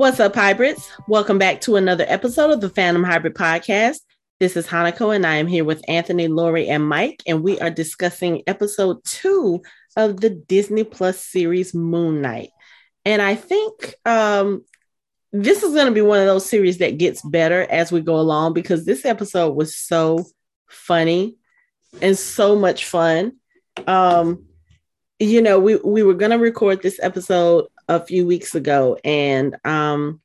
What's 0.00 0.18
up, 0.18 0.34
hybrids? 0.34 0.90
Welcome 1.08 1.36
back 1.36 1.60
to 1.60 1.76
another 1.76 2.06
episode 2.08 2.50
of 2.50 2.62
the 2.62 2.70
Phantom 2.70 3.04
Hybrid 3.04 3.34
Podcast. 3.34 3.98
This 4.38 4.56
is 4.56 4.66
Hanako, 4.66 5.14
and 5.14 5.26
I 5.26 5.34
am 5.34 5.46
here 5.46 5.62
with 5.62 5.84
Anthony, 5.88 6.26
Lori, 6.26 6.70
and 6.70 6.88
Mike, 6.88 7.22
and 7.26 7.42
we 7.42 7.60
are 7.60 7.68
discussing 7.68 8.42
episode 8.46 9.04
two 9.04 9.60
of 9.98 10.18
the 10.18 10.30
Disney 10.30 10.84
Plus 10.84 11.20
series 11.20 11.74
Moon 11.74 12.22
Knight. 12.22 12.48
And 13.04 13.20
I 13.20 13.34
think 13.34 13.94
um, 14.06 14.64
this 15.32 15.62
is 15.62 15.74
going 15.74 15.88
to 15.88 15.92
be 15.92 16.00
one 16.00 16.20
of 16.20 16.26
those 16.26 16.46
series 16.46 16.78
that 16.78 16.96
gets 16.96 17.20
better 17.20 17.66
as 17.70 17.92
we 17.92 18.00
go 18.00 18.18
along 18.18 18.54
because 18.54 18.86
this 18.86 19.04
episode 19.04 19.54
was 19.54 19.76
so 19.76 20.24
funny 20.66 21.36
and 22.00 22.16
so 22.16 22.56
much 22.56 22.86
fun. 22.86 23.32
Um, 23.86 24.46
you 25.18 25.42
know, 25.42 25.58
we 25.58 25.76
we 25.76 26.02
were 26.02 26.14
going 26.14 26.30
to 26.30 26.38
record 26.38 26.80
this 26.80 26.98
episode 27.02 27.66
a 27.90 28.04
few 28.06 28.24
weeks 28.24 28.54
ago, 28.54 28.98
and 29.04 29.56
um, 29.64 30.20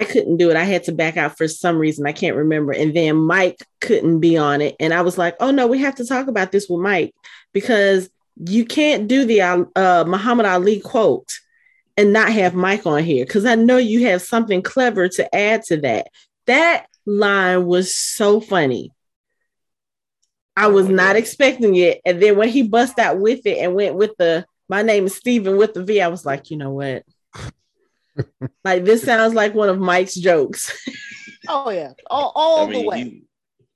I 0.00 0.04
couldn't 0.04 0.38
do 0.38 0.50
it. 0.50 0.56
I 0.56 0.64
had 0.64 0.84
to 0.84 0.92
back 0.92 1.16
out 1.16 1.36
for 1.36 1.46
some 1.46 1.78
reason. 1.78 2.06
I 2.06 2.12
can't 2.12 2.36
remember. 2.36 2.72
And 2.72 2.96
then 2.96 3.16
Mike 3.16 3.58
couldn't 3.80 4.20
be 4.20 4.36
on 4.36 4.60
it. 4.60 4.74
And 4.80 4.92
I 4.92 5.02
was 5.02 5.18
like, 5.18 5.36
oh 5.38 5.50
no, 5.50 5.66
we 5.66 5.78
have 5.78 5.94
to 5.96 6.06
talk 6.06 6.26
about 6.26 6.50
this 6.50 6.68
with 6.68 6.80
Mike 6.80 7.14
because 7.52 8.10
you 8.44 8.64
can't 8.64 9.06
do 9.06 9.24
the 9.26 9.42
uh, 9.42 10.04
Muhammad 10.04 10.46
Ali 10.46 10.80
quote 10.80 11.30
and 11.96 12.12
not 12.12 12.32
have 12.32 12.54
Mike 12.54 12.86
on 12.86 13.04
here 13.04 13.24
because 13.24 13.44
I 13.44 13.54
know 13.54 13.76
you 13.76 14.06
have 14.06 14.22
something 14.22 14.62
clever 14.62 15.08
to 15.08 15.34
add 15.34 15.62
to 15.64 15.76
that. 15.82 16.08
That 16.46 16.86
line 17.04 17.66
was 17.66 17.94
so 17.94 18.40
funny. 18.40 18.90
I 20.56 20.68
was 20.68 20.88
not 20.88 21.16
expecting 21.16 21.76
it. 21.76 22.00
And 22.04 22.20
then 22.20 22.36
when 22.36 22.48
he 22.48 22.62
bust 22.62 22.98
out 22.98 23.18
with 23.18 23.46
it 23.46 23.58
and 23.58 23.74
went 23.74 23.94
with 23.94 24.16
the 24.18 24.46
my 24.68 24.82
name 24.82 25.06
is 25.06 25.16
Steven 25.16 25.56
with 25.56 25.74
the 25.74 25.84
V, 25.84 26.00
I 26.00 26.08
was 26.08 26.24
like, 26.24 26.50
you 26.50 26.56
know 26.56 26.70
what? 26.70 27.04
like 28.64 28.84
this 28.84 29.02
sounds 29.02 29.34
like 29.34 29.54
one 29.54 29.68
of 29.68 29.78
Mike's 29.78 30.14
jokes. 30.14 30.72
oh 31.48 31.70
yeah, 31.70 31.92
all, 32.10 32.32
all 32.34 32.66
I 32.66 32.70
mean, 32.70 32.82
the 32.82 32.88
way. 32.88 32.98
He, 32.98 33.24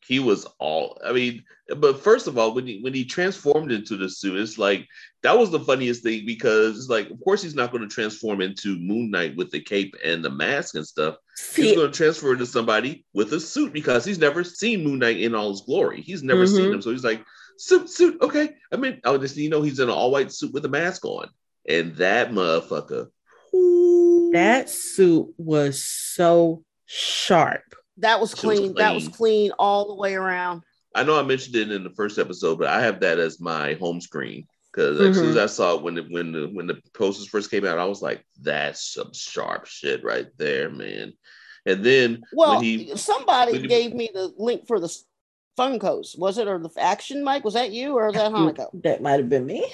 he, 0.07 0.19
was 0.21 0.47
all. 0.59 1.01
I 1.05 1.13
mean, 1.13 1.45
but 1.77 2.01
first 2.03 2.27
of 2.27 2.39
all, 2.39 2.55
when 2.55 2.67
he 2.67 2.81
when 2.81 2.95
he 2.95 3.05
transformed 3.05 3.73
into 3.73 3.97
the 3.97 4.09
suit, 4.09 4.39
it's 4.39 4.59
like 4.59 4.87
that 5.23 5.37
was 5.37 5.51
the 5.51 5.61
funniest 5.61 6.03
thing 6.03 6.25
because 6.25 6.79
it's 6.79 6.89
like, 6.89 7.11
of 7.11 7.21
course, 7.25 7.43
he's 7.43 7.55
not 7.55 7.73
going 7.73 7.83
to 7.83 7.93
transform 7.93 8.41
into 8.41 8.79
Moon 8.79 9.11
Knight 9.11 9.37
with 9.37 9.51
the 9.51 9.61
cape 9.61 9.95
and 10.05 10.25
the 10.25 10.31
mask 10.31 10.77
and 10.77 10.87
stuff. 10.87 11.17
See, 11.37 11.63
he's 11.63 11.77
going 11.77 11.91
to 11.91 11.97
transfer 11.97 12.33
into 12.33 12.47
somebody 12.47 13.05
with 13.13 13.33
a 13.33 13.41
suit 13.41 13.73
because 13.73 14.05
he's 14.05 14.19
never 14.19 14.45
seen 14.45 14.85
Moon 14.85 15.01
Knight 15.01 15.21
in 15.21 15.35
all 15.35 15.51
his 15.51 15.63
glory. 15.63 16.03
He's 16.03 16.23
never 16.23 16.45
mm-hmm. 16.45 16.57
seen 16.57 16.73
him, 16.73 16.83
so 16.83 16.91
he's 16.91 17.05
like, 17.05 17.25
suit, 17.59 17.91
suit, 17.91 18.21
okay. 18.21 18.55
I 18.73 18.77
mean, 18.77 19.01
I 19.05 19.17
just 19.17 19.37
you 19.37 19.51
know 19.51 19.63
he's 19.63 19.79
in 19.79 19.89
an 19.89 19.95
all 19.95 20.11
white 20.11 20.33
suit 20.33 20.53
with 20.53 20.65
a 20.65 20.69
mask 20.69 21.05
on, 21.05 21.29
and 21.69 21.97
that 21.97 22.31
motherfucker 22.31 23.09
that 24.33 24.69
suit 24.69 25.33
was 25.39 25.83
so 25.85 26.65
sharp. 26.85 27.63
That 27.99 28.21
was 28.21 28.35
clean. 28.35 28.51
was 28.51 28.61
clean. 28.61 28.75
That 28.75 28.95
was 28.95 29.09
clean 29.09 29.53
all 29.59 29.89
the 29.89 29.95
way 29.95 30.15
around. 30.15 30.63
I 30.95 31.03
know 31.03 31.19
I 31.19 31.23
mentioned 31.23 31.57
it 31.57 31.71
in 31.71 31.85
the 31.85 31.91
first 31.91 32.19
episode, 32.19 32.59
but 32.59 32.69
I 32.69 32.83
have 32.83 33.01
that 33.01 33.19
as 33.19 33.41
my 33.41 33.75
home 33.75 34.01
screen 34.01 34.47
because 34.73 34.99
mm-hmm. 34.99 35.11
as 35.11 35.17
soon 35.17 35.31
as 35.31 35.37
I 35.37 35.47
saw 35.47 35.77
it 35.77 35.83
when 35.83 35.95
the 35.95 36.03
when 36.03 36.33
the 36.33 36.51
when 36.53 36.67
the 36.67 36.81
posters 36.95 37.29
first 37.29 37.51
came 37.51 37.65
out, 37.65 37.79
I 37.79 37.85
was 37.85 38.03
like, 38.03 38.25
"That's 38.41 38.93
some 38.93 39.13
sharp 39.13 39.67
shit 39.67 40.05
right 40.05 40.27
there, 40.37 40.71
man." 40.71 41.13
And 41.65 41.85
then 41.85 42.23
well, 42.33 42.61
he, 42.61 42.97
somebody 42.97 43.59
he, 43.59 43.67
gave 43.67 43.93
me 43.93 44.11
the 44.13 44.33
link 44.37 44.67
for 44.69 44.79
the 44.79 44.95
Funkos. 45.57 46.19
Was 46.19 46.39
it 46.39 46.49
or 46.49 46.59
the 46.59 46.71
Action 46.79 47.25
Mike? 47.25 47.45
Was 47.45 47.55
that 47.55 47.73
you 47.73 47.95
or 47.95 48.13
that 48.13 48.33
Hanako? 48.33 48.83
That 48.83 49.03
might 49.03 49.19
have 49.19 49.29
been 49.29 49.47
me. 49.47 49.71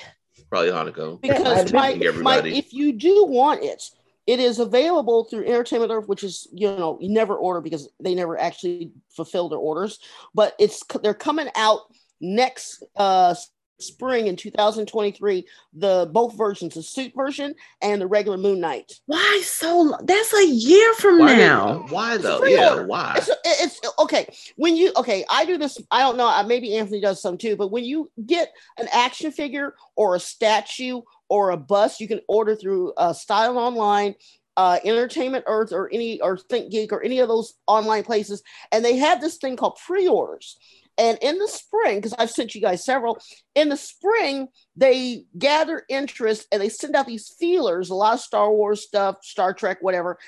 Probably 0.51 0.71
Hanako. 0.71 1.21
Because 1.21 1.73
Mike, 1.73 2.03
Mike, 2.17 2.45
if 2.45 2.73
you 2.73 2.93
do 2.93 3.25
want 3.25 3.63
it, 3.63 3.83
it 4.27 4.39
is 4.39 4.59
available 4.59 5.25
through 5.25 5.47
Entertainment 5.47 5.91
Earth, 5.91 6.09
which 6.09 6.23
is 6.23 6.47
you 6.53 6.69
know 6.69 6.99
you 7.01 7.09
never 7.09 7.35
order 7.35 7.61
because 7.61 7.89
they 8.01 8.15
never 8.15 8.39
actually 8.39 8.93
fulfill 9.11 9.49
their 9.49 9.59
orders. 9.59 9.99
But 10.35 10.55
it's 10.59 10.83
they're 11.03 11.15
coming 11.15 11.49
out 11.57 11.81
next 12.21 12.85
uh, 12.97 13.35
spring 13.83 14.27
in 14.27 14.37
2023 14.37 15.47
the 15.75 16.09
both 16.13 16.37
versions 16.37 16.75
the 16.75 16.83
suit 16.83 17.13
version 17.15 17.55
and 17.81 18.01
the 18.01 18.07
regular 18.07 18.39
moon 18.39 18.61
knight. 18.61 19.01
Why 19.07 19.43
so 19.45 19.97
that's 20.05 20.33
a 20.35 20.47
year 20.47 20.95
from 20.95 21.19
why 21.19 21.37
now. 21.37 21.83
did, 21.83 21.91
why 21.91 22.17
though? 22.17 22.45
yeah 22.45 22.81
why? 22.81 23.15
It's, 23.17 23.31
it's, 23.45 23.81
okay 23.99 24.27
when 24.57 24.77
you 24.77 24.93
okay 24.97 25.25
i 25.31 25.45
do 25.45 25.59
this 25.59 25.79
i 25.91 26.01
don't 26.01 26.17
know 26.17 26.43
maybe 26.45 26.77
anthony 26.77 27.01
does 27.01 27.21
some 27.21 27.37
too 27.37 27.57
but 27.57 27.71
when 27.71 27.85
you 27.85 28.11
get 28.27 28.53
an 28.79 28.89
action 28.93 29.31
figure 29.31 29.75
or 29.97 30.15
a 30.15 30.21
statue 30.21 31.03
or 31.29 31.51
a 31.51 31.57
bust 31.57 32.01
you 32.01 32.09
can 32.09 32.21
order 32.29 32.57
through 32.57 32.93
uh, 32.95 33.13
style 33.13 33.59
online 33.59 34.15
uh, 34.57 34.79
Entertainment 34.85 35.45
Earth 35.47 35.73
or 35.73 35.89
any 35.93 36.21
or 36.21 36.37
ThinkGeek 36.37 36.93
or 36.93 37.03
any 37.03 37.21
of 37.21 37.29
those 37.29 37.55
online 37.67 38.03
places, 38.03 38.43
and 38.71 38.85
they 38.85 38.97
have 38.97 39.21
this 39.21 39.37
thing 39.39 39.57
called 39.57 39.79
pre-orders. 39.85 40.59
And 40.99 41.19
in 41.23 41.39
the 41.39 41.49
spring, 41.49 41.97
because 41.97 42.15
I've 42.19 42.31
sent 42.31 42.55
you 42.55 42.61
guys 42.61 42.85
several, 42.85 43.19
in 43.55 43.69
the 43.69 43.77
spring, 43.77 44.49
they 44.77 45.25
gather 45.39 45.85
interest 45.89 46.47
and 46.53 46.61
they 46.61 46.69
send 46.69 46.95
out 46.95 47.07
these 47.07 47.35
feelers, 47.39 47.91
a 47.91 47.95
lot 47.95 48.15
of 48.15 48.21
Star 48.21 48.51
Wars 48.51 48.83
stuff, 48.83 49.17
Star 49.23 49.55
Trek, 49.55 49.79
whatever. 49.81 50.19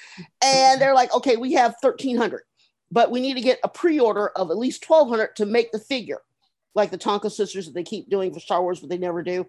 And 0.43 0.81
they're 0.81 0.95
like, 0.95 1.15
okay, 1.15 1.37
we 1.37 1.53
have 1.53 1.75
1,300, 1.81 2.43
but 2.91 3.11
we 3.11 3.21
need 3.21 3.35
to 3.35 3.43
get 3.43 3.61
a 3.63 3.69
pre 3.69 4.01
order 4.01 4.29
of 4.29 4.51
at 4.51 4.59
least 4.59 4.89
1,200 4.89 5.37
to 5.37 5.47
make 5.47 5.71
the 5.71 5.79
figure, 5.79 6.23
like 6.75 6.91
the 6.91 6.99
Tonka 6.99 7.31
sisters 7.31 7.67
that 7.67 7.75
they 7.75 7.85
keep 7.85 8.09
doing 8.09 8.33
for 8.33 8.41
Star 8.41 8.63
Wars, 8.63 8.81
but 8.81 8.89
they 8.89 8.99
never 8.99 9.23
do. 9.23 9.47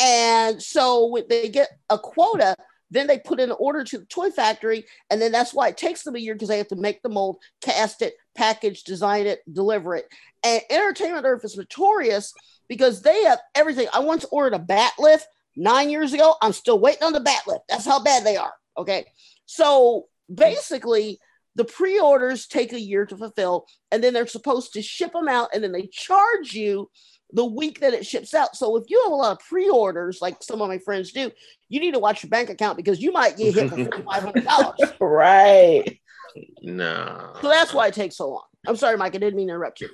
And 0.00 0.62
so 0.62 1.18
they 1.28 1.48
get 1.48 1.70
a 1.90 1.98
quota 1.98 2.56
then 2.94 3.06
they 3.06 3.18
put 3.18 3.40
in 3.40 3.50
an 3.50 3.56
order 3.58 3.84
to 3.84 3.98
the 3.98 4.06
toy 4.06 4.30
factory, 4.30 4.84
and 5.10 5.20
then 5.20 5.32
that's 5.32 5.52
why 5.52 5.68
it 5.68 5.76
takes 5.76 6.02
them 6.02 6.16
a 6.16 6.18
year 6.18 6.34
because 6.34 6.48
they 6.48 6.58
have 6.58 6.68
to 6.68 6.76
make 6.76 7.02
the 7.02 7.08
mold, 7.08 7.38
cast 7.60 8.02
it, 8.02 8.14
package, 8.36 8.84
design 8.84 9.26
it, 9.26 9.40
deliver 9.52 9.96
it. 9.96 10.06
And 10.44 10.62
Entertainment 10.70 11.26
Earth 11.26 11.44
is 11.44 11.56
notorious 11.56 12.32
because 12.68 13.02
they 13.02 13.24
have 13.24 13.40
everything. 13.54 13.88
I 13.92 14.00
once 14.00 14.24
ordered 14.30 14.54
a 14.54 14.58
bat 14.58 14.92
lift 14.98 15.26
nine 15.56 15.90
years 15.90 16.12
ago. 16.12 16.36
I'm 16.40 16.52
still 16.52 16.78
waiting 16.78 17.02
on 17.02 17.12
the 17.12 17.20
bat 17.20 17.42
lift. 17.46 17.64
That's 17.68 17.84
how 17.84 18.02
bad 18.02 18.24
they 18.24 18.36
are. 18.36 18.52
Okay. 18.78 19.04
So 19.46 20.06
basically, 20.32 21.18
the 21.56 21.64
pre 21.64 21.98
orders 21.98 22.46
take 22.46 22.72
a 22.72 22.80
year 22.80 23.06
to 23.06 23.16
fulfill, 23.16 23.66
and 23.90 24.02
then 24.02 24.14
they're 24.14 24.26
supposed 24.26 24.72
to 24.74 24.82
ship 24.82 25.12
them 25.12 25.28
out, 25.28 25.50
and 25.54 25.62
then 25.62 25.72
they 25.72 25.86
charge 25.86 26.54
you 26.54 26.90
the 27.34 27.44
week 27.44 27.80
that 27.80 27.92
it 27.92 28.06
ships 28.06 28.32
out. 28.32 28.56
So 28.56 28.76
if 28.76 28.84
you 28.88 29.02
have 29.02 29.12
a 29.12 29.16
lot 29.16 29.32
of 29.32 29.46
pre-orders, 29.46 30.22
like 30.22 30.42
some 30.42 30.62
of 30.62 30.68
my 30.68 30.78
friends 30.78 31.12
do, 31.12 31.30
you 31.68 31.80
need 31.80 31.94
to 31.94 31.98
watch 31.98 32.22
your 32.22 32.30
bank 32.30 32.48
account 32.48 32.76
because 32.76 33.00
you 33.00 33.12
might 33.12 33.36
get 33.36 33.54
hit 33.54 33.70
for 33.70 34.02
five 34.02 34.22
hundred 34.22 34.44
dollars. 34.44 34.78
right. 35.00 36.00
No. 36.62 37.34
So 37.42 37.48
that's 37.48 37.74
why 37.74 37.88
it 37.88 37.94
takes 37.94 38.16
so 38.16 38.30
long. 38.30 38.44
I'm 38.66 38.76
sorry, 38.76 38.96
Mike. 38.96 39.14
I 39.14 39.18
didn't 39.18 39.36
mean 39.36 39.48
to 39.48 39.54
interrupt 39.54 39.80
you. 39.80 39.90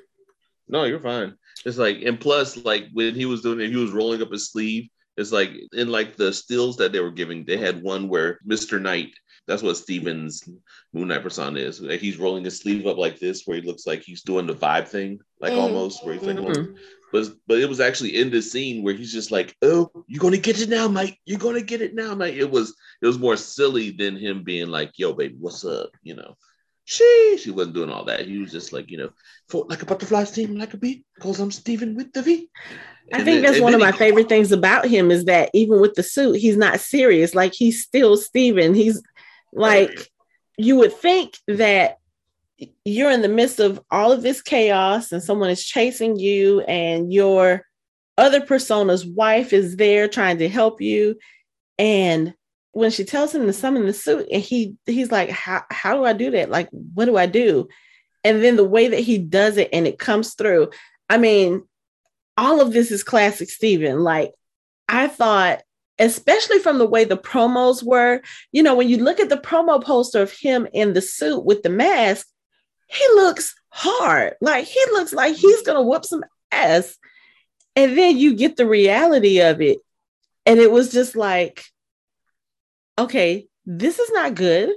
No, 0.68 0.84
you're 0.84 1.00
fine. 1.00 1.34
It's 1.64 1.78
like, 1.78 2.02
and 2.02 2.20
plus, 2.20 2.56
like 2.58 2.86
when 2.92 3.14
he 3.14 3.24
was 3.24 3.40
doing 3.40 3.60
it, 3.60 3.70
he 3.70 3.76
was 3.76 3.90
rolling 3.90 4.22
up 4.22 4.30
his 4.30 4.50
sleeve. 4.50 4.88
It's 5.16 5.32
like 5.32 5.50
in 5.72 5.88
like 5.88 6.16
the 6.16 6.32
stills 6.32 6.76
that 6.76 6.92
they 6.92 7.00
were 7.00 7.10
giving, 7.10 7.44
they 7.44 7.56
had 7.56 7.82
one 7.82 8.08
where 8.08 8.38
Mr. 8.46 8.80
Knight 8.80 9.10
that's 9.50 9.62
what 9.64 9.76
Steven's 9.76 10.48
Moon 10.92 11.08
Knight 11.08 11.24
persona 11.24 11.58
is. 11.58 11.78
He's 11.78 12.18
rolling 12.18 12.44
his 12.44 12.60
sleeve 12.60 12.86
up 12.86 12.98
like 12.98 13.18
this, 13.18 13.42
where 13.44 13.60
he 13.60 13.66
looks 13.66 13.84
like 13.84 14.02
he's 14.02 14.22
doing 14.22 14.46
the 14.46 14.54
vibe 14.54 14.86
thing, 14.86 15.18
like 15.40 15.52
mm-hmm. 15.52 15.60
almost 15.60 16.04
where 16.04 16.14
he's 16.14 16.22
like, 16.22 16.36
mm-hmm. 16.36 16.74
But 17.12 17.28
but 17.46 17.58
it 17.58 17.68
was 17.68 17.80
actually 17.80 18.16
in 18.16 18.30
this 18.30 18.50
scene 18.52 18.82
where 18.82 18.94
he's 18.94 19.12
just 19.12 19.30
like, 19.30 19.56
"Oh, 19.62 19.90
you're 20.06 20.20
gonna 20.20 20.38
get 20.38 20.60
it 20.60 20.68
now, 20.68 20.88
Mike. 20.88 21.18
You're 21.24 21.38
gonna 21.38 21.62
get 21.62 21.82
it 21.82 21.94
now, 21.94 22.14
Mike." 22.14 22.34
It 22.34 22.50
was 22.50 22.74
it 23.02 23.06
was 23.06 23.18
more 23.18 23.36
silly 23.36 23.90
than 23.90 24.16
him 24.16 24.42
being 24.42 24.68
like, 24.68 24.92
"Yo, 24.98 25.12
baby, 25.12 25.36
what's 25.38 25.64
up?" 25.64 25.90
You 26.02 26.16
know. 26.16 26.36
She 26.84 27.38
she 27.40 27.52
wasn't 27.52 27.76
doing 27.76 27.90
all 27.90 28.04
that. 28.06 28.26
He 28.26 28.38
was 28.38 28.50
just 28.50 28.72
like, 28.72 28.90
you 28.90 28.98
know, 28.98 29.10
for 29.48 29.64
like 29.68 29.82
a 29.82 29.86
butterfly 29.86 30.24
steam 30.24 30.56
like 30.56 30.74
a 30.74 30.76
bee, 30.76 31.04
because 31.14 31.38
I'm 31.38 31.52
Steven 31.52 31.94
with 31.94 32.12
the 32.12 32.22
V. 32.22 32.50
I 33.12 33.22
think 33.22 33.42
then, 33.42 33.42
that's 33.42 33.60
one 33.60 33.74
of 33.74 33.80
my 33.80 33.92
favorite 33.92 34.28
things 34.28 34.50
about 34.50 34.86
him 34.86 35.12
is 35.12 35.26
that 35.26 35.50
even 35.54 35.80
with 35.80 35.94
the 35.94 36.02
suit, 36.02 36.40
he's 36.40 36.56
not 36.56 36.80
serious. 36.80 37.32
Like 37.32 37.52
he's 37.54 37.84
still 37.84 38.16
Steven. 38.16 38.74
He's 38.74 39.00
like 39.52 40.10
you 40.58 40.78
would 40.78 40.92
think 40.92 41.36
that 41.46 41.99
you're 42.84 43.10
in 43.10 43.22
the 43.22 43.28
midst 43.28 43.60
of 43.60 43.80
all 43.90 44.12
of 44.12 44.22
this 44.22 44.42
chaos 44.42 45.12
and 45.12 45.22
someone 45.22 45.50
is 45.50 45.64
chasing 45.64 46.18
you 46.18 46.60
and 46.62 47.12
your 47.12 47.64
other 48.18 48.40
persona's 48.40 49.06
wife 49.06 49.52
is 49.52 49.76
there 49.76 50.08
trying 50.08 50.38
to 50.38 50.48
help 50.48 50.80
you. 50.80 51.16
And 51.78 52.34
when 52.72 52.90
she 52.90 53.04
tells 53.04 53.34
him 53.34 53.46
to 53.46 53.52
summon 53.52 53.86
the 53.86 53.92
suit 53.92 54.28
and 54.30 54.42
he 54.42 54.76
he's 54.86 55.10
like 55.10 55.30
how, 55.30 55.64
how 55.70 55.96
do 55.96 56.04
i 56.04 56.12
do 56.12 56.30
that? 56.32 56.50
Like 56.50 56.68
what 56.70 57.06
do 57.06 57.16
i 57.16 57.26
do? 57.26 57.68
And 58.22 58.44
then 58.44 58.56
the 58.56 58.64
way 58.64 58.88
that 58.88 59.00
he 59.00 59.18
does 59.18 59.56
it 59.56 59.70
and 59.72 59.86
it 59.86 59.98
comes 59.98 60.34
through 60.34 60.70
i 61.08 61.16
mean 61.16 61.66
all 62.36 62.60
of 62.60 62.72
this 62.72 62.90
is 62.90 63.02
classic 63.02 63.48
steven. 63.48 64.00
Like 64.00 64.32
i 64.88 65.08
thought 65.08 65.62
especially 66.00 66.58
from 66.58 66.78
the 66.78 66.86
way 66.86 67.04
the 67.04 67.16
promos 67.16 67.84
were. 67.84 68.22
You 68.52 68.62
know, 68.62 68.74
when 68.74 68.88
you 68.88 68.96
look 68.96 69.20
at 69.20 69.28
the 69.28 69.36
promo 69.36 69.84
poster 69.84 70.22
of 70.22 70.32
him 70.32 70.66
in 70.72 70.94
the 70.94 71.02
suit 71.02 71.44
with 71.44 71.62
the 71.62 71.68
mask, 71.68 72.26
he 72.90 73.04
looks 73.14 73.54
hard. 73.68 74.34
Like 74.40 74.64
he 74.66 74.80
looks 74.92 75.12
like 75.12 75.36
he's 75.36 75.62
going 75.62 75.76
to 75.76 75.82
whoop 75.82 76.04
some 76.04 76.24
ass. 76.50 76.96
And 77.76 77.96
then 77.96 78.18
you 78.18 78.34
get 78.34 78.56
the 78.56 78.66
reality 78.66 79.40
of 79.40 79.60
it. 79.60 79.78
And 80.44 80.58
it 80.58 80.70
was 80.72 80.90
just 80.90 81.14
like, 81.16 81.64
okay, 82.98 83.46
this 83.64 83.98
is 83.98 84.10
not 84.10 84.34
good, 84.34 84.70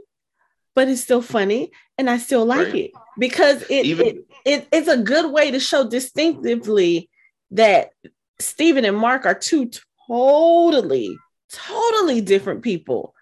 but 0.76 0.88
it's 0.88 1.02
still 1.02 1.22
funny 1.22 1.72
and 1.98 2.10
I 2.10 2.18
still 2.18 2.46
like 2.46 2.68
Right. 2.68 2.76
it 2.76 2.92
because 3.20 3.64
it, 3.70 3.86
Even- 3.86 4.06
it, 4.08 4.26
it 4.46 4.68
it's 4.72 4.88
a 4.88 4.98
good 4.98 5.32
way 5.32 5.52
to 5.52 5.60
show 5.60 5.88
distinctively 5.88 7.10
that 7.52 7.92
Steven 8.40 8.86
and 8.86 8.98
Mark 8.98 9.26
are 9.26 9.36
two 9.38 9.70
totally, 10.08 11.18
totally 11.52 12.22
different 12.22 12.62
people. 12.62 13.14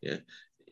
Yeah. 0.00 0.16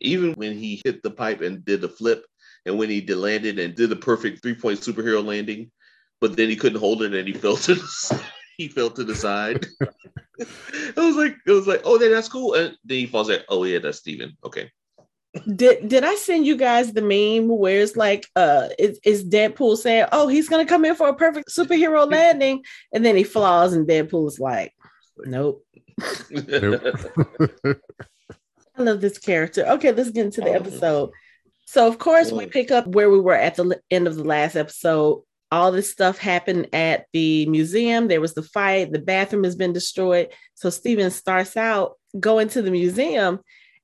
Even 0.00 0.32
when 0.34 0.56
he 0.56 0.81
hit 0.84 1.02
the 1.02 1.11
pipe 1.11 1.40
and 1.43 1.64
did 1.64 1.81
the 1.82 1.88
flip, 1.88 2.25
and 2.66 2.78
when 2.78 2.90
he 2.90 3.00
did 3.00 3.16
landed 3.16 3.58
and 3.58 3.74
did 3.74 3.90
the 3.90 3.96
perfect 3.96 4.42
three 4.42 4.54
point 4.54 4.80
superhero 4.80 5.24
landing, 5.24 5.70
but 6.20 6.36
then 6.36 6.48
he 6.48 6.56
couldn't 6.56 6.80
hold 6.80 7.02
it 7.02 7.14
and 7.14 7.26
he 7.26 7.34
fell 7.34 7.56
to 7.56 7.74
the 7.74 7.82
s- 8.12 8.22
he 8.56 8.68
fell 8.68 8.90
to 8.90 9.04
the 9.04 9.14
side. 9.14 9.66
I 10.40 10.94
was 10.96 11.16
like, 11.16 11.36
it 11.46 11.50
was 11.50 11.66
like, 11.66 11.82
oh, 11.84 11.98
then 11.98 12.12
that's 12.12 12.28
cool. 12.28 12.54
And 12.54 12.76
then 12.84 12.98
he 12.98 13.06
falls 13.06 13.28
like, 13.28 13.44
oh 13.48 13.64
yeah, 13.64 13.78
that's 13.78 13.98
Steven. 13.98 14.36
Okay. 14.44 14.70
Did 15.54 15.88
did 15.88 16.02
I 16.02 16.16
send 16.16 16.44
you 16.44 16.56
guys 16.56 16.92
the 16.92 17.02
meme 17.02 17.48
where 17.56 17.80
it's 17.80 17.96
like 17.96 18.26
uh 18.34 18.68
is, 18.78 18.98
is 19.04 19.24
Deadpool 19.24 19.76
saying, 19.76 20.06
Oh, 20.10 20.26
he's 20.26 20.48
gonna 20.48 20.66
come 20.66 20.84
in 20.84 20.96
for 20.96 21.08
a 21.08 21.14
perfect 21.14 21.50
superhero 21.50 22.10
landing, 22.10 22.64
and 22.92 23.04
then 23.04 23.14
he 23.14 23.22
flaws 23.22 23.72
and 23.72 23.86
Deadpool 23.86 24.26
is 24.26 24.40
like, 24.40 24.74
Nope. 25.18 25.64
I 28.76 28.82
love 28.82 29.00
this 29.00 29.18
character. 29.18 29.64
Okay, 29.66 29.92
let's 29.92 30.10
get 30.10 30.26
into 30.26 30.40
the 30.40 30.52
episode. 30.52 31.10
So, 31.70 31.87
of 31.87 31.99
course, 31.99 32.32
we 32.32 32.46
pick 32.46 32.72
up 32.72 32.88
where 32.88 33.08
we 33.11 33.20
were 33.20 33.37
at 33.37 33.55
the 33.55 33.81
end 33.93 34.08
of 34.08 34.17
the 34.17 34.25
last 34.25 34.56
episode. 34.56 35.22
All 35.52 35.70
this 35.70 35.88
stuff 35.88 36.19
happened 36.19 36.67
at 36.72 37.06
the 37.12 37.46
museum. 37.46 38.08
There 38.08 38.20
was 38.20 38.34
the 38.34 38.43
fight. 38.43 38.90
The 38.90 38.99
bathroom 38.99 39.44
has 39.44 39.55
been 39.55 39.72
destroyed. 39.72 40.31
So, 40.56 40.69
Steven 40.69 41.12
starts 41.12 41.56
out 41.56 41.96
going 42.19 42.49
to 42.49 42.62
the 42.62 42.72
museum 42.72 43.38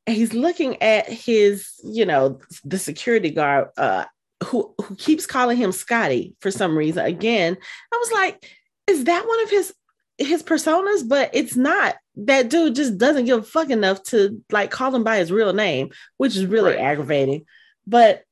and 0.05 0.17
he's 0.17 0.35
looking 0.35 0.83
at 0.83 1.09
his, 1.09 1.69
you 1.85 2.05
know, 2.05 2.41
the 2.65 2.77
security 2.77 3.31
guard 3.31 3.69
uh, 3.77 4.07
who, 4.43 4.75
who 4.83 4.97
keeps 4.97 5.25
calling 5.25 5.57
him 5.57 5.71
Scotty 5.71 6.35
for 6.41 6.51
some 6.51 6.77
reason. 6.77 7.05
Again, 7.07 7.57
I 7.93 7.97
was 7.97 8.11
like, 8.11 8.51
is 8.89 9.05
that 9.05 9.29
one 9.29 9.43
of 9.45 9.51
his 9.51 9.73
his 10.19 10.43
personas, 10.43 11.07
but 11.07 11.31
it's 11.35 11.55
not. 11.55 11.95
That 12.17 12.49
dude 12.49 12.75
just 12.75 12.99
doesn't 12.99 13.27
give 13.27 13.39
a 13.39 13.43
fuck 13.45 13.71
enough 13.71 14.03
to 14.05 14.43
like 14.51 14.73
call 14.73 14.93
him 14.93 15.05
by 15.05 15.19
his 15.19 15.31
real 15.31 15.53
name, 15.53 15.91
which 16.17 16.35
is 16.35 16.47
really 16.47 16.73
Right. 16.73 16.81
aggravating. 16.81 17.45
But 17.87 18.23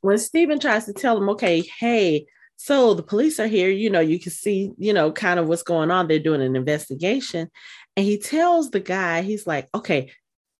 when 0.00 0.18
Steven 0.18 0.58
tries 0.58 0.86
to 0.86 0.92
tell 0.92 1.16
him, 1.16 1.28
okay, 1.30 1.62
hey, 1.78 2.26
so 2.56 2.92
the 2.92 3.02
police 3.02 3.40
are 3.40 3.46
here, 3.46 3.70
you 3.70 3.88
know, 3.88 4.00
you 4.00 4.20
can 4.20 4.32
see, 4.32 4.72
you 4.76 4.92
know, 4.92 5.12
kind 5.12 5.40
of 5.40 5.48
what's 5.48 5.62
going 5.62 5.90
on. 5.90 6.08
They're 6.08 6.18
doing 6.18 6.42
an 6.42 6.56
investigation. 6.56 7.48
And 7.96 8.04
he 8.04 8.18
tells 8.18 8.70
the 8.70 8.80
guy, 8.80 9.22
he's 9.22 9.46
like, 9.46 9.68
okay, 9.74 10.10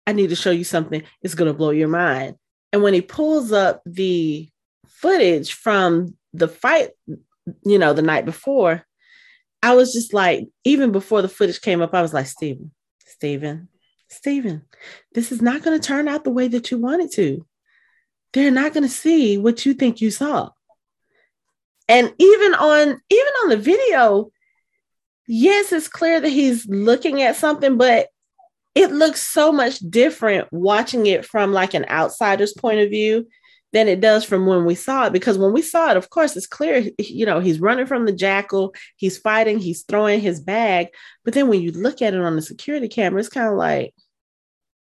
I 0.07 0.13
need 0.13 0.31
to 0.31 0.37
show 0.37 0.51
you 0.51 0.65
something. 0.65 1.03
It's 1.23 1.35
going 1.35 1.53
to 1.53 1.57
blow 1.57 1.71
your 1.71 1.89
mind. 1.89 2.37
And 2.73 2.83
when 2.83 2.95
he 2.95 3.03
pulls 3.03 3.53
up 3.53 3.83
the 3.85 4.49
footage 4.89 5.53
from 5.53 6.17
the 6.33 6.49
fight, 6.49 6.91
you 7.65 7.79
know, 7.79 7.93
the 7.93 8.03
night 8.03 8.25
before, 8.25 8.87
I 9.63 9.75
was 9.75 9.93
just 9.93 10.15
like, 10.15 10.49
even 10.65 10.93
before 10.93 11.21
the 11.21 11.29
footage 11.29 11.61
came 11.61 11.83
up, 11.83 11.95
I 11.95 12.01
was 12.01 12.15
like, 12.15 12.27
Steven, 12.27 12.73
Steven, 13.05 13.69
Steven, 14.09 14.63
this 15.13 15.33
is 15.33 15.43
not 15.43 15.63
going 15.63 15.79
to 15.79 15.87
turn 15.87 16.09
out 16.09 16.25
the 16.25 16.31
way 16.31 16.49
that 16.49 16.71
you 16.71 16.79
want 16.79 17.03
it 17.03 17.13
to. 17.13 17.47
They're 18.33 18.51
not 18.51 18.73
going 18.73 18.85
to 18.85 18.89
see 18.89 19.39
what 19.39 19.67
you 19.67 19.75
think 19.75 20.01
you 20.01 20.11
saw. 20.11 20.51
And 21.89 22.13
even 22.19 22.55
on 22.55 23.01
even 23.11 23.33
on 23.43 23.49
the 23.49 23.57
video, 23.57 24.31
yes, 25.27 25.73
it's 25.73 25.89
clear 25.89 26.21
that 26.21 26.29
he's 26.29 26.67
looking 26.69 27.23
at 27.23 27.37
something, 27.37 27.77
but 27.77 28.09
it 28.75 28.93
looks 28.93 29.23
so 29.23 29.51
much 29.51 29.79
different 29.81 30.49
watching 30.53 31.07
it 31.07 31.27
from 31.27 31.53
like 31.53 31.75
an 31.75 31.87
outsider's 31.89 32.53
point 32.53 32.79
of 32.79 32.91
view 32.91 33.27
than 33.73 33.89
it 33.89 34.01
does 34.01 34.25
from 34.25 34.47
when 34.47 34.65
we 34.65 34.75
saw 34.75 35.07
it. 35.07 35.13
Because 35.13 35.39
when 35.39 35.53
we 35.53 35.63
saw 35.63 35.91
it, 35.91 35.97
of 35.97 36.11
course, 36.11 36.37
it's 36.37 36.47
clear, 36.47 36.89
you 36.99 37.27
know, 37.27 37.41
he's 37.41 37.61
running 37.61 37.87
from 37.87 38.05
the 38.05 38.13
jackal, 38.13 38.75
he's 38.97 39.19
fighting, 39.19 39.59
he's 39.59 39.83
throwing 39.83 40.21
his 40.21 40.41
bag. 40.41 40.89
But 41.25 41.35
then 41.35 41.49
when 41.49 41.61
you 41.61 41.73
look 41.73 42.03
at 42.03 42.15
it 42.15 42.21
on 42.21 42.37
the 42.37 42.43
security 42.43 42.89
camera, 42.89 43.21
it's 43.21 43.29
kind 43.29 43.49
of 43.49 43.55
like, 43.55 43.95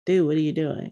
dude, 0.06 0.26
what 0.26 0.38
are 0.38 0.42
you 0.42 0.54
doing? 0.54 0.92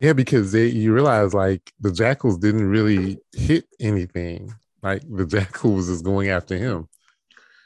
Yeah, 0.00 0.12
because 0.12 0.52
they 0.52 0.66
you 0.66 0.92
realize 0.94 1.34
like 1.34 1.72
the 1.80 1.92
jackals 1.92 2.38
didn't 2.38 2.68
really 2.68 3.18
hit 3.32 3.66
anything. 3.80 4.54
Like 4.82 5.02
the 5.08 5.26
jackal 5.26 5.74
was 5.74 5.88
just 5.88 6.04
going 6.04 6.28
after 6.28 6.56
him. 6.56 6.88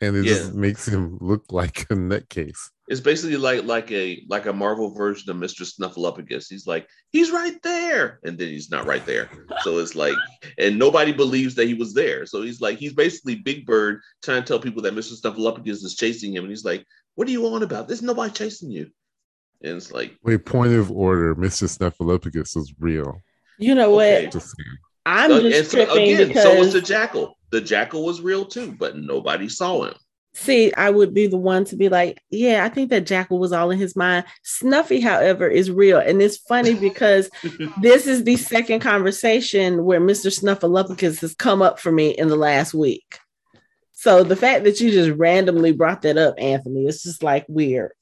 And 0.00 0.16
it 0.16 0.24
just 0.24 0.52
makes 0.52 0.88
him 0.88 1.16
look 1.20 1.44
like 1.52 1.82
a 1.82 1.94
nutcase. 1.94 2.58
It's 2.88 3.00
basically 3.00 3.36
like 3.36 3.62
like 3.62 3.92
a 3.92 4.20
like 4.28 4.46
a 4.46 4.52
Marvel 4.52 4.92
version 4.92 5.30
of 5.30 5.36
Mr. 5.36 5.62
Snuffleupagus. 5.62 6.46
He's 6.48 6.66
like, 6.66 6.88
he's 7.10 7.30
right 7.30 7.56
there, 7.62 8.18
and 8.24 8.36
then 8.36 8.48
he's 8.48 8.68
not 8.68 8.84
right 8.84 9.06
there. 9.06 9.30
So 9.60 9.78
it's 9.78 9.94
like, 9.94 10.16
and 10.58 10.76
nobody 10.76 11.12
believes 11.12 11.54
that 11.54 11.68
he 11.68 11.74
was 11.74 11.94
there. 11.94 12.26
So 12.26 12.42
he's 12.42 12.60
like, 12.60 12.78
he's 12.78 12.94
basically 12.94 13.36
Big 13.36 13.64
Bird 13.64 14.00
trying 14.24 14.42
to 14.42 14.48
tell 14.48 14.58
people 14.58 14.82
that 14.82 14.94
Mr. 14.94 15.18
Snuffleupagus 15.20 15.84
is 15.84 15.94
chasing 15.94 16.34
him, 16.34 16.42
and 16.42 16.50
he's 16.50 16.64
like, 16.64 16.84
what 17.14 17.28
are 17.28 17.32
you 17.32 17.46
on 17.46 17.62
about? 17.62 17.86
There's 17.86 18.02
nobody 18.02 18.32
chasing 18.32 18.72
you. 18.72 18.90
And 19.62 19.76
it's 19.76 19.92
like, 19.92 20.16
Wait, 20.22 20.44
point 20.44 20.72
of 20.74 20.90
order, 20.90 21.34
Mr. 21.34 21.68
Snuffleupagus 21.68 22.56
was 22.56 22.72
real. 22.80 23.20
You 23.58 23.74
know 23.74 23.94
Okay. 23.98 24.24
what? 24.24 24.32
Just 24.32 24.46
saying. 24.56 24.78
I'm 25.04 25.32
uh, 25.32 25.40
just 25.40 25.70
so, 25.70 25.84
tripping 25.84 26.14
again, 26.14 26.28
because 26.28 26.42
so 26.42 26.58
was 26.58 26.72
the 26.72 26.80
jackal. 26.80 27.36
The 27.50 27.60
jackal 27.60 28.04
was 28.04 28.20
real 28.20 28.44
too, 28.44 28.72
but 28.72 28.96
nobody 28.96 29.48
saw 29.48 29.84
him. 29.84 29.94
see, 30.34 30.72
I 30.74 30.88
would 30.90 31.12
be 31.12 31.26
the 31.26 31.36
one 31.36 31.64
to 31.66 31.76
be 31.76 31.88
like, 31.90 32.20
yeah, 32.30 32.64
I 32.64 32.70
think 32.70 32.88
that 32.90 33.04
Jackal 33.06 33.38
was 33.38 33.52
all 33.52 33.70
in 33.70 33.78
his 33.78 33.94
mind. 33.94 34.24
Snuffy, 34.44 34.98
however, 35.00 35.46
is 35.46 35.70
real. 35.70 35.98
And 35.98 36.22
it's 36.22 36.38
funny 36.38 36.72
because 36.88 37.28
this 37.82 38.06
is 38.06 38.24
the 38.24 38.36
second 38.36 38.80
conversation 38.80 39.84
where 39.84 40.00
Mr. 40.00 40.30
Snuffleupagus 40.32 41.20
has 41.20 41.34
come 41.34 41.60
up 41.60 41.78
for 41.78 41.92
me 41.92 42.10
in 42.10 42.28
the 42.28 42.36
last 42.36 42.72
week. 42.72 43.18
So 43.92 44.24
the 44.24 44.36
fact 44.36 44.64
that 44.64 44.80
you 44.80 44.90
just 44.90 45.10
randomly 45.18 45.72
brought 45.72 46.00
that 46.02 46.16
up, 46.16 46.34
Anthony, 46.38 46.86
it's 46.86 47.02
just 47.02 47.22
like 47.22 47.44
weird. 47.48 47.92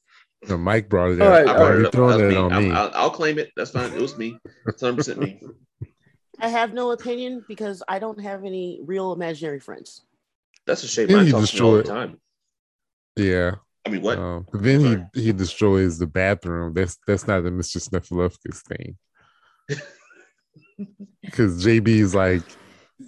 No, 0.49 0.56
Mike 0.56 0.88
brought 0.88 1.11
it 1.12 1.20
All 1.20 1.28
up. 1.28 1.32
right, 1.32 1.49
I 1.49 1.50
all 1.52 1.56
brought 1.59 1.68
Why 1.70 1.75
it 1.75 1.80
you 1.80 1.87
up. 1.87 1.92
throwing 1.92 2.18
That 2.18 2.25
was 2.26 2.35
that 2.35 2.40
me. 2.40 2.44
on 2.47 2.52
I'm- 2.52 2.68
me? 2.68 2.75
I'll, 2.75 2.90
I'll 2.94 3.11
claim 3.11 3.38
it. 3.38 3.50
That's 3.56 3.70
fine. 3.73 3.92
It 3.92 4.00
was 4.00 4.16
me. 4.16 4.38
It's 4.66 4.82
100% 4.82 5.16
me. 5.18 5.40
I 6.40 6.49
have 6.49 6.73
no 6.73 6.92
opinion 6.92 7.44
because 7.47 7.82
I 7.87 7.99
don't 7.99 8.20
have 8.20 8.44
any 8.44 8.80
real 8.85 9.12
imaginary 9.12 9.61
friends. 9.61 10.02
That's 10.66 10.82
a 10.85 10.88
shame. 10.88 11.09
Then 11.09 11.18
I 11.18 11.25
he 11.25 11.30
talk 11.32 11.47
to 11.47 11.64
all 11.64 11.73
the 11.75 11.82
time. 11.82 12.18
Yeah. 13.16 13.56
I 13.85 13.90
mean, 13.90 14.00
what? 14.02 14.18
Um, 14.18 14.47
but 14.50 14.62
then 14.62 15.09
he 15.14 15.20
he 15.23 15.32
destroys 15.32 15.99
the 15.99 16.06
bathroom. 16.06 16.73
That's 16.75 16.97
that's 17.06 17.26
not 17.26 17.42
the 17.42 17.50
Mr. 17.50 17.76
Snuffleupagus 17.87 18.62
thing. 18.62 18.97
Because 21.23 21.64
JB 21.64 21.88
is 21.88 22.14
like, 22.14 22.42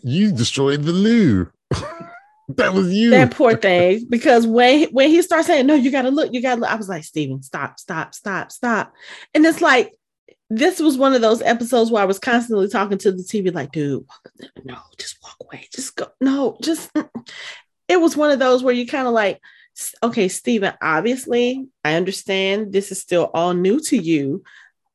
you 0.02 0.30
destroyed 0.32 0.82
the 0.82 0.92
loo. 0.92 1.50
That 2.56 2.74
was 2.74 2.92
you. 2.92 3.10
That 3.10 3.32
poor 3.32 3.56
thing. 3.56 4.06
Because 4.08 4.46
when 4.46 4.88
when 4.90 5.08
he 5.08 5.22
starts 5.22 5.46
saying, 5.46 5.66
No, 5.66 5.74
you 5.74 5.90
gotta 5.90 6.10
look, 6.10 6.32
you 6.32 6.42
gotta 6.42 6.60
look, 6.60 6.70
I 6.70 6.76
was 6.76 6.88
like, 6.88 7.04
Steven, 7.04 7.42
stop, 7.42 7.78
stop, 7.78 8.14
stop, 8.14 8.52
stop. 8.52 8.92
And 9.34 9.44
it's 9.44 9.60
like 9.60 9.92
this 10.50 10.80
was 10.80 10.98
one 10.98 11.14
of 11.14 11.22
those 11.22 11.40
episodes 11.40 11.90
where 11.90 12.02
I 12.02 12.06
was 12.06 12.18
constantly 12.18 12.68
talking 12.68 12.98
to 12.98 13.12
the 13.12 13.22
TV, 13.22 13.54
like, 13.54 13.72
dude, 13.72 14.04
no, 14.64 14.76
just 14.98 15.16
walk 15.22 15.36
away. 15.40 15.66
Just 15.72 15.96
go. 15.96 16.08
No, 16.20 16.58
just 16.62 16.90
it 17.88 18.00
was 18.00 18.16
one 18.16 18.30
of 18.30 18.38
those 18.38 18.62
where 18.62 18.74
you 18.74 18.86
kind 18.86 19.06
of 19.06 19.14
like, 19.14 19.40
okay, 20.02 20.28
Steven, 20.28 20.74
obviously, 20.82 21.68
I 21.84 21.94
understand 21.94 22.72
this 22.72 22.92
is 22.92 23.00
still 23.00 23.30
all 23.32 23.54
new 23.54 23.80
to 23.80 23.96
you, 23.96 24.42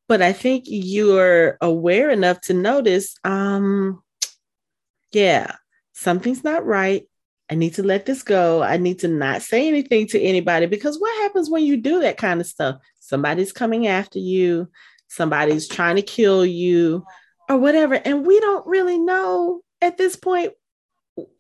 but 0.08 0.22
I 0.22 0.34
think 0.34 0.66
you're 0.68 1.58
aware 1.62 2.10
enough 2.12 2.42
to 2.42 2.54
notice, 2.54 3.16
um, 3.24 4.04
yeah, 5.12 5.56
something's 5.94 6.44
not 6.44 6.66
right. 6.66 7.07
I 7.50 7.56
need 7.56 7.75
to 7.75 7.84
let 7.84 8.06
this 8.06 8.24
go. 8.24 8.62
I 8.62 8.77
need 8.77 9.00
to 9.00 9.08
not 9.08 9.42
say 9.42 9.68
anything 9.68 10.08
to 10.08 10.22
anybody 10.22 10.66
because 10.66 11.00
what 11.00 11.22
happens 11.22 11.50
when 11.50 11.63
you 11.63 11.77
do 11.77 12.01
that 12.01 12.18
kind 12.18 12.42
of 12.42 12.48
stuff? 12.48 12.82
Somebody's 13.00 13.54
coming 13.54 13.88
after 13.88 14.20
you, 14.20 14.70
somebody's 15.08 15.68
trying 15.68 15.96
to 15.96 16.01
kill 16.01 16.46
you, 16.46 17.06
or 17.50 17.58
whatever. 17.58 17.96
And 17.96 18.25
we 18.25 18.39
don't 18.39 18.68
really 18.68 18.98
know 18.98 19.62
at 19.82 19.98
this 19.98 20.16
point 20.16 20.51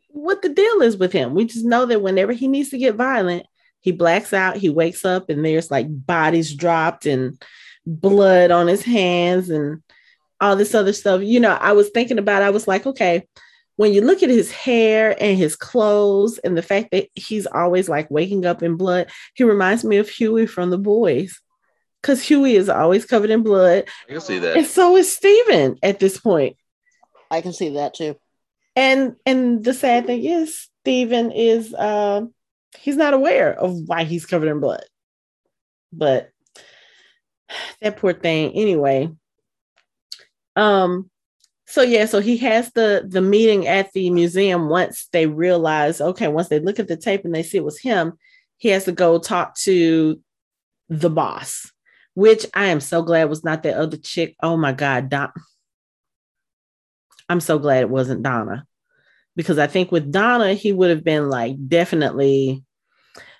what 0.07 0.41
the 0.41 0.49
deal 0.49 0.81
is 0.81 0.97
with 0.97 1.11
him. 1.11 1.33
We 1.33 1.45
just 1.45 1.65
know 1.65 1.85
that 1.85 2.01
whenever 2.01 2.31
he 2.31 2.47
needs 2.47 2.69
to 2.69 2.77
get 2.77 2.95
violent, 2.95 3.45
he 3.81 3.91
blacks 3.91 4.33
out, 4.33 4.57
he 4.57 4.69
wakes 4.69 5.05
up, 5.05 5.29
and 5.29 5.45
there's 5.45 5.69
like 5.69 5.87
bodies 5.89 6.53
dropped 6.53 7.05
and 7.05 7.41
blood 7.85 8.51
on 8.51 8.67
his 8.67 8.83
hands 8.83 9.49
and 9.49 9.81
all 10.39 10.55
this 10.55 10.73
other 10.73 10.93
stuff. 10.93 11.21
You 11.21 11.39
know, 11.39 11.53
I 11.53 11.73
was 11.73 11.89
thinking 11.89 12.17
about, 12.17 12.41
I 12.41 12.49
was 12.49 12.67
like, 12.67 12.85
okay, 12.85 13.27
when 13.77 13.93
you 13.93 14.01
look 14.01 14.21
at 14.23 14.29
his 14.29 14.51
hair 14.51 15.15
and 15.21 15.37
his 15.37 15.55
clothes 15.55 16.39
and 16.39 16.57
the 16.57 16.63
fact 16.63 16.89
that 16.91 17.07
he's 17.15 17.45
always 17.45 17.87
like 17.87 18.11
waking 18.11 18.45
up 18.45 18.61
in 18.61 18.75
blood, 18.75 19.09
he 19.35 19.43
reminds 19.43 19.85
me 19.85 19.97
of 19.97 20.09
Hughie 20.09 20.47
from 20.47 20.71
the 20.71 20.77
boys. 20.77 21.39
Because 22.01 22.21
Hughie 22.21 22.55
is 22.55 22.69
always 22.69 23.05
covered 23.05 23.29
in 23.29 23.43
blood. 23.43 23.85
I 24.07 24.13
can 24.13 24.21
see 24.21 24.39
that. 24.39 24.57
And 24.57 24.65
so 24.65 24.97
is 24.97 25.11
Steven 25.11 25.77
at 25.81 25.99
this 25.99 26.19
point. 26.19 26.57
I 27.29 27.41
can 27.41 27.53
see 27.53 27.69
that 27.69 27.93
too. 27.93 28.15
And 28.75 29.15
and 29.25 29.63
the 29.63 29.73
sad 29.73 30.05
thing 30.05 30.23
is 30.23 30.69
Steven 30.81 31.31
is 31.31 31.73
uh, 31.73 32.21
he's 32.79 32.95
not 32.95 33.13
aware 33.13 33.53
of 33.53 33.75
why 33.87 34.03
he's 34.05 34.25
covered 34.25 34.49
in 34.49 34.59
blood. 34.59 34.83
But 35.91 36.31
that 37.81 37.97
poor 37.97 38.13
thing. 38.13 38.53
Anyway, 38.53 39.09
um, 40.55 41.09
so 41.67 41.81
yeah, 41.81 42.05
so 42.05 42.21
he 42.21 42.37
has 42.37 42.71
the 42.71 43.05
the 43.05 43.21
meeting 43.21 43.67
at 43.67 43.91
the 43.91 44.09
museum 44.09 44.69
once 44.69 45.09
they 45.11 45.27
realize, 45.27 45.99
okay, 45.99 46.29
once 46.29 46.47
they 46.47 46.59
look 46.59 46.79
at 46.79 46.87
the 46.87 46.95
tape 46.95 47.25
and 47.25 47.35
they 47.35 47.43
see 47.43 47.57
it 47.57 47.65
was 47.65 47.79
him, 47.79 48.13
he 48.57 48.69
has 48.69 48.85
to 48.85 48.93
go 48.93 49.19
talk 49.19 49.55
to 49.57 50.19
the 50.87 51.09
boss, 51.09 51.69
which 52.13 52.45
I 52.53 52.67
am 52.67 52.79
so 52.79 53.01
glad 53.01 53.29
was 53.29 53.43
not 53.43 53.63
that 53.63 53.75
other 53.75 53.97
chick. 53.97 54.37
Oh 54.41 54.55
my 54.55 54.71
God, 54.71 55.09
Don. 55.09 55.29
I'm 57.27 57.41
so 57.41 57.59
glad 57.59 57.81
it 57.81 57.89
wasn't 57.89 58.23
Donna. 58.23 58.65
Because 59.35 59.59
I 59.59 59.67
think 59.67 59.91
with 59.91 60.09
Donna, 60.09 60.53
he 60.53 60.71
would 60.71 60.89
have 60.89 61.03
been 61.03 61.29
like 61.29 61.55
definitely 61.67 62.63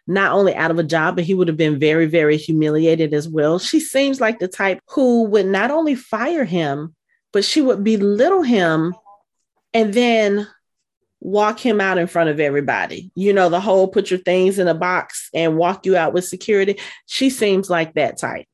not 0.05 0.34
only 0.34 0.53
out 0.53 0.72
of 0.72 0.79
a 0.79 0.84
job, 0.84 1.15
but 1.15 1.24
he 1.24 1.34
would 1.34 1.48
have 1.48 1.57
been 1.57 1.79
very, 1.79 2.07
very 2.07 2.36
humiliated 2.36 3.13
as 3.13 3.29
well. 3.29 3.57
She 3.57 3.79
seems 3.79 4.19
like 4.19 4.39
the 4.39 4.50
type 4.50 4.81
who 4.89 5.24
would 5.24 5.46
not 5.46 5.72
only 5.72 5.96
fire 5.96 6.43
him, 6.43 6.93
but 7.31 7.46
she 7.46 7.62
would 7.62 7.84
belittle 7.84 8.43
him 8.43 8.96
and 9.74 9.93
then 9.93 10.48
walk 11.19 11.60
him 11.60 11.81
out 11.81 11.98
in 11.98 12.07
front 12.07 12.29
of 12.29 12.39
everybody. 12.39 13.12
You 13.15 13.34
know, 13.34 13.50
the 13.50 13.60
whole 13.60 13.88
put 13.88 14.10
your 14.10 14.19
things 14.19 14.60
in 14.60 14.67
a 14.67 14.74
box 14.74 15.29
and 15.34 15.57
walk 15.57 15.86
you 15.86 15.98
out 15.98 16.13
with 16.13 16.25
security. 16.25 16.79
She 17.05 17.29
seems 17.29 17.69
like 17.69 17.93
that 17.96 18.17
type. 18.17 18.46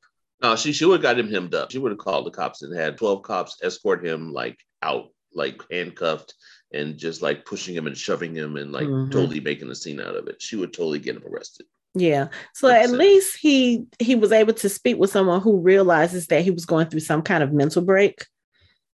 No, 0.42 0.56
she 0.56 0.74
she 0.74 0.86
would 0.86 0.96
have 0.96 1.01
got 1.01 1.20
him 1.20 1.32
hemmed 1.32 1.56
up. 1.56 1.72
She 1.72 1.77
would 1.77 1.92
have 1.92 2.00
called 2.00 2.25
the 2.25 2.32
cops 2.32 2.62
and 2.62 2.75
had 2.75 2.98
12 2.98 3.22
cops 3.24 3.58
escort 3.63 4.06
him 4.06 4.34
like 4.34 4.60
out, 4.82 5.10
like 5.34 5.62
handcuffed 5.72 6.34
and 6.74 6.98
just 6.98 7.22
like 7.22 7.46
pushing 7.46 7.75
him 7.75 7.88
and 7.88 7.98
shoving 7.98 8.36
him 8.36 8.58
and 8.58 8.72
like 8.72 8.88
mm-hmm. 8.88 9.12
totally 9.12 9.39
making 9.39 9.70
a 9.70 9.75
scene 9.75 10.01
out 10.01 10.15
of 10.15 10.27
it. 10.27 10.42
She 10.42 10.56
would 10.56 10.74
totally 10.74 11.00
get 11.00 11.15
him 11.15 11.24
arrested. 11.25 11.65
Yeah. 11.96 12.30
So 12.53 12.70
at 12.70 12.89
least 12.89 13.38
he 13.39 13.86
he 14.00 14.15
was 14.15 14.32
able 14.32 14.53
to 14.53 14.70
speak 14.70 14.98
with 14.98 15.12
someone 15.12 15.42
who 15.42 15.60
realizes 15.60 16.27
that 16.27 16.44
he 16.44 16.51
was 16.51 16.65
going 16.65 16.88
through 16.88 17.01
some 17.01 17.22
kind 17.22 17.44
of 17.44 17.53
mental 17.53 17.84
break. 17.84 18.25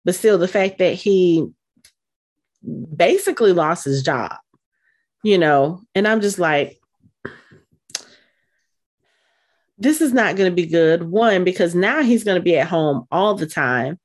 But 0.07 0.15
still 0.15 0.37
the 0.37 0.47
fact 0.47 0.77
that 0.77 0.93
he 0.93 1.45
basically 2.95 3.51
lost 3.51 3.83
his 3.83 4.03
job, 4.03 4.37
you 5.21 5.37
know, 5.37 5.81
and 5.93 6.07
I'm 6.07 6.21
just 6.21 6.39
like 6.39 6.79
this 9.77 9.99
is 9.99 10.13
not 10.13 10.37
going 10.37 10.49
to 10.49 10.55
be 10.55 10.65
good. 10.65 11.03
One, 11.03 11.43
because 11.43 11.75
now 11.75 12.01
he's 12.03 12.23
going 12.23 12.37
to 12.37 12.41
be 12.41 12.57
at 12.57 12.69
home 12.69 13.05
all 13.11 13.35
the 13.35 13.47
time 13.47 13.99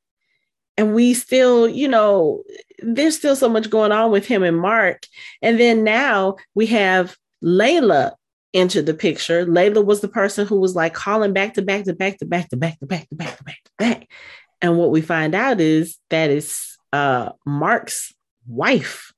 and 0.77 0.93
we 0.93 1.15
still, 1.15 1.69
you 1.69 1.87
know, 1.87 2.43
there's 2.81 3.17
still 3.17 3.37
so 3.37 3.49
much 3.49 3.71
going 3.71 3.93
on 3.93 4.11
with 4.11 4.27
him 4.27 4.43
and 4.43 4.59
Mark. 4.59 5.07
And 5.41 5.61
then 5.61 5.85
now 5.85 6.35
we 6.57 6.67
have 6.67 7.17
Layla 7.45 8.17
enter 8.55 8.83
the 8.83 8.93
picture. 8.93 9.47
Layla 9.47 9.85
was 9.85 10.01
the 10.01 10.09
person 10.09 10.49
who 10.49 10.59
was 10.59 10.75
like 10.75 10.95
calling 10.95 11.33
back 11.33 11.55
to 11.55 11.63
back 11.63 11.85
to 11.85 11.93
back 11.93 12.19
to 12.19 12.27
back 12.27 12.49
to 12.49 12.57
back 12.57 12.81
to 12.81 12.87
back 12.87 13.09
to 13.09 13.15
back 13.15 13.39
to 13.39 13.45
back 13.45 13.63
to 13.65 13.71
back. 13.79 14.09
And 14.63 14.79
what 14.79 14.91
we 14.91 15.03
find 15.03 15.35
out 15.35 15.61
is 15.61 15.99
that 16.09 16.31
is 16.31 16.79
uh 16.93 17.31
Mark's 17.45 18.15
wife. 18.47 19.13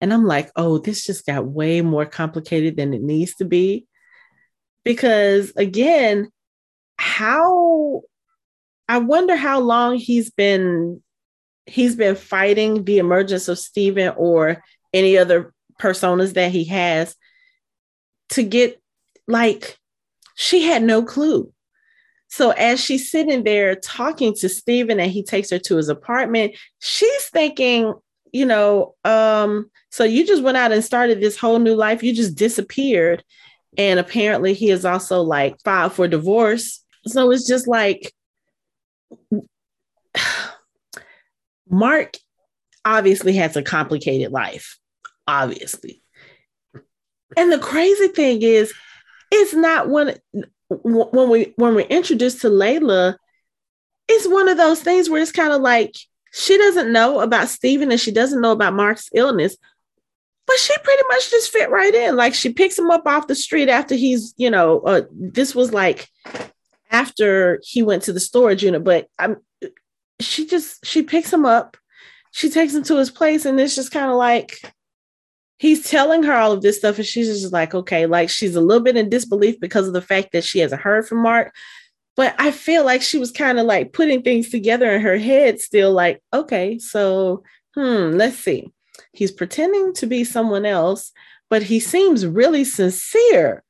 And 0.00 0.12
I'm 0.12 0.24
like, 0.24 0.50
oh, 0.56 0.78
this 0.78 1.04
just 1.04 1.24
got 1.26 1.46
way 1.46 1.80
more 1.80 2.04
complicated 2.04 2.76
than 2.76 2.92
it 2.92 3.02
needs 3.02 3.36
to 3.36 3.44
be. 3.44 3.86
Because 4.84 5.52
again, 5.56 6.28
how 6.96 8.02
I 8.88 8.98
wonder 8.98 9.36
how 9.36 9.60
long 9.60 9.96
he's 9.96 10.30
been 10.30 11.02
he's 11.66 11.94
been 11.94 12.16
fighting 12.16 12.84
the 12.84 12.98
emergence 12.98 13.48
of 13.48 13.58
Steven 13.58 14.12
or 14.16 14.62
any 14.92 15.16
other 15.16 15.54
personas 15.80 16.34
that 16.34 16.50
he 16.50 16.64
has 16.64 17.14
to 18.30 18.42
get 18.42 18.80
like 19.26 19.78
she 20.34 20.62
had 20.62 20.82
no 20.82 21.02
clue. 21.02 21.52
So 22.32 22.52
as 22.52 22.82
she's 22.82 23.10
sitting 23.10 23.44
there 23.44 23.76
talking 23.76 24.34
to 24.36 24.48
Steven 24.48 24.98
and 24.98 25.12
he 25.12 25.22
takes 25.22 25.50
her 25.50 25.58
to 25.58 25.76
his 25.76 25.90
apartment, 25.90 26.56
she's 26.78 27.28
thinking, 27.28 27.92
you 28.32 28.46
know, 28.46 28.94
um, 29.04 29.70
so 29.90 30.04
you 30.04 30.26
just 30.26 30.42
went 30.42 30.56
out 30.56 30.72
and 30.72 30.82
started 30.82 31.20
this 31.20 31.36
whole 31.36 31.58
new 31.58 31.74
life. 31.74 32.02
You 32.02 32.14
just 32.14 32.34
disappeared. 32.34 33.22
And 33.76 34.00
apparently 34.00 34.54
he 34.54 34.70
is 34.70 34.86
also 34.86 35.20
like 35.20 35.60
filed 35.62 35.92
for 35.92 36.08
divorce. 36.08 36.82
So 37.06 37.30
it's 37.32 37.46
just 37.46 37.68
like 37.68 38.14
Mark 41.68 42.16
obviously 42.82 43.34
has 43.34 43.58
a 43.58 43.62
complicated 43.62 44.32
life, 44.32 44.78
obviously. 45.28 46.02
And 47.36 47.52
the 47.52 47.58
crazy 47.58 48.08
thing 48.08 48.40
is, 48.40 48.72
it's 49.30 49.52
not 49.52 49.90
when 49.90 50.16
when 50.82 51.28
we 51.28 51.52
when 51.56 51.74
we're 51.74 51.86
introduced 51.86 52.42
to 52.42 52.48
Layla, 52.48 53.16
it's 54.08 54.28
one 54.28 54.48
of 54.48 54.56
those 54.56 54.80
things 54.80 55.08
where 55.08 55.22
it's 55.22 55.32
kind 55.32 55.52
of 55.52 55.60
like 55.60 55.94
she 56.32 56.56
doesn't 56.58 56.92
know 56.92 57.20
about 57.20 57.48
Steven 57.48 57.90
and 57.90 58.00
she 58.00 58.12
doesn't 58.12 58.40
know 58.40 58.52
about 58.52 58.74
Mark's 58.74 59.08
illness, 59.14 59.56
but 60.46 60.56
she 60.58 60.74
pretty 60.82 61.02
much 61.08 61.30
just 61.30 61.52
fit 61.52 61.70
right 61.70 61.94
in. 61.94 62.16
Like 62.16 62.34
she 62.34 62.52
picks 62.52 62.78
him 62.78 62.90
up 62.90 63.06
off 63.06 63.26
the 63.26 63.34
street 63.34 63.68
after 63.68 63.94
he's, 63.94 64.34
you 64.36 64.50
know, 64.50 64.80
uh, 64.80 65.02
this 65.10 65.54
was 65.54 65.72
like 65.72 66.08
after 66.90 67.60
he 67.64 67.82
went 67.82 68.04
to 68.04 68.12
the 68.12 68.20
storage 68.20 68.62
unit, 68.62 68.84
but 68.84 69.08
I'm 69.18 69.36
she 70.20 70.46
just 70.46 70.84
she 70.84 71.02
picks 71.02 71.32
him 71.32 71.44
up, 71.44 71.76
she 72.32 72.50
takes 72.50 72.74
him 72.74 72.82
to 72.84 72.96
his 72.96 73.10
place, 73.10 73.44
and 73.44 73.58
it's 73.60 73.74
just 73.74 73.92
kind 73.92 74.10
of 74.10 74.16
like 74.16 74.60
he's 75.62 75.88
telling 75.88 76.24
her 76.24 76.34
all 76.34 76.50
of 76.50 76.60
this 76.60 76.78
stuff, 76.78 76.96
and 76.96 77.06
she's 77.06 77.28
just 77.28 77.52
like, 77.52 77.72
okay, 77.72 78.06
like 78.06 78.28
she's 78.28 78.56
a 78.56 78.60
little 78.60 78.82
bit 78.82 78.96
in 78.96 79.08
disbelief 79.08 79.60
because 79.60 79.86
of 79.86 79.92
the 79.92 80.02
fact 80.02 80.32
that 80.32 80.42
she 80.42 80.58
hasn't 80.58 80.82
heard 80.82 81.06
from 81.06 81.22
Mark. 81.22 81.54
But 82.16 82.34
I 82.36 82.50
feel 82.50 82.84
like 82.84 83.00
she 83.00 83.16
was 83.16 83.30
kind 83.30 83.60
of 83.60 83.64
like 83.64 83.92
putting 83.92 84.22
things 84.22 84.50
together 84.50 84.90
in 84.90 85.00
her 85.02 85.16
head, 85.16 85.60
still 85.60 85.92
like, 85.92 86.20
okay, 86.34 86.80
so 86.80 87.44
hmm, 87.76 88.10
let's 88.16 88.38
see. 88.38 88.72
He's 89.12 89.30
pretending 89.30 89.94
to 89.94 90.06
be 90.06 90.24
someone 90.24 90.66
else, 90.66 91.12
but 91.48 91.62
he 91.62 91.78
seems 91.78 92.26
really 92.26 92.64
sincere 92.64 93.62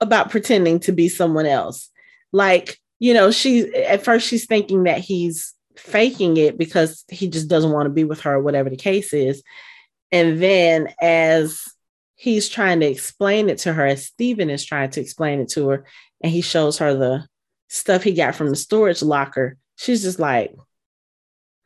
about 0.00 0.30
pretending 0.30 0.78
to 0.80 0.92
be 0.92 1.08
someone 1.08 1.46
else 1.46 1.90
like 2.32 2.78
you 3.00 3.12
know 3.12 3.30
she 3.30 3.74
at 3.74 4.02
first 4.02 4.26
she's 4.26 4.46
thinking 4.46 4.84
that 4.84 5.00
he's 5.00 5.52
faking 5.76 6.36
it 6.36 6.56
because 6.56 7.04
he 7.10 7.28
just 7.28 7.48
doesn't 7.48 7.72
want 7.72 7.86
to 7.86 7.90
be 7.90 8.04
with 8.04 8.20
her 8.20 8.40
whatever 8.40 8.70
the 8.70 8.76
case 8.76 9.12
is 9.12 9.42
and 10.12 10.42
then 10.42 10.88
as 11.00 11.62
he's 12.16 12.48
trying 12.48 12.80
to 12.80 12.86
explain 12.86 13.48
it 13.48 13.58
to 13.58 13.72
her 13.72 13.86
as 13.86 14.06
Steven 14.06 14.50
is 14.50 14.64
trying 14.64 14.90
to 14.90 15.00
explain 15.00 15.40
it 15.40 15.48
to 15.50 15.68
her 15.68 15.86
and 16.22 16.32
he 16.32 16.40
shows 16.40 16.78
her 16.78 16.94
the 16.94 17.26
stuff 17.68 18.02
he 18.02 18.12
got 18.12 18.34
from 18.34 18.50
the 18.50 18.56
storage 18.56 19.00
locker 19.00 19.56
she's 19.76 20.02
just 20.02 20.18
like 20.18 20.54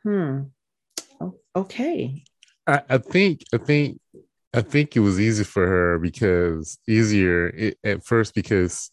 hmm 0.03 0.43
okay 1.55 2.23
I, 2.67 2.81
I 2.87 2.97
think 2.99 3.43
i 3.53 3.57
think 3.57 3.99
i 4.53 4.61
think 4.61 4.95
it 4.95 4.99
was 4.99 5.19
easy 5.19 5.43
for 5.43 5.65
her 5.65 5.97
because 5.97 6.77
easier 6.87 7.47
it, 7.47 7.77
at 7.83 8.05
first 8.05 8.35
because 8.35 8.91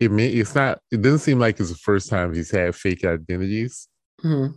it 0.00 0.10
may, 0.10 0.28
it's 0.28 0.54
not 0.54 0.80
it 0.90 1.02
doesn't 1.02 1.20
seem 1.20 1.38
like 1.38 1.60
it's 1.60 1.70
the 1.70 1.76
first 1.76 2.08
time 2.08 2.34
he's 2.34 2.50
had 2.50 2.74
fake 2.74 3.04
identities 3.04 3.86
mm-hmm. 4.24 4.56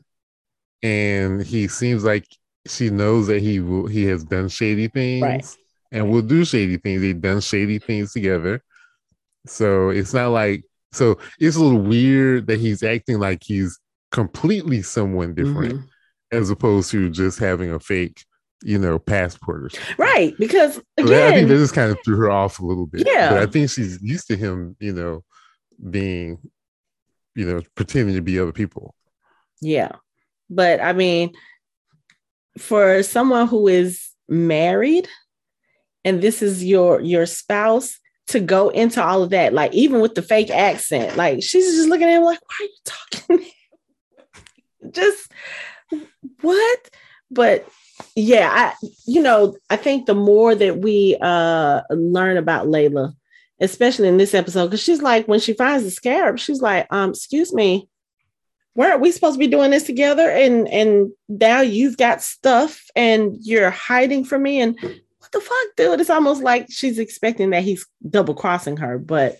and 0.81 1.43
he 1.43 1.67
seems 1.67 2.03
like 2.03 2.25
she 2.67 2.89
knows 2.89 3.27
that 3.27 3.41
he 3.41 3.59
will 3.59 3.87
he 3.87 4.05
has 4.05 4.23
done 4.23 4.47
shady 4.49 4.87
things 4.87 5.21
right. 5.21 5.57
and 5.91 6.09
will 6.09 6.21
do 6.21 6.43
shady 6.43 6.77
things 6.77 7.01
they've 7.01 7.21
done 7.21 7.41
shady 7.41 7.79
things 7.79 8.13
together 8.13 8.61
so 9.45 9.89
it's 9.89 10.13
not 10.13 10.29
like 10.29 10.63
so 10.91 11.17
it's 11.39 11.55
a 11.55 11.61
little 11.61 11.81
weird 11.81 12.47
that 12.47 12.59
he's 12.59 12.83
acting 12.83 13.19
like 13.19 13.43
he's 13.43 13.79
completely 14.11 14.81
someone 14.81 15.33
different 15.33 15.75
mm-hmm. 15.75 16.37
as 16.37 16.49
opposed 16.49 16.91
to 16.91 17.09
just 17.09 17.39
having 17.39 17.71
a 17.71 17.79
fake 17.79 18.23
you 18.63 18.77
know, 18.77 18.97
passport 18.97 19.63
or 19.63 19.69
something. 19.69 19.95
Right. 19.97 20.33
Because 20.37 20.81
again, 20.97 21.33
I 21.33 21.35
think 21.35 21.47
this 21.47 21.71
kind 21.71 21.91
of 21.91 21.97
threw 22.03 22.17
her 22.17 22.31
off 22.31 22.59
a 22.59 22.65
little 22.65 22.87
bit. 22.87 23.05
Yeah. 23.05 23.29
But 23.29 23.39
I 23.39 23.45
think 23.45 23.69
she's 23.69 24.01
used 24.01 24.27
to 24.27 24.35
him, 24.35 24.75
you 24.79 24.93
know, 24.93 25.23
being, 25.89 26.39
you 27.35 27.45
know, 27.45 27.61
pretending 27.75 28.15
to 28.15 28.21
be 28.21 28.39
other 28.39 28.51
people. 28.51 28.95
Yeah. 29.61 29.91
But 30.49 30.81
I 30.81 30.93
mean, 30.93 31.33
for 32.57 33.03
someone 33.03 33.47
who 33.47 33.67
is 33.67 34.09
married 34.27 35.07
and 36.03 36.21
this 36.21 36.41
is 36.41 36.63
your 36.63 37.01
your 37.01 37.25
spouse 37.25 37.99
to 38.27 38.39
go 38.39 38.69
into 38.69 39.03
all 39.03 39.23
of 39.23 39.29
that, 39.29 39.53
like 39.53 39.73
even 39.73 40.01
with 40.01 40.15
the 40.15 40.21
fake 40.21 40.49
accent, 40.49 41.15
like 41.17 41.41
she's 41.41 41.75
just 41.75 41.89
looking 41.89 42.07
at 42.07 42.17
him 42.17 42.23
like, 42.23 42.39
why 42.41 42.55
are 42.59 43.33
you 43.33 43.39
talking? 43.39 43.51
just 44.91 45.31
what? 46.41 46.89
But 47.31 47.67
yeah, 48.15 48.49
I 48.51 48.87
you 49.05 49.21
know, 49.21 49.57
I 49.69 49.75
think 49.75 50.05
the 50.05 50.15
more 50.15 50.55
that 50.55 50.77
we 50.79 51.17
uh 51.21 51.81
learn 51.89 52.37
about 52.37 52.67
Layla, 52.67 53.13
especially 53.59 54.07
in 54.07 54.17
this 54.17 54.33
episode, 54.33 54.67
because 54.67 54.81
she's 54.81 55.01
like, 55.01 55.27
when 55.27 55.39
she 55.39 55.53
finds 55.53 55.83
the 55.83 55.91
scarab, 55.91 56.39
she's 56.39 56.61
like, 56.61 56.87
um, 56.89 57.11
excuse 57.11 57.53
me, 57.53 57.89
where 58.77 58.93
are 58.93 58.99
we 58.99 59.11
supposed 59.11 59.33
to 59.33 59.39
be 59.39 59.47
doing 59.47 59.71
this 59.71 59.85
together? 59.85 60.29
And 60.29 60.67
and 60.67 61.11
now 61.27 61.61
you've 61.61 61.97
got 61.97 62.21
stuff 62.21 62.83
and 62.95 63.35
you're 63.41 63.71
hiding 63.71 64.23
from 64.23 64.43
me. 64.43 64.61
And 64.61 64.79
what 64.79 65.31
the 65.31 65.41
fuck, 65.41 65.67
dude? 65.75 65.99
It's 65.99 66.11
almost 66.11 66.43
like 66.43 66.67
she's 66.69 66.99
expecting 66.99 67.49
that 67.49 67.63
he's 67.63 67.87
double 68.07 68.35
crossing 68.35 68.77
her, 68.77 68.99
but 68.99 69.39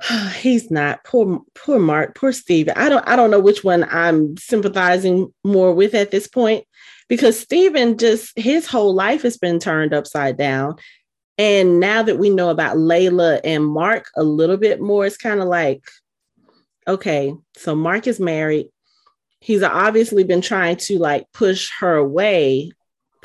he's 0.36 0.70
not 0.70 1.02
poor 1.02 1.40
poor 1.56 1.80
mark 1.80 2.14
poor 2.14 2.30
steven 2.30 2.72
i 2.76 2.88
don't 2.88 3.02
i 3.08 3.16
don't 3.16 3.32
know 3.32 3.40
which 3.40 3.64
one 3.64 3.82
i'm 3.90 4.36
sympathizing 4.36 5.34
more 5.42 5.74
with 5.74 5.92
at 5.92 6.12
this 6.12 6.28
point 6.28 6.64
because 7.08 7.36
steven 7.36 7.98
just 7.98 8.32
his 8.38 8.64
whole 8.64 8.94
life 8.94 9.22
has 9.22 9.36
been 9.36 9.58
turned 9.58 9.92
upside 9.92 10.36
down 10.36 10.76
and 11.36 11.80
now 11.80 12.00
that 12.00 12.16
we 12.16 12.30
know 12.30 12.48
about 12.48 12.76
layla 12.76 13.40
and 13.42 13.66
mark 13.66 14.06
a 14.16 14.22
little 14.22 14.56
bit 14.56 14.80
more 14.80 15.04
it's 15.04 15.16
kind 15.16 15.40
of 15.40 15.48
like 15.48 15.82
okay 16.88 17.34
so 17.56 17.74
mark 17.74 18.06
is 18.06 18.18
married 18.18 18.68
he's 19.40 19.62
obviously 19.62 20.24
been 20.24 20.40
trying 20.40 20.76
to 20.76 20.98
like 20.98 21.26
push 21.32 21.70
her 21.78 21.96
away 21.96 22.70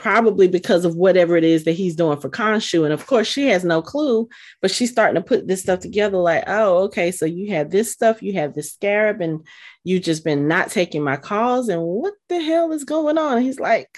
probably 0.04 0.50
because 0.50 0.84
of 0.84 0.96
whatever 0.96 1.38
it 1.38 1.46
is 1.46 1.64
that 1.64 1.72
he's 1.72 1.96
doing 1.96 2.20
for 2.20 2.30
Khonshu. 2.30 2.84
And 2.84 2.94
of 2.94 3.06
course, 3.08 3.26
she 3.26 3.48
has 3.48 3.64
no 3.64 3.82
clue, 3.82 4.28
but 4.62 4.70
she's 4.70 4.92
starting 4.92 5.16
to 5.16 5.26
put 5.26 5.48
this 5.48 5.62
stuff 5.62 5.80
together 5.80 6.18
like, 6.18 6.44
oh, 6.46 6.84
okay, 6.84 7.12
so 7.12 7.26
you 7.26 7.54
have 7.54 7.70
this 7.70 7.94
stuff, 7.94 8.22
you 8.22 8.34
have 8.34 8.54
this 8.54 8.74
scarab, 8.74 9.22
and 9.22 9.48
you've 9.86 10.04
just 10.04 10.26
been 10.26 10.50
not 10.50 10.72
taking 10.72 11.04
my 11.04 11.16
calls. 11.16 11.70
And 11.70 11.82
what 11.82 12.16
the 12.28 12.42
hell 12.42 12.74
is 12.74 12.84
going 12.84 13.18
on? 13.18 13.42
He's 13.42 13.62
like, 13.62 13.98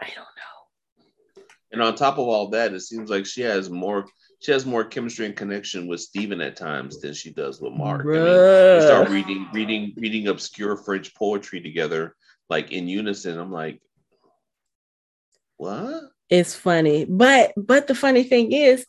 I 0.00 0.06
don't 0.06 0.16
know. 0.16 1.44
And 1.72 1.82
on 1.82 1.96
top 1.96 2.14
of 2.14 2.26
all 2.26 2.48
that, 2.50 2.72
it 2.72 2.80
seems 2.80 3.10
like 3.10 3.26
she 3.26 3.42
has 3.42 3.68
more 3.68 4.06
she 4.40 4.52
has 4.52 4.66
more 4.66 4.84
chemistry 4.84 5.26
and 5.26 5.36
connection 5.36 5.86
with 5.86 6.00
Steven 6.00 6.40
at 6.40 6.56
times 6.56 7.00
than 7.00 7.14
she 7.14 7.32
does 7.32 7.60
with 7.60 7.72
Mark. 7.72 8.04
Bruh. 8.04 8.16
I 8.16 8.74
mean, 8.74 8.80
we 8.80 8.86
start 8.86 9.08
reading, 9.08 9.48
reading, 9.52 9.94
reading 9.96 10.28
obscure 10.28 10.76
French 10.76 11.14
poetry 11.14 11.60
together 11.60 12.14
like 12.48 12.72
in 12.72 12.88
unison. 12.88 13.38
I'm 13.38 13.52
like, 13.52 13.80
what? 15.56 16.04
It's 16.28 16.54
funny, 16.54 17.04
but 17.04 17.52
but 17.56 17.86
the 17.86 17.94
funny 17.94 18.24
thing 18.24 18.52
is, 18.52 18.84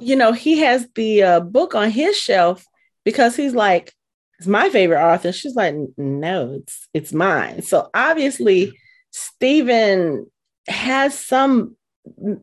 you 0.00 0.16
know, 0.16 0.32
he 0.32 0.58
has 0.58 0.86
the 0.94 1.22
uh, 1.22 1.40
book 1.40 1.74
on 1.74 1.90
his 1.90 2.18
shelf 2.18 2.64
because 3.04 3.36
he's 3.36 3.54
like, 3.54 3.92
it's 4.38 4.48
my 4.48 4.68
favorite 4.68 5.02
author. 5.02 5.32
She's 5.32 5.54
like, 5.54 5.74
no, 5.96 6.54
it's 6.54 6.88
it's 6.92 7.12
mine. 7.12 7.62
So 7.62 7.88
obviously, 7.94 8.78
Steven 9.12 10.26
has 10.68 11.16
some 11.16 11.76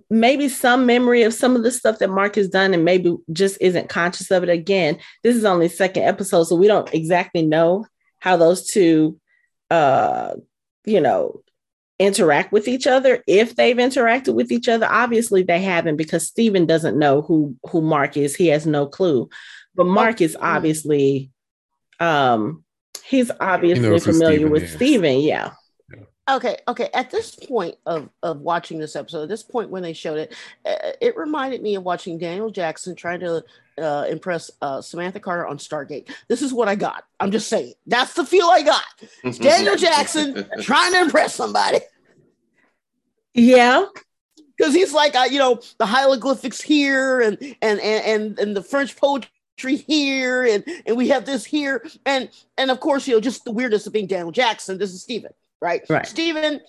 maybe 0.10 0.48
some 0.48 0.86
memory 0.86 1.24
of 1.24 1.34
some 1.34 1.56
of 1.56 1.64
the 1.64 1.72
stuff 1.72 2.00
that 2.00 2.10
Mark 2.10 2.36
has 2.36 2.50
done 2.50 2.74
and 2.74 2.86
maybe 2.86 3.16
just 3.34 3.58
isn't 3.62 3.90
conscious 3.90 4.32
of 4.32 4.44
it 4.44 4.50
again. 4.50 4.98
This 5.24 5.36
is 5.36 5.46
only 5.46 5.68
second 5.68 6.04
episode, 6.04 6.44
so 6.44 6.56
we 6.56 6.68
don't 6.68 6.94
exactly 6.94 7.46
know 7.46 7.86
how 8.20 8.38
those 8.38 8.68
two 8.68 9.20
uh, 9.70 10.34
you 10.86 11.00
know, 11.00 11.42
interact 12.00 12.52
with 12.52 12.68
each 12.68 12.88
other. 12.88 13.24
If 13.28 13.56
they've 13.56 13.76
interacted 13.76 14.34
with 14.34 14.52
each 14.52 14.70
other 14.70 14.88
obviously 14.90 15.44
they 15.44 15.62
haven't 15.62 15.98
because 15.98 16.26
Steven 16.26 16.66
doesn't 16.66 16.98
know 16.98 17.22
who 17.22 17.56
who 17.70 17.82
Mark 17.82 18.16
is. 18.16 18.36
He 18.36 18.48
has 18.48 18.66
no 18.66 18.88
clue. 18.88 19.30
But 19.76 19.86
Mark 19.86 20.22
is 20.22 20.38
obviously 20.40 21.32
um 22.00 22.64
he's 23.04 23.32
obviously 23.42 24.00
familiar 24.00 24.38
Steven 24.38 24.52
with 24.52 24.64
is. 24.64 24.74
Steven 24.74 25.20
yeah 25.20 25.52
okay 26.36 26.58
okay 26.68 26.90
at 26.94 27.12
this 27.12 27.36
point 27.36 27.76
of 27.86 28.10
of 28.24 28.42
watching 28.42 28.80
this 28.80 28.96
episode 28.96 29.24
at 29.24 29.30
this 29.30 29.44
point 29.44 29.70
when 29.70 29.84
they 29.84 29.94
showed 29.94 30.18
it 30.18 30.36
uh, 30.66 30.92
it 31.02 31.16
reminded 31.18 31.62
me 31.62 31.76
of 31.76 31.84
watching 31.84 32.18
daniel 32.18 32.50
jackson 32.50 32.96
trying 32.96 33.20
to 33.20 33.44
uh, 33.80 34.06
impress 34.10 34.52
uh, 34.62 34.82
samantha 34.82 35.20
carter 35.20 35.48
on 35.48 35.58
stargate. 35.58 36.10
This 36.28 36.42
is 36.42 36.54
what 36.54 36.68
i 36.68 36.76
got. 36.76 37.06
I'm 37.20 37.32
just 37.32 37.48
saying. 37.48 37.74
That's 37.88 38.14
the 38.14 38.26
feel 38.26 38.48
i 38.48 38.62
got. 38.62 38.84
It's 39.24 39.38
daniel 39.50 39.76
jackson 39.76 40.46
trying 40.62 40.94
to 40.94 41.02
impress 41.02 41.34
somebody. 41.36 41.80
Yeah. 43.34 43.86
Because 44.58 44.74
he's 44.74 44.94
like 44.94 45.16
uh, 45.16 45.28
you 45.30 45.40
know 45.40 45.62
the 45.78 45.86
hieroglyphics 45.86 46.62
here 46.62 47.22
and 47.22 47.38
and 47.62 47.80
and 47.80 48.06
and, 48.06 48.40
and 48.40 48.56
the 48.58 48.64
french 48.64 48.98
poetry 48.98 49.30
here 49.76 50.44
and 50.44 50.64
and 50.86 50.98
we 50.98 51.08
have 51.10 51.26
this 51.26 51.46
here. 51.46 51.86
And 52.06 52.30
and 52.58 52.70
of 52.70 52.80
course 52.80 53.08
you 53.08 53.16
know 53.16 53.22
just 53.22 53.46
the 53.46 53.52
weirdness 53.52 53.88
of 53.88 53.94
being 53.94 54.08
daniel 54.08 54.32
jackson. 54.32 54.78
This 54.78 54.94
is 54.94 55.04
steven 55.04 55.32
right? 55.62 55.82
Right. 55.90 56.06
Steven, 56.06 56.62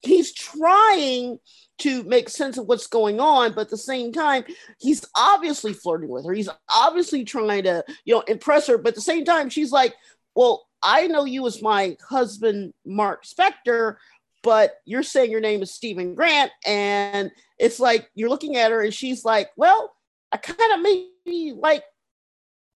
he's 0.00 0.32
trying 0.32 1.38
to 1.78 2.02
make 2.04 2.28
sense 2.28 2.58
of 2.58 2.66
what's 2.66 2.86
going 2.86 3.20
on, 3.20 3.52
but 3.52 3.62
at 3.62 3.70
the 3.70 3.76
same 3.76 4.12
time, 4.12 4.44
he's 4.78 5.04
obviously 5.16 5.72
flirting 5.72 6.10
with 6.10 6.26
her. 6.26 6.32
He's 6.32 6.48
obviously 6.74 7.24
trying 7.24 7.64
to, 7.64 7.84
you 8.04 8.14
know, 8.14 8.20
impress 8.22 8.66
her. 8.66 8.78
But 8.78 8.90
at 8.90 8.94
the 8.96 9.00
same 9.00 9.24
time, 9.24 9.48
she's 9.48 9.72
like, 9.72 9.94
Well, 10.34 10.66
I 10.82 11.06
know 11.06 11.24
you 11.24 11.46
as 11.46 11.62
my 11.62 11.96
husband, 12.08 12.74
Mark 12.84 13.24
Spector, 13.24 13.96
but 14.42 14.74
you're 14.84 15.02
saying 15.02 15.30
your 15.30 15.40
name 15.40 15.62
is 15.62 15.72
Steven 15.72 16.14
Grant. 16.14 16.50
And 16.66 17.30
it's 17.58 17.80
like 17.80 18.10
you're 18.14 18.30
looking 18.30 18.56
at 18.56 18.70
her 18.72 18.82
and 18.82 18.92
she's 18.92 19.24
like, 19.24 19.50
Well, 19.56 19.94
I 20.32 20.36
kind 20.36 20.72
of 20.72 20.80
maybe 20.80 21.54
like 21.56 21.84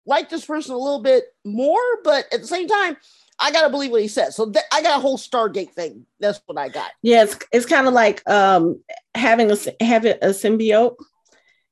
like 0.07 0.29
this 0.29 0.45
person 0.45 0.75
a 0.75 0.79
little 0.79 1.03
bit 1.03 1.25
more, 1.45 1.81
but 2.05 2.27
at 2.33 2.41
the 2.41 2.47
same 2.47 2.69
time, 2.69 2.97
I 3.41 3.51
gotta 3.51 3.71
believe 3.71 3.91
what 3.91 4.03
he 4.03 4.09
says. 4.09 4.37
So 4.37 4.51
th- 4.51 4.65
I 4.73 4.83
got 4.83 4.99
a 4.99 5.01
whole 5.01 5.19
Stargate 5.19 5.71
thing. 5.71 6.07
That's 6.21 6.41
what 6.47 6.59
I 6.59 6.69
got. 6.69 6.91
Yeah, 7.03 7.23
it's, 7.25 7.37
it's 7.53 7.67
kind 7.67 7.87
of 7.87 7.95
like 7.95 8.29
um, 8.29 8.81
having 9.15 9.51
a 9.51 9.57
having 9.83 10.15
a 10.23 10.29
symbiote 10.29 10.97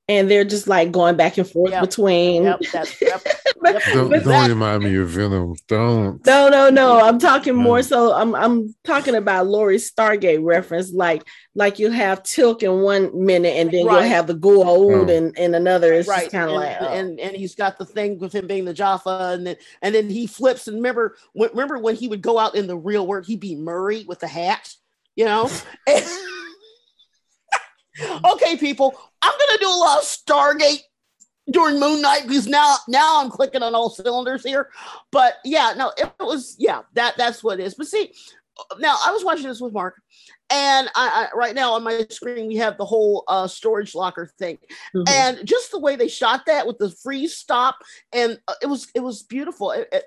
and 0.08 0.30
they're 0.30 0.44
just 0.44 0.66
like 0.66 0.90
going 0.90 1.16
back 1.16 1.36
and 1.36 1.48
forth 1.48 1.70
yep. 1.70 1.82
between. 1.82 2.44
Yep, 2.44 2.60
that's, 2.72 3.00
yep, 3.00 3.22
yep. 3.62 3.82
don't, 3.92 4.10
don't 4.24 4.48
remind 4.48 4.82
me 4.82 4.96
of 4.96 5.08
Venom. 5.08 5.54
Don't. 5.66 6.24
No, 6.24 6.48
no, 6.48 6.70
no. 6.70 7.00
I'm 7.00 7.18
talking 7.18 7.54
more 7.54 7.82
so. 7.82 8.14
I'm 8.14 8.34
I'm 8.34 8.74
talking 8.84 9.14
about 9.14 9.46
Lori 9.46 9.76
Stargate 9.76 10.42
reference, 10.42 10.92
like 10.92 11.24
like 11.54 11.78
you 11.78 11.90
have 11.90 12.22
Teal'c 12.22 12.62
in 12.62 12.80
one 12.80 13.26
minute, 13.26 13.56
and 13.56 13.70
then 13.70 13.84
right. 13.84 14.00
you'll 14.00 14.08
have 14.08 14.26
the 14.26 14.34
Goa'uld 14.34 15.10
oh. 15.10 15.12
in, 15.12 15.34
in 15.36 15.54
another. 15.54 15.92
It's 15.92 16.08
right. 16.08 16.30
kind 16.30 16.50
of 16.50 16.56
like, 16.56 16.76
oh. 16.80 16.86
and 16.86 17.20
and 17.20 17.36
he's 17.36 17.54
got 17.54 17.78
the 17.78 17.84
thing 17.84 18.18
with 18.18 18.32
him 18.32 18.46
being 18.46 18.64
the 18.64 18.74
Jaffa, 18.74 19.34
and 19.34 19.46
then 19.46 19.56
and 19.82 19.94
then 19.94 20.08
he 20.08 20.26
flips. 20.26 20.68
And 20.68 20.76
remember, 20.76 21.16
remember 21.34 21.78
when 21.78 21.96
he 21.96 22.08
would 22.08 22.22
go 22.22 22.38
out 22.38 22.54
in 22.54 22.66
the 22.66 22.78
real 22.78 23.06
world, 23.06 23.26
he'd 23.26 23.40
be 23.40 23.56
Murray 23.56 24.04
with 24.08 24.20
the 24.20 24.28
hat, 24.28 24.72
you 25.16 25.26
know. 25.26 25.50
okay, 28.32 28.56
people, 28.56 28.94
I'm 29.22 29.32
gonna 29.32 29.58
do 29.60 29.68
a 29.68 29.78
lot 29.78 29.98
of 29.98 30.04
Stargate 30.04 30.82
during 31.50 31.80
Moon 31.80 32.02
Knight 32.02 32.26
because 32.26 32.46
now 32.46 32.76
now 32.88 33.22
I'm 33.22 33.30
clicking 33.30 33.62
on 33.62 33.74
all 33.74 33.90
cylinders 33.90 34.44
here. 34.44 34.70
But 35.10 35.34
yeah, 35.44 35.74
no, 35.76 35.92
it 35.96 36.10
was 36.20 36.56
yeah, 36.58 36.82
that 36.94 37.16
that's 37.16 37.42
what 37.42 37.60
it 37.60 37.64
is. 37.64 37.74
But 37.74 37.86
see, 37.86 38.12
now 38.78 38.96
I 39.04 39.10
was 39.12 39.24
watching 39.24 39.46
this 39.46 39.60
with 39.60 39.72
Mark, 39.72 40.00
and 40.50 40.88
I, 40.94 41.28
I 41.32 41.36
right 41.36 41.54
now 41.54 41.72
on 41.74 41.84
my 41.84 42.06
screen 42.10 42.48
we 42.48 42.56
have 42.56 42.76
the 42.76 42.84
whole 42.84 43.24
uh, 43.28 43.46
storage 43.46 43.94
locker 43.94 44.30
thing, 44.38 44.58
mm-hmm. 44.94 45.08
and 45.08 45.46
just 45.46 45.70
the 45.70 45.80
way 45.80 45.96
they 45.96 46.08
shot 46.08 46.46
that 46.46 46.66
with 46.66 46.78
the 46.78 46.90
freeze 46.90 47.36
stop, 47.36 47.76
and 48.12 48.38
uh, 48.48 48.54
it 48.62 48.66
was 48.66 48.88
it 48.94 49.00
was 49.00 49.22
beautiful. 49.22 49.70
It, 49.72 49.88
it, 49.92 50.04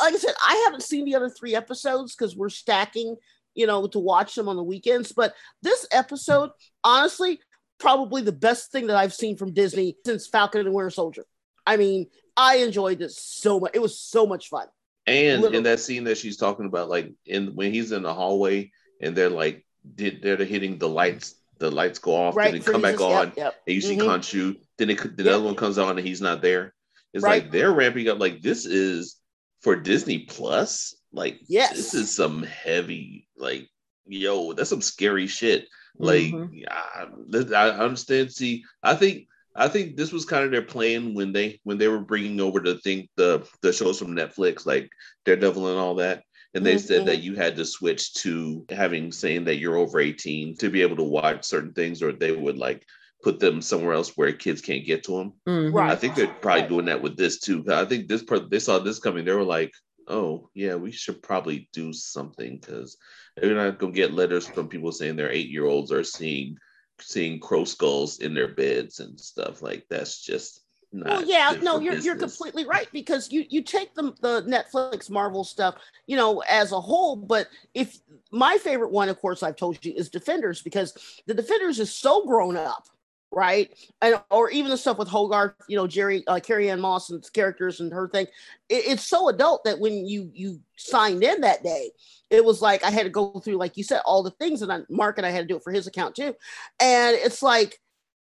like 0.00 0.14
I 0.14 0.18
said, 0.18 0.34
I 0.46 0.62
haven't 0.64 0.82
seen 0.82 1.04
the 1.04 1.16
other 1.16 1.30
three 1.30 1.54
episodes 1.54 2.14
because 2.14 2.36
we're 2.36 2.48
stacking 2.48 3.16
you 3.54 3.66
know, 3.66 3.86
to 3.86 3.98
watch 3.98 4.34
them 4.34 4.48
on 4.48 4.56
the 4.56 4.62
weekends. 4.62 5.12
But 5.12 5.34
this 5.62 5.86
episode, 5.92 6.50
honestly, 6.84 7.40
probably 7.82 8.22
the 8.22 8.32
best 8.32 8.70
thing 8.70 8.86
that 8.86 8.96
I've 8.96 9.12
seen 9.12 9.36
from 9.36 9.52
Disney 9.52 9.96
since 10.06 10.26
Falcon 10.26 10.62
and 10.62 10.72
Winter 10.72 10.90
Soldier. 10.90 11.26
I 11.66 11.76
mean, 11.76 12.06
I 12.36 12.58
enjoyed 12.58 12.98
this 12.98 13.18
so 13.18 13.60
much. 13.60 13.72
It 13.74 13.82
was 13.82 13.98
so 13.98 14.24
much 14.24 14.48
fun. 14.48 14.68
And 15.06 15.42
Literally. 15.42 15.58
in 15.58 15.64
that 15.64 15.80
scene 15.80 16.04
that 16.04 16.16
she's 16.16 16.36
talking 16.36 16.66
about, 16.66 16.88
like 16.88 17.12
in 17.26 17.56
when 17.56 17.74
he's 17.74 17.90
in 17.90 18.04
the 18.04 18.14
hallway 18.14 18.70
and 19.00 19.16
they're 19.16 19.28
like 19.28 19.66
did 19.96 20.22
they're 20.22 20.36
hitting 20.36 20.78
the 20.78 20.88
lights, 20.88 21.34
the 21.58 21.72
lights 21.72 21.98
go 21.98 22.14
off, 22.14 22.36
right, 22.36 22.54
and 22.54 22.62
they 22.62 22.72
come 22.72 22.80
back 22.80 23.00
on, 23.00 23.32
yep, 23.36 23.56
and 23.66 23.74
you 23.74 23.80
see 23.80 23.96
mm-hmm. 23.96 24.52
Then 24.78 24.90
it, 24.90 25.16
the 25.16 25.24
yep. 25.24 25.34
other 25.34 25.44
one 25.44 25.56
comes 25.56 25.76
on 25.76 25.98
and 25.98 26.06
he's 26.06 26.20
not 26.20 26.40
there. 26.40 26.72
It's 27.12 27.24
right. 27.24 27.42
like 27.42 27.52
they're 27.52 27.72
ramping 27.72 28.08
up. 28.08 28.20
Like 28.20 28.42
this 28.42 28.64
is 28.64 29.16
for 29.60 29.74
Disney 29.74 30.20
Plus. 30.20 30.94
Like 31.12 31.40
yes. 31.48 31.76
this 31.76 31.94
is 31.94 32.14
some 32.14 32.44
heavy 32.44 33.28
like, 33.36 33.68
yo, 34.06 34.52
that's 34.52 34.70
some 34.70 34.80
scary 34.80 35.26
shit. 35.26 35.66
Like, 35.98 36.32
mm-hmm. 36.32 37.54
I, 37.54 37.54
I 37.54 37.78
understand. 37.78 38.32
See, 38.32 38.64
I 38.82 38.94
think 38.94 39.26
I 39.54 39.68
think 39.68 39.96
this 39.96 40.12
was 40.12 40.24
kind 40.24 40.44
of 40.44 40.50
their 40.50 40.62
plan 40.62 41.14
when 41.14 41.32
they 41.32 41.60
when 41.64 41.78
they 41.78 41.88
were 41.88 42.00
bringing 42.00 42.40
over 42.40 42.60
the 42.60 42.78
thing 42.78 43.08
the 43.16 43.46
the 43.60 43.72
shows 43.72 43.98
from 43.98 44.16
Netflix 44.16 44.66
like 44.66 44.90
Daredevil 45.24 45.68
and 45.68 45.78
all 45.78 45.96
that. 45.96 46.24
And 46.54 46.66
they 46.66 46.74
mm-hmm. 46.74 46.86
said 46.86 47.06
that 47.06 47.22
you 47.22 47.34
had 47.34 47.56
to 47.56 47.64
switch 47.64 48.12
to 48.14 48.64
having 48.68 49.10
saying 49.10 49.44
that 49.44 49.56
you're 49.56 49.76
over 49.76 50.00
18 50.00 50.56
to 50.58 50.68
be 50.68 50.82
able 50.82 50.96
to 50.96 51.02
watch 51.02 51.44
certain 51.44 51.72
things, 51.72 52.02
or 52.02 52.12
they 52.12 52.32
would 52.32 52.58
like 52.58 52.84
put 53.22 53.40
them 53.40 53.62
somewhere 53.62 53.94
else 53.94 54.16
where 54.16 54.32
kids 54.32 54.60
can't 54.60 54.84
get 54.84 55.04
to 55.04 55.16
them. 55.16 55.32
Mm-hmm. 55.48 55.74
Right. 55.74 55.90
I 55.90 55.96
think 55.96 56.14
they're 56.14 56.26
probably 56.26 56.68
doing 56.68 56.86
that 56.86 57.00
with 57.00 57.16
this 57.16 57.38
too. 57.38 57.64
I 57.70 57.84
think 57.84 58.08
this 58.08 58.22
part 58.22 58.50
they 58.50 58.58
saw 58.58 58.78
this 58.78 58.98
coming. 58.98 59.24
They 59.24 59.32
were 59.32 59.44
like, 59.44 59.72
"Oh 60.08 60.50
yeah, 60.54 60.74
we 60.74 60.92
should 60.92 61.22
probably 61.22 61.68
do 61.72 61.92
something 61.92 62.58
because 62.58 62.96
they're 63.36 63.54
not 63.54 63.78
gonna 63.78 63.92
get 63.92 64.12
letters 64.12 64.46
from 64.46 64.68
people 64.68 64.92
saying 64.92 65.16
their 65.16 65.30
eight 65.30 65.48
year 65.48 65.66
olds 65.66 65.92
are 65.92 66.04
seeing 66.04 66.56
seeing 67.00 67.40
crow 67.40 67.64
skulls 67.64 68.18
in 68.20 68.34
their 68.34 68.48
beds 68.48 69.00
and 69.00 69.18
stuff. 69.18 69.62
Like 69.62 69.84
that's 69.88 70.22
just 70.22 70.62
not 70.92 71.08
well 71.08 71.24
yeah 71.24 71.56
no 71.62 71.80
you're, 71.80 71.96
you're 71.96 72.16
completely 72.16 72.66
right 72.66 72.88
because 72.92 73.32
you 73.32 73.44
you 73.48 73.62
take 73.62 73.94
the, 73.94 74.12
the 74.20 74.42
netflix 74.42 75.08
marvel 75.08 75.42
stuff 75.42 75.76
you 76.06 76.16
know 76.16 76.42
as 76.48 76.72
a 76.72 76.80
whole 76.80 77.16
but 77.16 77.48
if 77.74 77.98
my 78.30 78.58
favorite 78.58 78.90
one 78.90 79.08
of 79.08 79.18
course 79.18 79.42
i've 79.42 79.56
told 79.56 79.82
you 79.84 79.92
is 79.96 80.08
defenders 80.10 80.60
because 80.62 81.22
the 81.26 81.34
defenders 81.34 81.78
is 81.80 81.92
so 81.92 82.26
grown 82.26 82.56
up 82.56 82.88
right? 83.32 83.74
And 84.02 84.20
or 84.30 84.50
even 84.50 84.70
the 84.70 84.76
stuff 84.76 84.98
with 84.98 85.08
Hogarth, 85.08 85.54
you 85.66 85.76
know, 85.76 85.86
Jeri, 85.86 86.22
uh, 86.26 86.38
Carrie-Anne 86.38 86.80
Moss's 86.80 87.30
characters 87.30 87.80
and 87.80 87.92
her 87.92 88.08
thing. 88.08 88.26
It, 88.68 88.84
it's 88.86 89.06
so 89.06 89.28
adult 89.28 89.64
that 89.64 89.80
when 89.80 90.06
you 90.06 90.30
you 90.34 90.60
signed 90.76 91.24
in 91.24 91.40
that 91.40 91.64
day, 91.64 91.90
it 92.30 92.44
was 92.44 92.60
like 92.60 92.84
I 92.84 92.90
had 92.90 93.04
to 93.04 93.10
go 93.10 93.40
through, 93.40 93.56
like 93.56 93.76
you 93.76 93.84
said, 93.84 94.02
all 94.04 94.22
the 94.22 94.30
things, 94.30 94.62
and 94.62 94.70
I, 94.70 94.80
Mark 94.90 95.16
and 95.18 95.26
I 95.26 95.30
had 95.30 95.40
to 95.40 95.46
do 95.46 95.56
it 95.56 95.64
for 95.64 95.72
his 95.72 95.86
account 95.86 96.14
too. 96.14 96.34
And 96.78 97.16
it's 97.16 97.42
like, 97.42 97.80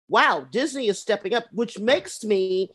wow, 0.09 0.47
Disney 0.51 0.89
is 0.89 0.99
stepping 0.99 1.35
up, 1.35 1.45
which 1.53 1.79
makes 1.79 2.25
me 2.25 2.71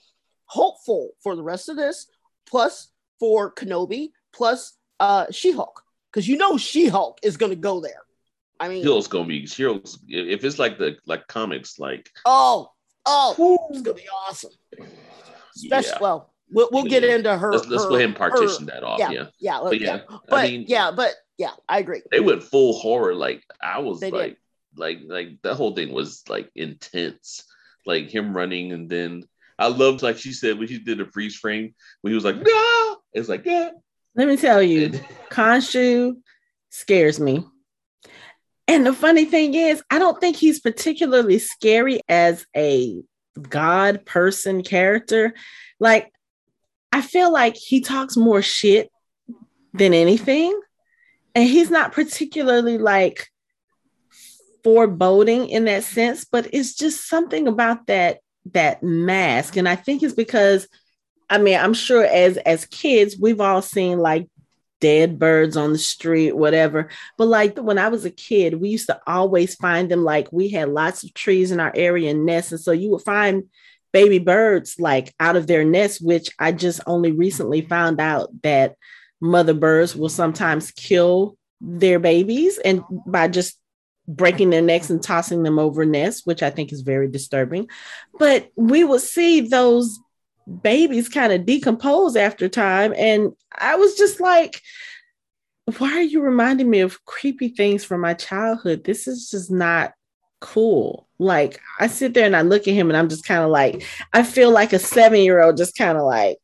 hopeful 0.45 1.11
for 1.23 1.35
the 1.35 1.43
rest 1.43 1.69
of 1.69 1.75
this, 1.75 2.07
plus 2.47 2.89
for 3.19 3.51
Kenobi, 3.51 4.11
plus 4.31 4.77
uh 4.99 5.25
She-Hulk, 5.31 5.83
because 6.11 6.27
you 6.27 6.37
know 6.37 6.57
She-Hulk 6.57 7.19
is 7.23 7.37
going 7.37 7.51
to 7.51 7.55
go 7.55 7.81
there. 7.81 8.03
I 8.61 8.69
mean, 8.69 8.83
She-Hulk's 8.83 9.07
gonna 9.07 9.27
be 9.27 9.47
She-Hulk's, 9.47 9.97
if 10.07 10.43
it's 10.45 10.59
like 10.59 10.77
the 10.77 10.95
like 11.07 11.27
comics, 11.27 11.79
like 11.79 12.09
oh, 12.25 12.69
oh, 13.05 13.67
it's 13.71 13.81
gonna 13.81 13.95
be 13.97 14.07
awesome. 14.27 14.51
Especially, 15.55 15.89
yeah. 15.93 15.97
well, 15.99 16.33
we'll, 16.51 16.69
we'll 16.71 16.83
get 16.85 17.03
into 17.03 17.35
her. 17.35 17.51
Let's, 17.51 17.67
let's 17.67 17.83
her- 17.83 17.89
go 17.89 17.95
ahead 17.95 18.07
and 18.09 18.15
partition 18.15 18.67
her- 18.67 18.73
that 18.73 18.83
off. 18.83 18.99
yeah, 18.99 19.11
Yeah. 19.11 19.25
yeah, 19.39 19.59
But 19.63 19.79
yeah. 19.81 19.95
yeah, 20.09 20.17
But 20.29 20.39
I 20.39 20.47
mean, 20.47 20.65
yeah, 20.67 20.91
but 20.91 21.11
yeah, 21.37 21.51
I 21.67 21.79
agree. 21.79 22.03
they 22.11 22.19
went 22.19 22.43
full 22.43 22.73
horror. 22.79 23.15
Like 23.15 23.43
I 23.61 23.79
was 23.79 23.99
They 23.99 24.11
did. 24.11 24.17
like, 24.17 24.37
like, 24.75 24.99
like 25.07 25.29
that 25.41 25.55
whole 25.55 25.73
thing 25.75 25.91
was 25.91 26.23
like 26.29 26.49
intense. 26.55 27.43
Like 27.87 28.09
him 28.13 28.35
running, 28.37 28.73
and 28.73 28.87
then 28.87 29.23
I 29.57 29.67
loved, 29.69 30.03
like 30.03 30.19
she 30.19 30.33
said, 30.33 30.59
when 30.59 30.67
she 30.67 30.77
did 30.77 31.01
a 31.01 31.05
freeze 31.07 31.35
frame, 31.35 31.73
when 32.01 32.11
he 32.11 32.15
was 32.15 32.23
like, 32.23 32.35
"No," 32.35 32.97
it's 33.11 33.27
like, 33.27 33.43
"Yeah." 33.43 33.71
Let 34.15 34.27
me 34.27 34.37
tell 34.37 34.61
you, 34.61 34.91
Khonshu 35.31 36.17
scares 36.69 37.19
me. 37.19 37.43
And 38.71 38.85
the 38.85 38.93
funny 38.93 39.25
thing 39.25 39.53
is, 39.53 39.83
I 39.91 39.99
don't 39.99 40.17
think 40.21 40.37
he's 40.37 40.61
particularly 40.61 41.39
scary 41.39 41.99
as 42.07 42.45
a 42.55 43.03
God 43.49 44.05
person 44.05 44.63
character. 44.63 45.33
Like, 45.77 46.09
I 46.93 47.01
feel 47.01 47.33
like 47.33 47.57
he 47.57 47.81
talks 47.81 48.15
more 48.15 48.41
shit 48.41 48.89
than 49.73 49.93
anything. 49.93 50.57
And 51.35 51.49
he's 51.49 51.69
not 51.69 51.91
particularly 51.91 52.77
like 52.77 53.27
foreboding 54.63 55.49
in 55.49 55.65
that 55.65 55.83
sense, 55.83 56.23
but 56.23 56.47
it's 56.53 56.73
just 56.73 57.09
something 57.09 57.49
about 57.49 57.87
that 57.87 58.19
that 58.53 58.81
mask. 58.81 59.57
And 59.57 59.67
I 59.67 59.75
think 59.75 60.01
it's 60.01 60.13
because 60.13 60.69
I 61.29 61.39
mean, 61.39 61.59
I'm 61.59 61.73
sure 61.73 62.05
as 62.05 62.37
as 62.37 62.63
kids, 62.67 63.17
we've 63.19 63.41
all 63.41 63.61
seen 63.61 63.99
like 63.99 64.29
dead 64.81 65.17
birds 65.17 65.55
on 65.55 65.71
the 65.71 65.77
street, 65.77 66.35
whatever. 66.35 66.89
But 67.17 67.27
like 67.27 67.57
when 67.57 67.77
I 67.77 67.87
was 67.87 68.03
a 68.03 68.11
kid, 68.11 68.59
we 68.59 68.69
used 68.69 68.87
to 68.87 68.99
always 69.07 69.55
find 69.55 69.89
them 69.89 70.03
like 70.03 70.27
we 70.31 70.49
had 70.49 70.67
lots 70.67 71.03
of 71.03 71.13
trees 71.13 71.51
in 71.51 71.61
our 71.61 71.71
area 71.73 72.11
and 72.11 72.25
nests. 72.25 72.51
And 72.51 72.59
so 72.59 72.73
you 72.73 72.89
would 72.89 73.03
find 73.03 73.43
baby 73.93 74.19
birds 74.19 74.79
like 74.79 75.13
out 75.19 75.37
of 75.37 75.47
their 75.47 75.63
nests, 75.63 76.01
which 76.01 76.29
I 76.37 76.51
just 76.51 76.81
only 76.85 77.13
recently 77.13 77.61
found 77.61 78.01
out 78.01 78.29
that 78.41 78.75
mother 79.21 79.53
birds 79.53 79.95
will 79.95 80.09
sometimes 80.09 80.71
kill 80.71 81.37
their 81.61 81.99
babies 81.99 82.57
and 82.57 82.83
by 83.05 83.27
just 83.27 83.57
breaking 84.07 84.49
their 84.49 84.63
necks 84.63 84.89
and 84.89 85.01
tossing 85.01 85.43
them 85.43 85.59
over 85.59 85.85
nests, 85.85 86.25
which 86.25 86.41
I 86.41 86.49
think 86.49 86.73
is 86.73 86.81
very 86.81 87.07
disturbing. 87.07 87.69
But 88.17 88.49
we 88.55 88.83
would 88.83 89.01
see 89.01 89.41
those 89.41 89.99
babies 90.61 91.09
kind 91.09 91.33
of 91.33 91.45
decompose 91.45 92.15
after 92.15 92.49
time. 92.49 92.93
And 92.97 93.33
I 93.57 93.75
was 93.75 93.95
just 93.95 94.19
like, 94.19 94.61
why 95.77 95.91
are 95.93 96.01
you 96.01 96.21
reminding 96.21 96.69
me 96.69 96.79
of 96.79 97.03
creepy 97.05 97.49
things 97.49 97.83
from 97.83 98.01
my 98.01 98.13
childhood? 98.13 98.83
This 98.83 99.07
is 99.07 99.29
just 99.29 99.51
not 99.51 99.93
cool. 100.39 101.07
Like, 101.19 101.59
I 101.79 101.87
sit 101.87 102.13
there 102.13 102.25
and 102.25 102.35
I 102.35 102.41
look 102.41 102.67
at 102.67 102.73
him 102.73 102.89
and 102.89 102.97
I'm 102.97 103.09
just 103.09 103.25
kind 103.25 103.43
of 103.43 103.49
like, 103.49 103.85
I 104.11 104.23
feel 104.23 104.51
like 104.51 104.73
a 104.73 104.79
seven 104.79 105.19
year 105.19 105.41
old, 105.41 105.57
just 105.57 105.77
kind 105.77 105.97
of 105.97 106.03
like, 106.03 106.37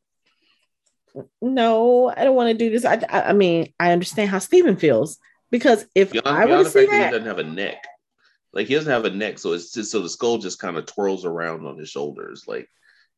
no, 1.41 2.13
I 2.15 2.23
don't 2.23 2.35
want 2.35 2.49
to 2.49 2.57
do 2.57 2.69
this. 2.69 2.85
I, 2.85 3.01
I, 3.09 3.29
I 3.29 3.33
mean, 3.33 3.73
I 3.79 3.91
understand 3.91 4.29
how 4.29 4.39
Steven 4.39 4.77
feels 4.77 5.17
because 5.49 5.85
if 5.95 6.11
Beyond, 6.11 6.27
I 6.27 6.45
would 6.45 6.67
see 6.67 6.85
that 6.85 7.05
he 7.05 7.11
doesn't 7.11 7.27
have 7.27 7.39
a 7.39 7.43
neck, 7.43 7.83
like 8.53 8.67
he 8.67 8.75
doesn't 8.75 8.91
have 8.91 9.05
a 9.05 9.09
neck, 9.09 9.39
so 9.39 9.53
it's 9.53 9.71
just 9.71 9.91
so 9.91 10.01
the 10.01 10.09
skull 10.09 10.37
just 10.37 10.59
kind 10.59 10.77
of 10.77 10.85
twirls 10.85 11.25
around 11.25 11.65
on 11.65 11.77
his 11.77 11.89
shoulders, 11.89 12.43
like 12.47 12.69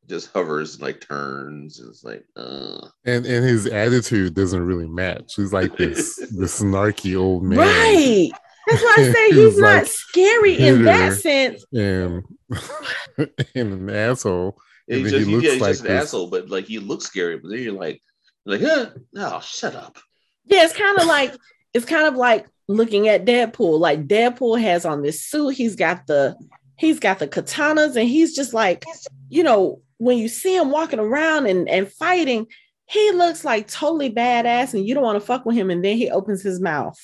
just 0.10 0.32
hovers 0.34 0.74
and 0.76 0.84
like 0.84 1.00
turns. 1.08 1.80
and 1.80 1.90
It's 1.90 2.04
like, 2.04 2.26
uh, 2.36 2.88
And 3.06 3.26
and 3.26 3.46
his 3.46 3.66
attitude 3.68 4.34
doesn't 4.34 4.66
really 4.66 4.88
match. 4.88 5.34
He's 5.36 5.54
like 5.54 5.78
this 5.78 6.16
this 6.38 6.62
snarky 6.62 7.18
old 7.20 7.44
man. 7.44 7.60
right. 7.60 8.30
That's 8.68 8.84
why 8.84 8.96
I 9.00 9.04
say 9.14 9.30
He 9.32 9.44
he's 9.46 9.58
not 9.58 9.84
like 9.84 9.88
scary 9.88 10.56
in 10.58 10.84
that 10.84 11.14
sense. 11.14 11.64
And, 11.74 12.24
and 13.18 13.74
an 13.74 13.90
asshole. 13.90 14.58
And 14.88 15.02
he's 15.02 15.12
just, 15.12 15.28
he 15.28 15.34
looks 15.36 15.46
yeah, 15.46 15.52
he's 15.54 15.62
like 15.62 15.72
just 15.72 15.82
an 15.82 15.88
this- 15.88 16.04
asshole, 16.06 16.28
but 16.30 16.50
like 16.50 16.66
he 16.66 16.80
looks 16.80 17.06
scary. 17.06 17.38
But 17.38 17.50
then 17.52 17.60
you're 17.62 17.74
like, 17.74 18.02
like, 18.46 18.62
huh? 18.62 18.90
No, 19.14 19.40
shut 19.44 19.76
up. 19.76 19.98
Yeah, 20.46 20.64
it's 20.66 20.76
kind 20.76 20.98
of 20.98 21.06
like 21.06 21.36
it's 21.74 21.86
kind 21.86 22.08
of 22.08 22.16
like 22.16 22.48
looking 22.68 23.08
at 23.08 23.26
Deadpool. 23.26 23.80
Like 23.80 24.08
Deadpool 24.08 24.60
has 24.62 24.86
on 24.86 25.02
this 25.04 25.24
suit, 25.24 25.50
he's 25.56 25.76
got 25.76 26.08
the 26.08 26.36
he's 26.78 27.00
got 27.00 27.20
the 27.20 27.28
katanas, 27.28 27.96
and 27.96 28.10
he's 28.10 28.36
just 28.36 28.54
like, 28.54 28.84
you 29.30 29.44
know, 29.44 29.82
when 30.00 30.18
you 30.18 30.28
see 30.28 30.56
him 30.56 30.72
walking 30.72 31.00
around 31.00 31.46
and, 31.46 31.70
and 31.70 31.92
fighting, 31.92 32.48
he 32.88 33.12
looks 33.12 33.46
like 33.46 33.68
totally 33.68 34.12
badass, 34.12 34.74
and 34.74 34.86
you 34.86 34.96
don't 34.96 35.04
want 35.04 35.20
to 35.20 35.26
fuck 35.26 35.46
with 35.46 35.56
him. 35.56 35.70
And 35.70 35.86
then 35.86 35.96
he 35.96 36.10
opens 36.10 36.42
his 36.42 36.60
mouth, 36.60 36.98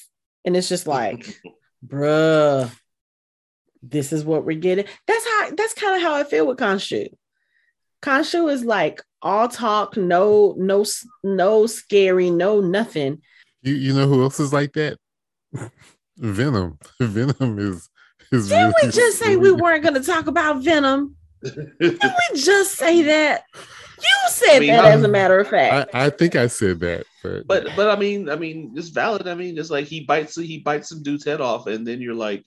and 0.43 0.57
it's 0.57 0.67
just 0.67 0.87
like, 0.87 1.39
bruh, 1.85 2.71
this 3.83 4.11
is 4.11 4.25
what 4.25 4.45
we're 4.45 4.59
getting. 4.59 4.85
That's 5.05 5.25
how 5.25 5.51
that's 5.55 5.75
kind 5.75 5.95
of 5.95 6.01
how 6.01 6.15
I 6.15 6.23
feel 6.23 6.47
with 6.47 6.57
Khonshu. 6.57 7.09
Khonshu 8.01 8.51
is 8.51 8.63
like 8.63 9.03
all 9.21 9.47
talk, 9.47 9.97
no, 9.97 10.55
no, 10.57 10.85
no 11.23 11.67
scary, 11.67 12.31
no 12.31 12.61
nothing. 12.61 13.21
You 13.61 13.75
you 13.75 13.93
know 13.93 14.07
who 14.07 14.23
else 14.23 14.39
is 14.39 14.53
like 14.53 14.73
that? 14.73 14.97
Venom. 16.17 16.79
Venom 16.99 17.59
is 17.59 17.89
is 18.31 18.49
Didn't 18.49 18.67
we 18.67 18.73
really 18.81 18.91
just 18.91 19.19
say 19.19 19.35
we 19.35 19.51
weren't 19.51 19.83
going 19.83 19.95
to 19.95 20.03
talk 20.03 20.27
about 20.27 20.63
Venom? 20.63 21.15
Didn't 21.43 22.01
we 22.01 22.39
just 22.41 22.75
say 22.75 23.01
that? 23.13 23.43
You 23.97 24.29
said 24.29 24.57
I 24.57 24.59
mean, 24.59 24.69
that 24.69 24.83
how- 24.83 24.89
as 24.91 25.03
a 25.03 25.07
matter 25.07 25.39
of 25.39 25.47
fact. 25.47 25.89
I, 25.93 26.05
I 26.05 26.09
think 26.09 26.35
I 26.35 26.47
said 26.47 26.79
that, 26.81 27.05
but 27.23 27.47
But 27.47 27.67
but 27.75 27.89
I 27.89 27.99
mean, 27.99 28.29
I 28.29 28.35
mean, 28.35 28.73
it's 28.75 28.89
valid. 28.89 29.27
I 29.27 29.35
mean, 29.35 29.57
it's 29.57 29.69
like 29.69 29.85
he 29.85 30.01
bites 30.01 30.35
he 30.35 30.59
bites 30.59 30.89
some 30.89 31.01
dude's 31.03 31.25
head 31.25 31.41
off, 31.41 31.67
and 31.67 31.87
then 31.87 32.01
you're 32.01 32.13
like, 32.13 32.43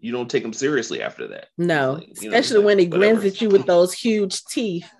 you 0.00 0.12
don't 0.12 0.30
take 0.30 0.44
him 0.44 0.52
seriously 0.52 1.02
after 1.02 1.28
that. 1.28 1.48
no, 1.58 1.92
Like, 1.94 2.22
you 2.22 2.30
know, 2.30 2.36
especially 2.36 2.64
when 2.64 2.78
he 2.78 2.86
grins 2.86 3.24
at 3.24 3.40
you 3.40 3.48
with 3.50 3.66
those 3.66 3.92
huge 3.92 4.44
teeth. 4.46 4.90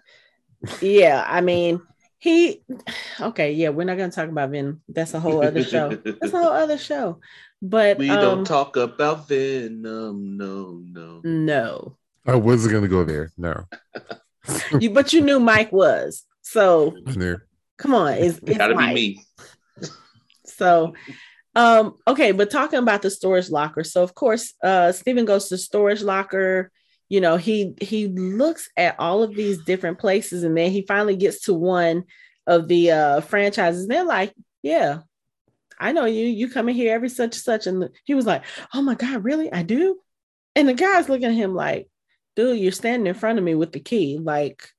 Yeah, 0.81 1.25
I 1.27 1.41
mean, 1.41 1.81
he. 2.19 2.63
Okay, 3.19 3.53
yeah, 3.53 3.71
we're 3.71 3.85
not 3.85 3.97
going 3.97 4.11
to 4.11 4.15
talk 4.15 4.29
about 4.29 4.51
Venom. 4.51 4.83
That's 4.89 5.15
a 5.15 5.21
whole 5.21 5.43
other 5.43 5.65
show. 5.65 5.89
That's 6.05 6.33
a 6.33 6.39
whole 6.39 6.53
other 6.53 6.79
show. 6.79 7.21
But 7.63 7.99
we 7.99 8.11
um, 8.11 8.21
don't 8.21 8.45
talk 8.47 8.77
about 8.77 9.27
Venom. 9.27 10.37
No, 10.37 10.81
no. 10.85 11.21
no, 11.25 11.97
I 12.27 12.37
wasn't 12.37 12.75
gonna 12.75 12.89
go 12.89 13.05
there. 13.05 13.33
No. 13.37 13.65
you. 14.81 14.91
But 14.91 15.13
you 15.13 15.21
knew 15.21 15.41
Mike 15.41 15.73
was. 15.73 16.25
So 16.43 16.95
I 17.07 17.37
come 17.79 17.95
on, 17.95 18.15
it's, 18.15 18.39
It 18.39 18.49
it's 18.49 18.59
gotta 18.59 18.75
Mike. 18.75 18.95
be 18.95 19.17
me. 19.17 19.89
So, 20.45 20.95
um, 21.55 21.97
okay, 22.07 22.33
but 22.33 22.51
talking 22.51 22.79
about 22.79 23.03
the 23.03 23.11
storage 23.11 23.51
locker. 23.51 23.83
So, 23.85 24.03
of 24.03 24.15
course, 24.15 24.55
uh, 24.63 24.93
Steven 24.93 25.25
goes 25.25 25.49
to 25.49 25.59
storage 25.59 26.03
locker. 26.03 26.71
You 27.09 27.21
know, 27.21 27.37
he 27.37 27.75
he 27.81 28.09
looks 28.09 28.69
at 28.77 28.97
all 28.99 29.23
of 29.23 29.35
these 29.35 29.65
different 29.65 29.99
places, 29.99 30.45
and 30.45 30.57
then 30.57 30.71
he 30.71 30.83
finally 30.87 31.17
gets 31.17 31.43
to 31.43 31.55
one 31.55 32.05
of 32.47 32.69
the 32.69 32.91
uh 32.93 33.21
franchises. 33.23 33.83
And 33.83 33.91
They're 33.91 34.05
like, 34.05 34.35
"Yeah, 34.63 34.99
I 35.79 35.93
know 35.93 36.05
you. 36.05 36.27
You 36.27 36.51
come 36.51 36.69
in 36.69 36.75
here 36.77 36.95
every 36.95 37.09
such 37.09 37.35
and 37.37 37.43
such." 37.43 37.67
And 37.67 37.89
he 38.05 38.15
was 38.15 38.27
like, 38.27 38.43
"Oh 38.75 38.83
my 38.83 38.95
god, 38.95 39.25
really? 39.25 39.53
I 39.53 39.63
do." 39.63 39.99
And 40.55 40.69
the 40.69 40.75
guy's 40.75 41.09
looking 41.09 41.27
at 41.27 41.35
him 41.35 41.55
like, 41.55 41.89
"Dude, 42.41 42.59
you're 42.59 42.73
standing 42.73 43.07
in 43.07 43.15
front 43.15 43.39
of 43.39 43.45
me 43.45 43.55
with 43.55 43.73
the 43.73 43.81
key. 43.81 44.19
Like, 44.19 44.71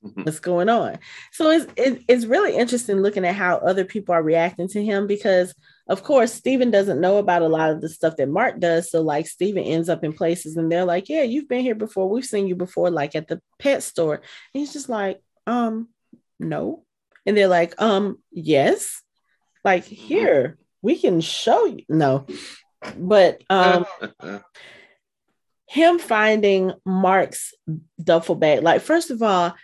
what's 0.00 0.40
going 0.40 0.68
on? 0.68 0.98
So 1.32 1.50
it's 1.50 1.66
it, 1.76 2.02
it's 2.08 2.24
really 2.24 2.56
interesting 2.56 3.00
looking 3.00 3.24
at 3.24 3.34
how 3.34 3.56
other 3.56 3.84
people 3.84 4.14
are 4.14 4.22
reacting 4.22 4.68
to 4.68 4.82
him 4.84 5.06
because 5.06 5.54
of 5.88 6.02
course 6.02 6.32
Steven 6.32 6.70
doesn't 6.70 7.00
know 7.00 7.18
about 7.18 7.42
a 7.42 7.48
lot 7.48 7.70
of 7.70 7.80
the 7.80 7.88
stuff 7.88 8.16
that 8.16 8.28
Mark 8.28 8.60
does. 8.60 8.90
So 8.90 9.02
like 9.02 9.26
Steven 9.26 9.62
ends 9.62 9.88
up 9.88 10.04
in 10.04 10.12
places 10.12 10.56
and 10.56 10.70
they're 10.70 10.84
like 10.84 11.08
yeah 11.08 11.22
you've 11.22 11.48
been 11.48 11.62
here 11.62 11.74
before. 11.74 12.08
We've 12.08 12.24
seen 12.24 12.46
you 12.46 12.54
before 12.54 12.90
like 12.90 13.14
at 13.14 13.28
the 13.28 13.40
pet 13.58 13.82
store. 13.82 14.14
And 14.14 14.24
he's 14.60 14.72
just 14.72 14.88
like 14.88 15.20
um 15.46 15.88
no. 16.38 16.84
And 17.26 17.36
they're 17.36 17.48
like 17.48 17.80
um 17.80 18.18
yes. 18.30 19.02
Like 19.64 19.84
here 19.84 20.58
we 20.82 20.98
can 20.98 21.20
show 21.20 21.66
you. 21.66 21.84
No. 21.88 22.26
But 22.96 23.42
um 23.50 23.84
him 25.68 25.98
finding 25.98 26.72
Mark's 26.84 27.54
duffel 28.02 28.34
bag, 28.34 28.62
like, 28.62 28.80
first 28.80 29.10
of 29.10 29.22
all, 29.22 29.54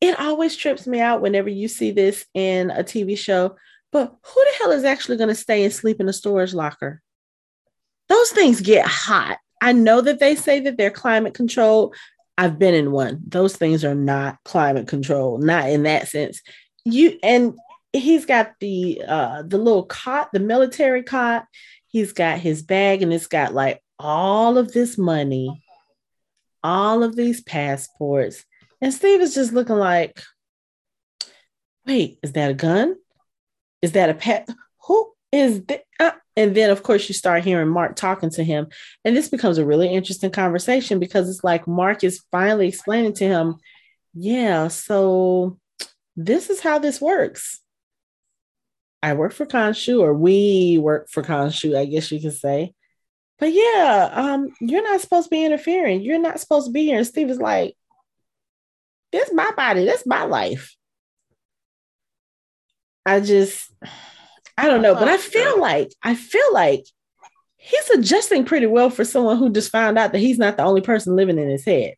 it 0.00 0.18
always 0.20 0.56
trips 0.56 0.86
me 0.86 1.00
out 1.00 1.20
whenever 1.20 1.48
you 1.48 1.66
see 1.66 1.90
this 1.90 2.26
in 2.34 2.70
a 2.70 2.84
TV 2.84 3.16
show. 3.16 3.56
But 3.92 4.14
who 4.22 4.44
the 4.44 4.58
hell 4.58 4.70
is 4.70 4.84
actually 4.84 5.16
going 5.16 5.28
to 5.28 5.34
stay 5.34 5.64
and 5.64 5.72
sleep 5.72 6.00
in 6.00 6.08
a 6.08 6.12
storage 6.12 6.54
locker? 6.54 7.02
Those 8.08 8.30
things 8.30 8.60
get 8.60 8.86
hot. 8.86 9.38
I 9.60 9.72
know 9.72 10.00
that 10.00 10.20
they 10.20 10.34
say 10.36 10.60
that 10.60 10.76
they're 10.76 10.90
climate 10.90 11.34
controlled. 11.34 11.94
I've 12.38 12.58
been 12.58 12.74
in 12.74 12.92
one. 12.92 13.20
Those 13.26 13.56
things 13.56 13.84
are 13.84 13.94
not 13.94 14.38
climate 14.44 14.88
controlled, 14.88 15.42
not 15.42 15.68
in 15.68 15.82
that 15.82 16.08
sense. 16.08 16.40
You 16.84 17.18
and 17.22 17.54
he's 17.92 18.24
got 18.24 18.52
the 18.60 19.02
uh 19.06 19.42
the 19.42 19.58
little 19.58 19.84
cot, 19.84 20.30
the 20.32 20.40
military 20.40 21.02
cot. 21.02 21.46
He's 21.86 22.12
got 22.12 22.38
his 22.38 22.62
bag 22.62 23.02
and 23.02 23.12
it's 23.12 23.26
got 23.26 23.52
like 23.52 23.82
all 24.00 24.56
of 24.56 24.72
this 24.72 24.96
money, 24.96 25.62
all 26.64 27.02
of 27.02 27.14
these 27.16 27.42
passports. 27.42 28.44
And 28.80 28.94
Steve 28.94 29.20
is 29.20 29.34
just 29.34 29.52
looking 29.52 29.76
like, 29.76 30.22
wait, 31.86 32.18
is 32.22 32.32
that 32.32 32.50
a 32.50 32.54
gun? 32.54 32.96
Is 33.82 33.92
that 33.92 34.08
a 34.08 34.14
pet? 34.14 34.48
Who 34.86 35.12
is 35.30 35.62
that? 35.64 35.82
Uh, 35.98 36.12
and 36.34 36.54
then, 36.54 36.70
of 36.70 36.82
course, 36.82 37.06
you 37.08 37.14
start 37.14 37.44
hearing 37.44 37.68
Mark 37.68 37.96
talking 37.96 38.30
to 38.30 38.42
him. 38.42 38.68
And 39.04 39.14
this 39.14 39.28
becomes 39.28 39.58
a 39.58 39.66
really 39.66 39.88
interesting 39.88 40.30
conversation 40.30 40.98
because 40.98 41.28
it's 41.28 41.44
like 41.44 41.68
Mark 41.68 42.02
is 42.02 42.22
finally 42.32 42.68
explaining 42.68 43.12
to 43.14 43.24
him, 43.24 43.56
yeah, 44.14 44.68
so 44.68 45.58
this 46.16 46.48
is 46.48 46.60
how 46.60 46.78
this 46.78 47.00
works. 47.00 47.60
I 49.02 49.12
work 49.12 49.32
for 49.32 49.44
Khonshu, 49.44 50.00
or 50.00 50.14
we 50.14 50.78
work 50.78 51.10
for 51.10 51.22
Khonshu, 51.22 51.76
I 51.76 51.84
guess 51.84 52.10
you 52.10 52.20
could 52.20 52.34
say. 52.34 52.74
But 53.40 53.52
yeah, 53.52 54.10
um, 54.12 54.52
you're 54.60 54.84
not 54.84 55.00
supposed 55.00 55.26
to 55.26 55.30
be 55.30 55.44
interfering. 55.44 56.02
You're 56.02 56.20
not 56.20 56.38
supposed 56.38 56.66
to 56.66 56.72
be 56.72 56.84
here. 56.84 56.98
And 56.98 57.06
Steve 57.06 57.30
is 57.30 57.40
like, 57.40 57.74
this 59.12 59.28
is 59.28 59.34
my 59.34 59.50
body, 59.56 59.84
this 59.84 60.02
is 60.02 60.06
my 60.06 60.24
life. 60.24 60.76
I 63.06 63.20
just 63.20 63.72
I 64.56 64.68
don't 64.68 64.82
know, 64.82 64.94
but 64.94 65.08
I 65.08 65.16
feel 65.16 65.58
like 65.58 65.90
I 66.02 66.14
feel 66.14 66.52
like 66.52 66.84
he's 67.56 67.90
adjusting 67.90 68.44
pretty 68.44 68.66
well 68.66 68.90
for 68.90 69.04
someone 69.04 69.38
who 69.38 69.50
just 69.50 69.72
found 69.72 69.98
out 69.98 70.12
that 70.12 70.18
he's 70.18 70.38
not 70.38 70.58
the 70.58 70.64
only 70.64 70.82
person 70.82 71.16
living 71.16 71.38
in 71.38 71.48
his 71.48 71.64
head. 71.64 71.94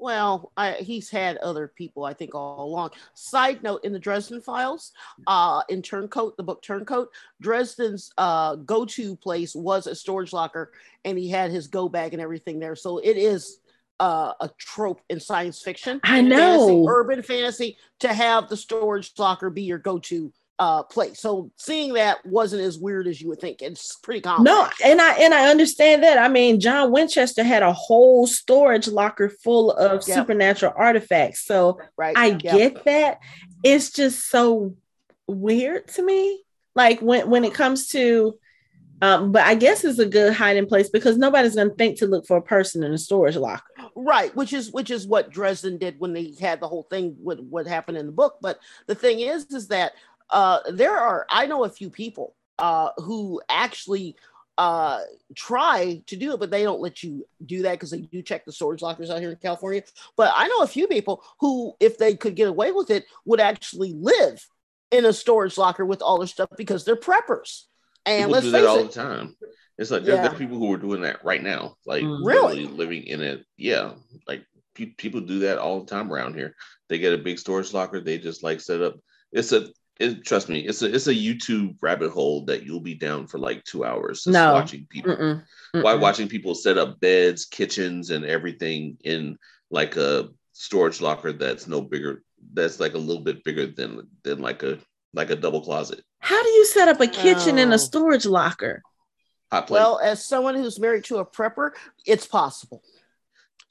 Well, 0.00 0.50
I, 0.56 0.72
he's 0.72 1.10
had 1.10 1.36
other 1.36 1.68
people, 1.68 2.04
I 2.04 2.14
think, 2.14 2.34
all 2.34 2.64
along. 2.64 2.90
Side 3.14 3.62
note: 3.62 3.84
in 3.84 3.92
the 3.92 3.98
Dresden 3.98 4.40
Files, 4.40 4.92
uh, 5.26 5.62
in 5.68 5.82
Turncoat, 5.82 6.36
the 6.36 6.42
book 6.42 6.62
Turncoat, 6.62 7.10
Dresden's 7.40 8.10
uh, 8.16 8.56
go-to 8.56 9.16
place 9.16 9.54
was 9.54 9.86
a 9.86 9.94
storage 9.94 10.32
locker, 10.32 10.72
and 11.04 11.18
he 11.18 11.28
had 11.28 11.50
his 11.50 11.66
go 11.68 11.88
bag 11.88 12.14
and 12.14 12.22
everything 12.22 12.58
there. 12.58 12.76
So 12.76 12.98
it 12.98 13.16
is 13.18 13.58
uh, 14.00 14.32
a 14.40 14.50
trope 14.58 15.02
in 15.10 15.20
science 15.20 15.60
fiction. 15.62 16.00
I 16.02 16.22
know, 16.22 16.66
fantasy, 16.66 16.84
urban 16.88 17.22
fantasy, 17.22 17.76
to 18.00 18.12
have 18.12 18.48
the 18.48 18.56
storage 18.56 19.12
locker 19.18 19.50
be 19.50 19.62
your 19.62 19.78
go-to 19.78 20.32
uh, 20.60 20.82
place. 20.82 21.18
So 21.18 21.50
seeing 21.56 21.94
that 21.94 22.24
wasn't 22.26 22.62
as 22.62 22.78
weird 22.78 23.08
as 23.08 23.18
you 23.20 23.28
would 23.30 23.40
think. 23.40 23.62
It's 23.62 23.96
pretty 23.96 24.20
common. 24.20 24.44
No, 24.44 24.68
and 24.84 25.00
I 25.00 25.14
and 25.14 25.32
I 25.32 25.50
understand 25.50 26.02
that. 26.02 26.18
I 26.18 26.28
mean, 26.28 26.60
John 26.60 26.92
Winchester 26.92 27.42
had 27.42 27.62
a 27.62 27.72
whole 27.72 28.26
storage 28.26 28.86
locker 28.86 29.30
full 29.30 29.72
of 29.72 30.06
yep. 30.06 30.16
supernatural 30.16 30.74
artifacts. 30.76 31.46
So 31.46 31.80
right. 31.96 32.16
I 32.16 32.26
yep. 32.26 32.40
get 32.42 32.84
that. 32.84 33.20
It's 33.64 33.90
just 33.90 34.28
so 34.28 34.76
weird 35.26 35.88
to 35.94 36.02
me. 36.04 36.42
Like 36.74 37.00
when 37.00 37.30
when 37.30 37.44
it 37.44 37.54
comes 37.54 37.88
to 37.88 38.38
um, 39.02 39.32
but 39.32 39.42
I 39.44 39.54
guess 39.54 39.82
it's 39.84 39.98
a 39.98 40.06
good 40.06 40.34
hiding 40.34 40.66
place 40.66 40.90
because 40.90 41.16
nobody's 41.16 41.54
going 41.54 41.70
to 41.70 41.74
think 41.74 41.98
to 41.98 42.06
look 42.06 42.26
for 42.26 42.36
a 42.36 42.42
person 42.42 42.82
in 42.82 42.92
a 42.92 42.98
storage 42.98 43.36
locker. 43.36 43.64
Right, 43.96 44.34
which 44.36 44.52
is 44.52 44.72
which 44.72 44.90
is 44.90 45.06
what 45.06 45.30
Dresden 45.30 45.78
did 45.78 45.98
when 45.98 46.12
they 46.12 46.34
had 46.38 46.60
the 46.60 46.68
whole 46.68 46.82
thing 46.84 47.16
with 47.22 47.40
what 47.40 47.66
happened 47.66 47.96
in 47.96 48.06
the 48.06 48.12
book. 48.12 48.36
But 48.42 48.58
the 48.86 48.94
thing 48.94 49.20
is, 49.20 49.46
is 49.46 49.68
that 49.68 49.92
uh, 50.32 50.60
there 50.70 50.96
are 50.96 51.26
I 51.30 51.46
know 51.46 51.64
a 51.64 51.70
few 51.70 51.90
people 51.90 52.34
uh, 52.58 52.90
who 52.98 53.40
actually 53.48 54.16
uh, 54.58 55.00
try 55.34 56.02
to 56.06 56.16
do 56.16 56.34
it, 56.34 56.40
but 56.40 56.50
they 56.50 56.62
don't 56.62 56.82
let 56.82 57.02
you 57.02 57.26
do 57.46 57.62
that 57.62 57.72
because 57.72 57.90
they 57.90 58.00
do 58.00 58.20
check 58.20 58.44
the 58.44 58.52
storage 58.52 58.82
lockers 58.82 59.08
out 59.08 59.20
here 59.20 59.30
in 59.30 59.36
California. 59.36 59.82
But 60.16 60.32
I 60.36 60.48
know 60.48 60.60
a 60.60 60.66
few 60.66 60.86
people 60.86 61.24
who, 61.40 61.74
if 61.80 61.96
they 61.96 62.14
could 62.14 62.36
get 62.36 62.48
away 62.48 62.70
with 62.70 62.90
it, 62.90 63.06
would 63.24 63.40
actually 63.40 63.94
live 63.94 64.46
in 64.90 65.06
a 65.06 65.12
storage 65.12 65.56
locker 65.56 65.86
with 65.86 66.02
all 66.02 66.18
their 66.18 66.26
stuff 66.26 66.50
because 66.58 66.84
they're 66.84 66.96
preppers. 66.96 67.62
And 68.04 68.24
people 68.24 68.32
let's 68.32 68.44
do 68.44 68.50
that 68.52 68.66
all 68.66 68.78
it, 68.80 68.92
the 68.92 68.92
time. 68.92 69.36
It's 69.78 69.90
like 69.90 70.04
yeah. 70.04 70.16
there's 70.16 70.36
people 70.38 70.58
who 70.58 70.70
are 70.74 70.78
doing 70.78 71.00
that 71.02 71.24
right 71.24 71.42
now, 71.42 71.76
like 71.86 72.04
mm. 72.04 72.20
really 72.22 72.66
living 72.66 73.04
in 73.04 73.22
it. 73.22 73.46
Yeah, 73.56 73.92
like 74.28 74.44
pe- 74.74 74.92
people 74.96 75.22
do 75.22 75.38
that 75.40 75.58
all 75.58 75.80
the 75.80 75.90
time 75.90 76.12
around 76.12 76.34
here. 76.34 76.54
They 76.90 76.98
get 76.98 77.14
a 77.14 77.18
big 77.18 77.38
storage 77.38 77.72
locker. 77.72 77.98
They 77.98 78.18
just 78.18 78.42
like 78.42 78.60
set 78.60 78.82
up. 78.82 78.96
It's 79.32 79.52
a 79.52 79.68
it, 80.00 80.24
trust 80.24 80.48
me, 80.48 80.60
it's 80.60 80.80
a 80.80 80.92
it's 80.92 81.06
a 81.06 81.14
YouTube 81.14 81.76
rabbit 81.82 82.10
hole 82.10 82.44
that 82.46 82.64
you'll 82.64 82.80
be 82.80 82.94
down 82.94 83.26
for 83.26 83.38
like 83.38 83.62
two 83.64 83.84
hours 83.84 84.24
just 84.24 84.32
no. 84.32 84.54
watching 84.54 84.86
people. 84.88 85.14
Mm-mm. 85.14 85.44
Mm-mm. 85.74 85.82
Why 85.82 85.94
watching 85.94 86.26
people 86.26 86.54
set 86.54 86.78
up 86.78 86.98
beds, 87.00 87.44
kitchens, 87.44 88.08
and 88.08 88.24
everything 88.24 88.96
in 89.04 89.36
like 89.70 89.96
a 89.96 90.30
storage 90.52 91.02
locker 91.02 91.32
that's 91.32 91.66
no 91.66 91.82
bigger. 91.82 92.22
That's 92.54 92.80
like 92.80 92.94
a 92.94 92.98
little 92.98 93.22
bit 93.22 93.44
bigger 93.44 93.66
than 93.66 94.08
than 94.22 94.40
like 94.40 94.62
a 94.62 94.78
like 95.12 95.28
a 95.28 95.36
double 95.36 95.60
closet. 95.60 96.02
How 96.18 96.42
do 96.42 96.48
you 96.48 96.64
set 96.64 96.88
up 96.88 97.00
a 97.00 97.06
kitchen 97.06 97.58
oh. 97.58 97.62
in 97.62 97.72
a 97.72 97.78
storage 97.78 98.24
locker? 98.24 98.82
Well, 99.68 100.00
as 100.02 100.24
someone 100.24 100.54
who's 100.54 100.78
married 100.78 101.04
to 101.06 101.18
a 101.18 101.26
prepper, 101.26 101.72
it's 102.06 102.26
possible. 102.26 102.82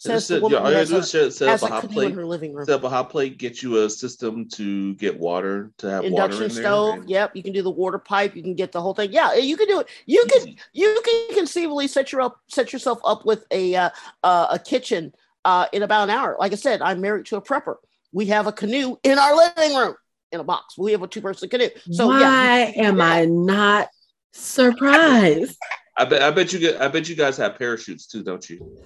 Says 0.02 0.28
set, 0.28 0.42
all 0.42 0.50
you 0.50 0.56
gotta 0.56 0.86
do 0.86 0.96
is 0.96 1.12
set, 1.12 1.34
set 1.34 1.50
up 1.50 1.62
a 1.62 1.68
hot 1.68 1.92
plate. 1.92 2.16
Set 2.16 2.70
up 2.70 2.86
a 2.86 2.90
hot 2.90 3.10
plate. 3.10 3.38
Get 3.38 3.62
you 3.62 3.84
a 3.84 3.90
system 3.90 4.48
to 4.52 4.94
get 4.94 5.20
water 5.20 5.72
to 5.78 5.90
have 5.90 6.06
induction 6.06 6.44
water 6.44 6.46
in 6.46 6.50
stove. 6.52 6.96
There. 7.00 7.06
Yep, 7.08 7.36
you 7.36 7.44
can 7.44 7.52
do 7.52 7.62
the 7.62 7.70
water 7.70 8.00
pipe. 8.00 8.34
You 8.34 8.42
can 8.42 8.56
get 8.56 8.72
the 8.72 8.82
whole 8.82 8.94
thing. 8.94 9.12
Yeah, 9.12 9.34
you 9.36 9.58
can 9.58 9.68
do 9.68 9.82
it. 9.82 9.88
You 10.06 10.26
can 10.32 10.56
you 10.72 11.02
can 11.04 11.36
conceivably 11.36 11.90
set 11.90 12.14
your 12.14 12.22
up 12.22 12.40
set 12.48 12.72
yourself 12.72 13.02
up 13.04 13.26
with 13.26 13.46
a 13.52 13.76
uh, 13.76 13.90
uh, 14.24 14.48
a 14.52 14.58
kitchen 14.58 15.14
uh, 15.44 15.66
in 15.74 15.84
about 15.84 16.04
an 16.04 16.12
hour. 16.12 16.38
Like 16.40 16.54
I 16.54 16.56
said, 16.56 16.82
I'm 16.82 17.02
married 17.02 17.26
to 17.26 17.36
a 17.36 17.42
prepper. 17.42 17.76
We 18.14 18.28
have 18.28 18.48
a 18.48 18.54
canoe 18.54 18.96
in 19.04 19.20
our 19.20 19.36
living 19.36 19.76
room 19.76 19.96
in 20.32 20.40
a 20.40 20.46
box. 20.46 20.78
We 20.78 20.94
have 20.94 21.04
a 21.04 21.08
two 21.08 21.20
person 21.20 21.50
canoe. 21.50 21.72
So 21.92 22.08
why 22.08 22.72
yeah, 22.74 22.88
am 22.88 23.02
I 23.02 23.26
not 23.26 23.90
surprised? 24.32 25.58
I 25.98 26.06
bet 26.06 26.22
I 26.22 26.32
bet 26.32 26.54
you 26.54 26.60
get 26.60 26.82
I 26.82 26.88
bet 26.88 27.10
you 27.10 27.18
guys 27.18 27.36
have 27.36 27.60
parachutes 27.60 28.08
too, 28.08 28.24
don't 28.24 28.50
you? 28.50 28.78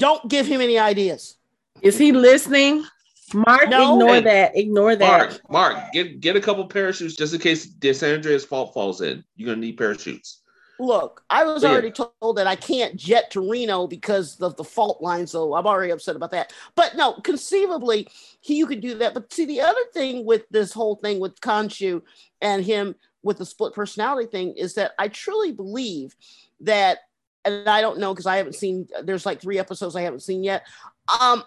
Don't 0.00 0.28
give 0.28 0.46
him 0.46 0.62
any 0.62 0.78
ideas. 0.78 1.36
Is 1.82 1.98
he 1.98 2.10
listening? 2.12 2.84
Mark, 3.34 3.68
no. 3.68 3.94
ignore 3.94 4.14
hey, 4.14 4.20
that. 4.22 4.56
Ignore 4.56 4.96
that. 4.96 5.40
Mark, 5.50 5.50
Mark, 5.50 5.92
get 5.92 6.20
get 6.20 6.36
a 6.36 6.40
couple 6.40 6.66
parachutes 6.66 7.14
just 7.14 7.32
in 7.32 7.40
case 7.40 7.72
the 7.78 7.92
San 7.92 8.14
Andreas 8.14 8.44
fault 8.44 8.74
falls 8.74 9.02
in. 9.02 9.22
You're 9.36 9.48
gonna 9.48 9.60
need 9.60 9.76
parachutes. 9.76 10.40
Look, 10.80 11.22
I 11.28 11.44
was 11.44 11.62
yeah. 11.62 11.68
already 11.68 11.90
told 11.90 12.38
that 12.38 12.46
I 12.46 12.56
can't 12.56 12.96
jet 12.96 13.30
to 13.32 13.48
Reno 13.48 13.86
because 13.86 14.40
of 14.40 14.56
the 14.56 14.64
fault 14.64 15.02
line, 15.02 15.26
so 15.26 15.54
I'm 15.54 15.66
already 15.66 15.92
upset 15.92 16.16
about 16.16 16.30
that. 16.30 16.54
But 16.74 16.96
no, 16.96 17.12
conceivably, 17.20 18.08
he, 18.40 18.56
you 18.56 18.66
could 18.66 18.80
do 18.80 18.94
that. 18.96 19.12
But 19.12 19.30
see, 19.30 19.44
the 19.44 19.60
other 19.60 19.84
thing 19.92 20.24
with 20.24 20.48
this 20.48 20.72
whole 20.72 20.96
thing 20.96 21.20
with 21.20 21.38
Khonshu 21.42 22.00
and 22.40 22.64
him 22.64 22.94
with 23.22 23.36
the 23.36 23.44
split 23.44 23.74
personality 23.74 24.26
thing 24.26 24.54
is 24.54 24.72
that 24.74 24.92
I 24.98 25.08
truly 25.08 25.52
believe 25.52 26.16
that 26.60 27.00
and 27.44 27.68
I 27.68 27.80
don't 27.80 27.98
know 27.98 28.12
because 28.12 28.26
I 28.26 28.36
haven't 28.36 28.54
seen. 28.54 28.88
There's 29.02 29.26
like 29.26 29.40
three 29.40 29.58
episodes 29.58 29.96
I 29.96 30.02
haven't 30.02 30.22
seen 30.22 30.44
yet. 30.44 30.66
Um, 31.20 31.42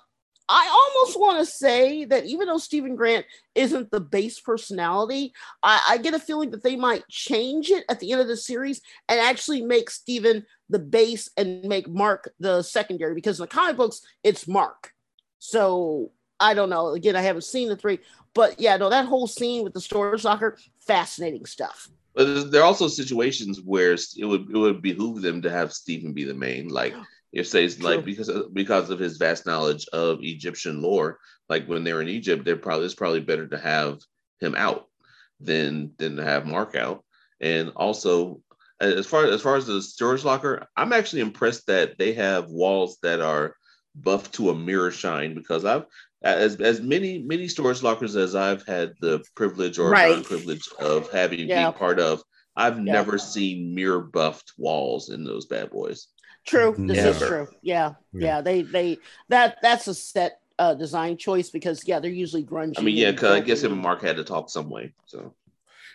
I 0.50 0.68
almost 0.68 1.20
want 1.20 1.40
to 1.40 1.46
say 1.46 2.04
that 2.06 2.26
even 2.26 2.48
though 2.48 2.58
Steven 2.58 2.96
Grant 2.96 3.26
isn't 3.56 3.92
the 3.92 4.02
base 4.02 4.40
personality, 4.42 5.34
I, 5.62 5.82
I, 5.92 5.98
get 5.98 6.14
a 6.14 6.20
feeling 6.20 6.52
that 6.52 6.64
they 6.64 6.76
might 6.76 7.08
change 7.08 7.70
it 7.70 7.86
at 7.90 8.02
the 8.02 8.12
end 8.12 8.20
of 8.20 8.28
the 8.28 8.36
series 8.36 8.82
and 9.08 9.22
actually 9.22 9.62
make 9.62 9.90
Steven 9.90 10.46
the 10.70 10.80
base 10.80 11.30
and 11.38 11.64
make 11.64 11.88
Mark 11.88 12.34
the 12.40 12.62
secondary 12.62 13.16
because 13.16 13.40
in 13.40 13.44
the 13.44 13.48
comic 13.48 13.78
books 13.78 14.02
it's 14.24 14.48
Mark. 14.48 14.92
So 15.40 16.12
I 16.42 16.54
don't 16.54 16.70
know. 16.70 16.90
Again, 16.90 17.16
I 17.16 17.22
haven't 17.22 17.46
seen 17.46 17.70
the 17.70 17.78
three, 17.78 18.00
but 18.34 18.60
yeah, 18.60 18.76
no, 18.76 18.90
that 18.90 19.06
whole 19.06 19.28
scene 19.28 19.64
with 19.64 19.74
the 19.74 19.82
storage 19.82 20.26
locker, 20.26 20.58
fascinating 20.86 21.46
stuff. 21.46 21.90
But 22.16 22.52
there 22.52 22.62
are 22.62 22.66
also 22.66 22.88
situations 22.88 23.60
where 23.62 23.94
it 23.94 24.26
would 24.26 24.50
it 24.50 24.58
would 24.58 24.82
behoove 24.82 25.22
them 25.22 25.42
to 25.42 25.50
have 25.50 25.74
Steven 25.74 26.14
be 26.14 26.24
the 26.24 26.34
main, 26.34 26.70
like 26.70 26.94
if 27.32 27.48
say 27.48 27.68
like 27.80 28.06
because 28.06 28.30
of, 28.30 28.54
because 28.54 28.90
of 28.90 29.00
his 29.00 29.18
vast 29.18 29.46
knowledge 29.46 29.88
of 29.94 30.20
Egyptian 30.22 30.82
lore, 30.82 31.20
like 31.50 31.68
when 31.68 31.84
they're 31.84 32.02
in 32.02 32.10
Egypt, 32.10 32.46
they're 32.46 32.56
probably 32.56 32.86
it's 32.86 32.94
probably 32.94 33.22
better 33.22 33.48
to 33.48 33.58
have 33.58 34.00
him 34.40 34.56
out 34.56 34.88
than 35.40 35.92
than 35.98 36.18
to 36.18 36.24
have 36.24 36.46
Mark 36.46 36.76
out. 36.76 37.04
And 37.42 37.72
also, 37.76 38.42
as 38.80 39.08
far 39.08 39.26
as 39.26 39.42
far 39.42 39.56
as 39.56 39.66
the 39.66 39.82
storage 39.82 40.24
locker, 40.24 40.68
I'm 40.78 40.94
actually 40.94 41.22
impressed 41.22 41.68
that 41.68 41.98
they 41.98 42.14
have 42.14 42.50
walls 42.50 42.98
that 43.02 43.22
are 43.22 43.56
buffed 43.96 44.34
to 44.36 44.50
a 44.50 44.56
mirror 44.56 44.92
shine 44.92 45.34
because 45.34 45.66
I've 45.66 45.86
as 46.24 46.56
as 46.62 46.82
many 46.82 47.20
many 47.20 47.48
storage 47.48 47.84
lockers 47.84 48.16
as 48.16 48.36
I've 48.36 48.66
had 48.66 48.94
the 49.02 49.24
privilege 49.36 49.78
or 49.78 49.90
right. 49.90 50.12
non-privilege 50.12 50.68
of 50.80 51.12
having 51.12 51.48
yeah. 51.48 51.66
being 51.66 51.78
part 51.78 52.00
of, 52.00 52.22
I've 52.56 52.78
yeah. 52.78 52.94
never 52.94 53.18
seen 53.18 53.76
mirror 53.76 54.00
buffed 54.00 54.54
walls 54.58 55.10
in 55.10 55.24
those 55.24 55.46
bad 55.46 55.70
boys. 55.70 56.08
True, 56.46 56.76
this 56.78 56.98
never. 56.98 57.10
is 57.10 57.18
true. 57.18 57.48
Yeah, 57.62 57.94
yeah, 58.14 58.26
yeah, 58.26 58.42
They 58.42 58.62
they 58.64 58.98
that 59.30 59.58
that's 59.62 59.88
a 59.88 59.94
set 59.94 60.40
uh, 60.60 60.74
design 60.74 61.18
choice 61.18 61.50
because 61.50 61.86
yeah, 61.88 62.00
they're 62.00 62.12
usually 62.12 62.44
grungy. 62.44 62.74
I 62.78 62.82
mean, 62.82 62.96
yeah, 62.96 63.12
because 63.12 63.32
I 63.32 63.40
guess 63.40 63.64
him 63.64 63.74
and 63.74 63.82
Mark 63.82 64.02
had 64.02 64.18
to 64.18 64.24
talk 64.24 64.50
some 64.50 64.70
way. 64.70 64.94
So 65.06 65.34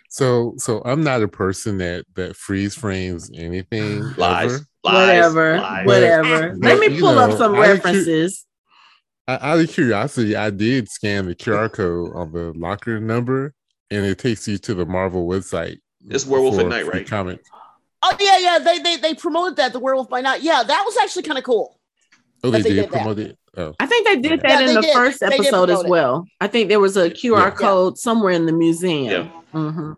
So 0.09 0.53
so 0.57 0.81
I'm 0.85 1.03
not 1.03 1.21
a 1.21 1.27
person 1.27 1.77
that 1.79 2.05
that 2.15 2.35
freeze 2.35 2.75
frames 2.75 3.31
anything. 3.33 4.01
Lies. 4.17 4.53
ever. 4.53 4.65
Lies. 4.83 4.95
whatever, 4.95 5.57
lies. 5.59 5.85
whatever. 5.85 6.49
But, 6.49 6.59
Let 6.59 6.79
me 6.79 6.95
you 6.95 7.01
pull 7.01 7.19
up 7.19 7.31
know, 7.31 7.37
some 7.37 7.55
I 7.55 7.59
references. 7.59 8.45
I, 9.29 9.51
out 9.51 9.59
of 9.59 9.69
curiosity, 9.69 10.35
I 10.35 10.49
did 10.49 10.89
scan 10.89 11.25
the 11.27 11.35
QR 11.35 11.71
code 11.71 12.15
on 12.15 12.31
the 12.31 12.51
locker 12.57 12.99
number, 12.99 13.53
and 13.91 14.05
it 14.05 14.17
takes 14.17 14.47
you 14.47 14.57
to 14.59 14.73
the 14.73 14.85
Marvel 14.85 15.27
website. 15.27 15.77
It's 16.07 16.25
Werewolf 16.25 16.57
at 16.59 16.67
Night, 16.67 16.87
right? 16.87 17.05
Comics. 17.07 17.47
Oh 18.01 18.15
yeah, 18.19 18.37
yeah. 18.39 18.59
They 18.59 18.79
they 18.79 18.97
they 18.97 19.13
promoted 19.13 19.57
that 19.57 19.73
the 19.73 19.79
Werewolf 19.79 20.09
by 20.09 20.21
Night. 20.21 20.41
Yeah, 20.41 20.63
that 20.63 20.83
was 20.85 20.97
actually 20.97 21.23
kind 21.23 21.37
of 21.37 21.43
cool. 21.43 21.77
Oh, 22.43 22.49
they 22.49 22.61
they 22.61 22.69
did 22.69 22.75
did 22.83 22.89
promote 22.91 23.19
it. 23.19 23.37
Oh, 23.57 23.73
I 23.79 23.85
think 23.85 24.07
they 24.07 24.15
did 24.15 24.41
Yeah, 24.43 24.47
that 24.49 24.57
they 24.59 24.69
in 24.69 24.75
the 24.75 24.81
did. 24.81 24.93
first 24.93 25.19
They 25.19 25.25
episode 25.27 25.69
as 25.69 25.79
promote 25.79 25.85
it. 25.85 25.89
well. 25.89 26.25
I 26.39 26.47
think 26.47 26.69
there 26.69 26.79
was 26.79 26.95
a 26.97 27.09
QR 27.09 27.37
Yeah. 27.45 27.49
code 27.51 27.97
somewhere 27.97 28.31
in 28.31 28.45
the 28.45 28.53
museum. 28.53 29.05
Yeah. 29.05 29.59
Mm-hmm. 29.59 29.91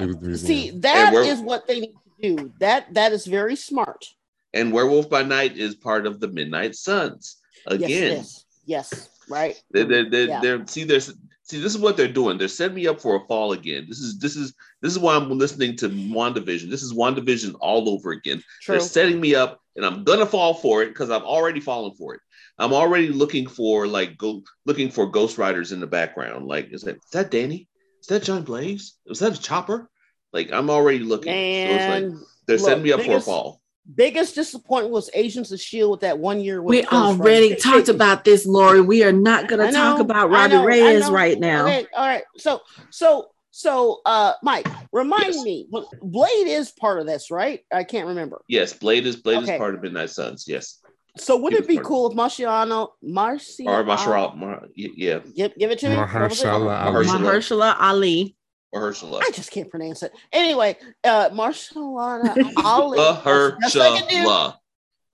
it 0.00 0.06
was 0.06 0.16
the 0.16 0.26
museum. 0.28 0.36
See, 0.46 0.70
that 0.80 1.12
we're- 1.12 1.28
is 1.28 1.40
what 1.40 1.66
they 1.68 1.80
need 1.80 1.94
to 2.22 2.36
do. 2.36 2.52
That 2.60 2.94
that 2.94 3.12
is 3.12 3.26
very 3.26 3.54
smart. 3.56 4.06
And 4.54 4.72
Werewolf 4.72 5.10
by 5.10 5.22
Night 5.22 5.56
is 5.58 5.74
part 5.74 6.06
of 6.06 6.20
the 6.20 6.28
Midnight 6.28 6.74
Suns. 6.74 7.36
Again, 7.66 7.88
Yes, 7.90 8.44
yes. 8.64 9.10
Right. 9.28 9.60
They're, 9.70 9.84
they're, 9.84 10.02
mm-hmm. 10.02 10.10
they're, 10.10 10.28
Yeah. 10.28 10.40
they're 10.40 10.66
see 10.66 10.84
there's 10.84 11.12
see 11.42 11.60
this 11.60 11.74
is 11.74 11.80
what 11.80 11.96
they're 11.96 12.08
doing. 12.08 12.38
They're 12.38 12.48
setting 12.48 12.76
me 12.76 12.86
up 12.86 13.00
for 13.00 13.16
a 13.16 13.26
fall 13.26 13.52
again. 13.52 13.86
This 13.88 13.98
is 13.98 14.18
this 14.18 14.36
is 14.36 14.54
this 14.80 14.92
is 14.92 14.98
why 14.98 15.16
I'm 15.16 15.30
listening 15.30 15.76
to 15.76 15.88
WandaVision. 15.88 16.70
This 16.70 16.82
is 16.82 16.92
WandaVision 16.92 17.54
all 17.60 17.88
over 17.88 18.12
again. 18.12 18.42
True. 18.62 18.74
They're 18.74 18.80
setting 18.80 19.20
me 19.20 19.34
up, 19.34 19.60
and 19.76 19.84
I'm 19.84 20.04
gonna 20.04 20.26
fall 20.26 20.54
for 20.54 20.82
it 20.82 20.88
because 20.88 21.10
I've 21.10 21.22
already 21.22 21.60
fallen 21.60 21.94
for 21.94 22.14
it. 22.14 22.20
I'm 22.58 22.72
already 22.72 23.08
looking 23.08 23.46
for 23.48 23.86
like 23.86 24.18
go 24.18 24.42
looking 24.66 24.90
for 24.90 25.06
Ghost 25.06 25.38
Riders 25.38 25.72
in 25.72 25.80
the 25.80 25.86
background. 25.86 26.46
Like, 26.46 26.72
is 26.72 26.82
that 26.82 26.96
is 26.96 27.10
that 27.12 27.30
Danny? 27.30 27.68
Is 28.00 28.08
that 28.08 28.24
John 28.24 28.42
Blaze? 28.42 28.94
Is 29.06 29.20
that 29.20 29.38
a 29.38 29.40
chopper? 29.40 29.88
Like, 30.32 30.50
I'm 30.52 30.70
already 30.70 30.98
looking. 30.98 31.32
so 31.32 31.38
it's 31.38 31.88
like 31.88 32.02
And 32.04 32.18
they're 32.46 32.56
look, 32.56 32.66
setting 32.66 32.82
me 32.82 32.92
up 32.92 33.02
for 33.02 33.16
a 33.16 33.20
fall. 33.20 33.61
Biggest 33.92 34.34
disappointment 34.34 34.92
was 34.92 35.10
Agents 35.14 35.50
of 35.52 35.60
Shield 35.60 35.90
with 35.90 36.00
that 36.00 36.18
one 36.18 36.40
year. 36.40 36.62
We 36.62 36.84
already 36.86 37.50
Rider. 37.50 37.60
talked 37.60 37.88
about 37.88 38.24
this, 38.24 38.46
Lori. 38.46 38.80
We 38.80 39.02
are 39.04 39.12
not 39.12 39.48
going 39.48 39.66
to 39.66 39.72
talk 39.72 39.98
about 40.00 40.30
I 40.30 40.48
Robbie 40.48 40.54
know, 40.54 40.64
Reyes 40.64 41.10
right 41.10 41.38
now. 41.38 41.64
Okay, 41.64 41.86
all 41.96 42.06
right. 42.06 42.24
So 42.38 42.60
so 42.90 43.28
so 43.50 44.00
uh 44.06 44.32
Mike, 44.42 44.66
remind 44.92 45.34
Yes. 45.34 45.44
me. 45.44 45.68
Blade 46.00 46.46
is 46.46 46.70
part 46.70 47.00
of 47.00 47.06
this, 47.06 47.30
right? 47.30 47.60
I 47.72 47.84
can't 47.84 48.08
remember. 48.08 48.42
Yes, 48.48 48.72
Blade 48.72 49.06
is 49.06 49.16
Blade 49.16 49.42
Okay. 49.42 49.54
is 49.54 49.58
part 49.58 49.74
of 49.74 49.82
Midnight 49.82 50.10
Suns. 50.10 50.46
Yes, 50.48 50.80
So 51.18 51.36
would 51.36 51.52
He 51.52 51.58
it 51.58 51.68
be 51.68 51.76
cool 51.78 52.10
if 52.10 52.16
Marciano 52.16 52.90
Marciano 53.04 53.66
or 53.66 53.84
Masharal, 53.84 54.36
Mar- 54.36 54.66
yeah, 54.74 55.18
Give, 55.36 55.52
give 55.58 55.70
it 55.70 55.78
to 55.80 55.90
me. 55.90 55.96
What 55.96 56.30
was 56.30 56.40
it? 56.40 56.46
Mahershala 56.46 56.80
Ali. 56.86 57.06
Mahershala. 57.06 57.20
Mahershala 57.20 57.76
Ali. 57.78 58.36
Mahershala. 58.74 59.20
I 59.22 59.30
just 59.30 59.50
can't 59.50 59.70
pronounce 59.70 60.02
it. 60.02 60.12
Anyway, 60.32 60.76
uh 61.04 61.30
Marcelana 61.30 62.52
Ali. 62.64 62.98
Best 62.98 63.76
I 63.76 63.98
can 64.00 64.08
do. 64.08 64.14
Mahershala. 64.28 64.56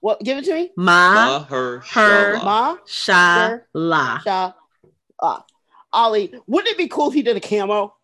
What? 0.01 0.21
Give 0.21 0.39
it 0.39 0.45
to 0.45 0.55
me. 0.55 0.71
Ma 0.77 1.45
Mahershala. 1.45 2.45
Ma 2.45 2.77
Sha 2.87 3.57
La. 3.75 4.19
Sha 4.21 4.53
ah. 5.21 5.45
Ali. 5.93 6.33
Wouldn't 6.47 6.71
it 6.71 6.79
be 6.79 6.89
cool 6.89 7.09
if 7.09 7.15
he 7.15 7.23
did 7.23 7.37
a 7.37 7.41
camo? 7.41 7.95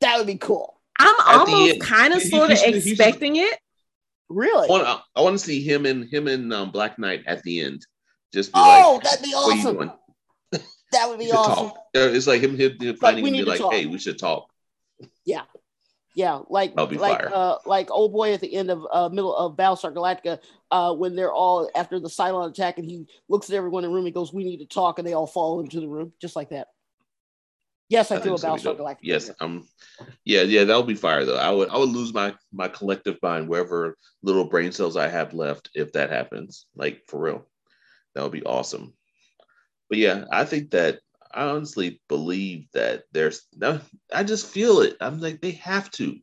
That 0.00 0.18
would 0.18 0.26
be 0.26 0.36
cool. 0.36 0.80
I'm 0.98 1.14
At 1.20 1.48
almost 1.48 1.80
kind 1.80 2.12
of 2.12 2.22
sort 2.22 2.50
of 2.50 2.58
he 2.58 2.64
should- 2.72 2.82
he 2.82 2.90
expecting 2.90 3.36
it. 3.36 3.58
Really? 4.28 4.68
I 4.68 4.70
want, 4.70 5.00
I 5.16 5.20
want 5.22 5.38
to 5.38 5.44
see 5.44 5.62
him 5.62 5.86
and 5.86 6.04
him 6.04 6.28
and 6.28 6.52
um, 6.52 6.70
Black 6.70 6.98
Knight 6.98 7.22
at 7.26 7.42
the 7.44 7.60
end. 7.60 7.86
Just 8.34 8.52
be 8.52 8.60
Oh, 8.62 8.94
like, 8.96 9.04
that'd 9.04 9.24
be 9.24 9.30
"What 9.30 9.52
are 9.52 9.56
you 9.56 9.68
awesome. 9.80 9.92
That 10.92 11.08
would 11.08 11.18
be 11.18 11.30
awesome. 11.32 11.68
talk. 11.70 11.78
It's 11.94 12.26
like 12.26 12.42
him, 12.42 12.56
him, 12.56 12.76
him 12.78 12.96
finding 12.96 13.22
we 13.24 13.30
him, 13.30 13.36
need 13.36 13.40
be 13.40 13.44
to 13.44 13.50
like, 13.52 13.60
talk. 13.60 13.72
"Hey, 13.72 13.86
we 13.86 13.98
should 13.98 14.18
talk." 14.18 14.47
Yeah, 15.24 15.42
Yeah, 16.14 16.40
like 16.48 16.74
like 16.74 16.90
fire. 16.90 17.30
uh 17.32 17.56
like 17.66 17.90
old 17.90 18.12
boy 18.12 18.32
at 18.32 18.40
the 18.40 18.52
end 18.54 18.70
of 18.70 18.84
uh 18.92 19.08
middle 19.08 19.34
of 19.36 19.56
Battlestar 19.56 19.92
Galactica, 19.94 20.40
uh 20.70 20.94
when 20.94 21.14
they're 21.14 21.32
all 21.32 21.70
after 21.74 22.00
the 22.00 22.08
Cylon 22.08 22.50
attack 22.50 22.78
and 22.78 22.90
he 22.90 23.06
looks 23.28 23.48
at 23.50 23.56
everyone 23.56 23.84
in 23.84 23.90
the 23.90 23.94
room 23.94 24.06
and 24.06 24.14
goes, 24.14 24.32
We 24.32 24.44
need 24.44 24.58
to 24.58 24.66
talk, 24.66 24.98
and 24.98 25.06
they 25.06 25.12
all 25.12 25.26
fall 25.26 25.60
into 25.60 25.80
the 25.80 25.88
room, 25.88 26.12
just 26.20 26.34
like 26.34 26.50
that. 26.50 26.68
Yes, 27.88 28.10
I, 28.10 28.16
I 28.16 28.20
feel 28.20 28.34
about. 28.34 28.60
Galactica. 28.60 28.98
Yes, 29.00 29.30
um, 29.40 29.66
yeah, 30.24 30.42
yeah, 30.42 30.64
that 30.64 30.76
would 30.76 30.86
be 30.86 30.94
fire 30.94 31.24
though. 31.24 31.38
I 31.38 31.50
would, 31.50 31.68
I 31.70 31.78
would 31.78 31.88
lose 31.88 32.12
my 32.12 32.34
my 32.52 32.68
collective 32.68 33.18
mind, 33.22 33.48
wherever 33.48 33.96
little 34.22 34.44
brain 34.44 34.72
cells 34.72 34.96
I 34.96 35.08
have 35.08 35.32
left, 35.34 35.70
if 35.74 35.92
that 35.92 36.10
happens. 36.10 36.66
Like 36.74 37.02
for 37.06 37.20
real, 37.20 37.46
that 38.14 38.22
would 38.22 38.32
be 38.32 38.44
awesome. 38.44 38.92
But 39.88 39.98
yeah, 39.98 40.24
I 40.30 40.44
think 40.44 40.72
that 40.72 41.00
I 41.32 41.44
honestly 41.44 42.00
believe 42.08 42.66
that 42.72 43.04
there's 43.12 43.42
no. 43.56 43.80
I 44.12 44.24
just 44.24 44.46
feel 44.46 44.80
it. 44.80 44.96
I'm 45.00 45.20
like 45.20 45.40
they 45.40 45.52
have 45.52 45.90
to, 45.92 46.16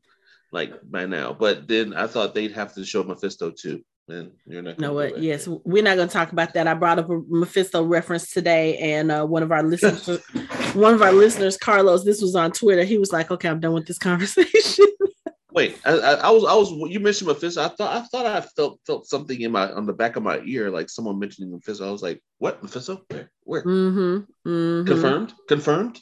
like 0.51 0.73
by 0.83 1.05
now. 1.05 1.33
But 1.33 1.67
then 1.67 1.93
I 1.93 2.07
thought 2.07 2.33
they'd 2.33 2.53
have 2.53 2.73
to 2.75 2.85
show 2.85 3.03
Mephisto 3.03 3.51
too. 3.51 3.83
And 4.07 4.31
you're 4.45 4.61
not. 4.61 4.77
You 4.77 4.81
know 4.81 4.93
what? 4.93 5.21
Yes, 5.21 5.47
we're 5.47 5.83
not 5.83 5.95
going 5.95 6.07
to 6.07 6.13
talk 6.13 6.31
about 6.31 6.53
that. 6.53 6.67
I 6.67 6.73
brought 6.73 6.99
up 6.99 7.09
a 7.09 7.21
Mephisto 7.27 7.83
reference 7.83 8.31
today, 8.31 8.77
and 8.77 9.11
uh, 9.11 9.25
one 9.25 9.43
of 9.43 9.51
our 9.51 9.63
listeners, 9.63 10.07
one 10.73 10.93
of 10.93 11.01
our 11.01 11.13
listeners, 11.13 11.57
Carlos, 11.57 12.03
this 12.03 12.21
was 12.21 12.35
on 12.35 12.51
Twitter. 12.51 12.83
He 12.83 12.97
was 12.97 13.11
like, 13.11 13.31
"Okay, 13.31 13.49
I'm 13.49 13.59
done 13.59 13.73
with 13.73 13.87
this 13.87 13.97
conversation." 13.97 14.85
Wait, 15.55 15.79
I, 15.85 15.91
I, 15.93 16.29
was, 16.31 16.43
I 16.43 16.53
was. 16.53 16.69
You 16.91 16.99
mentioned 16.99 17.29
Mephisto. 17.29 17.63
I 17.63 17.69
thought, 17.69 17.95
I 17.95 18.01
thought 18.01 18.25
I 18.25 18.41
felt 18.41 18.77
felt 18.85 19.07
something 19.07 19.39
in 19.39 19.53
my 19.53 19.71
on 19.71 19.85
the 19.85 19.93
back 19.93 20.17
of 20.17 20.23
my 20.23 20.41
ear, 20.45 20.69
like 20.69 20.89
someone 20.89 21.17
mentioning 21.17 21.49
Mephisto. 21.49 21.87
I 21.87 21.91
was 21.91 22.03
like, 22.03 22.21
"What 22.39 22.61
Mephisto? 22.61 23.01
Where? 23.07 23.31
Where? 23.43 23.63
mm-hmm, 23.63 24.49
mm-hmm. 24.49 24.85
Confirmed? 24.85 25.33
Confirmed? 25.47 26.01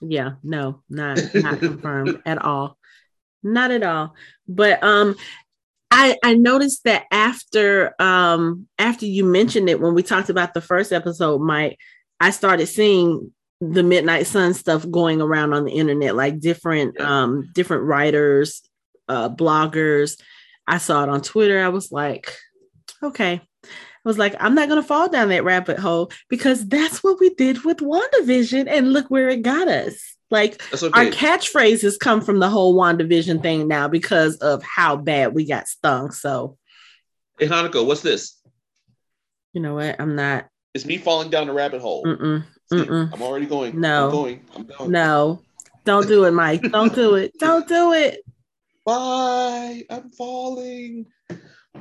Yeah, 0.00 0.32
no, 0.42 0.82
not 0.90 1.20
not 1.32 1.60
confirmed 1.60 2.20
at 2.26 2.42
all. 2.42 2.76
Not 3.44 3.70
at 3.70 3.84
all. 3.84 4.16
But 4.48 4.82
um 4.82 5.14
I 5.92 6.16
I 6.24 6.34
noticed 6.34 6.82
that 6.84 7.04
after 7.12 7.94
um 8.02 8.66
after 8.80 9.06
you 9.06 9.24
mentioned 9.24 9.70
it 9.70 9.80
when 9.80 9.94
we 9.94 10.02
talked 10.02 10.28
about 10.28 10.54
the 10.54 10.60
first 10.60 10.92
episode, 10.92 11.40
Mike, 11.40 11.78
I 12.18 12.30
started 12.30 12.66
seeing 12.66 13.32
the 13.60 13.82
Midnight 13.82 14.26
Sun 14.26 14.54
stuff 14.54 14.88
going 14.90 15.20
around 15.20 15.52
on 15.54 15.64
the 15.64 15.72
internet, 15.72 16.14
like 16.14 16.40
different 16.40 17.00
um 17.00 17.50
different 17.54 17.84
writers, 17.84 18.62
uh 19.08 19.28
bloggers. 19.28 20.20
I 20.66 20.78
saw 20.78 21.02
it 21.02 21.08
on 21.08 21.20
Twitter. 21.22 21.62
I 21.62 21.68
was 21.68 21.92
like, 21.92 22.34
okay. 23.02 23.40
I 23.64 24.08
was 24.08 24.18
like, 24.18 24.36
I'm 24.38 24.54
not 24.54 24.68
gonna 24.68 24.82
fall 24.82 25.08
down 25.08 25.30
that 25.30 25.44
rabbit 25.44 25.78
hole 25.78 26.10
because 26.28 26.66
that's 26.68 27.02
what 27.02 27.18
we 27.18 27.34
did 27.34 27.64
with 27.64 27.78
WandaVision, 27.78 28.66
and 28.68 28.92
look 28.92 29.10
where 29.10 29.28
it 29.28 29.42
got 29.42 29.68
us. 29.68 30.16
Like 30.30 30.60
That's 30.70 30.82
our 30.82 31.06
catchphrases 31.06 31.98
come 31.98 32.20
from 32.20 32.40
the 32.40 32.48
whole 32.48 32.74
WandaVision 32.74 33.42
thing 33.42 33.68
now 33.68 33.88
because 33.88 34.36
of 34.38 34.62
how 34.62 34.96
bad 34.96 35.34
we 35.34 35.46
got 35.46 35.68
stung. 35.68 36.10
So 36.10 36.56
hey, 37.38 37.48
what's 37.48 38.00
this? 38.02 38.40
you 39.56 39.62
know 39.62 39.74
what? 39.74 39.96
I'm 39.98 40.14
not. 40.14 40.48
It's 40.74 40.84
me 40.84 40.98
falling 40.98 41.30
down 41.30 41.46
the 41.46 41.52
rabbit 41.54 41.80
hole. 41.80 42.04
Mm-mm, 42.04 42.44
See. 42.72 42.80
I'm 42.88 43.22
already 43.22 43.46
going. 43.46 43.80
No. 43.80 44.06
I'm 44.06 44.10
going. 44.10 44.40
I'm 44.56 44.66
going. 44.66 44.90
no, 44.90 45.42
don't 45.84 46.08
do 46.08 46.24
it, 46.24 46.32
Mike. 46.32 46.62
Don't 46.72 46.94
do 46.94 47.14
it. 47.14 47.32
Don't 47.38 47.66
do 47.68 47.92
it. 47.92 48.20
Bye. 48.84 49.84
I'm 49.90 50.10
falling. 50.10 51.06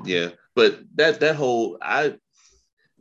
Yeah, 0.04 0.30
but 0.56 0.80
that 0.96 1.20
that 1.22 1.36
whole 1.36 1.78
I 1.82 2.16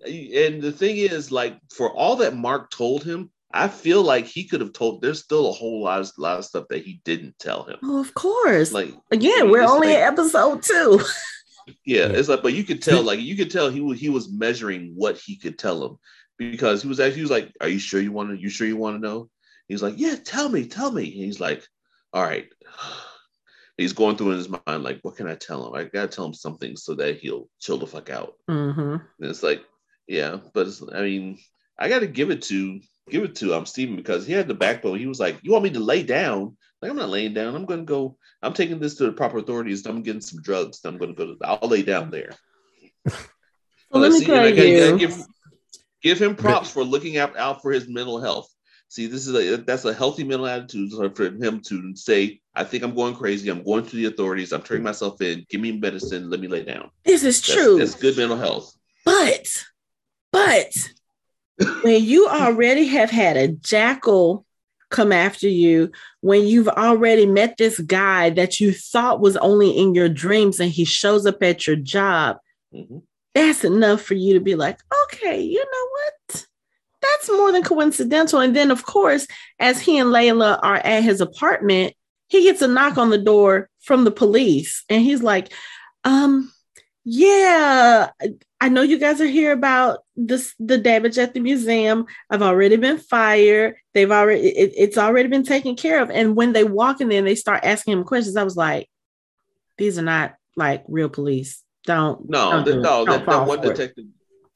and 0.07 0.61
the 0.63 0.73
thing 0.73 0.97
is, 0.99 1.33
like, 1.33 1.59
for 1.75 1.91
all 1.91 2.17
that 2.17 2.37
Mark 2.37 2.71
told 2.71 3.03
him, 3.05 3.31
I 3.53 3.69
feel 3.69 4.03
like 4.03 4.27
he 4.27 4.45
could 4.47 4.61
have 4.61 4.73
told. 4.73 5.01
There's 5.03 5.23
still 5.23 5.49
a 5.49 5.53
whole 5.53 5.83
lot 5.83 6.01
of 6.01 6.11
lot 6.19 6.39
of 6.39 6.45
stuff 6.45 6.67
that 6.71 6.83
he 6.85 7.01
didn't 7.05 7.39
tell 7.39 7.65
him. 7.65 7.77
Oh, 7.83 8.01
of 8.01 8.15
course. 8.15 8.73
Like 8.73 8.95
Again, 9.11 9.51
we're 9.51 9.63
only 9.63 9.89
like- 9.89 9.97
at 9.99 10.13
episode 10.13 10.63
two. 10.63 11.01
Yeah, 11.87 12.09
Yeah. 12.09 12.13
it's 12.19 12.29
like, 12.29 12.43
but 12.43 12.53
you 12.53 12.63
could 12.63 12.83
tell, 12.83 13.03
like, 13.03 13.21
you 13.21 13.35
could 13.37 13.51
tell 13.51 13.71
he 13.71 13.81
was 13.81 13.99
he 13.99 14.11
was 14.11 14.31
measuring 14.31 14.93
what 14.95 15.17
he 15.17 15.35
could 15.39 15.59
tell 15.59 15.83
him 15.83 15.97
because 16.39 16.83
he 16.83 16.89
was 16.89 17.01
actually 17.01 17.17
he 17.17 17.23
was 17.23 17.31
like, 17.31 17.53
"Are 17.61 17.69
you 17.69 17.79
sure 17.79 18.01
you 18.01 18.13
want 18.13 18.31
to? 18.31 18.37
You 18.41 18.49
sure 18.49 18.67
you 18.67 18.77
want 18.77 18.97
to 18.97 19.07
know?" 19.07 19.31
He's 19.69 19.83
like, 19.83 19.95
"Yeah, 19.97 20.17
tell 20.17 20.49
me, 20.49 20.67
tell 20.67 20.91
me." 20.93 21.05
And 21.05 21.25
he's 21.25 21.41
like, 21.41 21.67
"All 22.13 22.23
right." 22.23 22.47
He's 23.77 23.93
going 23.93 24.17
through 24.17 24.31
in 24.33 24.37
his 24.39 24.49
mind, 24.49 24.85
like, 24.85 25.01
"What 25.03 25.17
can 25.17 25.27
I 25.27 25.35
tell 25.35 25.67
him? 25.67 25.75
I 25.75 25.83
gotta 25.85 26.07
tell 26.07 26.25
him 26.27 26.33
something 26.35 26.77
so 26.77 26.95
that 26.95 27.19
he'll 27.19 27.49
chill 27.61 27.79
the 27.79 27.87
fuck 27.89 28.09
out." 28.09 28.35
hmm 28.49 28.97
And 28.97 29.03
it's 29.21 29.43
like, 29.43 29.65
yeah, 30.07 30.37
but 30.53 30.69
it's, 30.69 30.81
I 30.95 31.03
mean, 31.03 31.39
I 31.79 31.89
got 31.89 31.99
to 32.01 32.07
give 32.07 32.31
it 32.31 32.43
to 32.43 32.81
give 33.11 33.25
it 33.25 33.35
to 33.37 33.55
um 33.55 33.67
Steven 33.67 33.97
because 33.97 34.27
he 34.27 34.33
had 34.33 34.47
the 34.47 34.55
backbone. 34.55 34.99
He 35.01 35.07
was 35.09 35.19
like, 35.19 35.39
"You 35.43 35.51
want 35.51 35.65
me 35.65 35.71
to 35.71 35.81
lay 35.81 36.05
down?" 36.05 36.57
Like, 36.81 36.91
I'm 36.93 36.97
not 36.97 37.09
laying 37.09 37.35
down. 37.35 37.57
I'm 37.57 37.65
gonna 37.65 37.83
go. 37.83 38.17
I'm 38.43 38.53
taking 38.53 38.79
this 38.79 38.95
to 38.97 39.07
the 39.07 39.13
proper 39.13 39.39
authorities. 39.39 39.85
I'm 39.87 40.03
getting 40.03 40.21
some 40.21 40.41
drugs. 40.43 40.81
I'm 40.85 40.97
gonna 40.99 41.15
go. 41.15 41.35
To, 41.35 41.37
I'll 41.45 41.69
lay 41.69 41.83
down 41.83 42.11
there. 42.11 42.31
So 43.93 43.99
let 44.01 44.13
me 44.13 44.19
see, 44.21 44.27
tell 44.27 44.37
I 44.39 44.51
gotta- 44.51 44.69
you. 44.71 44.79
gotta 44.79 44.99
give, 44.99 45.27
give 46.05 46.21
him 46.21 46.37
props 46.37 46.71
for 46.71 46.85
looking 46.85 47.17
out, 47.17 47.37
out 47.37 47.63
for 47.63 47.73
his 47.73 47.89
mental 47.89 48.21
health. 48.21 48.49
See, 48.89 49.07
this 49.09 49.27
is 49.27 49.35
a 49.35 49.57
that's 49.57 49.85
a 49.87 49.93
healthy 49.93 50.23
mental 50.23 50.47
attitude 50.47 50.93
for 51.17 51.25
him 51.25 51.61
to 51.63 51.97
say, 51.97 52.41
"I 52.55 52.63
think 52.63 52.85
I'm 52.85 52.95
going 52.95 53.17
crazy. 53.17 53.49
I'm 53.49 53.65
going 53.65 53.85
to 53.87 53.97
the 53.97 54.05
authorities. 54.05 54.53
I'm 54.53 54.63
turning 54.63 54.85
myself 54.85 55.21
in. 55.21 55.45
Give 55.49 55.61
me 55.61 55.73
medicine. 55.73 56.31
Let 56.31 56.39
me 56.39 56.47
lay 56.47 56.63
down." 56.63 56.91
This 57.05 57.25
is 57.25 57.41
true. 57.41 57.79
That's 57.79 57.97
good 57.97 58.17
mental 58.17 58.37
health. 58.37 58.73
But, 59.05 59.65
but 60.31 60.73
when 61.83 62.05
you 62.05 62.29
already 62.29 62.87
have 62.87 63.11
had 63.11 63.37
a 63.37 63.49
jackal 63.49 64.47
come 64.91 65.13
after 65.13 65.49
you 65.49 65.91
when 66.21 66.47
you've 66.47 66.69
already 66.69 67.27
met 67.27 67.57
this 67.57 67.81
guy 67.81 68.31
that 68.31 68.61
you 68.61 68.73
thought 68.73 69.21
was 69.21 69.37
only 69.39 69.71
in 69.71 69.93
your 69.93 70.09
dreams 70.09 70.61
and 70.61 70.71
he 70.71 70.85
shows 70.85 71.27
up 71.27 71.43
at 71.43 71.67
your 71.67 71.77
job. 71.77 72.37
Mhm. 72.73 73.03
That's 73.35 73.65
enough 73.65 74.03
for 74.03 74.15
you 74.15 74.35
to 74.35 74.41
be 74.41 74.55
like, 74.55 74.81
okay, 75.05 75.41
you 75.41 75.59
know 75.59 75.89
what? 75.91 76.47
That's 77.03 77.31
more 77.31 77.53
than 77.53 77.63
coincidental. 77.63 78.41
And 78.41 78.55
then, 78.55 78.71
of 78.71 78.85
course, 78.85 79.27
as 79.59 79.81
he 79.81 79.99
and 79.99 80.11
Layla 80.11 80.59
are 80.63 80.77
at 80.77 81.03
his 81.03 81.21
apartment, 81.21 81.95
he 82.29 82.45
gets 82.45 82.63
a 82.63 82.69
knock 82.69 82.97
on 82.97 83.11
the 83.11 83.19
door 83.19 83.69
from 83.83 84.05
the 84.05 84.11
police. 84.11 84.85
And 84.89 85.03
he's 85.03 85.23
like, 85.23 85.53
um, 86.05 86.53
yeah, 87.05 88.11
I 88.61 88.69
know 88.71 88.81
you 88.81 88.99
guys 88.99 89.21
are 89.21 89.27
here 89.27 89.53
about 89.53 90.01
this 90.17 90.55
the 90.59 90.79
damage 90.79 91.19
at 91.19 91.35
the 91.35 91.41
museum. 91.41 92.07
I've 92.31 92.41
already 92.41 92.77
been 92.77 92.97
fired. 92.97 93.75
They've 93.93 94.11
already 94.11 94.49
it, 94.49 94.73
it's 94.75 94.97
already 94.97 95.29
been 95.29 95.45
taken 95.45 95.77
care 95.77 96.01
of. 96.03 96.11
And 96.11 96.35
when 96.35 96.55
they 96.55 96.65
walk 96.65 97.03
in 97.03 97.09
there 97.09 97.19
and 97.19 97.27
they 97.27 97.35
start 97.35 97.63
asking 97.63 97.93
him 97.93 98.05
questions, 98.05 98.37
I 98.37 98.45
was 98.45 98.57
like, 98.57 98.89
these 99.77 99.99
are 99.99 100.03
not 100.03 100.37
like 100.57 100.83
real 100.89 101.11
police. 101.11 101.63
Don't 101.85 102.27
No, 102.29 102.51
don't 102.51 102.65
the, 102.65 102.73
do 102.73 102.81
no, 102.81 103.05
Don't 103.05 103.25
that, 103.25 103.29
that 103.29 103.45
one 103.47 103.61
for 103.61 103.73
it. 103.73 103.85
detective. 103.87 104.07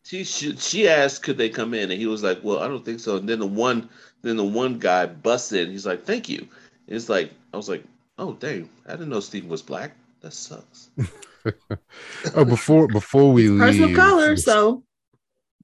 She, 0.04 0.24
she 0.24 0.56
she 0.56 0.88
asked 0.88 1.22
could 1.22 1.36
they 1.38 1.48
come 1.50 1.74
in, 1.74 1.90
and 1.90 2.00
he 2.00 2.06
was 2.06 2.22
like, 2.22 2.42
"Well, 2.42 2.60
I 2.60 2.68
don't 2.68 2.84
think 2.84 3.00
so." 3.00 3.16
And 3.16 3.28
then 3.28 3.38
the 3.40 3.46
one 3.46 3.88
then 4.22 4.36
the 4.36 4.44
one 4.44 4.78
guy 4.78 5.06
busts 5.06 5.52
in. 5.52 5.70
He's 5.70 5.86
like, 5.86 6.04
"Thank 6.04 6.28
you." 6.28 6.48
It's 6.86 7.08
like 7.08 7.32
I 7.52 7.56
was 7.56 7.68
like, 7.68 7.84
"Oh 8.18 8.32
dang, 8.34 8.70
I 8.86 8.92
didn't 8.92 9.10
know 9.10 9.20
Steven 9.20 9.48
was 9.50 9.62
black. 9.62 9.96
That 10.22 10.32
sucks." 10.32 10.90
Oh, 12.34 12.44
before 12.44 12.88
before 12.88 13.32
we 13.32 13.48
leave, 13.48 13.56
person 13.56 13.84
of 13.84 13.92
color. 13.94 14.36
So 14.36 14.84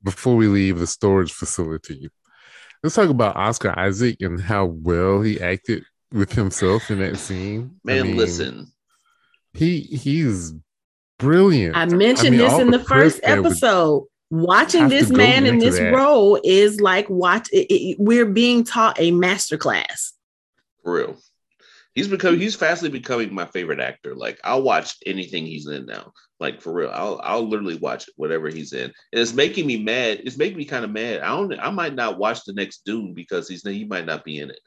before 0.02 0.36
we 0.36 0.46
leave 0.48 0.78
the 0.78 0.86
storage 0.86 1.32
facility, 1.32 2.08
let's 2.82 2.96
talk 2.96 3.10
about 3.10 3.36
Oscar 3.36 3.78
Isaac 3.78 4.18
and 4.20 4.40
how 4.40 4.66
well 4.66 5.22
he 5.22 5.40
acted 5.40 5.84
with 6.12 6.32
himself 6.32 6.90
in 6.90 7.00
that 7.00 7.18
scene. 7.18 7.80
I 7.88 7.94
Man, 7.94 7.96
mean, 7.96 8.16
listen, 8.16 8.72
he 9.52 9.80
he's 9.80 10.52
brilliant. 11.18 11.76
I 11.76 11.86
mentioned 11.86 12.36
mean, 12.36 12.40
this 12.40 12.58
in 12.58 12.70
the 12.70 12.78
the 12.78 12.84
first 12.84 13.20
clips 13.22 13.26
that 13.26 13.42
would 13.42 13.46
episode. 13.52 14.06
Watching 14.30 14.88
this 14.88 15.10
man 15.10 15.46
in 15.46 15.58
this 15.58 15.78
that. 15.78 15.94
role 15.94 16.40
is 16.42 16.80
like 16.80 17.08
watch. 17.08 17.48
It, 17.52 17.66
it- 17.72 17.96
we're 18.00 18.26
being 18.26 18.64
taught 18.64 18.98
a 18.98 19.10
master 19.12 19.56
class. 19.56 20.12
for 20.82 20.94
real. 20.94 21.16
He's 21.94 22.08
become 22.08 22.36
he's 22.40 22.56
fastly 22.56 22.88
becoming 22.88 23.32
my 23.32 23.46
favorite 23.46 23.78
actor. 23.78 24.16
Like 24.16 24.40
I'll 24.42 24.62
watch 24.62 24.96
anything 25.06 25.46
he's 25.46 25.68
in 25.68 25.86
now. 25.86 26.12
Like 26.40 26.60
for 26.60 26.72
real, 26.72 26.90
I'll 26.92 27.20
I'll 27.22 27.46
literally 27.48 27.76
watch 27.76 28.06
whatever 28.16 28.48
he's 28.48 28.72
in, 28.72 28.86
and 28.86 28.92
it's 29.12 29.32
making 29.32 29.68
me 29.68 29.80
mad. 29.80 30.22
It's 30.24 30.36
making 30.36 30.58
me 30.58 30.64
kind 30.64 30.84
of 30.84 30.90
mad. 30.90 31.20
I 31.20 31.28
don't. 31.28 31.52
I 31.60 31.70
might 31.70 31.94
not 31.94 32.18
watch 32.18 32.42
the 32.44 32.54
next 32.54 32.84
Dune 32.84 33.14
because 33.14 33.48
he's 33.48 33.62
he 33.62 33.84
might 33.84 34.06
not 34.06 34.24
be 34.24 34.40
in 34.40 34.50
it. 34.50 34.58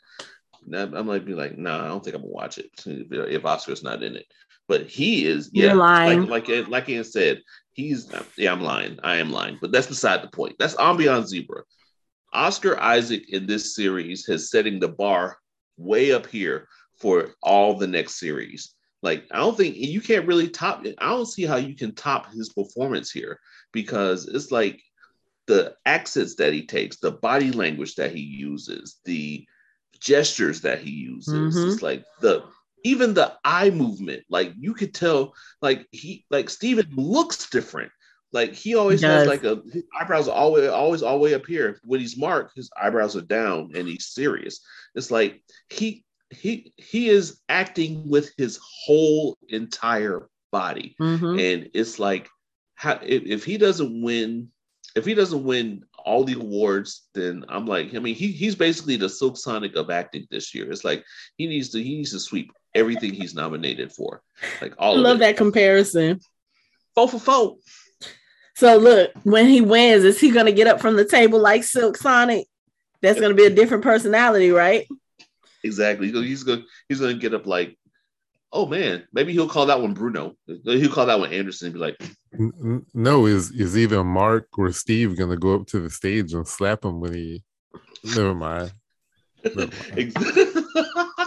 I, 0.74 0.84
I 0.84 1.02
might 1.02 1.26
be 1.26 1.34
like, 1.34 1.58
no, 1.58 1.78
I 1.78 1.88
don't 1.88 2.02
think 2.02 2.16
I'm 2.16 2.22
gonna 2.22 2.32
watch 2.32 2.58
it 2.58 2.70
if 2.86 3.45
Oscar's 3.45 3.84
not 3.84 4.04
in 4.04 4.16
it. 4.16 4.26
But 4.68 4.88
he 4.88 5.26
is. 5.26 5.49
Yeah, 5.53 5.68
You're 5.68 5.76
lying. 5.76 6.28
Like 6.28 6.47
like 6.49 6.68
like 6.68 6.89
Ian 6.89 7.03
said, 7.03 7.41
he's. 7.72 8.11
Yeah, 8.38 8.51
I'm 8.51 8.61
lying. 8.61 8.99
I 9.03 9.18
am 9.18 9.32
lying. 9.32 9.57
But 9.61 9.72
that's 9.72 9.88
beside 9.88 10.22
the 10.22 10.28
point. 10.28 10.55
That's 10.59 10.76
Ambiance 10.76 11.28
Zebra. 11.28 11.63
Oscar 12.34 12.80
Isaac 12.80 13.30
in 13.30 13.47
this 13.47 13.76
series 13.76 14.26
has 14.28 14.51
setting 14.51 14.80
the 14.80 14.89
bar 14.89 15.38
way 15.78 16.11
up 16.11 16.28
here 16.28 16.68
for 16.97 17.34
all 17.41 17.76
the 17.76 17.88
next 17.88 18.20
series. 18.20 18.74
Like, 19.01 19.26
I 19.32 19.38
don't 19.38 19.55
think 19.55 19.78
you 19.78 20.01
can't 20.01 20.28
really 20.28 20.49
top 20.49 20.86
it. 20.86 20.95
I 20.97 21.09
don't 21.09 21.28
see 21.28 21.45
how 21.45 21.55
you 21.57 21.76
can 21.76 21.93
top 21.95 22.32
his 22.32 22.49
performance 22.49 23.11
here 23.11 23.39
because 23.72 24.28
it's 24.28 24.51
like 24.51 24.82
the 25.45 25.76
accents 25.86 26.36
that 26.36 26.51
he 26.51 26.65
takes, 26.65 26.97
the 26.97 27.11
body 27.11 27.51
language 27.51 27.95
that 27.95 28.11
he 28.13 28.22
uses, 28.22 28.99
the 29.05 29.45
gestures 29.99 30.61
that 30.61 30.80
he 30.80 30.89
uses. 30.89 31.55
Mhm. 31.55 31.72
It's 31.72 31.82
like 31.82 32.03
the 32.20 32.43
even 32.84 33.13
the 33.13 33.34
eye 33.43 33.69
movement, 33.69 34.23
like 34.30 34.53
you 34.57 34.73
could 34.73 34.93
tell, 34.93 35.34
like 35.61 35.88
he 35.91 36.25
like 36.30 36.49
Steven 36.49 36.88
looks 36.95 37.49
different. 37.49 37.91
Like 38.34 38.53
he 38.53 38.75
always 38.75 39.01
He 39.01 39.07
has 39.07 39.28
like 39.28 39.43
a 39.43 39.61
his 39.71 39.84
eyebrows 39.99 40.28
are 40.28 40.36
always 40.36 40.69
always 40.69 41.01
all 41.01 41.17
the 41.17 41.23
way 41.23 41.34
up 41.34 41.45
here. 41.45 41.80
When 41.84 41.99
he's 41.99 42.17
marked, 42.17 42.55
his 42.55 42.69
eyebrows 42.82 43.15
are 43.15 43.21
down 43.21 43.71
and 43.75 43.88
he's 43.88 44.07
serious. 44.07 44.59
It's 44.95 45.11
like 45.11 45.41
he 45.69 46.03
he 46.30 46.73
he 46.78 47.09
is 47.09 47.39
acting 47.47 48.07
with 48.09 48.32
his 48.38 48.59
whole 48.61 49.38
entire 49.49 50.30
body 50.51 50.95
Mhm. 50.99 51.39
and 51.39 51.69
it's 51.73 51.99
like 51.99 52.30
how 52.75 52.99
if, 53.03 53.23
if 53.23 53.43
he 53.45 53.57
doesn't 53.57 54.01
win 54.01 54.49
if 54.95 55.05
he 55.05 55.13
doesn't 55.13 55.43
win 55.43 55.84
all 56.05 56.23
the 56.23 56.34
awards 56.34 57.07
then 57.13 57.45
i'm 57.49 57.65
like 57.65 57.93
i 57.95 57.99
mean 57.99 58.15
he, 58.15 58.28
he's 58.32 58.55
basically 58.55 58.95
the 58.97 59.09
silk 59.09 59.38
sonic 59.38 59.75
of 59.75 59.89
acting 59.89 60.25
this 60.32 60.53
year 60.55 60.69
it's 60.71 60.84
like 60.86 61.03
he 61.38 61.47
needs 61.47 61.69
to 61.69 61.82
he 61.84 61.97
needs 61.97 62.11
to 62.11 62.19
sweep 62.19 62.51
everything 62.78 63.13
he's 63.13 63.34
nominated 63.36 63.91
for 63.91 64.21
like 64.61 64.73
all 64.78 64.93
I 64.93 64.97
all 64.97 65.01
love 65.03 65.13
of 65.13 65.19
that 65.19 65.36
comparison. 65.38 66.19
four 66.95 67.09
for 67.09 67.19
four 67.19 67.57
So 68.55 68.78
look, 68.78 69.11
when 69.23 69.47
he 69.47 69.61
wins, 69.61 70.03
is 70.03 70.19
he 70.19 70.32
gonna 70.32 70.51
get 70.51 70.67
up 70.67 70.80
from 70.80 70.95
the 70.95 71.05
table 71.05 71.39
like 71.39 71.63
Silk 71.63 71.97
Sonic? 71.97 72.47
That's 73.01 73.19
gonna 73.19 73.34
be 73.34 73.45
a 73.45 73.49
different 73.49 73.84
personality, 73.84 74.51
right? 74.51 74.88
exactly 75.63 76.11
he's 76.11 76.43
gonna 76.43 76.63
he's 76.88 76.99
gonna 77.01 77.13
get 77.15 77.34
up 77.34 77.45
like 77.45 77.78
oh 78.53 78.65
man 78.67 79.03
maybe 79.11 79.34
he'll 79.34 79.49
call 79.49 79.65
that 79.65 79.82
one 79.82 79.93
bruno 79.93 80.34
he'll 80.63 80.89
call 80.89 81.07
that 81.07 81.19
one 81.19 81.34
anderson 81.34 81.65
and 81.65 81.73
be 81.73 81.80
like 81.80 81.97
N- 82.39 82.53
n- 82.63 82.86
No, 82.93 83.25
is 83.25 83.51
is 83.51 83.75
either 83.78 84.03
Mark 84.03 84.47
or 84.57 84.71
Steve 84.71 85.17
gonna 85.17 85.36
go 85.36 85.55
up 85.55 85.67
to 85.67 85.80
the 85.80 85.89
stage 85.89 86.34
and 86.34 86.47
slap 86.47 86.86
him 86.86 86.99
when 87.01 87.13
he? 87.13 87.43
Never 88.03 88.36
mind. 88.36 88.71
Never. 89.43 89.69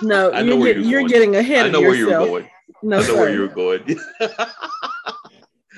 No, 0.03 0.31
I 0.33 0.41
know 0.43 0.53
you're, 0.55 0.57
where 0.59 0.75
get- 0.75 0.83
you're 0.85 1.01
you're 1.01 1.09
getting 1.09 1.37
ahead 1.37 1.65
I 1.65 1.67
of 1.67 1.73
know 1.73 1.81
where 1.83 1.95
you're 1.95 2.09
yourself. 2.09 2.29
going. 2.29 2.49
No, 2.83 3.01
I 3.01 3.07
know 3.07 3.15
where 3.17 3.33
you 3.35 3.41
were 3.43 3.49
going. 3.49 3.99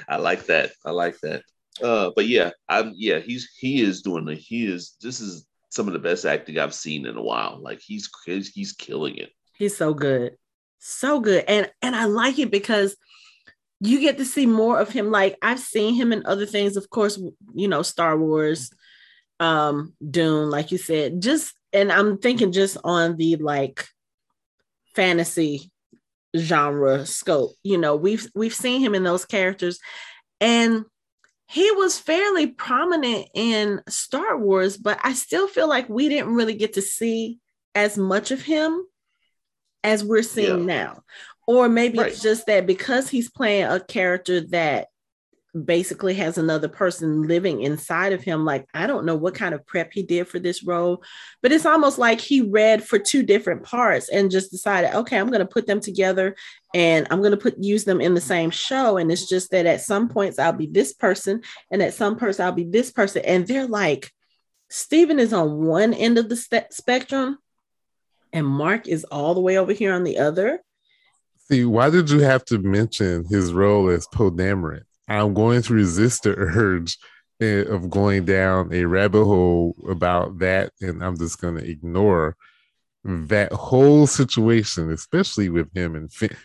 I 0.08 0.16
like 0.16 0.46
that. 0.46 0.72
I 0.84 0.90
like 0.90 1.18
that. 1.20 1.42
Uh, 1.82 2.10
but 2.14 2.26
yeah, 2.26 2.50
I'm 2.68 2.92
yeah, 2.94 3.18
he's 3.18 3.50
he 3.58 3.80
is 3.82 4.02
doing 4.02 4.24
the 4.24 4.34
he 4.34 4.66
is 4.66 4.96
this 5.00 5.20
is 5.20 5.46
some 5.70 5.86
of 5.86 5.92
the 5.94 5.98
best 5.98 6.24
acting 6.24 6.58
I've 6.58 6.74
seen 6.74 7.06
in 7.06 7.16
a 7.16 7.22
while. 7.22 7.58
Like 7.60 7.80
he's 7.80 8.08
he's, 8.26 8.48
he's 8.50 8.72
killing 8.72 9.16
it. 9.16 9.30
He's 9.56 9.76
so 9.76 9.94
good. 9.94 10.36
So 10.78 11.20
good. 11.20 11.44
And 11.48 11.70
and 11.80 11.96
I 11.96 12.04
like 12.04 12.38
it 12.38 12.50
because 12.50 12.96
you 13.80 14.00
get 14.00 14.18
to 14.18 14.24
see 14.24 14.46
more 14.46 14.78
of 14.78 14.90
him. 14.90 15.10
Like 15.10 15.36
I've 15.42 15.60
seen 15.60 15.94
him 15.94 16.12
in 16.12 16.26
other 16.26 16.46
things, 16.46 16.76
of 16.76 16.88
course, 16.90 17.20
you 17.54 17.66
know, 17.68 17.82
Star 17.82 18.16
Wars, 18.16 18.70
um, 19.40 19.94
Dune, 20.08 20.50
like 20.50 20.70
you 20.70 20.78
said, 20.78 21.20
just 21.20 21.54
and 21.72 21.90
I'm 21.92 22.18
thinking 22.18 22.52
just 22.52 22.76
on 22.84 23.16
the 23.16 23.36
like 23.36 23.86
fantasy 24.94 25.70
genre 26.36 27.04
scope. 27.06 27.52
You 27.62 27.78
know, 27.78 27.96
we've 27.96 28.28
we've 28.34 28.54
seen 28.54 28.80
him 28.80 28.94
in 28.94 29.04
those 29.04 29.24
characters, 29.24 29.78
and 30.40 30.84
he 31.46 31.70
was 31.72 31.98
fairly 31.98 32.46
prominent 32.46 33.28
in 33.34 33.82
Star 33.88 34.38
Wars, 34.38 34.76
but 34.76 34.98
I 35.02 35.12
still 35.12 35.48
feel 35.48 35.68
like 35.68 35.88
we 35.88 36.08
didn't 36.08 36.34
really 36.34 36.54
get 36.54 36.74
to 36.74 36.82
see 36.82 37.38
as 37.74 37.98
much 37.98 38.30
of 38.30 38.40
him 38.42 38.86
as 39.84 40.02
we're 40.04 40.22
seeing 40.22 40.64
now. 40.64 41.02
Or 41.46 41.68
maybe 41.68 41.98
Right. 41.98 42.12
it's 42.12 42.22
just 42.22 42.46
that 42.46 42.66
because 42.66 43.08
he's 43.08 43.28
playing 43.30 43.64
a 43.64 43.80
character 43.80 44.40
that 44.48 44.88
basically 45.64 46.14
has 46.14 46.38
another 46.38 46.68
person 46.68 47.22
living 47.22 47.60
inside 47.60 48.12
of 48.12 48.22
him. 48.22 48.44
Like, 48.44 48.66
I 48.72 48.86
don't 48.86 49.04
know 49.04 49.16
what 49.16 49.34
kind 49.34 49.54
of 49.54 49.66
prep 49.66 49.92
he 49.92 50.02
did 50.02 50.26
for 50.28 50.38
this 50.38 50.62
role, 50.62 51.02
but 51.42 51.52
it's 51.52 51.66
almost 51.66 51.98
like 51.98 52.20
he 52.20 52.40
read 52.40 52.82
for 52.82 52.98
two 52.98 53.22
different 53.22 53.62
parts 53.62 54.08
and 54.08 54.30
just 54.30 54.50
decided, 54.50 54.94
okay, 54.94 55.18
I'm 55.18 55.28
going 55.28 55.40
to 55.40 55.46
put 55.46 55.66
them 55.66 55.80
together 55.80 56.36
and 56.74 57.06
I'm 57.10 57.18
going 57.18 57.32
to 57.32 57.36
put 57.36 57.58
use 57.58 57.84
them 57.84 58.00
in 58.00 58.14
the 58.14 58.20
same 58.20 58.50
show. 58.50 58.96
And 58.96 59.12
it's 59.12 59.28
just 59.28 59.50
that 59.50 59.66
at 59.66 59.82
some 59.82 60.08
points 60.08 60.38
I'll 60.38 60.54
be 60.54 60.66
this 60.66 60.94
person, 60.94 61.42
and 61.70 61.82
at 61.82 61.94
some 61.94 62.16
points 62.16 62.40
I'll 62.40 62.52
be 62.52 62.64
this 62.64 62.90
person. 62.90 63.22
And 63.24 63.46
they're 63.46 63.66
like, 63.66 64.10
Steven 64.70 65.18
is 65.18 65.34
on 65.34 65.66
one 65.66 65.92
end 65.92 66.16
of 66.16 66.30
the 66.30 66.36
spe- 66.36 66.70
spectrum, 66.70 67.36
and 68.32 68.46
Mark 68.46 68.88
is 68.88 69.04
all 69.04 69.34
the 69.34 69.40
way 69.42 69.58
over 69.58 69.74
here 69.74 69.92
on 69.92 70.04
the 70.04 70.18
other. 70.18 70.60
See, 71.48 71.66
why 71.66 71.90
did 71.90 72.08
you 72.08 72.20
have 72.20 72.46
to 72.46 72.58
mention 72.58 73.26
his 73.26 73.52
role 73.52 73.90
as 73.90 74.06
Poe 74.06 74.30
Dameron? 74.30 74.84
I'm 75.08 75.34
going 75.34 75.62
to 75.62 75.74
resist 75.74 76.22
the 76.22 76.34
urge 76.36 76.96
of 77.40 77.90
going 77.90 78.24
down 78.24 78.72
a 78.72 78.84
rabbit 78.84 79.24
hole 79.24 79.74
about 79.88 80.38
that, 80.38 80.72
and 80.80 81.02
I'm 81.02 81.18
just 81.18 81.40
going 81.40 81.56
to 81.56 81.68
ignore 81.68 82.36
that 83.04 83.52
whole 83.52 84.06
situation, 84.06 84.90
especially 84.92 85.48
with 85.48 85.74
him 85.74 85.96
and 85.96 86.12
Finn. 86.12 86.36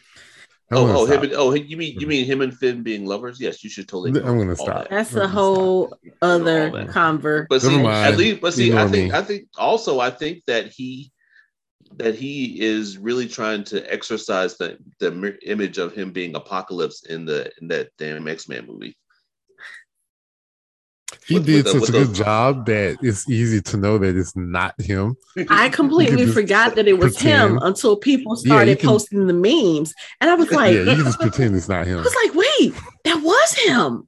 I'm 0.70 0.78
Oh, 0.80 0.88
oh, 0.90 1.06
stop. 1.06 1.18
him 1.18 1.24
and, 1.24 1.34
oh, 1.34 1.54
you 1.54 1.78
mean 1.78 1.94
you 1.94 2.00
mm-hmm. 2.00 2.10
mean 2.10 2.26
him 2.26 2.42
and 2.42 2.54
Finn 2.58 2.84
being 2.84 3.06
lovers? 3.06 3.40
Yes, 3.40 3.64
you 3.64 3.70
should 3.70 3.88
totally. 3.88 4.20
I'm 4.22 4.38
gonna 4.38 4.56
stop. 4.56 4.84
that. 4.84 4.90
That's 4.90 5.14
Let 5.14 5.26
a 5.26 5.28
me 5.28 5.34
whole 5.34 5.98
other 6.22 6.66
All 6.66 6.72
that. 6.74 6.88
conver. 6.88 7.46
But 7.48 7.62
see, 7.62 7.86
at 7.86 8.18
least, 8.18 8.42
but 8.42 8.54
see, 8.54 8.68
Ignore 8.68 8.82
I 8.82 8.88
think, 8.90 9.12
me. 9.14 9.18
I 9.18 9.22
think 9.22 9.48
also, 9.58 10.02
I 10.02 10.10
think 10.10 10.44
that 10.48 10.68
he, 10.68 11.12
that 11.96 12.16
he 12.16 12.62
is 12.62 12.98
really 12.98 13.28
trying 13.28 13.64
to 13.66 13.82
exercise 13.92 14.58
the 14.58 14.78
the 15.00 15.38
image 15.44 15.78
of 15.78 15.94
him 15.94 16.12
being 16.12 16.36
Apocalypse 16.36 17.06
in 17.06 17.26
the 17.26 17.52
in 17.62 17.68
that 17.70 17.90
damn 17.98 18.28
X 18.28 18.48
Men 18.50 18.68
movie. 18.68 18.98
He 21.26 21.36
With- 21.36 21.46
did 21.46 21.66
with 21.66 21.68
such 21.74 21.82
with 21.82 21.90
a 21.90 21.92
good 21.94 22.08
those- 22.10 22.18
job 22.18 22.66
that 22.68 22.98
it's 23.02 23.30
easy 23.30 23.62
to 23.62 23.78
know 23.78 23.98
that 23.98 24.16
it's 24.16 24.36
not 24.36 24.80
him. 24.80 25.16
I 25.50 25.70
completely 25.82 26.26
forgot 26.28 26.76
that 26.76 26.88
it 26.88 26.98
was 27.00 27.18
him 27.20 27.58
until 27.62 27.96
people 27.96 28.36
Yeah, 28.38 28.52
started 28.52 28.80
can- 28.80 28.90
posting 28.90 29.28
the 29.28 29.34
memes. 29.34 29.94
And 30.22 30.30
I 30.30 30.36
was 30.36 30.52
like, 30.52 30.74
yeah, 30.74 30.82
you 30.82 30.96
can 30.96 31.06
just 31.06 31.20
pretend 31.20 31.56
it's 31.56 31.70
not 31.70 31.88
him 31.88 32.00
I 32.00 32.02
was 32.02 32.16
like, 32.26 32.34
wait, 32.36 32.74
that 33.06 33.22
was 33.24 33.54
him. 33.54 34.08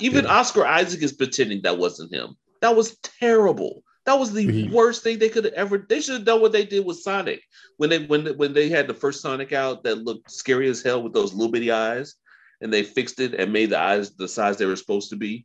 Even 0.00 0.24
Yeah. 0.24 0.32
Oscar 0.32 0.64
Isaac 0.66 1.02
is 1.02 1.12
pretending 1.12 1.62
that 1.62 1.78
wasn't 1.78 2.12
him. 2.12 2.36
That 2.62 2.74
was 2.74 2.96
terrible. 3.02 3.82
That 4.06 4.18
was 4.18 4.32
the 4.32 4.46
He- 4.46 4.68
worst 4.68 5.02
thing 5.02 5.18
they 5.18 5.28
could 5.28 5.44
have 5.44 5.54
ever. 5.54 5.78
They 5.78 6.00
should 6.00 6.14
have 6.14 6.24
done 6.24 6.40
what 6.40 6.52
they 6.52 6.64
did 6.64 6.86
with 6.86 7.00
Sonic 7.00 7.42
when 7.76 7.90
they 7.90 8.06
when 8.06 8.26
when 8.38 8.52
they 8.52 8.68
had 8.68 8.86
the 8.86 8.94
first 8.94 9.20
Sonic 9.20 9.52
out 9.52 9.82
that 9.84 9.98
looked 10.04 10.30
scary 10.30 10.68
as 10.68 10.82
hell 10.82 11.02
with 11.02 11.12
those 11.12 11.34
little 11.34 11.50
bitty 11.52 11.72
eyes, 11.72 12.14
and 12.60 12.72
they 12.72 12.84
fixed 12.84 13.20
it 13.20 13.34
and 13.34 13.52
made 13.52 13.70
the 13.70 13.78
eyes 13.80 14.14
the 14.14 14.28
size 14.28 14.56
they 14.56 14.66
were 14.66 14.76
supposed 14.76 15.10
to 15.10 15.16
be. 15.16 15.44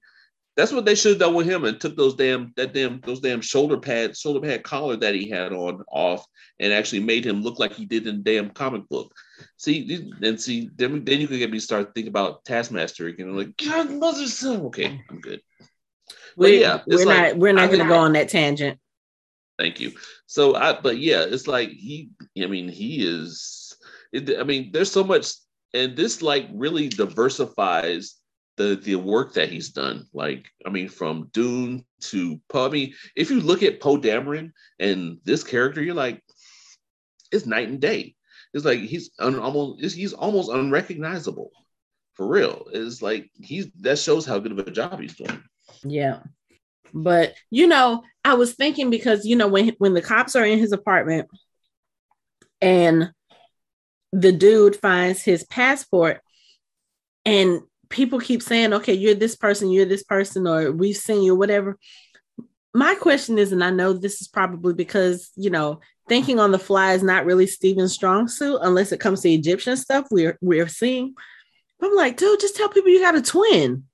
That's 0.57 0.73
what 0.73 0.85
they 0.85 0.95
should 0.95 1.13
have 1.13 1.19
done 1.19 1.33
with 1.33 1.47
him 1.47 1.63
and 1.63 1.79
took 1.79 1.95
those 1.95 2.13
damn 2.13 2.53
that 2.57 2.73
damn 2.73 2.99
those 3.01 3.21
damn 3.21 3.41
shoulder 3.41 3.77
pad 3.77 4.15
shoulder 4.15 4.41
pad 4.41 4.63
collar 4.63 4.95
that 4.97 5.15
he 5.15 5.29
had 5.29 5.53
on 5.53 5.81
off 5.91 6.25
and 6.59 6.71
actually 6.73 6.99
made 6.99 7.25
him 7.25 7.41
look 7.41 7.57
like 7.57 7.73
he 7.73 7.85
did 7.85 8.05
in 8.05 8.17
the 8.17 8.23
damn 8.23 8.49
comic 8.51 8.87
book. 8.89 9.11
See, 9.57 10.11
and 10.21 10.39
see, 10.39 10.69
then, 10.75 11.03
then 11.05 11.19
you 11.21 11.27
could 11.27 11.39
get 11.39 11.51
me 11.51 11.59
start 11.59 11.95
thinking 11.95 12.09
about 12.09 12.43
Taskmaster 12.45 13.07
again. 13.07 13.29
I'm 13.29 13.37
like, 13.37 13.57
God, 13.57 13.91
mother 13.91 14.27
son. 14.27 14.61
Okay, 14.67 15.01
I'm 15.09 15.19
good. 15.21 15.41
But 16.37 16.45
We, 16.49 16.61
yeah, 16.61 16.81
we're 16.87 17.05
like- 17.05 17.33
not 17.33 17.37
we're 17.37 17.53
not 17.53 17.69
I 17.69 17.75
gonna 17.77 17.89
go 17.89 17.97
on 17.99 18.13
that 18.13 18.29
tangent. 18.29 18.79
Thank 19.59 19.79
you. 19.79 19.91
So 20.25 20.55
I, 20.55 20.79
but 20.79 20.97
yeah, 20.97 21.23
it's 21.27 21.47
like 21.47 21.69
he. 21.69 22.09
I 22.41 22.47
mean, 22.47 22.67
he 22.69 23.05
is. 23.05 23.75
It, 24.11 24.39
I 24.39 24.43
mean, 24.43 24.71
there's 24.71 24.91
so 24.91 25.03
much, 25.03 25.33
and 25.73 25.95
this 25.95 26.21
like 26.21 26.47
really 26.51 26.89
diversifies 26.89 28.15
the 28.57 28.75
the 28.75 28.95
work 28.95 29.33
that 29.33 29.49
he's 29.49 29.69
done. 29.69 30.05
Like, 30.13 30.47
I 30.65 30.69
mean, 30.69 30.89
from 30.89 31.29
Dune 31.33 31.85
to 32.01 32.41
Poe. 32.49 32.67
I 32.67 32.69
mean, 32.69 32.93
if 33.15 33.29
you 33.29 33.39
look 33.39 33.61
at 33.63 33.81
Poe 33.81 33.97
Dameron 33.97 34.51
and 34.79 35.19
this 35.23 35.43
character, 35.43 35.81
you're 35.81 35.93
like, 35.95 36.23
it's 37.31 37.45
night 37.45 37.69
and 37.69 37.79
day. 37.79 38.15
It's 38.53 38.65
like 38.65 38.79
he's 38.79 39.11
un, 39.19 39.37
almost 39.37 39.95
he's 39.95 40.13
almost 40.13 40.51
unrecognizable. 40.51 41.51
For 42.15 42.27
real, 42.27 42.65
it's 42.73 43.01
like 43.01 43.29
he's 43.35 43.67
that 43.81 43.99
shows 43.99 44.25
how 44.25 44.39
good 44.39 44.51
of 44.51 44.59
a 44.59 44.71
job 44.71 44.99
he's 44.99 45.15
doing. 45.15 45.41
Yeah. 45.83 46.19
But 46.93 47.35
you 47.49 47.67
know, 47.67 48.03
I 48.23 48.33
was 48.35 48.53
thinking 48.53 48.89
because 48.89 49.25
you 49.25 49.35
know 49.35 49.47
when 49.47 49.69
when 49.77 49.93
the 49.93 50.01
cops 50.01 50.35
are 50.35 50.45
in 50.45 50.59
his 50.59 50.71
apartment 50.71 51.27
and 52.61 53.11
the 54.11 54.31
dude 54.31 54.75
finds 54.75 55.21
his 55.21 55.43
passport 55.45 56.21
and 57.25 57.61
people 57.89 58.19
keep 58.19 58.41
saying, 58.41 58.73
"Okay, 58.73 58.93
you're 58.93 59.15
this 59.15 59.35
person, 59.35 59.71
you're 59.71 59.85
this 59.85 60.03
person 60.03 60.47
or 60.47 60.71
we've 60.71 60.97
seen 60.97 61.23
you 61.23 61.35
whatever." 61.35 61.77
My 62.73 62.95
question 62.95 63.37
is 63.37 63.51
and 63.51 63.63
I 63.63 63.69
know 63.69 63.93
this 63.93 64.21
is 64.21 64.27
probably 64.27 64.73
because, 64.73 65.31
you 65.35 65.49
know, 65.49 65.81
thinking 66.07 66.39
on 66.39 66.51
the 66.51 66.59
fly 66.59 66.93
is 66.93 67.03
not 67.03 67.25
really 67.25 67.47
Steven's 67.47 67.93
strong 67.93 68.27
suit 68.27 68.59
unless 68.61 68.91
it 68.91 68.99
comes 68.99 69.21
to 69.21 69.29
Egyptian 69.29 69.77
stuff 69.77 70.07
we're 70.11 70.37
we're 70.41 70.67
seeing. 70.67 71.15
I'm 71.81 71.95
like, 71.95 72.17
dude, 72.17 72.39
just 72.39 72.55
tell 72.55 72.69
people 72.69 72.91
you 72.91 72.99
got 72.99 73.15
a 73.15 73.21
twin. 73.21 73.85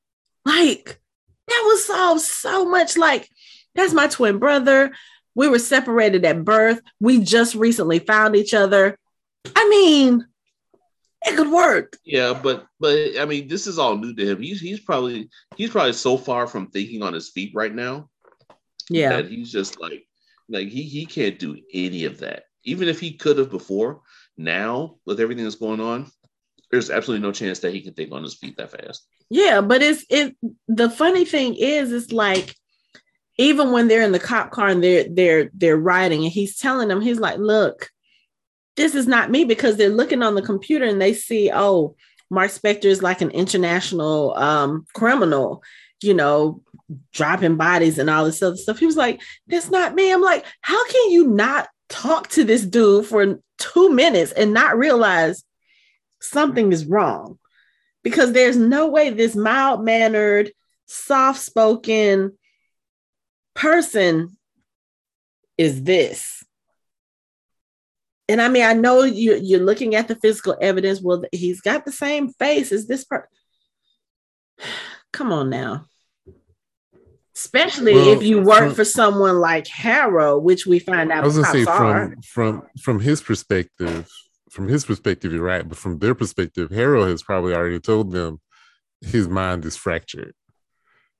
Like, 0.46 1.00
that 1.48 1.64
was 1.66 1.86
solve 1.86 2.20
so 2.22 2.66
much. 2.66 2.98
Like, 2.98 3.30
that's 3.76 3.94
my 3.94 4.08
twin 4.08 4.40
brother. 4.40 4.92
We 5.36 5.48
were 5.48 5.60
separated 5.60 6.26
at 6.26 6.44
birth. 6.44 6.82
We 7.00 7.20
just 7.22 7.56
recently 7.56 8.00
found 8.00 8.36
each 8.36 8.54
other. 8.54 8.98
I 9.56 9.70
mean, 9.70 10.26
it 11.26 11.36
could 11.36 11.52
work. 11.52 11.98
Yeah, 12.04 12.34
but 12.42 12.66
but 12.80 12.98
I 13.20 13.26
mean, 13.26 13.48
this 13.48 13.68
is 13.68 13.78
all 13.80 13.98
new 13.98 14.14
to 14.16 14.32
him. 14.32 14.42
He's 14.42 14.60
he's 14.60 14.80
probably 14.80 15.30
he's 15.56 15.70
probably 15.70 15.94
so 15.94 16.18
far 16.18 16.48
from 16.48 16.68
thinking 16.68 17.04
on 17.04 17.14
his 17.14 17.30
feet 17.30 17.52
right 17.54 17.74
now 17.74 18.10
Yeah. 18.90 19.10
that 19.10 19.30
he's 19.30 19.52
just 19.52 19.80
like 19.80 20.08
like 20.50 20.68
he 20.70 20.84
he 20.84 21.06
can't 21.06 21.38
do 21.40 21.58
any 21.74 22.06
of 22.06 22.20
that. 22.20 22.44
Even 22.64 22.88
if 22.88 23.00
he 23.00 23.14
could 23.14 23.38
have 23.38 23.50
before, 23.52 24.02
now 24.38 24.98
with 25.06 25.20
everything 25.20 25.44
that's 25.44 25.56
going 25.56 25.80
on, 25.80 26.12
there's 26.72 26.90
absolutely 26.90 27.26
no 27.26 27.32
chance 27.32 27.60
that 27.60 27.74
he 27.74 27.82
can 27.82 27.94
think 27.94 28.12
on 28.12 28.24
his 28.24 28.36
feet 28.36 28.58
that 28.58 28.72
fast. 28.72 29.08
Yeah, 29.30 29.62
but 29.62 29.82
it's 29.82 30.06
it 30.10 30.36
the 30.68 30.90
funny 30.90 31.26
thing 31.26 31.56
is 31.56 31.92
it's 31.92 32.12
like 32.12 32.56
even 33.38 33.72
when 33.72 33.88
they're 33.88 34.02
in 34.02 34.12
the 34.12 34.20
cop 34.20 34.52
car 34.52 34.68
and 34.70 34.84
they're 34.84 35.06
they're 35.10 35.50
they're 35.54 35.78
riding 35.78 36.24
and 36.24 36.32
he's 36.32 36.58
telling 36.58 36.88
them, 36.88 37.02
he's 37.02 37.20
like, 37.20 37.38
look, 37.38 37.90
this 38.76 38.96
is 38.96 39.08
not 39.08 39.32
me 39.32 39.46
because 39.46 39.78
they're 39.78 39.90
looking 39.90 40.24
on 40.24 40.36
the 40.36 40.42
computer 40.42 40.86
and 40.86 41.02
they 41.02 41.14
see, 41.14 41.52
oh, 41.54 41.96
Mark 42.30 42.52
Spector 42.52 42.86
is 42.86 43.04
like 43.04 43.22
an 43.22 43.32
international 43.32 44.36
um 44.36 44.86
criminal, 44.94 45.64
you 46.02 46.14
know, 46.14 46.62
dropping 47.14 47.56
bodies 47.56 47.98
and 47.98 48.10
all 48.10 48.26
this 48.26 48.42
other 48.42 48.58
stuff. 48.58 48.80
He 48.80 48.86
was 48.86 48.98
like, 48.98 49.22
that's 49.48 49.70
not 49.70 49.96
me. 49.96 50.12
I'm 50.12 50.22
like, 50.22 50.46
how 50.62 50.88
can 50.88 51.12
you 51.12 51.28
not 51.28 51.70
talk 51.90 52.28
to 52.30 52.44
this 52.44 52.64
dude 52.64 53.06
for 53.06 53.40
two 53.58 53.90
minutes 53.90 54.32
and 54.34 54.54
not 54.54 54.78
realize 54.78 55.44
something 56.22 56.72
is 56.72 56.86
wrong? 56.86 57.40
because 58.04 58.32
there's 58.32 58.56
no 58.56 58.88
way 58.88 59.10
this 59.10 59.36
mild 59.36 59.84
mannered, 59.84 60.50
soft 60.86 61.42
spoken 61.42 62.38
person 63.54 64.38
is 65.58 65.84
this. 65.84 66.42
And 68.30 68.42
I 68.42 68.48
mean, 68.48 68.64
I 68.64 68.72
know 68.72 69.04
you, 69.04 69.36
you're 69.36 69.60
looking 69.60 69.94
at 69.96 70.08
the 70.08 70.16
physical 70.16 70.56
evidence. 70.62 71.02
Well, 71.02 71.26
he's 71.34 71.60
got 71.60 71.84
the 71.84 71.92
same 71.92 72.30
face 72.30 72.72
as 72.72 72.88
this 72.88 73.04
person. 73.04 73.28
Come 75.12 75.34
on 75.34 75.50
now. 75.50 75.88
Especially 77.36 77.94
Well, 77.94 78.10
if 78.10 78.24
you 78.24 78.42
work 78.42 78.60
from- 78.60 78.74
for 78.74 78.86
someone 78.86 79.40
like 79.40 79.68
Harrow, 79.68 80.38
which 80.38 80.66
we 80.66 80.80
find 80.80 81.12
out 81.12 81.24
I 81.24 81.28
was 81.28 81.38
gonna 81.38 81.52
say 81.52 81.66
are. 81.66 82.12
from 82.12 82.22
from 82.22 82.68
from 82.82 83.00
his 83.02 83.22
perspective, 83.22 84.10
from 84.58 84.68
his 84.68 84.86
perspective, 84.86 85.32
you're 85.32 85.44
right. 85.44 85.70
But 85.70 85.78
from 85.78 86.00
their 86.00 86.16
perspective, 86.16 86.72
Harold 86.72 87.10
has 87.10 87.22
probably 87.22 87.54
already 87.54 87.80
told 87.80 88.12
them 88.12 88.42
his 89.02 89.28
mind 89.28 89.64
is 89.66 89.78
fractured. 89.78 90.34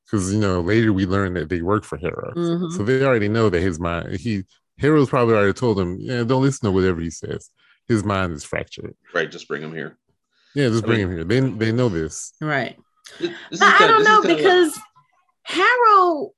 Because 0.04 0.34
you 0.34 0.40
know, 0.40 0.60
later 0.60 0.92
we 0.92 1.06
learn 1.06 1.36
that 1.36 1.48
they 1.48 1.62
work 1.62 1.84
for 1.84 1.98
Harold. 2.00 2.36
Mhm. 2.36 2.72
So 2.72 2.82
they 2.84 3.04
already 3.04 3.28
know 3.30 3.52
that 3.52 3.62
his 3.62 3.80
mind 3.80 4.16
he 4.16 4.44
Harold's 4.80 5.12
probably 5.12 5.36
already 5.36 5.54
told 5.54 5.80
him, 5.80 5.98
yeah, 6.00 6.24
don't 6.24 6.42
listen 6.42 6.66
to 6.66 6.72
whatever 6.72 7.00
he 7.00 7.12
says. 7.12 7.52
His 7.88 8.04
mind 8.04 8.34
is 8.34 8.44
fractured. 8.44 8.96
Right, 9.14 9.30
just 9.30 9.48
bring 9.48 9.62
him 9.62 9.72
here. 9.74 10.00
Yeah, 10.56 10.70
just 10.70 10.84
I 10.84 10.88
bring 10.88 10.98
mean- 10.98 11.08
him 11.10 11.16
here. 11.16 11.24
They 11.24 11.40
they 11.66 11.72
know 11.72 11.90
this. 11.90 12.34
Right. 12.42 12.76
This 13.20 13.30
is 13.52 13.60
But 13.60 13.70
I 13.76 13.78
kinda- 13.78 13.94
don't 13.94 14.04
know 14.04 14.22
kinda 14.24 14.34
like- 14.34 14.38
because 14.38 14.80
Harold, 15.44 16.32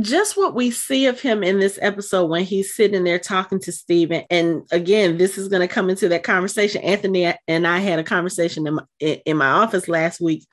just 0.00 0.36
what 0.36 0.54
we 0.54 0.70
see 0.70 1.06
of 1.06 1.20
him 1.20 1.42
in 1.42 1.58
this 1.58 1.78
episode 1.82 2.26
when 2.26 2.44
he's 2.44 2.74
sitting 2.74 3.04
there 3.04 3.18
talking 3.18 3.58
to 3.60 3.72
Steven, 3.72 4.24
and 4.30 4.62
again, 4.70 5.18
this 5.18 5.36
is 5.36 5.48
going 5.48 5.66
to 5.66 5.72
come 5.72 5.90
into 5.90 6.08
that 6.08 6.22
conversation. 6.22 6.82
Anthony 6.82 7.34
and 7.48 7.66
I 7.66 7.78
had 7.78 7.98
a 7.98 8.04
conversation 8.04 8.66
in 8.66 8.74
my, 8.74 8.84
in 9.00 9.36
my 9.36 9.48
office 9.48 9.88
last 9.88 10.20
week. 10.20 10.46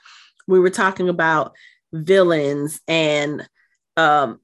We 0.48 0.60
were 0.60 0.70
talking 0.70 1.10
about 1.10 1.54
villains 1.94 2.82
and 2.88 3.48
um, 3.98 4.40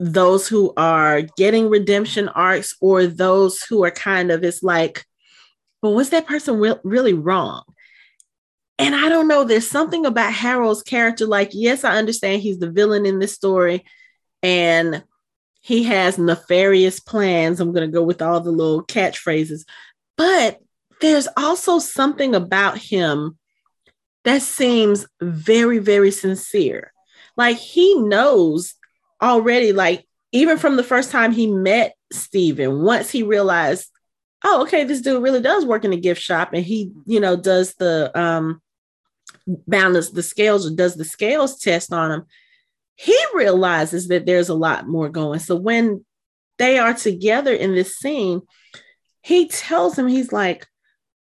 those 0.00 0.48
who 0.48 0.72
are 0.76 1.22
getting 1.36 1.68
redemption 1.68 2.28
arcs 2.28 2.74
or 2.80 3.06
those 3.06 3.62
who 3.62 3.84
are 3.84 3.90
kind 3.90 4.30
of, 4.30 4.42
it's 4.42 4.62
like, 4.62 5.04
well, 5.82 5.94
was 5.94 6.10
that 6.10 6.26
person 6.26 6.58
re- 6.58 6.74
really 6.82 7.14
wrong? 7.14 7.62
And 8.78 8.94
I 8.94 9.08
don't 9.08 9.28
know, 9.28 9.44
there's 9.44 9.70
something 9.70 10.04
about 10.04 10.32
Harold's 10.32 10.82
character. 10.82 11.26
Like, 11.26 11.50
yes, 11.52 11.84
I 11.84 11.96
understand 11.96 12.42
he's 12.42 12.58
the 12.58 12.70
villain 12.70 13.06
in 13.06 13.20
this 13.20 13.34
story 13.34 13.84
and 14.42 15.04
he 15.60 15.84
has 15.84 16.18
nefarious 16.18 16.98
plans. 17.00 17.60
I'm 17.60 17.72
going 17.72 17.88
to 17.88 17.92
go 17.92 18.02
with 18.02 18.20
all 18.20 18.40
the 18.40 18.50
little 18.50 18.84
catchphrases, 18.84 19.64
but 20.16 20.58
there's 21.00 21.28
also 21.36 21.78
something 21.78 22.34
about 22.34 22.78
him 22.78 23.38
that 24.24 24.42
seems 24.42 25.06
very, 25.20 25.78
very 25.78 26.10
sincere. 26.10 26.92
Like, 27.36 27.56
he 27.56 27.94
knows 27.94 28.74
already, 29.20 29.72
like, 29.72 30.06
even 30.32 30.58
from 30.58 30.76
the 30.76 30.84
first 30.84 31.10
time 31.10 31.32
he 31.32 31.46
met 31.46 31.94
Steven, 32.12 32.82
once 32.82 33.10
he 33.10 33.22
realized, 33.22 33.88
oh, 34.44 34.62
okay, 34.62 34.84
this 34.84 35.00
dude 35.00 35.22
really 35.22 35.40
does 35.40 35.64
work 35.64 35.84
in 35.84 35.92
a 35.92 35.96
gift 35.96 36.20
shop 36.20 36.52
and 36.52 36.64
he, 36.64 36.92
you 37.06 37.20
know, 37.20 37.36
does 37.36 37.74
the, 37.74 38.10
um, 38.18 38.60
balance 39.46 40.10
the 40.10 40.22
scales 40.22 40.66
or 40.66 40.74
does 40.74 40.94
the 40.94 41.04
scales 41.04 41.58
test 41.58 41.92
on 41.92 42.10
him, 42.10 42.26
he 43.02 43.18
realizes 43.34 44.06
that 44.08 44.26
there's 44.26 44.48
a 44.48 44.54
lot 44.54 44.86
more 44.86 45.08
going. 45.08 45.40
So 45.40 45.56
when 45.56 46.04
they 46.58 46.78
are 46.78 46.94
together 46.94 47.52
in 47.52 47.74
this 47.74 47.98
scene, 47.98 48.42
he 49.24 49.48
tells 49.48 49.98
him, 49.98 50.06
he's 50.06 50.30
like, 50.30 50.68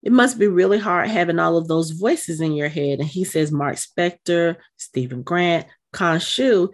it 0.03 0.11
must 0.11 0.37
be 0.37 0.45
really 0.45 0.77
hard 0.77 1.09
having 1.09 1.39
all 1.39 1.57
of 1.57 1.67
those 1.67 1.89
voices 1.89 2.41
in 2.41 2.53
your 2.53 2.69
head. 2.69 2.99
And 2.99 3.07
he 3.07 3.23
says 3.23 3.51
Mark 3.51 3.77
Spector, 3.77 4.57
Steven 4.77 5.23
Grant, 5.23 5.65
Khonshu. 5.95 6.71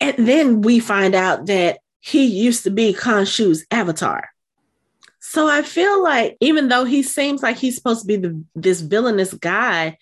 And 0.00 0.16
then 0.26 0.62
we 0.62 0.78
find 0.78 1.14
out 1.14 1.44
that 1.48 1.80
he 1.98 2.24
used 2.24 2.64
to 2.64 2.70
be 2.70 2.94
Khonshu's 2.94 3.66
avatar. 3.70 4.30
So 5.18 5.46
I 5.46 5.60
feel 5.60 6.02
like 6.02 6.38
even 6.40 6.68
though 6.68 6.84
he 6.84 7.02
seems 7.02 7.42
like 7.42 7.58
he's 7.58 7.76
supposed 7.76 8.00
to 8.00 8.06
be 8.06 8.16
the, 8.16 8.42
this 8.54 8.80
villainous 8.80 9.34
guy, 9.34 9.98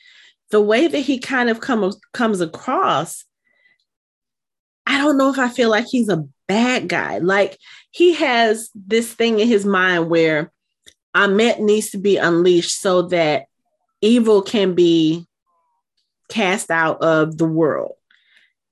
the 0.51 0.61
way 0.61 0.87
that 0.87 1.01
he 1.01 1.19
kind 1.19 1.51
of 1.51 1.61
come, 1.61 1.91
comes 2.13 2.41
across, 2.41 3.25
I 4.89 4.97
don't 4.99 5.19
know 5.19 5.31
if 5.31 5.39
I 5.39 5.49
feel 5.51 5.69
like 5.69 5.87
he's 5.87 6.09
a 6.09 6.25
bad 6.49 6.89
guy. 6.89 7.19
Like 7.19 7.59
he 7.91 8.15
has 8.15 8.71
this 8.75 9.13
thing 9.13 9.39
in 9.39 9.47
his 9.47 9.67
mind 9.67 10.09
where 10.09 10.51
Ammit 11.15 11.61
needs 11.61 11.91
to 11.91 11.99
be 11.99 12.17
unleashed 12.17 12.81
so 12.81 13.03
that 13.03 13.45
evil 14.01 14.41
can 14.43 14.75
be 14.75 15.27
cast 16.31 16.71
out 16.71 17.03
of 17.03 17.37
the 17.37 17.47
world. 17.47 17.93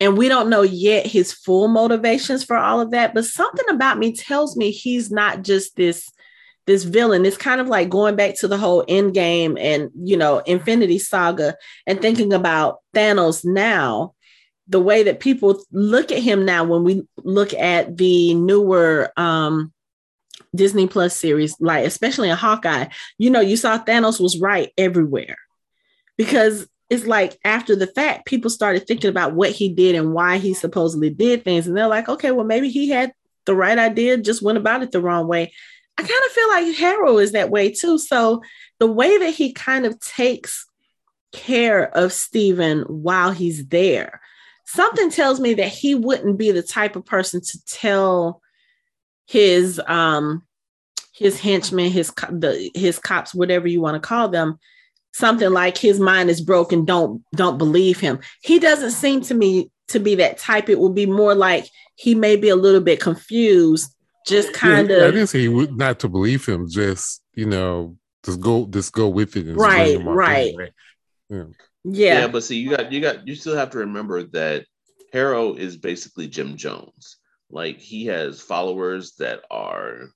And 0.00 0.16
we 0.16 0.28
don't 0.28 0.50
know 0.50 0.62
yet 0.62 1.06
his 1.06 1.32
full 1.32 1.68
motivations 1.68 2.44
for 2.44 2.56
all 2.56 2.80
of 2.80 2.90
that, 2.90 3.14
but 3.14 3.24
something 3.24 3.68
about 3.68 3.98
me 3.98 4.12
tells 4.12 4.56
me 4.56 4.70
he's 4.70 5.10
not 5.10 5.42
just 5.42 5.76
this 5.76 6.10
this 6.66 6.82
villain. 6.82 7.24
It's 7.24 7.36
kind 7.36 7.60
of 7.60 7.68
like 7.68 7.88
going 7.88 8.16
back 8.16 8.34
to 8.36 8.48
the 8.48 8.58
whole 8.58 8.84
end 8.88 9.14
game 9.14 9.56
and 9.58 9.90
you 9.94 10.16
know 10.16 10.38
Infinity 10.40 10.98
Saga 10.98 11.56
and 11.86 12.00
thinking 12.00 12.32
about 12.32 12.78
Thanos 12.94 13.44
now. 13.44 14.14
The 14.68 14.80
way 14.80 15.04
that 15.04 15.20
people 15.20 15.62
look 15.70 16.10
at 16.10 16.22
him 16.22 16.44
now, 16.44 16.64
when 16.64 16.82
we 16.82 17.06
look 17.18 17.54
at 17.54 17.96
the 17.96 18.34
newer 18.34 19.12
um, 19.16 19.72
Disney 20.54 20.86
Plus 20.86 21.16
series, 21.16 21.54
like 21.60 21.84
especially 21.86 22.30
in 22.30 22.36
Hawkeye, 22.36 22.88
you 23.18 23.30
know, 23.30 23.40
you 23.40 23.56
saw 23.56 23.78
Thanos 23.78 24.20
was 24.20 24.40
right 24.40 24.72
everywhere 24.76 25.36
because 26.16 26.66
it's 26.88 27.06
like 27.06 27.38
after 27.44 27.74
the 27.74 27.86
fact, 27.86 28.26
people 28.26 28.50
started 28.50 28.86
thinking 28.86 29.10
about 29.10 29.34
what 29.34 29.50
he 29.50 29.68
did 29.68 29.94
and 29.94 30.12
why 30.12 30.38
he 30.38 30.54
supposedly 30.54 31.10
did 31.10 31.44
things. 31.44 31.66
And 31.66 31.76
they're 31.76 31.88
like, 31.88 32.08
okay, 32.08 32.30
well, 32.30 32.46
maybe 32.46 32.68
he 32.68 32.88
had 32.88 33.12
the 33.44 33.54
right 33.54 33.78
idea, 33.78 34.16
just 34.16 34.42
went 34.42 34.58
about 34.58 34.82
it 34.82 34.92
the 34.92 35.00
wrong 35.00 35.26
way. 35.26 35.52
I 35.98 36.02
kind 36.02 36.22
of 36.26 36.32
feel 36.32 36.48
like 36.48 36.76
Harrow 36.76 37.18
is 37.18 37.32
that 37.32 37.50
way 37.50 37.70
too. 37.70 37.98
So 37.98 38.42
the 38.78 38.86
way 38.86 39.18
that 39.18 39.30
he 39.30 39.52
kind 39.52 39.86
of 39.86 39.98
takes 40.00 40.66
care 41.32 41.88
of 41.96 42.12
Steven 42.12 42.82
while 42.82 43.32
he's 43.32 43.66
there, 43.66 44.20
something 44.66 45.10
tells 45.10 45.40
me 45.40 45.54
that 45.54 45.68
he 45.68 45.94
wouldn't 45.94 46.38
be 46.38 46.50
the 46.50 46.62
type 46.62 46.96
of 46.96 47.04
person 47.04 47.40
to 47.40 47.64
tell 47.66 48.42
his 49.26 49.80
um 49.86 50.42
his 51.14 51.40
henchmen, 51.40 51.90
his 51.90 52.12
the 52.30 52.70
his 52.74 52.98
cops, 52.98 53.34
whatever 53.34 53.66
you 53.66 53.80
want 53.80 53.94
to 53.94 54.06
call 54.06 54.28
them, 54.28 54.58
something 55.12 55.50
like 55.50 55.78
his 55.78 55.98
mind 55.98 56.28
is 56.30 56.40
broken 56.40 56.84
don't 56.84 57.22
don't 57.34 57.58
believe 57.58 57.98
him. 57.98 58.20
He 58.42 58.58
doesn't 58.58 58.90
seem 58.90 59.22
to 59.22 59.34
me 59.34 59.70
to 59.88 59.98
be 59.98 60.16
that 60.16 60.38
type. 60.38 60.68
It 60.68 60.78
would 60.78 60.94
be 60.94 61.06
more 61.06 61.34
like 61.34 61.68
he 61.94 62.14
may 62.14 62.36
be 62.36 62.48
a 62.48 62.56
little 62.56 62.82
bit 62.82 63.00
confused 63.00 63.92
just 64.26 64.52
kind 64.52 64.90
yeah, 64.90 64.96
of 64.96 65.02
i 65.02 65.10
didn't 65.12 65.28
say 65.28 65.38
he 65.38 65.46
would 65.46 65.76
not 65.76 66.00
to 66.00 66.08
believe 66.08 66.44
him 66.44 66.68
just 66.68 67.22
you 67.34 67.46
know 67.46 67.96
just 68.26 68.40
go 68.40 68.66
just 68.66 68.92
go 68.92 69.08
with 69.08 69.36
it 69.36 69.46
and 69.46 69.56
right. 69.56 70.02
right? 70.04 70.52
Yeah. 71.30 71.44
Yeah 71.86 72.20
yeah 72.20 72.28
but 72.28 72.42
see 72.42 72.56
you 72.56 72.70
got 72.70 72.92
you 72.92 73.00
got 73.00 73.26
you 73.26 73.34
still 73.34 73.56
have 73.56 73.70
to 73.70 73.78
remember 73.78 74.22
that 74.22 74.64
harrow 75.12 75.54
is 75.54 75.76
basically 75.76 76.26
jim 76.26 76.56
jones 76.56 77.16
like 77.50 77.78
he 77.78 78.06
has 78.06 78.40
followers 78.40 79.14
that 79.18 79.40
are 79.50 80.08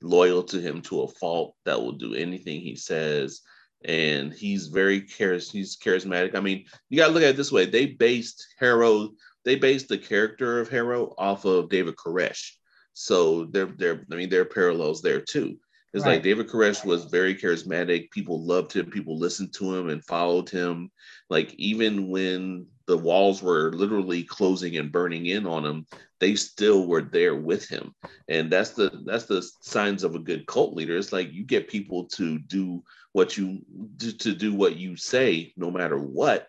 loyal 0.00 0.42
to 0.42 0.60
him 0.60 0.80
to 0.80 1.02
a 1.02 1.08
fault 1.08 1.54
that 1.64 1.80
will 1.80 1.92
do 1.92 2.14
anything 2.14 2.60
he 2.60 2.76
says 2.76 3.42
and 3.84 4.32
he's 4.32 4.66
very 4.66 5.00
he's 5.00 5.76
charismatic. 5.76 6.34
I 6.34 6.40
mean, 6.40 6.64
you 6.88 6.98
gotta 6.98 7.12
look 7.12 7.22
at 7.22 7.30
it 7.30 7.36
this 7.36 7.52
way. 7.52 7.66
They 7.66 7.86
based 7.86 8.46
Harrow, 8.58 9.10
they 9.44 9.56
based 9.56 9.88
the 9.88 9.98
character 9.98 10.60
of 10.60 10.68
Harrow 10.68 11.14
off 11.18 11.44
of 11.44 11.68
David 11.68 11.96
Koresh. 11.96 12.52
So 12.94 13.44
they're 13.44 13.66
they're 13.66 14.04
I 14.10 14.16
mean 14.16 14.30
there 14.30 14.42
are 14.42 14.46
parallels 14.46 15.02
there 15.02 15.20
too. 15.20 15.58
It's 15.94 16.04
right. 16.04 16.14
like 16.14 16.22
David 16.22 16.48
Koresh 16.48 16.84
was 16.84 17.04
very 17.06 17.34
charismatic. 17.34 18.10
People 18.10 18.44
loved 18.44 18.74
him. 18.74 18.90
People 18.90 19.18
listened 19.18 19.54
to 19.54 19.74
him 19.74 19.88
and 19.88 20.04
followed 20.04 20.50
him. 20.50 20.90
Like 21.30 21.54
even 21.54 22.08
when 22.08 22.66
the 22.86 22.98
walls 22.98 23.42
were 23.42 23.72
literally 23.72 24.22
closing 24.22 24.76
and 24.76 24.92
burning 24.92 25.26
in 25.26 25.46
on 25.46 25.64
him, 25.64 25.86
they 26.20 26.34
still 26.34 26.86
were 26.86 27.02
there 27.02 27.36
with 27.36 27.68
him. 27.68 27.94
And 28.28 28.50
that's 28.50 28.70
the 28.70 29.02
that's 29.06 29.26
the 29.26 29.42
signs 29.62 30.04
of 30.04 30.14
a 30.14 30.20
good 30.20 30.46
cult 30.46 30.74
leader. 30.74 30.96
It's 30.96 31.12
like 31.12 31.32
you 31.32 31.44
get 31.44 31.68
people 31.68 32.04
to 32.16 32.38
do 32.38 32.82
what 33.12 33.36
you 33.36 33.60
do 33.96 34.12
to 34.12 34.34
do 34.34 34.54
what 34.54 34.76
you 34.76 34.96
say 34.96 35.52
no 35.56 35.70
matter 35.70 35.98
what 35.98 36.46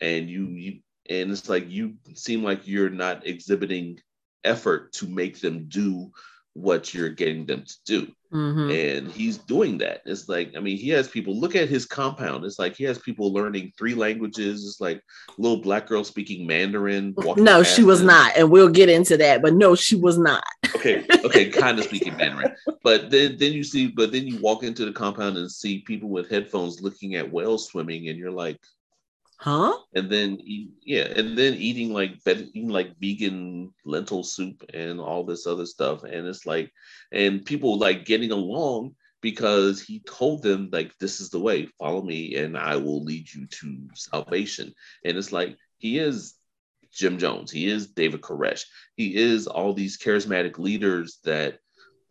and 0.00 0.28
you, 0.28 0.46
you 0.48 0.80
and 1.08 1.30
it's 1.30 1.48
like 1.48 1.70
you 1.70 1.94
seem 2.14 2.42
like 2.42 2.66
you're 2.66 2.90
not 2.90 3.26
exhibiting 3.26 3.98
effort 4.44 4.92
to 4.92 5.06
make 5.06 5.40
them 5.40 5.66
do 5.68 6.10
what 6.54 6.92
you're 6.92 7.08
getting 7.08 7.46
them 7.46 7.64
to 7.64 7.74
do. 7.86 8.12
Mm-hmm. 8.32 8.70
and 8.70 9.12
he's 9.12 9.36
doing 9.36 9.76
that. 9.78 10.00
It's 10.06 10.26
like 10.26 10.54
i 10.56 10.60
mean 10.60 10.78
he 10.78 10.88
has 10.88 11.06
people 11.06 11.38
look 11.38 11.54
at 11.54 11.68
his 11.68 11.84
compound. 11.84 12.46
It's 12.46 12.58
like 12.58 12.74
he 12.74 12.84
has 12.84 12.98
people 12.98 13.30
learning 13.30 13.72
three 13.76 13.94
languages. 13.94 14.66
It's 14.66 14.80
like 14.80 15.02
little 15.36 15.60
black 15.60 15.86
girl 15.86 16.02
speaking 16.02 16.46
mandarin 16.46 17.14
no 17.36 17.62
she 17.62 17.82
was 17.82 18.00
him. 18.00 18.06
not 18.06 18.32
and 18.34 18.50
we'll 18.50 18.70
get 18.70 18.88
into 18.88 19.18
that 19.18 19.42
but 19.42 19.52
no 19.52 19.74
she 19.74 19.96
was 19.96 20.16
not. 20.16 20.42
Okay 20.74 21.04
okay 21.24 21.50
kind 21.50 21.78
of 21.78 21.84
speaking 21.90 22.16
mandarin. 22.16 22.56
But 22.82 23.10
then 23.10 23.36
then 23.36 23.52
you 23.52 23.62
see 23.64 23.88
but 23.88 24.12
then 24.12 24.26
you 24.26 24.40
walk 24.40 24.62
into 24.62 24.86
the 24.86 24.92
compound 24.92 25.36
and 25.36 25.52
see 25.52 25.80
people 25.80 26.08
with 26.08 26.30
headphones 26.30 26.80
looking 26.80 27.16
at 27.16 27.30
whales 27.30 27.68
swimming 27.68 28.08
and 28.08 28.18
you're 28.18 28.30
like 28.30 28.58
huh? 29.42 29.76
And 29.94 30.08
then 30.08 30.38
yeah 30.84 31.08
and 31.16 31.36
then 31.36 31.54
eating 31.54 31.92
like 31.92 32.14
eating 32.26 32.68
like 32.68 32.96
vegan 33.00 33.72
lentil 33.84 34.22
soup 34.22 34.62
and 34.72 35.00
all 35.00 35.24
this 35.24 35.46
other 35.46 35.66
stuff. 35.66 36.04
And 36.04 36.26
it's 36.28 36.46
like 36.46 36.70
and 37.10 37.44
people 37.44 37.76
like 37.76 38.04
getting 38.04 38.30
along 38.30 38.94
because 39.20 39.80
he 39.80 40.00
told 40.00 40.42
them 40.42 40.68
like 40.72 40.96
this 40.98 41.20
is 41.20 41.30
the 41.30 41.40
way 41.40 41.66
follow 41.78 42.02
me 42.02 42.36
and 42.36 42.56
i 42.56 42.76
will 42.76 43.02
lead 43.02 43.32
you 43.32 43.46
to 43.46 43.88
salvation. 43.94 44.72
And 45.04 45.18
it's 45.18 45.32
like 45.32 45.56
he 45.78 45.98
is 45.98 46.34
jim 46.92 47.18
jones. 47.18 47.50
He 47.50 47.66
is 47.66 47.88
david 47.88 48.20
koresh. 48.20 48.62
He 48.94 49.16
is 49.16 49.48
all 49.48 49.74
these 49.74 49.98
charismatic 49.98 50.58
leaders 50.58 51.18
that 51.24 51.58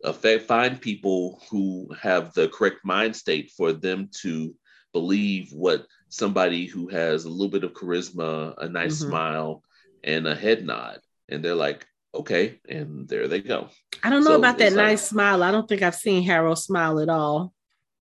affect 0.03 0.47
find 0.47 0.81
people 0.81 1.41
who 1.49 1.87
have 1.99 2.33
the 2.33 2.49
correct 2.49 2.83
mind 2.83 3.15
state 3.15 3.51
for 3.55 3.71
them 3.71 4.09
to 4.21 4.53
believe 4.91 5.49
what 5.53 5.85
somebody 6.11 6.65
who 6.65 6.89
has 6.89 7.23
a 7.23 7.29
little 7.29 7.49
bit 7.49 7.63
of 7.63 7.73
charisma, 7.73 8.53
a 8.57 8.69
nice 8.69 8.99
mm-hmm. 8.99 9.09
smile, 9.09 9.63
and 10.03 10.27
a 10.27 10.35
head 10.35 10.65
nod. 10.65 10.99
And 11.29 11.43
they're 11.43 11.55
like, 11.55 11.87
okay. 12.13 12.59
And 12.69 13.07
there 13.07 13.27
they 13.27 13.41
go. 13.41 13.69
I 14.03 14.09
don't 14.09 14.23
know 14.23 14.31
so 14.31 14.37
about 14.37 14.57
that 14.59 14.73
like, 14.73 14.85
nice 14.85 15.07
smile. 15.07 15.41
I 15.41 15.51
don't 15.51 15.67
think 15.67 15.81
I've 15.81 15.95
seen 15.95 16.23
Harold 16.23 16.59
smile 16.59 16.99
at 16.99 17.09
all. 17.09 17.53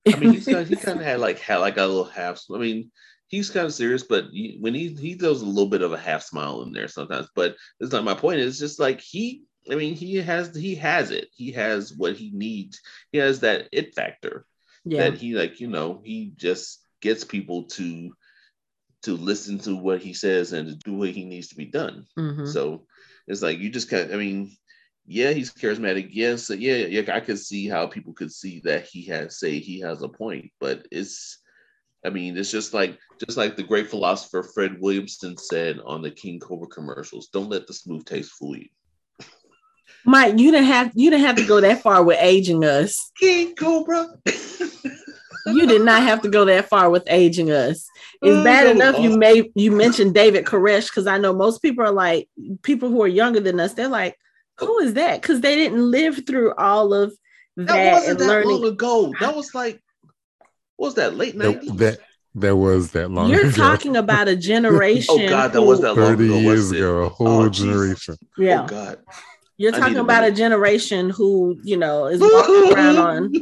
I 0.08 0.16
mean, 0.16 0.32
he's 0.32 0.44
kind 0.46 0.58
of, 0.58 0.68
he 0.68 0.76
kind 0.76 0.98
of 0.98 1.04
had 1.04 1.20
like 1.20 1.38
had 1.40 1.58
like 1.58 1.76
a 1.76 1.84
little 1.84 2.04
half. 2.04 2.40
I 2.52 2.58
mean, 2.58 2.90
he's 3.28 3.50
kind 3.50 3.66
of 3.66 3.74
serious, 3.74 4.02
but 4.02 4.26
when 4.58 4.74
he 4.74 4.94
he 4.94 5.14
does 5.14 5.42
a 5.42 5.46
little 5.46 5.68
bit 5.68 5.82
of 5.82 5.92
a 5.92 5.98
half 5.98 6.22
smile 6.22 6.62
in 6.62 6.72
there 6.72 6.88
sometimes. 6.88 7.28
But 7.34 7.56
it's 7.80 7.92
not 7.92 8.04
my 8.04 8.14
point. 8.14 8.40
It's 8.40 8.58
just 8.58 8.80
like 8.80 9.00
he. 9.00 9.44
I 9.70 9.74
mean, 9.74 9.94
he 9.94 10.16
has 10.16 10.56
he 10.56 10.74
has 10.76 11.10
it. 11.10 11.28
He 11.34 11.52
has 11.52 11.92
what 11.92 12.16
he 12.16 12.30
needs. 12.32 12.80
He 13.12 13.18
has 13.18 13.40
that 13.40 13.68
it 13.72 13.94
factor. 13.94 14.46
Yeah. 14.86 15.10
That 15.10 15.18
he 15.18 15.34
like 15.34 15.60
you 15.60 15.68
know 15.68 16.00
he 16.02 16.32
just 16.34 16.80
gets 17.00 17.24
people 17.24 17.64
to 17.64 18.12
to 19.02 19.16
listen 19.16 19.58
to 19.58 19.76
what 19.76 20.00
he 20.00 20.12
says 20.12 20.52
and 20.52 20.68
to 20.68 20.74
do 20.76 20.94
what 20.94 21.10
he 21.10 21.24
needs 21.24 21.48
to 21.48 21.56
be 21.56 21.64
done. 21.64 22.06
Mm-hmm. 22.18 22.46
So 22.46 22.86
it's 23.26 23.42
like 23.42 23.58
you 23.58 23.70
just 23.70 23.88
kind 23.88 24.04
of, 24.04 24.12
I 24.12 24.16
mean, 24.18 24.54
yeah, 25.06 25.30
he's 25.30 25.52
charismatic. 25.52 26.08
Yes, 26.10 26.50
yeah, 26.50 26.76
yeah, 26.76 27.14
I 27.14 27.20
could 27.20 27.38
see 27.38 27.66
how 27.66 27.86
people 27.86 28.12
could 28.12 28.32
see 28.32 28.60
that 28.64 28.86
he 28.86 29.06
has 29.06 29.38
say 29.38 29.58
he 29.58 29.80
has 29.80 30.02
a 30.02 30.08
point, 30.08 30.50
but 30.60 30.86
it's 30.90 31.38
I 32.04 32.10
mean, 32.10 32.36
it's 32.36 32.50
just 32.50 32.72
like 32.72 32.98
just 33.24 33.36
like 33.36 33.56
the 33.56 33.62
great 33.62 33.90
philosopher 33.90 34.42
Fred 34.42 34.80
Williamson 34.80 35.36
said 35.36 35.80
on 35.84 36.02
the 36.02 36.10
King 36.10 36.38
Cobra 36.38 36.68
commercials, 36.68 37.28
don't 37.28 37.50
let 37.50 37.66
the 37.66 37.74
smooth 37.74 38.04
taste 38.04 38.32
fool 38.32 38.56
you. 38.56 38.68
Mike, 40.04 40.38
you 40.38 40.50
didn't 40.50 40.66
have 40.66 40.92
you 40.94 41.10
didn't 41.10 41.26
have 41.26 41.36
to 41.36 41.46
go 41.46 41.60
that 41.60 41.82
far 41.82 42.02
with 42.02 42.18
aging 42.20 42.64
us. 42.64 43.10
King 43.18 43.54
Cobra. 43.54 44.08
you 45.46 45.66
did 45.66 45.82
not 45.82 46.02
have 46.02 46.22
to 46.22 46.28
go 46.28 46.44
that 46.44 46.68
far 46.68 46.90
with 46.90 47.04
aging 47.06 47.50
us. 47.50 47.88
It's 48.22 48.36
mm, 48.36 48.44
bad 48.44 48.66
enough 48.74 48.98
you 48.98 49.16
may 49.16 49.50
you 49.54 49.72
mentioned 49.72 50.14
David 50.14 50.44
Koresh 50.44 50.88
because 50.88 51.06
I 51.06 51.18
know 51.18 51.32
most 51.32 51.62
people 51.62 51.84
are 51.84 51.92
like 51.92 52.28
people 52.62 52.88
who 52.88 53.02
are 53.02 53.08
younger 53.08 53.40
than 53.40 53.60
us. 53.60 53.74
They're 53.74 53.88
like, 53.88 54.16
who 54.58 54.78
is 54.80 54.94
that? 54.94 55.22
Because 55.22 55.40
they 55.40 55.56
didn't 55.56 55.90
live 55.90 56.26
through 56.26 56.54
all 56.54 56.92
of 56.92 57.14
that. 57.56 57.66
That 57.66 57.92
wasn't 57.92 58.18
that 58.18 58.26
learning. 58.26 58.50
long 58.50 58.64
ago. 58.66 59.12
That 59.20 59.34
was 59.34 59.54
like, 59.54 59.82
what 60.76 60.88
was 60.88 60.94
that 60.94 61.16
late 61.16 61.36
nineties? 61.36 61.72
That, 61.76 61.98
that 62.36 62.56
was 62.56 62.92
that 62.92 63.10
long. 63.10 63.30
You're 63.30 63.46
ago. 63.46 63.50
talking 63.50 63.96
about 63.96 64.28
a 64.28 64.36
generation. 64.36 65.14
oh 65.18 65.28
God, 65.28 65.52
that 65.52 65.62
was 65.62 65.80
that 65.80 65.94
long 65.94 66.16
Thirty 66.16 66.26
years 66.26 66.70
ago, 66.70 67.04
a 67.04 67.08
whole 67.08 67.42
oh, 67.42 67.48
generation. 67.48 68.16
Yeah. 68.38 68.62
Oh 68.62 68.66
God. 68.66 68.98
You're 69.60 69.72
talking 69.72 69.98
about 69.98 70.24
a 70.24 70.32
generation 70.32 71.10
who, 71.10 71.60
you 71.62 71.76
know, 71.76 72.06
is 72.06 72.18
walking 72.18 72.72
around 72.72 72.96
on 72.96 73.32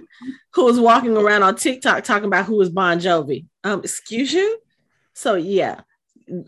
who 0.53 0.69
is 0.69 0.81
walking 0.81 1.17
around 1.17 1.45
on 1.45 1.55
TikTok 1.55 2.03
talking 2.03 2.27
about 2.27 2.45
who 2.45 2.61
is 2.61 2.71
Bon 2.71 2.99
Jovi. 2.99 3.47
Um, 3.63 3.83
excuse 3.85 4.33
you? 4.33 4.59
So 5.13 5.37
yeah, 5.37 5.83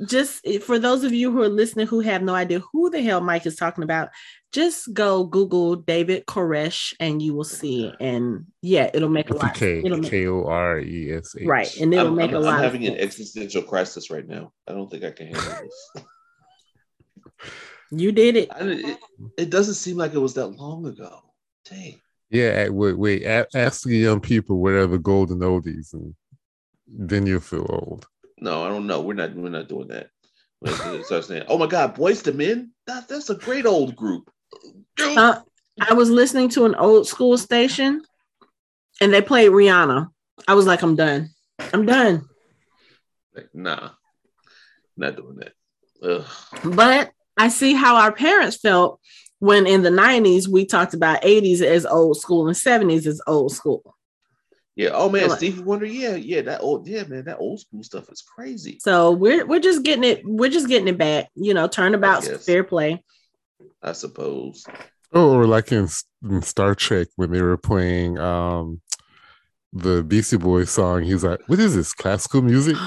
just 0.09 0.45
for 0.63 0.81
those 0.81 1.05
of 1.05 1.13
you 1.13 1.31
who 1.31 1.41
are 1.43 1.49
listening 1.49 1.87
who 1.87 2.01
have 2.01 2.21
no 2.21 2.35
idea 2.35 2.61
who 2.73 2.91
the 2.91 3.01
hell 3.01 3.21
Mike 3.21 3.47
is 3.47 3.55
talking 3.55 3.85
about, 3.85 4.09
just 4.51 4.93
go 4.93 5.23
Google 5.23 5.77
David 5.77 6.27
Koresh 6.27 6.93
and 6.99 7.23
you 7.23 7.35
will 7.35 7.45
see. 7.45 7.95
And 8.01 8.47
yeah, 8.63 8.91
it'll 8.93 9.09
make 9.09 9.31
a 9.31 9.35
lot. 9.35 9.55
K 9.55 9.83
K 10.03 10.27
O 10.27 10.47
R 10.47 10.81
E 10.81 11.13
S 11.13 11.37
H. 11.39 11.47
Right, 11.47 11.77
and 11.77 11.95
it'll 11.95 12.09
I'm, 12.09 12.17
make 12.17 12.31
I'm, 12.31 12.39
a 12.39 12.41
lot. 12.41 12.55
I'm 12.55 12.65
having 12.65 12.89
an 12.89 12.97
existential 12.97 13.63
crisis 13.63 14.11
right 14.11 14.27
now. 14.27 14.51
I 14.67 14.73
don't 14.73 14.91
think 14.91 15.05
I 15.05 15.13
can 15.13 15.27
handle 15.29 15.43
this. 15.63 16.05
You 17.91 18.13
did 18.13 18.37
it. 18.37 18.49
I, 18.53 18.61
it. 18.61 18.99
It 19.37 19.51
doesn't 19.51 19.75
seem 19.75 19.97
like 19.97 20.15
it 20.15 20.19
was 20.19 20.35
that 20.35 20.47
long 20.47 20.87
ago. 20.87 21.21
Dang. 21.69 22.01
Yeah, 22.31 22.69
wait, 22.69 22.97
wait. 22.97 23.25
Ask 23.25 23.83
the 23.83 23.97
young 23.97 24.21
people 24.21 24.59
what 24.59 24.75
are 24.75 24.87
the 24.87 24.99
golden 24.99 25.41
oldies, 25.41 25.93
and 25.93 26.15
then 26.87 27.27
you'll 27.27 27.41
feel 27.41 27.67
old. 27.69 28.07
No, 28.39 28.65
I 28.65 28.69
don't 28.69 28.87
know. 28.87 29.01
We're 29.01 29.15
not. 29.15 29.35
We're 29.35 29.49
not 29.49 29.69
doing 29.69 29.89
that. 29.89 30.11
Start 31.05 31.25
saying, 31.25 31.45
"Oh 31.49 31.59
my 31.59 31.67
God, 31.67 31.97
Boyz 31.97 32.27
II 32.27 32.35
Men! 32.35 32.73
That, 32.87 33.09
that's 33.09 33.31
a 33.31 33.35
great 33.35 33.67
old 33.67 33.97
group." 33.97 34.31
Uh, 34.99 35.41
I 35.81 35.95
was 35.95 36.11
listening 36.11 36.51
to 36.51 36.67
an 36.67 36.75
old 36.75 37.09
school 37.09 37.37
station, 37.37 38.03
and 39.01 39.13
they 39.13 39.23
played 39.23 39.51
Rihanna. 39.51 40.09
I 40.47 40.55
was 40.55 40.67
like, 40.67 40.83
"I'm 40.83 40.95
done. 40.97 41.31
I'm 41.73 41.87
done." 41.87 42.29
Like, 43.35 43.49
nah, 43.55 43.91
not 44.97 45.17
doing 45.17 45.37
that. 45.37 45.53
Ugh. 46.03 46.27
But 46.65 47.13
I 47.41 47.49
see 47.49 47.73
how 47.73 47.97
our 47.97 48.13
parents 48.13 48.59
felt 48.59 49.01
when 49.39 49.67
in 49.67 49.83
the 49.83 49.89
90s 49.89 50.47
we 50.47 50.67
talked 50.67 50.93
about 50.93 51.23
80s 51.23 51.63
as 51.63 51.87
old 51.87 52.19
school 52.19 52.47
and 52.47 52.55
70s 52.55 53.07
as 53.07 53.23
old 53.27 53.53
school. 53.53 53.97
Yeah. 54.77 54.91
Oh 54.93 55.09
man, 55.09 55.31
Stevie 55.31 55.63
Wonder. 55.63 55.87
Yeah, 55.87 56.17
yeah. 56.17 56.43
That 56.43 56.61
old. 56.61 56.87
Yeah, 56.87 57.05
man. 57.05 57.25
That 57.25 57.39
old 57.39 57.61
school 57.61 57.83
stuff 57.83 58.11
is 58.11 58.23
crazy. 58.23 58.79
So 58.81 59.11
we're 59.11 59.47
we're 59.47 59.61
just 59.61 59.83
getting 59.83 60.05
it. 60.05 60.23
We're 60.25 60.51
just 60.51 60.69
getting 60.69 60.89
it 60.89 60.97
back. 60.97 61.29
You 61.35 61.55
know, 61.55 61.67
turnabout 61.67 62.25
fair 62.25 62.63
play. 62.63 63.03
I 63.83 63.93
suppose. 63.93 64.65
Oh, 65.13 65.35
or 65.35 65.47
like 65.47 65.73
in, 65.73 65.89
in, 66.23 66.43
Star 66.43 66.75
Trek 66.75 67.09
when 67.17 67.31
they 67.31 67.43
were 67.43 67.57
playing 67.57 68.19
um 68.19 68.81
the 69.73 70.03
Beastie 70.03 70.37
Boys 70.37 70.71
song. 70.71 71.03
He's 71.03 71.25
like, 71.25 71.41
"What 71.47 71.59
is 71.59 71.75
this? 71.75 71.95
Classical 71.95 72.43
music?" 72.43 72.77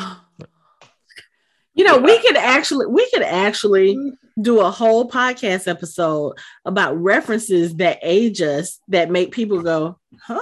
You 1.75 1.83
know, 1.83 1.97
we 1.97 2.19
could 2.19 2.37
actually 2.37 2.85
we 2.85 3.09
could 3.11 3.23
actually 3.23 3.97
do 4.41 4.61
a 4.61 4.71
whole 4.71 5.09
podcast 5.09 5.67
episode 5.67 6.37
about 6.65 6.97
references 6.97 7.75
that 7.75 7.99
age 8.01 8.41
us 8.41 8.79
that 8.87 9.11
make 9.11 9.31
people 9.31 9.61
go, 9.61 9.99
"Huh? 10.21 10.39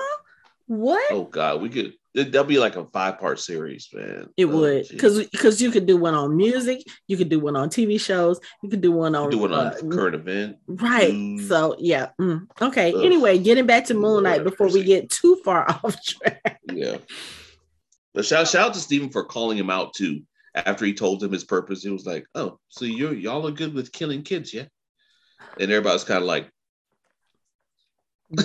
What?" 0.68 1.12
Oh 1.12 1.26
God, 1.26 1.62
we 1.62 1.70
could. 1.70 1.94
That'll 2.14 2.44
be 2.44 2.60
like 2.60 2.76
a 2.76 2.86
five 2.88 3.20
part 3.20 3.40
series, 3.40 3.88
man. 3.94 4.28
It 4.36 4.46
oh, 4.46 4.58
would, 4.58 4.88
because 4.90 5.26
because 5.28 5.62
you 5.62 5.72
could 5.72 5.86
do 5.86 5.96
one 5.96 6.14
on 6.14 6.36
music, 6.36 6.84
you 7.08 7.16
could 7.16 7.30
do 7.30 7.40
one 7.40 7.56
on 7.56 7.70
TV 7.70 8.00
shows, 8.00 8.40
you 8.62 8.70
could 8.70 8.82
do 8.82 8.92
one 8.92 9.16
on 9.16 9.30
do 9.30 9.38
one 9.38 9.54
on 9.54 9.68
uh, 9.68 9.78
current 9.90 10.16
event, 10.16 10.58
right? 10.68 11.14
Mm. 11.14 11.48
So 11.48 11.76
yeah, 11.80 12.10
mm. 12.20 12.46
okay. 12.62 12.94
Ugh. 12.94 13.06
Anyway, 13.06 13.38
getting 13.40 13.66
back 13.66 13.86
to 13.86 13.94
Moon 13.94 14.24
Knight 14.24 14.44
before 14.44 14.70
we 14.70 14.84
get 14.84 15.10
too 15.10 15.38
far 15.46 15.70
off 15.84 16.04
track. 16.04 16.60
Yeah, 16.74 16.98
but 18.14 18.26
shout 18.26 18.50
shout 18.50 18.68
out 18.68 18.74
to 18.74 18.80
Steven 18.82 19.10
for 19.10 19.24
calling 19.24 19.58
him 19.58 19.70
out 19.70 19.94
too 19.94 20.24
after 20.54 20.86
he 20.86 20.94
told 20.94 21.24
him 21.24 21.32
his 21.32 21.44
purpose, 21.44 21.84
he 21.84 21.90
was 21.90 22.06
like, 22.06 22.26
"Oh, 22.36 22.60
so 22.70 22.86
you 22.86 23.12
y'all 23.12 23.48
are 23.48 23.52
good 23.52 23.74
with 23.74 23.92
killing 23.92 24.24
kids, 24.24 24.54
yeah?" 24.54 24.66
And 25.60 25.72
everybody's 25.72 26.04
kind 26.04 26.22
of 26.22 26.28
like, 26.28 26.50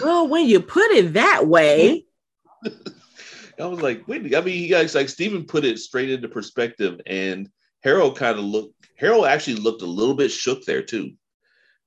"Well, 0.02 0.28
when 0.28 0.46
you 0.46 0.60
put 0.60 0.90
it 0.92 1.14
that 1.14 1.46
way." 1.46 2.06
I 3.58 3.66
was 3.66 3.80
like, 3.80 4.06
wait, 4.06 4.34
I 4.34 4.42
mean, 4.42 4.62
you 4.62 4.68
guys 4.68 4.94
like 4.94 5.08
Steven 5.08 5.44
put 5.46 5.64
it 5.64 5.78
straight 5.78 6.10
into 6.10 6.28
perspective, 6.28 7.00
and 7.06 7.48
Harold 7.82 8.18
kind 8.18 8.38
of 8.38 8.44
looked. 8.44 8.74
Harold 8.96 9.26
actually 9.26 9.56
looked 9.56 9.82
a 9.82 9.86
little 9.86 10.14
bit 10.14 10.30
shook 10.30 10.64
there 10.64 10.82
too, 10.82 11.12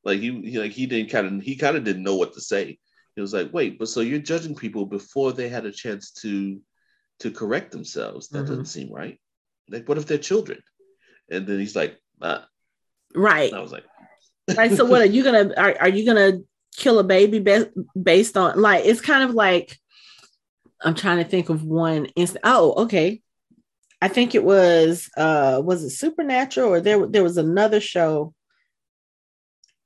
like 0.04 0.20
he, 0.20 0.42
he 0.42 0.60
like 0.60 0.72
he 0.72 0.86
didn't 0.86 1.12
kind 1.12 1.28
of 1.28 1.44
he 1.44 1.56
kind 1.56 1.78
of 1.78 1.84
didn't 1.84 2.04
know 2.04 2.16
what 2.16 2.34
to 2.34 2.42
say. 2.42 2.80
He 3.16 3.22
was 3.22 3.34
like, 3.34 3.54
wait, 3.54 3.78
but 3.78 3.90
so 3.90 4.02
you're 4.02 4.20
judging 4.20 4.56
people 4.56 4.86
before 4.86 5.34
they 5.34 5.50
had 5.50 5.66
a 5.66 5.72
chance 5.72 6.12
to 6.22 6.62
to 7.20 7.32
correct 7.32 7.72
themselves? 7.72 8.30
That 8.30 8.40
mm-hmm. 8.40 8.48
doesn't 8.48 8.66
seem 8.66 8.92
right. 8.92 9.20
Like, 9.70 9.88
what 9.88 9.98
if 9.98 10.06
they're 10.06 10.18
children? 10.18 10.60
And 11.30 11.46
then 11.46 11.60
he's 11.60 11.76
like, 11.76 11.98
nah. 12.20 12.42
right. 13.16 13.54
I 13.54 13.60
was 13.60 13.72
like, 13.72 13.86
right. 14.58 14.72
So 14.72 14.86
what 14.86 15.02
are 15.02 15.06
you 15.06 15.24
gonna 15.24 15.54
are, 15.56 15.76
are 15.80 15.90
you 15.90 16.06
gonna 16.06 16.40
kill 16.76 17.00
a 17.00 17.04
baby 17.04 17.40
be- 17.40 17.66
based 18.02 18.38
on 18.38 18.60
like 18.60 18.86
it's 18.86 19.02
kind 19.02 19.24
of 19.24 19.36
like 19.36 19.78
I'm 20.82 20.96
trying 20.96 21.18
to 21.18 21.30
think 21.30 21.50
of 21.50 21.64
one 21.64 22.06
instant. 22.16 22.42
Oh, 22.44 22.84
okay. 22.84 23.22
I 24.02 24.08
think 24.08 24.34
it 24.34 24.44
was 24.44 25.10
uh 25.18 25.62
was 25.64 25.84
it 25.84 25.92
Supernatural 25.92 26.70
or 26.70 26.82
there 26.82 27.06
there 27.06 27.24
was 27.24 27.38
another 27.38 27.80
show. 27.80 28.34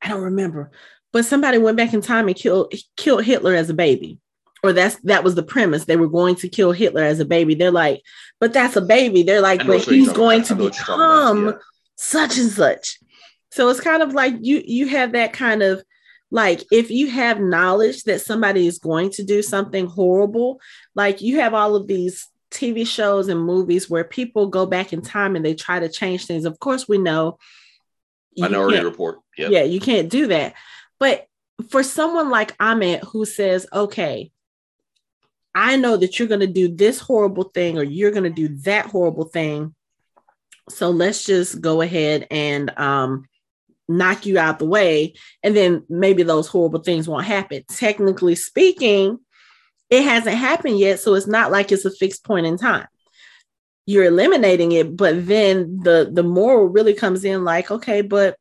I 0.01 0.09
don't 0.09 0.21
remember, 0.21 0.71
but 1.11 1.25
somebody 1.25 1.57
went 1.57 1.77
back 1.77 1.93
in 1.93 2.01
time 2.01 2.27
and 2.27 2.35
killed 2.35 2.73
killed 2.95 3.23
Hitler 3.23 3.55
as 3.55 3.69
a 3.69 3.73
baby 3.73 4.19
or 4.63 4.71
that's 4.73 4.95
that 5.03 5.23
was 5.23 5.35
the 5.35 5.43
premise. 5.43 5.85
They 5.85 5.97
were 5.97 6.07
going 6.07 6.35
to 6.37 6.49
kill 6.49 6.71
Hitler 6.71 7.03
as 7.03 7.19
a 7.19 7.25
baby. 7.25 7.53
They're 7.53 7.71
like, 7.71 8.01
but 8.39 8.53
that's 8.53 8.75
a 8.75 8.81
baby. 8.81 9.23
They're 9.23 9.41
like, 9.41 9.65
but 9.67 9.83
he's 9.83 10.11
going 10.11 10.43
to 10.43 10.55
become 10.55 11.47
yeah. 11.47 11.51
such 11.95 12.37
and 12.37 12.49
such. 12.49 12.99
So 13.51 13.69
it's 13.69 13.81
kind 13.81 14.01
of 14.01 14.13
like 14.13 14.35
you 14.41 14.63
you 14.65 14.87
have 14.87 15.11
that 15.11 15.33
kind 15.33 15.61
of 15.61 15.83
like 16.31 16.63
if 16.71 16.89
you 16.89 17.11
have 17.11 17.39
knowledge 17.39 18.03
that 18.05 18.21
somebody 18.21 18.65
is 18.65 18.79
going 18.79 19.11
to 19.11 19.23
do 19.23 19.41
something 19.43 19.85
horrible, 19.85 20.59
like 20.95 21.21
you 21.21 21.39
have 21.41 21.53
all 21.53 21.75
of 21.75 21.85
these 21.85 22.27
TV 22.49 22.87
shows 22.87 23.27
and 23.27 23.43
movies 23.43 23.89
where 23.89 24.03
people 24.03 24.47
go 24.47 24.65
back 24.65 24.93
in 24.93 25.01
time 25.01 25.35
and 25.35 25.43
they 25.43 25.55
try 25.55 25.79
to 25.79 25.89
change 25.89 26.25
things. 26.25 26.45
Of 26.45 26.59
course, 26.59 26.87
we 26.87 26.97
know 26.97 27.37
Minority 28.37 28.83
Report. 28.83 29.19
Yep. 29.37 29.51
Yeah, 29.51 29.63
you 29.63 29.79
can't 29.79 30.09
do 30.09 30.27
that. 30.27 30.53
But 30.99 31.27
for 31.69 31.83
someone 31.83 32.29
like 32.29 32.57
Ammit 32.57 33.03
who 33.05 33.25
says, 33.25 33.67
okay, 33.73 34.31
I 35.55 35.77
know 35.77 35.97
that 35.97 36.17
you're 36.17 36.27
going 36.27 36.39
to 36.39 36.47
do 36.47 36.67
this 36.67 36.99
horrible 36.99 37.45
thing 37.45 37.77
or 37.77 37.83
you're 37.83 38.11
going 38.11 38.23
to 38.23 38.29
do 38.29 38.49
that 38.63 38.87
horrible 38.87 39.25
thing. 39.25 39.75
So 40.69 40.89
let's 40.89 41.25
just 41.25 41.61
go 41.61 41.81
ahead 41.81 42.27
and 42.31 42.71
um, 42.77 43.25
knock 43.87 44.25
you 44.25 44.39
out 44.39 44.59
the 44.59 44.65
way. 44.65 45.13
And 45.43 45.55
then 45.55 45.83
maybe 45.89 46.23
those 46.23 46.47
horrible 46.47 46.81
things 46.81 47.07
won't 47.07 47.25
happen. 47.25 47.63
Technically 47.69 48.35
speaking, 48.35 49.19
it 49.89 50.03
hasn't 50.03 50.37
happened 50.37 50.79
yet. 50.79 50.99
So 50.99 51.13
it's 51.13 51.27
not 51.27 51.51
like 51.51 51.71
it's 51.71 51.85
a 51.85 51.91
fixed 51.91 52.23
point 52.23 52.45
in 52.45 52.57
time. 52.57 52.87
You're 53.85 54.05
eliminating 54.05 54.71
it, 54.71 54.95
but 54.95 55.27
then 55.27 55.81
the 55.83 56.09
the 56.11 56.23
moral 56.23 56.67
really 56.67 56.93
comes 56.93 57.25
in 57.25 57.43
like, 57.43 57.69
okay, 57.69 58.01
but 58.01 58.37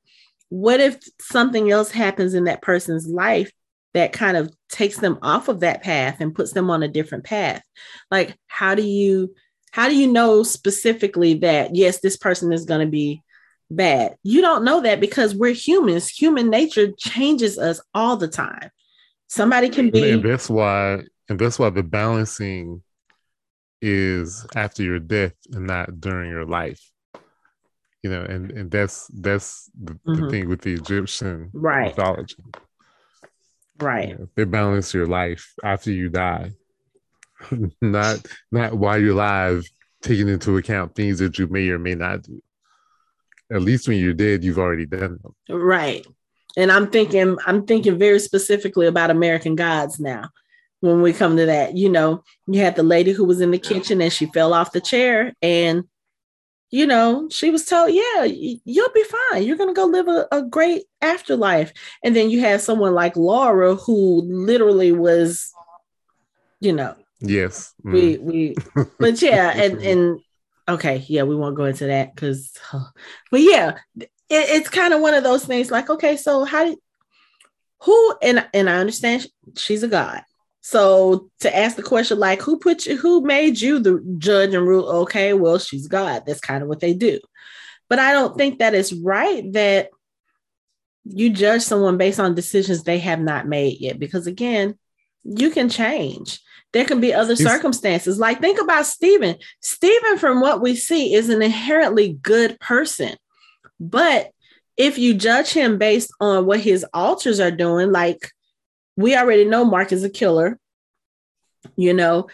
what 0.50 0.80
if 0.80 0.98
something 1.20 1.70
else 1.70 1.90
happens 1.90 2.34
in 2.34 2.44
that 2.44 2.62
person's 2.62 3.08
life 3.08 3.50
that 3.94 4.12
kind 4.12 4.36
of 4.36 4.54
takes 4.72 4.96
them 4.96 5.18
off 5.22 5.48
of 5.48 5.60
that 5.60 5.82
path 5.82 6.16
and 6.20 6.34
puts 6.34 6.52
them 6.52 6.70
on 6.70 6.82
a 6.82 6.88
different 6.88 7.24
path. 7.24 7.62
Like 8.10 8.36
how 8.48 8.74
do 8.74 8.82
you 8.82 9.34
how 9.70 9.88
do 9.88 9.96
you 9.96 10.10
know 10.10 10.42
specifically 10.42 11.34
that 11.34 11.76
yes 11.76 12.00
this 12.00 12.16
person 12.16 12.52
is 12.52 12.64
going 12.64 12.84
to 12.84 12.90
be 12.90 13.22
bad? 13.70 14.16
You 14.24 14.40
don't 14.40 14.64
know 14.64 14.80
that 14.80 14.98
because 14.98 15.34
we're 15.34 15.54
humans. 15.54 16.08
Human 16.08 16.50
nature 16.50 16.90
changes 16.98 17.58
us 17.58 17.80
all 17.94 18.16
the 18.16 18.28
time. 18.28 18.70
Somebody 19.28 19.68
can 19.68 19.90
be 19.90 20.10
and 20.10 20.22
that's 20.22 20.50
why 20.50 21.02
and 21.28 21.38
that's 21.38 21.58
why 21.58 21.70
the 21.70 21.82
balancing 21.82 22.82
is 23.80 24.46
after 24.56 24.82
your 24.82 24.98
death 24.98 25.34
and 25.52 25.66
not 25.66 26.00
during 26.00 26.30
your 26.30 26.46
life. 26.46 26.80
You 28.02 28.10
know 28.10 28.22
and 28.22 28.50
and 28.50 28.70
that's 28.70 29.06
that's 29.20 29.70
the, 29.80 29.92
mm-hmm. 29.92 30.24
the 30.24 30.30
thing 30.30 30.48
with 30.48 30.62
the 30.62 30.74
egyptian 30.74 31.50
right. 31.52 31.96
mythology 31.96 32.34
Right. 33.82 34.16
They 34.34 34.44
balance 34.44 34.94
your 34.94 35.06
life 35.06 35.52
after 35.62 35.90
you 35.90 36.08
die. 36.08 36.52
not 37.80 38.24
not 38.50 38.74
while 38.74 39.00
you're 39.00 39.12
alive, 39.12 39.64
taking 40.02 40.28
into 40.28 40.56
account 40.56 40.94
things 40.94 41.18
that 41.18 41.38
you 41.38 41.46
may 41.48 41.68
or 41.68 41.78
may 41.78 41.94
not 41.94 42.22
do. 42.22 42.42
At 43.52 43.62
least 43.62 43.88
when 43.88 43.98
you're 43.98 44.14
dead, 44.14 44.44
you've 44.44 44.58
already 44.58 44.86
done 44.86 45.18
them. 45.22 45.34
Right. 45.48 46.06
And 46.56 46.70
I'm 46.70 46.90
thinking, 46.90 47.36
I'm 47.46 47.66
thinking 47.66 47.98
very 47.98 48.18
specifically 48.18 48.86
about 48.86 49.10
American 49.10 49.56
Gods 49.56 49.98
now. 49.98 50.30
When 50.80 51.00
we 51.00 51.12
come 51.12 51.36
to 51.36 51.46
that, 51.46 51.76
you 51.76 51.88
know, 51.88 52.24
you 52.46 52.60
had 52.60 52.76
the 52.76 52.82
lady 52.82 53.12
who 53.12 53.24
was 53.24 53.40
in 53.40 53.50
the 53.50 53.58
kitchen 53.58 54.00
and 54.00 54.12
she 54.12 54.26
fell 54.26 54.52
off 54.52 54.72
the 54.72 54.80
chair 54.80 55.32
and 55.40 55.84
you 56.72 56.86
know, 56.86 57.28
she 57.30 57.50
was 57.50 57.66
told, 57.66 57.92
yeah, 57.92 58.24
you'll 58.24 58.92
be 58.94 59.04
fine. 59.04 59.42
You're 59.42 59.58
going 59.58 59.68
to 59.68 59.78
go 59.78 59.84
live 59.84 60.08
a, 60.08 60.26
a, 60.32 60.42
great 60.42 60.84
afterlife. 61.02 61.70
And 62.02 62.16
then 62.16 62.30
you 62.30 62.40
have 62.40 62.62
someone 62.62 62.94
like 62.94 63.14
Laura 63.14 63.74
who 63.74 64.22
literally 64.22 64.90
was, 64.90 65.52
you 66.60 66.72
know, 66.72 66.96
yes, 67.20 67.74
mm. 67.84 67.92
we, 67.92 68.18
we, 68.18 68.54
but 68.98 69.20
yeah. 69.20 69.50
And, 69.50 69.82
and 69.82 70.20
okay. 70.66 71.04
Yeah. 71.08 71.24
We 71.24 71.36
won't 71.36 71.56
go 71.56 71.66
into 71.66 71.88
that 71.88 72.14
because, 72.14 72.50
but 73.30 73.42
yeah, 73.42 73.76
it, 74.00 74.08
it's 74.30 74.70
kind 74.70 74.94
of 74.94 75.02
one 75.02 75.12
of 75.12 75.24
those 75.24 75.44
things 75.44 75.70
like, 75.70 75.90
okay, 75.90 76.16
so 76.16 76.44
how 76.44 76.64
did, 76.64 76.78
who, 77.82 78.14
and, 78.22 78.48
and 78.54 78.70
I 78.70 78.78
understand 78.78 79.26
she's 79.58 79.82
a 79.82 79.88
God. 79.88 80.22
So 80.62 81.28
to 81.40 81.54
ask 81.54 81.76
the 81.76 81.82
question 81.82 82.18
like 82.18 82.40
who 82.40 82.58
put 82.58 82.86
you 82.86 82.96
who 82.96 83.20
made 83.20 83.60
you 83.60 83.78
the 83.80 84.02
judge 84.18 84.54
and 84.54 84.66
rule 84.66 84.88
okay 85.02 85.32
well 85.32 85.58
she's 85.58 85.88
God 85.88 86.22
that's 86.24 86.40
kind 86.40 86.62
of 86.62 86.68
what 86.68 86.80
they 86.80 86.94
do. 86.94 87.18
But 87.88 87.98
I 87.98 88.12
don't 88.12 88.36
think 88.36 88.60
that 88.60 88.74
it's 88.74 88.92
right 88.92 89.44
that 89.52 89.90
you 91.04 91.30
judge 91.30 91.62
someone 91.62 91.98
based 91.98 92.20
on 92.20 92.36
decisions 92.36 92.84
they 92.84 93.00
have 93.00 93.20
not 93.20 93.48
made 93.48 93.80
yet 93.80 93.98
because 93.98 94.26
again 94.26 94.78
you 95.24 95.50
can 95.50 95.68
change. 95.68 96.40
There 96.72 96.84
can 96.84 97.00
be 97.00 97.12
other 97.12 97.36
circumstances. 97.36 98.18
Like 98.18 98.40
think 98.40 98.60
about 98.60 98.86
Steven. 98.86 99.36
Steven 99.60 100.16
from 100.16 100.40
what 100.40 100.62
we 100.62 100.74
see 100.74 101.12
is 101.14 101.28
an 101.28 101.42
inherently 101.42 102.14
good 102.22 102.58
person. 102.60 103.16
But 103.78 104.30
if 104.76 104.96
you 104.96 105.14
judge 105.14 105.52
him 105.52 105.76
based 105.76 106.12
on 106.20 106.46
what 106.46 106.60
his 106.60 106.86
alters 106.94 107.40
are 107.40 107.50
doing, 107.50 107.92
like 107.92 108.30
we 108.96 109.16
already 109.16 109.44
know 109.44 109.64
Mark 109.64 109.92
is 109.92 110.04
a 110.04 110.10
killer, 110.10 110.58
you 111.76 111.94
know. 111.94 112.28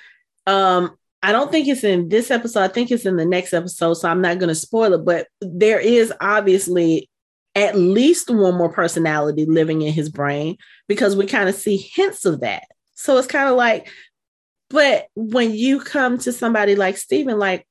Um, 0.47 0.97
I 1.23 1.33
don't 1.33 1.51
think 1.51 1.69
it's 1.69 1.85
in 1.85 2.09
this 2.09 2.31
episode. 2.31 2.63
I 2.63 2.69
think 2.69 2.91
it's 2.91 3.07
in 3.07 3.17
the 3.17 3.27
next 3.27 3.53
episode, 3.53 3.95
so 3.95 4.09
I'm 4.09 4.21
not 4.21 4.39
going 4.39 4.49
to 4.49 4.55
spoil 4.55 4.95
it. 4.95 5.05
But 5.05 5.29
there 5.41 5.81
is 5.81 6.13
obviously 6.21 7.09
at 7.55 7.77
least 7.77 8.31
one 8.31 8.55
more 8.55 8.71
personality 8.73 9.45
living 9.45 9.83
in 9.83 9.93
his 9.93 10.09
brain 10.09 10.57
because 10.87 11.17
we 11.17 11.27
kind 11.27 11.49
of 11.49 11.55
see 11.55 11.77
hints 11.77 12.25
of 12.25 12.41
that. 12.41 12.65
So 12.95 13.17
it's 13.17 13.27
kind 13.27 13.49
of 13.49 13.57
like, 13.57 13.91
but 14.71 15.09
when 15.15 15.55
you 15.55 15.81
come 15.81 16.19
to 16.19 16.33
somebody 16.33 16.77
like 16.77 16.97
Steven, 16.97 17.39
like, 17.39 17.67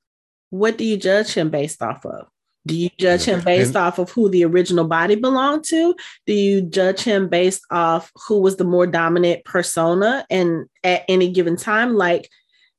what 0.50 0.78
do 0.78 0.84
you 0.84 0.98
judge 0.98 1.34
him 1.34 1.50
based 1.50 1.82
off 1.82 2.06
of? 2.06 2.28
Do 2.68 2.76
you 2.76 2.90
judge 3.00 3.24
him 3.24 3.42
based 3.42 3.76
and, 3.76 3.78
off 3.78 3.98
of 3.98 4.12
who 4.12 4.30
the 4.30 4.46
original 4.46 4.86
body 4.86 5.16
belonged 5.16 5.64
to? 5.66 5.96
Do 6.26 6.34
you 6.34 6.62
judge 6.62 7.02
him 7.02 7.30
based 7.30 7.64
off 7.72 8.12
who 8.28 8.40
was 8.40 8.58
the 8.58 8.64
more 8.64 8.86
dominant 8.86 9.46
persona 9.46 10.26
and 10.30 10.68
at 10.84 11.04
any 11.08 11.32
given 11.32 11.56
time? 11.56 11.96
Like, 11.96 12.30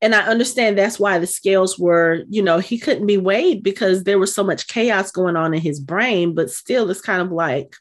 and 0.00 0.14
I 0.14 0.20
understand 0.26 0.78
that's 0.78 1.00
why 1.00 1.18
the 1.18 1.26
scales 1.26 1.78
were, 1.78 2.22
you 2.28 2.42
know, 2.42 2.58
he 2.58 2.78
couldn't 2.78 3.06
be 3.06 3.16
weighed 3.16 3.62
because 3.62 4.04
there 4.04 4.18
was 4.18 4.32
so 4.34 4.44
much 4.44 4.68
chaos 4.68 5.10
going 5.10 5.36
on 5.36 5.54
in 5.54 5.60
his 5.60 5.80
brain, 5.80 6.34
but 6.34 6.50
still 6.50 6.88
it's 6.90 7.00
kind 7.00 7.22
of 7.22 7.32
like 7.32 7.74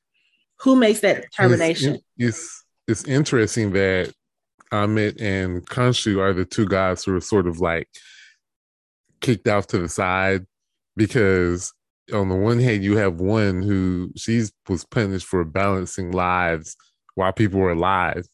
who 0.62 0.76
makes 0.76 1.02
that 1.02 1.22
determination? 1.22 2.00
It's, 2.18 2.64
it's, 2.88 3.04
it's 3.04 3.04
interesting 3.04 3.74
that 3.74 4.14
Ammit 4.72 5.22
and 5.22 5.66
Khonshu 5.68 6.20
are 6.20 6.34
the 6.34 6.46
two 6.46 6.66
guys 6.66 7.04
who 7.04 7.16
are 7.16 7.22
sort 7.22 7.48
of 7.48 7.60
like 7.60 7.88
kicked 9.22 9.48
off 9.48 9.68
to 9.68 9.78
the 9.78 9.90
side 9.90 10.46
because 10.96 11.74
on 12.14 12.30
the 12.30 12.36
one 12.36 12.60
hand, 12.60 12.84
you 12.84 12.98
have 12.98 13.20
one 13.20 13.62
who 13.62 14.12
she 14.16 14.44
was 14.70 14.86
punished 14.86 15.28
for 15.28 15.44
balancing 15.44 16.12
lives 16.12 16.76
while 17.16 17.34
people 17.34 17.60
were 17.60 17.72
alive, 17.72 18.28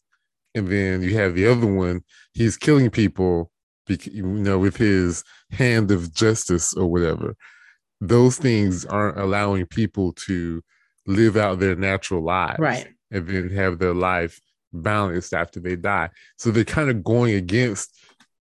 and 0.54 0.68
then 0.68 1.02
you 1.02 1.16
have 1.16 1.34
the 1.34 1.46
other 1.46 1.66
one. 1.66 2.02
He's 2.32 2.56
killing 2.56 2.90
people, 2.90 3.50
you 3.88 4.22
know, 4.22 4.58
with 4.58 4.76
his 4.76 5.24
hand 5.50 5.90
of 5.90 6.14
justice 6.14 6.74
or 6.74 6.86
whatever. 6.86 7.36
Those 8.00 8.36
things 8.36 8.84
aren't 8.84 9.18
allowing 9.18 9.66
people 9.66 10.12
to 10.26 10.62
live 11.06 11.36
out 11.36 11.58
their 11.58 11.76
natural 11.76 12.22
lives, 12.22 12.58
right? 12.58 12.88
And 13.10 13.26
then 13.26 13.50
have 13.50 13.78
their 13.78 13.94
life 13.94 14.40
balanced 14.72 15.32
after 15.32 15.60
they 15.60 15.76
die. 15.76 16.10
So 16.36 16.50
they're 16.50 16.64
kind 16.64 16.90
of 16.90 17.04
going 17.04 17.34
against 17.34 17.90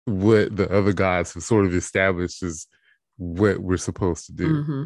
what 0.07 0.55
the 0.57 0.71
other 0.71 0.93
gods 0.93 1.35
have 1.35 1.43
sort 1.43 1.67
of 1.67 1.75
established 1.75 2.43
as 2.43 2.67
what 3.17 3.59
we're 3.59 3.77
supposed 3.77 4.27
to 4.27 4.33
do. 4.33 4.49
Mm-hmm. 4.49 4.85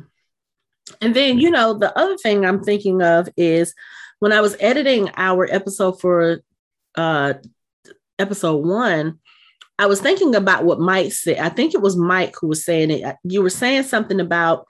And 1.00 1.14
then, 1.14 1.38
you 1.38 1.50
know, 1.50 1.74
the 1.74 1.96
other 1.98 2.16
thing 2.16 2.44
I'm 2.44 2.62
thinking 2.62 3.02
of 3.02 3.28
is 3.36 3.74
when 4.18 4.32
I 4.32 4.40
was 4.40 4.56
editing 4.60 5.10
our 5.16 5.46
episode 5.50 6.00
for 6.00 6.40
uh 6.96 7.34
episode 8.18 8.66
one, 8.66 9.20
I 9.78 9.86
was 9.86 10.00
thinking 10.00 10.34
about 10.34 10.64
what 10.64 10.80
Mike 10.80 11.12
said. 11.12 11.38
I 11.38 11.48
think 11.48 11.74
it 11.74 11.80
was 11.80 11.96
Mike 11.96 12.34
who 12.40 12.48
was 12.48 12.64
saying 12.64 12.90
it. 12.90 13.16
You 13.22 13.42
were 13.42 13.50
saying 13.50 13.84
something 13.84 14.20
about 14.20 14.66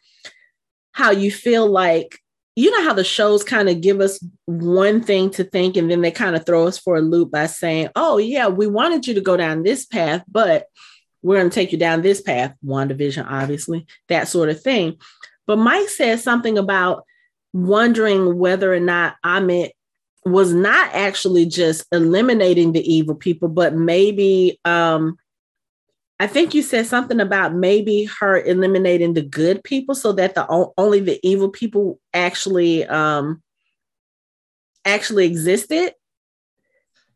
how 0.93 1.11
you 1.11 1.31
feel 1.31 1.67
like 1.67 2.19
you 2.59 2.73
know 2.73 2.83
how 2.83 2.93
the 2.93 3.05
shows 3.05 3.45
kind 3.45 3.69
of 3.69 3.81
give 3.81 4.01
us 4.01 4.19
one 4.47 5.01
thing 5.01 5.31
to 5.31 5.45
think 5.45 5.77
and 5.77 5.89
then 5.89 6.01
they 6.01 6.11
kind 6.11 6.35
of 6.35 6.45
throw 6.45 6.67
us 6.67 6.77
for 6.77 6.97
a 6.97 7.01
loop 7.01 7.31
by 7.31 7.47
saying, 7.47 7.89
"Oh 7.95 8.19
yeah, 8.19 8.49
we 8.49 8.67
wanted 8.67 9.07
you 9.07 9.15
to 9.15 9.21
go 9.21 9.37
down 9.37 9.63
this 9.63 9.87
path, 9.87 10.25
but 10.27 10.67
we're 11.23 11.39
going 11.39 11.51
to 11.51 11.55
take 11.55 11.71
you 11.71 11.79
down 11.79 12.03
this 12.03 12.21
path." 12.21 12.57
WandaVision, 12.65 13.25
obviously, 13.31 13.87
that 14.09 14.27
sort 14.27 14.49
of 14.49 14.61
thing. 14.61 14.97
But 15.49 15.57
Mike 15.57 15.89
said 15.89 16.21
something 16.21 16.59
about 16.59 17.05
wondering 17.55 18.39
whether 18.39 18.73
or 18.73 18.81
not 18.81 19.17
Ammit 19.25 19.71
was 20.25 20.53
not 20.53 20.91
actually 20.93 21.47
just 21.47 21.87
eliminating 21.91 22.73
the 22.73 22.93
evil 22.95 23.15
people, 23.15 23.49
but 23.49 23.75
maybe 23.75 24.61
um, 24.67 25.17
I 26.21 26.27
think 26.27 26.53
you 26.53 26.63
said 26.63 26.87
something 26.87 27.19
about 27.19 27.55
maybe 27.55 28.11
her 28.21 28.39
eliminating 28.43 29.15
the 29.15 29.23
good 29.23 29.65
people 29.65 29.95
so 29.95 30.13
that 30.13 30.35
the 30.35 30.47
only 30.77 31.01
the 31.01 31.19
evil 31.27 31.49
people 31.49 31.99
actually 32.13 32.85
um, 32.87 33.43
actually 34.85 35.25
existed. 35.25 35.95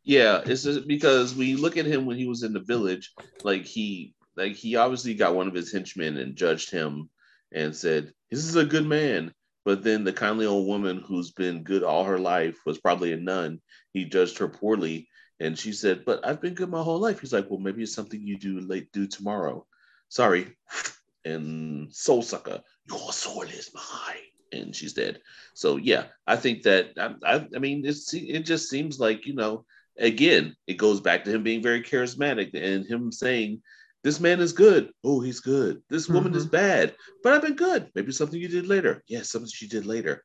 Yeah, 0.04 0.40
it's 0.46 0.62
just 0.62 0.88
because 0.88 1.34
we 1.34 1.54
look 1.54 1.76
at 1.76 1.84
him 1.84 2.06
when 2.06 2.16
he 2.16 2.26
was 2.26 2.44
in 2.44 2.54
the 2.54 2.60
village, 2.60 3.12
like 3.44 3.66
he 3.66 4.14
like 4.36 4.54
he 4.54 4.76
obviously 4.76 5.12
got 5.12 5.34
one 5.34 5.48
of 5.48 5.54
his 5.54 5.70
henchmen 5.70 6.16
and 6.16 6.34
judged 6.34 6.70
him 6.70 7.10
and 7.52 7.76
said, 7.76 8.12
This 8.32 8.46
is 8.46 8.56
a 8.56 8.64
good 8.64 8.86
man. 8.86 9.34
But 9.66 9.84
then 9.84 10.04
the 10.04 10.12
kindly 10.12 10.46
old 10.46 10.66
woman 10.66 11.04
who's 11.06 11.32
been 11.32 11.62
good 11.62 11.82
all 11.82 12.04
her 12.04 12.18
life 12.18 12.58
was 12.64 12.78
probably 12.78 13.12
a 13.12 13.16
nun. 13.18 13.60
He 13.92 14.06
judged 14.06 14.38
her 14.38 14.48
poorly. 14.48 15.06
And 15.38 15.58
she 15.58 15.72
said, 15.72 16.06
But 16.06 16.26
I've 16.26 16.40
been 16.40 16.54
good 16.54 16.70
my 16.70 16.82
whole 16.82 16.98
life. 16.98 17.20
He's 17.20 17.34
like, 17.34 17.50
Well, 17.50 17.60
maybe 17.60 17.82
it's 17.82 17.94
something 17.94 18.26
you 18.26 18.38
do 18.38 18.60
late 18.60 18.90
do 18.92 19.06
tomorrow. 19.06 19.66
Sorry. 20.08 20.56
And 21.24 21.94
soul 21.94 22.20
sucker, 22.20 22.62
your 22.88 23.12
soul 23.12 23.42
is 23.42 23.70
mine. 23.72 24.26
And 24.50 24.74
she's 24.74 24.92
dead. 24.92 25.20
So 25.54 25.76
yeah, 25.76 26.06
I 26.26 26.34
think 26.34 26.64
that 26.64 26.94
I, 26.98 27.14
I, 27.24 27.46
I 27.54 27.60
mean 27.60 27.86
it's 27.86 28.12
it 28.12 28.40
just 28.40 28.68
seems 28.68 28.98
like, 28.98 29.24
you 29.24 29.34
know, 29.34 29.64
again, 29.96 30.56
it 30.66 30.78
goes 30.78 31.00
back 31.00 31.22
to 31.22 31.30
him 31.30 31.44
being 31.44 31.62
very 31.62 31.80
charismatic 31.80 32.50
and 32.54 32.84
him 32.84 33.12
saying, 33.12 33.62
this 34.02 34.18
man 34.18 34.40
is 34.40 34.52
good. 34.52 34.90
Oh, 35.04 35.20
he's 35.20 35.40
good. 35.40 35.82
This 35.88 36.08
woman 36.08 36.32
mm-hmm. 36.32 36.38
is 36.38 36.46
bad, 36.46 36.94
but 37.22 37.32
I've 37.32 37.42
been 37.42 37.54
good. 37.54 37.90
Maybe 37.94 38.12
something 38.12 38.40
you 38.40 38.48
did 38.48 38.66
later. 38.66 39.02
Yes, 39.06 39.30
something 39.30 39.50
she 39.50 39.68
did 39.68 39.86
later. 39.86 40.24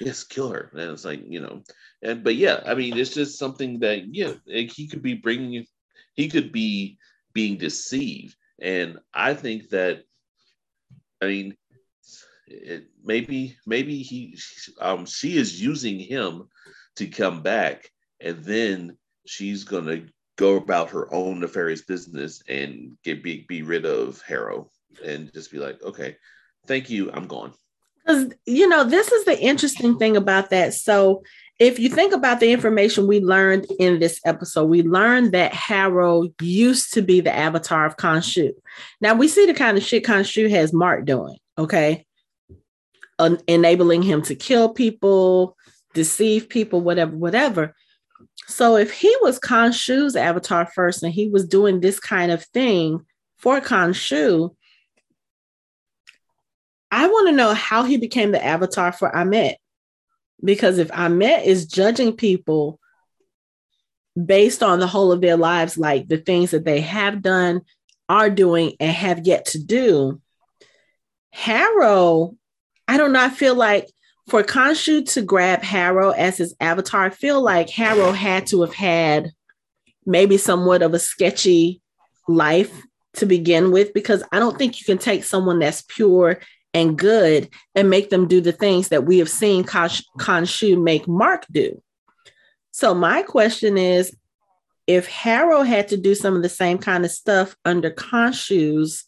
Yes, 0.00 0.24
kill 0.24 0.50
her. 0.50 0.70
And 0.72 0.90
it's 0.90 1.04
like 1.04 1.22
you 1.26 1.40
know, 1.40 1.62
and 2.02 2.22
but 2.22 2.36
yeah, 2.36 2.62
I 2.66 2.74
mean, 2.74 2.96
it's 2.96 3.14
just 3.14 3.38
something 3.38 3.80
that 3.80 4.14
yeah, 4.14 4.34
like 4.46 4.72
he 4.72 4.86
could 4.86 5.02
be 5.02 5.14
bringing, 5.14 5.64
he 6.14 6.28
could 6.28 6.52
be 6.52 6.98
being 7.32 7.56
deceived, 7.56 8.36
and 8.60 8.98
I 9.14 9.34
think 9.34 9.70
that, 9.70 10.02
I 11.22 11.26
mean, 11.26 11.56
it, 12.46 12.86
maybe 13.02 13.56
maybe 13.66 14.02
he, 14.02 14.38
um, 14.80 15.06
she 15.06 15.36
is 15.38 15.60
using 15.60 15.98
him 15.98 16.48
to 16.96 17.06
come 17.06 17.42
back, 17.42 17.90
and 18.20 18.44
then 18.44 18.98
she's 19.26 19.64
gonna 19.64 20.06
go 20.36 20.56
about 20.56 20.90
her 20.90 21.12
own 21.12 21.40
nefarious 21.40 21.82
business 21.82 22.42
and 22.48 22.96
get 23.02 23.22
be, 23.22 23.44
be 23.48 23.62
rid 23.62 23.86
of 23.86 24.22
Harrow 24.22 24.70
and 25.04 25.32
just 25.32 25.50
be 25.50 25.58
like, 25.58 25.82
okay, 25.82 26.16
thank 26.66 26.90
you, 26.90 27.10
I'm 27.12 27.26
gone. 27.26 27.52
Because 28.04 28.32
you 28.44 28.68
know, 28.68 28.84
this 28.84 29.10
is 29.10 29.24
the 29.24 29.38
interesting 29.40 29.98
thing 29.98 30.16
about 30.16 30.50
that. 30.50 30.74
So 30.74 31.22
if 31.58 31.78
you 31.78 31.88
think 31.88 32.12
about 32.12 32.38
the 32.38 32.52
information 32.52 33.06
we 33.06 33.20
learned 33.20 33.66
in 33.80 33.98
this 33.98 34.20
episode, 34.24 34.66
we 34.66 34.82
learned 34.82 35.32
that 35.32 35.54
Harrow 35.54 36.28
used 36.40 36.92
to 36.92 37.02
be 37.02 37.20
the 37.20 37.34
avatar 37.34 37.86
of 37.86 37.96
Khonshu. 37.96 38.52
Now 39.00 39.14
we 39.14 39.26
see 39.26 39.46
the 39.46 39.54
kind 39.54 39.76
of 39.76 39.82
shit 39.82 40.04
Khonshu 40.04 40.50
has 40.50 40.72
Mark 40.72 41.06
doing, 41.06 41.38
okay? 41.56 42.04
Uh, 43.18 43.36
enabling 43.48 44.02
him 44.02 44.20
to 44.22 44.34
kill 44.34 44.68
people, 44.68 45.56
deceive 45.94 46.50
people, 46.50 46.82
whatever, 46.82 47.16
whatever. 47.16 47.74
So 48.46 48.76
if 48.76 48.92
he 48.92 49.14
was 49.22 49.40
Khonshu's 49.40 50.16
avatar 50.16 50.66
first 50.66 51.02
and 51.02 51.12
he 51.12 51.28
was 51.28 51.46
doing 51.46 51.80
this 51.80 51.98
kind 51.98 52.30
of 52.30 52.44
thing 52.44 53.04
for 53.36 53.60
Khonshu, 53.60 54.54
I 56.90 57.08
want 57.08 57.28
to 57.28 57.32
know 57.32 57.52
how 57.54 57.82
he 57.82 57.96
became 57.96 58.30
the 58.32 58.44
avatar 58.44 58.92
for 58.92 59.10
Ammit. 59.10 59.54
Because 60.44 60.78
if 60.78 60.88
Ammit 60.88 61.44
is 61.44 61.66
judging 61.66 62.12
people 62.14 62.78
based 64.22 64.62
on 64.62 64.78
the 64.78 64.86
whole 64.86 65.12
of 65.12 65.20
their 65.20 65.36
lives, 65.36 65.76
like 65.76 66.08
the 66.08 66.18
things 66.18 66.52
that 66.52 66.64
they 66.64 66.80
have 66.80 67.22
done, 67.22 67.62
are 68.08 68.30
doing, 68.30 68.74
and 68.78 68.92
have 68.92 69.26
yet 69.26 69.46
to 69.46 69.58
do, 69.58 70.20
Harrow, 71.32 72.36
I 72.86 72.96
do 72.98 73.08
not 73.08 73.32
feel 73.32 73.54
like 73.54 73.90
for 74.28 74.42
Khonshu 74.42 75.08
to 75.12 75.22
grab 75.22 75.62
Harrow 75.62 76.10
as 76.10 76.38
his 76.38 76.54
avatar, 76.60 77.06
I 77.06 77.10
feel 77.10 77.40
like 77.40 77.70
Harrow 77.70 78.12
had 78.12 78.46
to 78.48 78.62
have 78.62 78.74
had 78.74 79.30
maybe 80.04 80.36
somewhat 80.36 80.82
of 80.82 80.94
a 80.94 80.98
sketchy 80.98 81.80
life 82.28 82.82
to 83.14 83.26
begin 83.26 83.70
with, 83.70 83.94
because 83.94 84.22
I 84.32 84.38
don't 84.38 84.58
think 84.58 84.78
you 84.78 84.84
can 84.84 84.98
take 84.98 85.24
someone 85.24 85.58
that's 85.58 85.82
pure 85.82 86.40
and 86.74 86.98
good 86.98 87.48
and 87.74 87.88
make 87.88 88.10
them 88.10 88.28
do 88.28 88.40
the 88.40 88.52
things 88.52 88.88
that 88.88 89.06
we 89.06 89.18
have 89.18 89.30
seen 89.30 89.64
Khonshu 89.64 90.82
make 90.82 91.08
Mark 91.08 91.46
do. 91.50 91.80
So 92.72 92.94
my 92.94 93.22
question 93.22 93.78
is, 93.78 94.14
if 94.86 95.08
Harrow 95.08 95.62
had 95.62 95.88
to 95.88 95.96
do 95.96 96.14
some 96.14 96.36
of 96.36 96.42
the 96.42 96.48
same 96.48 96.78
kind 96.78 97.04
of 97.04 97.10
stuff 97.10 97.56
under 97.64 97.90
Khonshu's 97.90 99.04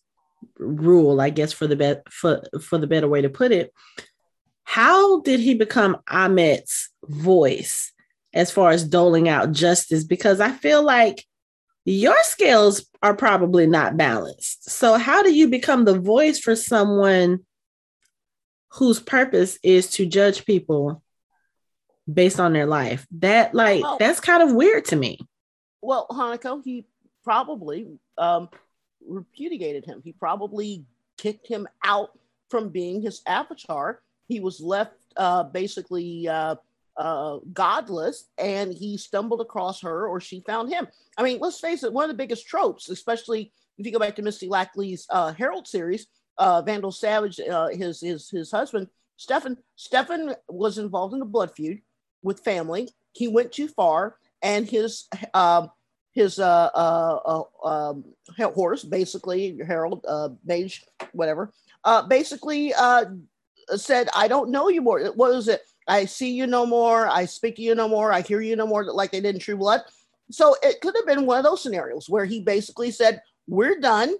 rule, 0.58 1.20
I 1.20 1.30
guess 1.30 1.52
for 1.52 1.66
the 1.66 1.76
be- 1.76 2.10
for 2.10 2.42
for 2.60 2.78
the 2.78 2.86
better 2.86 3.08
way 3.08 3.20
to 3.20 3.28
put 3.28 3.52
it, 3.52 3.72
how 4.68 5.20
did 5.20 5.40
he 5.40 5.54
become 5.54 5.96
Ammit's 6.08 6.90
voice 7.04 7.92
as 8.34 8.50
far 8.50 8.70
as 8.70 8.84
doling 8.84 9.28
out 9.28 9.52
justice? 9.52 10.04
Because 10.04 10.40
I 10.40 10.50
feel 10.50 10.82
like 10.82 11.24
your 11.84 12.16
scales 12.22 12.86
are 13.02 13.16
probably 13.16 13.66
not 13.66 13.96
balanced. 13.96 14.70
So, 14.70 14.98
how 14.98 15.22
do 15.22 15.32
you 15.32 15.48
become 15.48 15.84
the 15.84 15.98
voice 15.98 16.38
for 16.38 16.54
someone 16.54 17.40
whose 18.72 19.00
purpose 19.00 19.58
is 19.62 19.90
to 19.90 20.06
judge 20.06 20.44
people 20.44 21.02
based 22.12 22.40
on 22.40 22.52
their 22.52 22.66
life. 22.66 23.06
That 23.18 23.54
like 23.54 23.82
that's 23.98 24.20
kind 24.20 24.42
of 24.42 24.54
weird 24.54 24.86
to 24.86 24.96
me. 24.96 25.18
Well, 25.80 26.06
Hanako, 26.10 26.62
he 26.64 26.86
probably 27.24 27.86
um, 28.16 28.48
repudiated 29.06 29.84
him. 29.84 30.00
He 30.04 30.12
probably 30.12 30.84
kicked 31.16 31.46
him 31.46 31.66
out 31.84 32.10
from 32.50 32.70
being 32.70 33.02
his 33.02 33.22
avatar. 33.26 34.00
He 34.28 34.40
was 34.40 34.60
left 34.60 34.94
uh, 35.16 35.44
basically 35.44 36.28
uh, 36.28 36.56
uh, 36.96 37.38
godless, 37.52 38.26
and 38.38 38.72
he 38.72 38.96
stumbled 38.96 39.40
across 39.40 39.80
her, 39.82 40.06
or 40.06 40.20
she 40.20 40.40
found 40.46 40.70
him. 40.70 40.86
I 41.16 41.22
mean, 41.22 41.38
let's 41.40 41.60
face 41.60 41.82
it. 41.82 41.92
One 41.92 42.04
of 42.04 42.10
the 42.10 42.22
biggest 42.22 42.46
tropes, 42.46 42.88
especially 42.88 43.52
if 43.78 43.86
you 43.86 43.92
go 43.92 43.98
back 43.98 44.16
to 44.16 44.22
Misty 44.22 44.48
Lackey's 44.48 45.06
uh, 45.10 45.32
Herald 45.32 45.66
series, 45.66 46.06
uh, 46.36 46.62
Vandal 46.62 46.92
Savage, 46.92 47.40
uh, 47.40 47.68
his 47.68 48.00
his 48.00 48.30
his 48.30 48.50
husband 48.50 48.88
Stefan. 49.18 49.58
Stefan 49.76 50.34
was 50.48 50.78
involved 50.78 51.14
in 51.14 51.20
a 51.20 51.26
blood 51.26 51.52
feud 51.54 51.80
with 52.22 52.40
family. 52.40 52.88
He 53.12 53.28
went 53.28 53.52
too 53.52 53.68
far, 53.68 54.16
and 54.42 54.68
his 54.68 55.08
um, 55.34 55.70
his 56.12 56.38
uh, 56.38 56.70
uh, 56.74 57.44
uh, 57.64 57.68
um, 57.68 58.04
horse, 58.54 58.82
basically 58.82 59.60
Herald 59.64 60.04
uh, 60.08 60.30
Mage, 60.44 60.84
whatever, 61.12 61.52
uh, 61.84 62.02
basically 62.02 62.72
uh, 62.74 63.04
said, 63.76 64.08
"I 64.14 64.28
don't 64.28 64.50
know 64.50 64.68
you 64.68 64.80
more." 64.80 65.00
What 65.12 65.34
is 65.34 65.48
it? 65.48 65.62
I 65.86 66.04
see 66.04 66.32
you 66.32 66.46
no 66.46 66.66
more. 66.66 67.08
I 67.08 67.24
speak 67.24 67.56
to 67.56 67.62
you 67.62 67.74
no 67.74 67.88
more. 67.88 68.12
I 68.12 68.20
hear 68.20 68.40
you 68.40 68.56
no 68.56 68.66
more. 68.66 68.84
Like 68.84 69.10
they 69.10 69.20
did 69.20 69.34
in 69.34 69.40
True 69.40 69.56
Blood. 69.56 69.82
So 70.30 70.56
it 70.62 70.80
could 70.80 70.94
have 70.96 71.06
been 71.06 71.26
one 71.26 71.38
of 71.38 71.44
those 71.44 71.62
scenarios 71.62 72.08
where 72.08 72.24
he 72.24 72.40
basically 72.40 72.90
said, 72.90 73.22
"We're 73.46 73.80
done, 73.80 74.14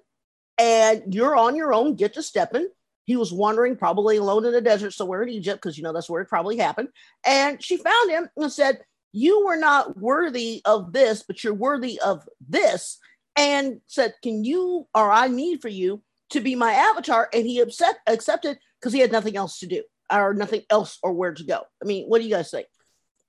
and 0.59 1.15
you're 1.15 1.37
on 1.37 1.57
your 1.57 1.73
own. 1.73 1.95
Get 1.95 2.15
to 2.15 2.23
stepping." 2.23 2.69
He 3.09 3.17
was 3.17 3.33
wandering, 3.33 3.75
probably 3.75 4.19
alone 4.19 4.45
in 4.45 4.53
the 4.53 4.61
desert 4.61 4.93
somewhere 4.93 5.23
in 5.23 5.31
Egypt, 5.31 5.63
because 5.63 5.79
you 5.79 5.83
know 5.83 5.95
that's 5.95 6.11
where 6.11 6.21
it 6.21 6.29
probably 6.29 6.59
happened. 6.59 6.91
And 7.25 7.65
she 7.65 7.79
found 7.79 8.11
him 8.11 8.29
and 8.37 8.53
said, 8.53 8.83
You 9.13 9.47
were 9.47 9.57
not 9.57 9.97
worthy 9.97 10.61
of 10.67 10.93
this, 10.93 11.25
but 11.27 11.43
you're 11.43 11.55
worthy 11.55 11.99
of 11.99 12.29
this. 12.47 12.99
And 13.35 13.81
said, 13.87 14.13
Can 14.23 14.45
you 14.45 14.89
or 14.95 15.11
I 15.11 15.29
need 15.29 15.63
for 15.63 15.71
you 15.71 16.03
to 16.33 16.43
be 16.43 16.55
my 16.55 16.73
avatar? 16.73 17.31
And 17.33 17.47
he 17.47 17.61
upset, 17.61 17.97
accepted 18.07 18.59
because 18.81 18.93
he 18.93 19.01
had 19.01 19.13
nothing 19.13 19.37
else 19.37 19.59
to 19.61 19.67
do 19.67 19.83
or 20.13 20.35
nothing 20.35 20.63
else 20.71 20.99
or 21.03 21.13
where 21.13 21.35
to 21.35 21.45
go. 21.45 21.63
I 21.83 21.87
mean, 21.87 22.07
what 22.07 22.21
do 22.21 22.25
you 22.25 22.35
guys 22.35 22.51
think? 22.51 22.67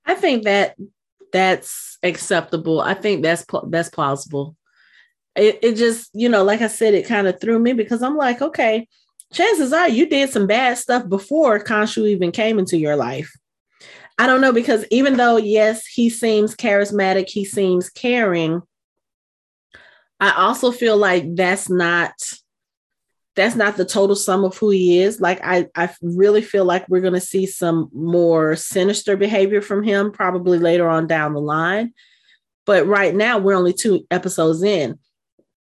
I 0.06 0.16
think 0.16 0.44
that 0.44 0.76
that's 1.32 1.98
acceptable. 2.04 2.82
I 2.82 2.94
think 2.94 3.24
that's 3.24 3.46
that's 3.68 3.90
plausible. 3.90 4.56
It 5.36 5.60
it 5.62 5.76
just 5.76 6.10
you 6.14 6.30
know, 6.30 6.44
like 6.44 6.62
I 6.62 6.68
said, 6.68 6.94
it 6.94 7.08
kind 7.08 7.28
of 7.28 7.40
threw 7.40 7.60
me 7.60 7.74
because 7.74 8.02
I'm 8.02 8.18
like, 8.18 8.42
okay, 8.42 8.88
chances 9.34 9.74
are 9.74 9.90
you 9.90 10.08
did 10.08 10.30
some 10.30 10.48
bad 10.48 10.78
stuff 10.78 11.08
before 11.08 11.60
Khonshu 11.60 12.08
even 12.08 12.32
came 12.32 12.60
into 12.60 12.78
your 12.78 12.96
life. 12.96 13.32
I 14.18 14.28
don't 14.28 14.42
know 14.42 14.52
because 14.52 14.86
even 14.92 15.16
though 15.16 15.38
yes, 15.38 15.86
he 15.86 16.10
seems 16.10 16.56
charismatic, 16.56 17.30
he 17.30 17.46
seems 17.46 17.90
caring. 17.90 18.62
I 20.20 20.32
also 20.32 20.72
feel 20.72 20.98
like 20.98 21.36
that's 21.36 21.70
not 21.70 22.12
that's 23.40 23.56
not 23.56 23.78
the 23.78 23.86
total 23.86 24.18
sum 24.18 24.44
of 24.44 24.58
who 24.58 24.70
he 24.70 25.00
is. 25.00 25.22
Like 25.22 25.40
I, 25.44 25.68
I 25.74 25.90
really 26.02 26.42
feel 26.42 26.66
like 26.66 26.88
we're 26.90 27.00
going 27.00 27.14
to 27.14 27.22
see 27.22 27.46
some 27.46 27.90
more 27.94 28.58
sinister 28.58 29.16
behavior 29.16 29.62
from 29.62 29.82
him 29.82 30.12
probably 30.12 30.60
later 30.60 30.90
on 30.90 31.08
down 31.08 31.34
the 31.34 31.40
line. 31.40 31.94
But 32.66 32.86
right 32.86 33.16
now 33.16 33.38
we're 33.38 33.56
only 33.56 33.72
two 33.72 34.06
episodes 34.12 34.62
in. 34.62 35.00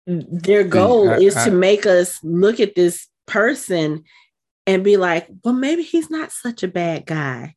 Their 0.07 0.65
goal 0.65 1.09
I- 1.11 1.19
is 1.19 1.37
I- 1.37 1.45
to 1.47 1.51
make 1.53 1.87
us 1.87 2.19
look 2.25 2.59
at 2.59 2.75
this 2.75 3.07
person 3.27 4.03
and 4.67 4.83
be 4.83 4.97
like, 4.97 5.29
well, 5.45 5.55
maybe 5.55 5.85
he's 5.85 6.11
not 6.11 6.33
such 6.33 6.65
a 6.65 6.69
bad 6.69 7.07
guy. 7.07 7.55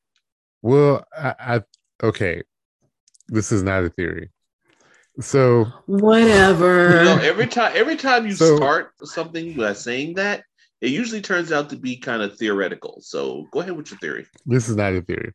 Well, 0.62 1.04
I, 1.18 1.36
I 1.40 1.62
okay. 2.06 2.44
This 3.28 3.52
is 3.52 3.64
not 3.64 3.84
a 3.84 3.90
theory. 3.90 4.30
So 5.20 5.66
Whatever. 5.86 7.00
You 7.00 7.06
know, 7.06 7.20
every 7.22 7.48
time 7.48 7.72
every 7.76 7.96
time 7.96 8.26
you 8.26 8.34
So- 8.34 8.56
start 8.58 8.92
something 9.04 9.56
by 9.56 9.74
saying 9.74 10.16
that, 10.16 10.44
it 10.82 10.90
usually 10.90 11.22
turns 11.22 11.52
out 11.52 11.70
to 11.70 11.76
be 11.78 11.96
kind 11.98 12.22
of 12.22 12.38
theoretical. 12.38 13.00
So 13.02 13.48
go 13.52 13.62
ahead 13.62 13.76
with 13.78 13.92
your 13.92 14.00
theory. 14.00 14.28
this 14.46 14.68
is 14.70 14.76
not 14.76 14.94
a 14.94 15.02
theory. 15.02 15.32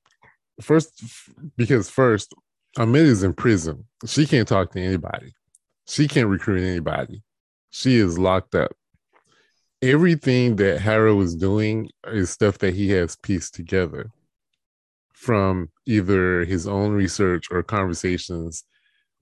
First, 0.60 1.02
because 1.56 1.88
first, 1.88 2.34
Ammit 2.78 3.06
is 3.06 3.22
in 3.22 3.32
prison. 3.32 3.84
She 4.06 4.26
can't 4.26 4.46
talk 4.46 4.72
to 4.72 4.80
anybody. 4.80 5.32
She 5.88 6.06
can't 6.06 6.28
recruit 6.28 6.62
anybody. 6.62 7.22
She 7.70 7.96
is 7.96 8.18
locked 8.18 8.54
up. 8.54 8.72
Everything 9.82 10.56
that 10.56 10.80
Harrow 10.80 11.18
is 11.20 11.34
doing 11.34 11.88
is 12.06 12.28
stuff 12.30 12.58
that 12.58 12.74
he 12.74 12.90
has 12.90 13.16
pieced 13.16 13.54
together 13.54 14.10
from 15.14 15.70
either 15.86 16.44
his 16.44 16.68
own 16.68 16.92
research 16.92 17.46
or 17.50 17.62
conversations 17.62 18.64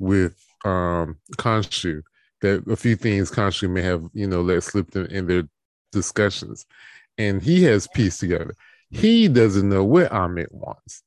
with 0.01 0.37
um 0.65 1.19
Khonshu. 1.37 2.03
That 2.41 2.67
a 2.69 2.77
few 2.77 2.95
things 2.95 3.31
Khonshu 3.31 3.69
may 3.69 3.83
have, 3.83 4.05
you 4.13 4.27
know, 4.27 4.43
let 4.43 4.63
slip 4.63 4.95
in, 4.95 5.07
in 5.07 5.27
their 5.27 5.43
discussions. 5.91 6.67
And 7.17 7.43
he 7.43 7.65
has 7.65 7.89
pieced 7.89 8.21
together. 8.21 8.55
He 8.91 9.29
doesn't 9.29 9.69
know 9.69 9.85
what 9.85 10.13
Ammit 10.13 10.53
wants. 10.53 11.03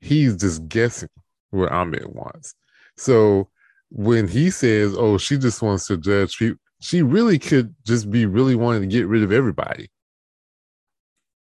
He's 0.00 0.36
just 0.36 0.68
guessing 0.68 1.08
what 1.50 1.70
Ammit 1.70 2.06
wants. 2.14 2.54
So 2.96 3.48
when 3.90 4.28
he 4.28 4.50
says, 4.50 4.94
"Oh, 4.96 5.18
she 5.18 5.38
just 5.38 5.62
wants 5.62 5.86
to 5.86 5.96
judge 5.96 6.36
people," 6.36 6.60
she 6.80 7.02
really 7.02 7.38
could 7.38 7.74
just 7.84 8.10
be 8.10 8.26
really 8.26 8.54
wanting 8.56 8.82
to 8.82 8.88
get 8.88 9.06
rid 9.06 9.22
of 9.22 9.32
everybody. 9.32 9.90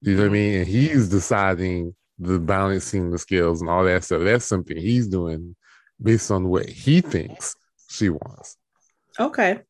You 0.01 0.15
know 0.15 0.23
what 0.23 0.31
I 0.31 0.33
mean? 0.33 0.59
And 0.61 0.69
he's 0.69 1.09
deciding 1.09 1.95
the 2.19 2.39
balancing 2.39 3.11
the 3.11 3.19
scales 3.19 3.61
and 3.61 3.71
all 3.71 3.85
that 3.85 4.05
stuff. 4.05 4.23
That's 4.23 4.45
something 4.45 4.77
he's 4.77 5.09
doing 5.09 5.57
based 6.03 6.31
on 6.31 6.49
what 6.49 6.69
he 6.69 7.01
thinks 7.01 7.57
she 7.91 8.09
wants. 8.11 8.57
okay. 9.19 9.61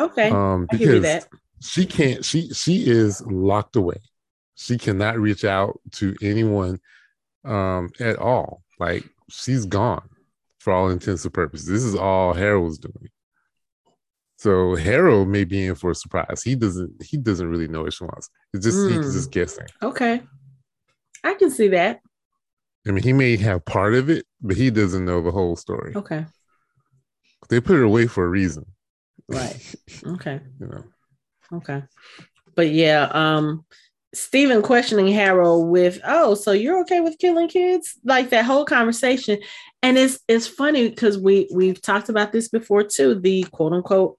Okay. 0.00 0.28
Um, 0.30 0.66
I 0.72 0.76
give 0.76 0.88
you 0.88 1.00
because 1.00 1.02
that. 1.24 1.28
she 1.62 1.86
can't. 1.86 2.24
She 2.24 2.48
she 2.52 2.84
is 2.90 3.22
locked 3.26 3.76
away. 3.76 3.98
She 4.56 4.76
cannot 4.76 5.18
reach 5.20 5.44
out 5.44 5.80
to 5.92 6.16
anyone 6.20 6.80
um, 7.44 7.90
at 8.00 8.16
all. 8.18 8.62
Like 8.80 9.04
she's 9.30 9.64
gone 9.66 10.08
for 10.58 10.72
all 10.72 10.88
intents 10.90 11.24
and 11.24 11.32
purposes. 11.32 11.68
This 11.68 11.84
is 11.84 11.94
all 11.94 12.32
Harrow's 12.32 12.78
doing. 12.78 13.08
So 14.36 14.74
Harrow 14.74 15.24
may 15.24 15.44
be 15.44 15.66
in 15.66 15.74
for 15.76 15.92
a 15.92 15.94
surprise. 15.94 16.42
He 16.42 16.56
doesn't. 16.56 17.02
He 17.02 17.16
doesn't 17.16 17.48
really 17.48 17.68
know 17.68 17.82
what 17.84 17.92
she 17.92 18.02
wants. 18.04 18.28
It's 18.52 18.64
just 18.64 18.76
he's 18.90 18.98
Mm. 18.98 19.12
just 19.12 19.30
guessing. 19.30 19.66
Okay. 19.80 20.22
I 21.22 21.34
can 21.34 21.50
see 21.50 21.68
that. 21.68 22.00
I 22.86 22.90
mean, 22.90 23.02
he 23.02 23.12
may 23.12 23.36
have 23.38 23.64
part 23.64 23.94
of 23.94 24.10
it, 24.10 24.26
but 24.42 24.56
he 24.56 24.70
doesn't 24.70 25.04
know 25.04 25.22
the 25.22 25.30
whole 25.30 25.56
story. 25.56 25.94
Okay. 25.96 26.26
They 27.48 27.60
put 27.60 27.78
it 27.78 27.84
away 27.84 28.06
for 28.06 28.24
a 28.24 28.28
reason. 28.28 28.66
Right. 29.28 29.56
Okay. 30.06 30.40
you 30.60 30.66
know. 30.66 30.84
Okay. 31.52 31.82
But 32.54 32.70
yeah, 32.70 33.08
um 33.12 33.64
Steven 34.14 34.62
questioning 34.62 35.08
Harrow 35.08 35.58
with, 35.58 36.00
"Oh, 36.04 36.34
so 36.34 36.52
you're 36.52 36.80
okay 36.82 37.00
with 37.00 37.18
killing 37.18 37.48
kids?" 37.48 37.98
Like 38.04 38.30
that 38.30 38.44
whole 38.44 38.64
conversation. 38.64 39.38
And 39.82 39.98
it's 39.98 40.20
it's 40.28 40.46
funny 40.46 40.88
because 40.88 41.18
we 41.18 41.48
we've 41.52 41.80
talked 41.80 42.08
about 42.08 42.32
this 42.32 42.48
before 42.48 42.84
too, 42.84 43.16
the 43.16 43.42
quote 43.44 43.72
unquote 43.72 44.18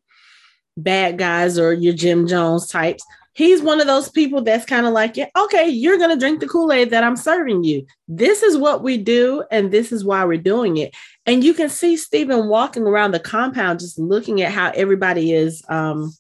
bad 0.78 1.18
guys 1.18 1.58
or 1.58 1.74
your 1.74 1.94
Jim 1.94 2.28
Jones 2.28 2.68
types. 2.68 3.04
He's 3.36 3.62
one 3.62 3.82
of 3.82 3.88
those 3.88 4.08
people 4.08 4.42
that's 4.42 4.66
kind 4.66 4.86
of 4.86 4.94
like, 4.94 5.18
yeah, 5.18 5.28
okay, 5.38 5.68
you're 5.68 5.98
going 5.98 6.10
to 6.10 6.16
drink 6.18 6.40
the 6.40 6.48
Kool 6.48 6.72
Aid 6.72 6.90
that 6.92 7.04
I'm 7.04 7.18
serving 7.18 7.66
you. 7.66 7.86
This 8.08 8.42
is 8.42 8.58
what 8.58 8.82
we 8.82 8.98
do, 8.98 9.44
and 9.52 9.72
this 9.72 9.92
is 9.92 10.06
why 10.06 10.24
we're 10.24 10.38
doing 10.38 10.78
it. 10.78 10.96
And 11.26 11.44
you 11.44 11.54
can 11.54 11.68
see 11.68 11.98
Steven 11.98 12.48
walking 12.48 12.84
around 12.84 13.12
the 13.12 13.20
compound, 13.20 13.82
just 13.82 14.00
looking 14.00 14.42
at 14.42 14.54
how 14.54 14.72
everybody 14.74 15.34
is 15.34 15.62
um, 15.68 16.14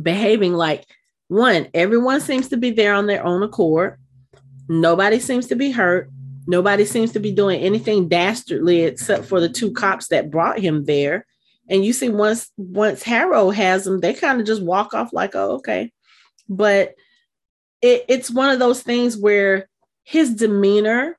behaving. 0.00 0.52
Like, 0.52 0.86
one, 1.26 1.66
everyone 1.74 2.20
seems 2.20 2.48
to 2.50 2.56
be 2.56 2.70
there 2.70 2.94
on 2.94 3.08
their 3.08 3.26
own 3.26 3.42
accord. 3.42 3.98
Nobody 4.68 5.18
seems 5.18 5.48
to 5.48 5.56
be 5.56 5.72
hurt. 5.72 6.10
Nobody 6.46 6.84
seems 6.84 7.10
to 7.12 7.20
be 7.20 7.32
doing 7.32 7.60
anything 7.60 8.08
dastardly 8.08 8.82
except 8.82 9.24
for 9.24 9.40
the 9.40 9.48
two 9.48 9.72
cops 9.72 10.06
that 10.08 10.30
brought 10.30 10.60
him 10.60 10.84
there. 10.84 11.26
And 11.68 11.84
you 11.84 11.92
see, 11.92 12.08
once 12.08 12.50
once 12.56 13.02
Harrow 13.02 13.50
has 13.50 13.84
them, 13.84 13.98
they 13.98 14.14
kind 14.14 14.40
of 14.40 14.46
just 14.46 14.62
walk 14.62 14.94
off 14.94 15.12
like, 15.12 15.34
"Oh, 15.34 15.56
okay." 15.56 15.92
But 16.50 16.94
it, 17.80 18.04
it's 18.08 18.30
one 18.30 18.50
of 18.50 18.58
those 18.58 18.82
things 18.82 19.16
where 19.16 19.68
his 20.04 20.34
demeanor 20.34 21.16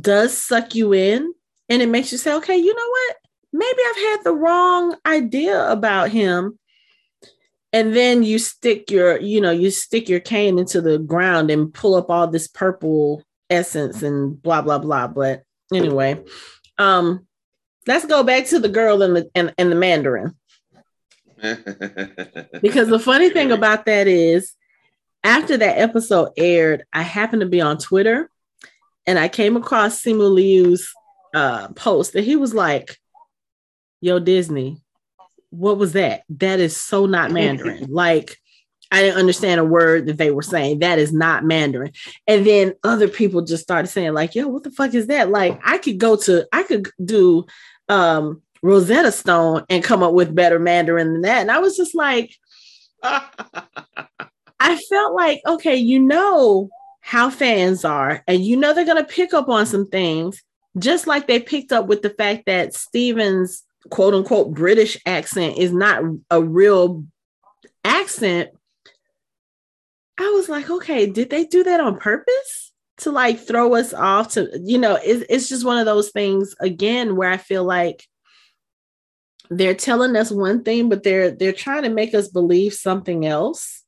does 0.00 0.36
suck 0.36 0.74
you 0.74 0.92
in, 0.92 1.32
and 1.68 1.80
it 1.80 1.88
makes 1.88 2.12
you 2.12 2.18
say, 2.18 2.34
"Okay, 2.34 2.56
you 2.56 2.74
know 2.74 2.88
what? 2.88 3.16
Maybe 3.52 3.78
I've 3.88 3.96
had 3.96 4.24
the 4.24 4.34
wrong 4.34 4.96
idea 5.06 5.70
about 5.70 6.10
him." 6.10 6.58
And 7.72 7.94
then 7.94 8.22
you 8.22 8.38
stick 8.38 8.90
your, 8.90 9.20
you 9.20 9.40
know, 9.40 9.50
you 9.50 9.70
stick 9.70 10.08
your 10.08 10.20
cane 10.20 10.58
into 10.60 10.80
the 10.80 10.98
ground 10.98 11.50
and 11.50 11.74
pull 11.74 11.96
up 11.96 12.08
all 12.08 12.28
this 12.28 12.46
purple 12.46 13.22
essence 13.50 14.02
and 14.02 14.40
blah 14.42 14.62
blah 14.62 14.78
blah. 14.78 15.08
But 15.08 15.42
anyway, 15.72 16.22
um, 16.78 17.26
let's 17.86 18.06
go 18.06 18.22
back 18.22 18.46
to 18.46 18.58
the 18.58 18.68
girl 18.68 19.02
and 19.02 19.16
the 19.16 19.30
and, 19.34 19.54
and 19.58 19.70
the 19.70 19.76
Mandarin. 19.76 20.34
Because 22.60 22.88
the 22.88 22.98
funny 22.98 23.30
thing 23.30 23.52
about 23.52 23.86
that 23.86 24.06
is 24.06 24.54
after 25.22 25.56
that 25.56 25.78
episode 25.78 26.30
aired, 26.36 26.84
I 26.92 27.02
happened 27.02 27.40
to 27.40 27.48
be 27.48 27.60
on 27.60 27.78
Twitter 27.78 28.30
and 29.06 29.18
I 29.18 29.28
came 29.28 29.56
across 29.56 30.02
Simu 30.02 30.32
Liu's 30.32 30.92
uh, 31.34 31.68
post 31.68 32.14
and 32.14 32.24
he 32.24 32.36
was 32.36 32.54
like, 32.54 32.98
Yo, 34.00 34.18
Disney, 34.18 34.82
what 35.50 35.78
was 35.78 35.92
that? 35.94 36.24
That 36.28 36.60
is 36.60 36.76
so 36.76 37.06
not 37.06 37.30
Mandarin. 37.30 37.86
like, 37.88 38.36
I 38.92 39.00
didn't 39.00 39.18
understand 39.18 39.60
a 39.60 39.64
word 39.64 40.06
that 40.06 40.18
they 40.18 40.30
were 40.30 40.42
saying. 40.42 40.80
That 40.80 40.98
is 40.98 41.12
not 41.12 41.42
Mandarin. 41.42 41.92
And 42.26 42.46
then 42.46 42.74
other 42.84 43.08
people 43.08 43.42
just 43.42 43.62
started 43.62 43.88
saying, 43.88 44.12
like, 44.12 44.34
yo, 44.34 44.46
what 44.46 44.62
the 44.62 44.70
fuck 44.70 44.94
is 44.94 45.06
that? 45.06 45.30
Like, 45.30 45.58
I 45.64 45.78
could 45.78 45.98
go 45.98 46.16
to, 46.16 46.46
I 46.52 46.64
could 46.64 46.88
do 47.02 47.46
um 47.88 48.42
Rosetta 48.64 49.12
Stone 49.12 49.62
and 49.68 49.84
come 49.84 50.02
up 50.02 50.14
with 50.14 50.34
better 50.34 50.58
Mandarin 50.58 51.12
than 51.12 51.20
that. 51.20 51.42
And 51.42 51.50
I 51.50 51.58
was 51.58 51.76
just 51.76 51.94
like, 51.94 52.34
I 53.02 54.80
felt 54.88 55.14
like, 55.14 55.42
okay, 55.46 55.76
you 55.76 56.00
know 56.00 56.70
how 57.02 57.28
fans 57.28 57.84
are, 57.84 58.24
and 58.26 58.42
you 58.42 58.56
know 58.56 58.72
they're 58.72 58.86
going 58.86 58.96
to 58.96 59.04
pick 59.04 59.34
up 59.34 59.50
on 59.50 59.66
some 59.66 59.86
things, 59.86 60.42
just 60.78 61.06
like 61.06 61.26
they 61.26 61.38
picked 61.38 61.72
up 61.72 61.86
with 61.88 62.00
the 62.00 62.08
fact 62.08 62.46
that 62.46 62.72
Steven's 62.72 63.62
quote 63.90 64.14
unquote 64.14 64.54
British 64.54 64.96
accent 65.04 65.58
is 65.58 65.70
not 65.70 66.02
a 66.30 66.42
real 66.42 67.04
accent. 67.84 68.48
I 70.18 70.30
was 70.30 70.48
like, 70.48 70.70
okay, 70.70 71.04
did 71.04 71.28
they 71.28 71.44
do 71.44 71.64
that 71.64 71.80
on 71.80 71.98
purpose 71.98 72.72
to 72.98 73.10
like 73.10 73.46
throw 73.46 73.74
us 73.74 73.92
off? 73.92 74.32
To, 74.32 74.48
you 74.64 74.78
know, 74.78 74.98
it's, 75.04 75.26
it's 75.28 75.48
just 75.50 75.66
one 75.66 75.76
of 75.76 75.84
those 75.84 76.10
things 76.12 76.54
again 76.60 77.16
where 77.16 77.28
I 77.28 77.36
feel 77.36 77.64
like 77.64 78.02
they're 79.58 79.74
telling 79.74 80.16
us 80.16 80.30
one 80.30 80.62
thing, 80.62 80.88
but 80.88 81.02
they're 81.02 81.30
they're 81.30 81.52
trying 81.52 81.82
to 81.82 81.88
make 81.90 82.14
us 82.14 82.28
believe 82.28 82.74
something 82.74 83.26
else 83.26 83.82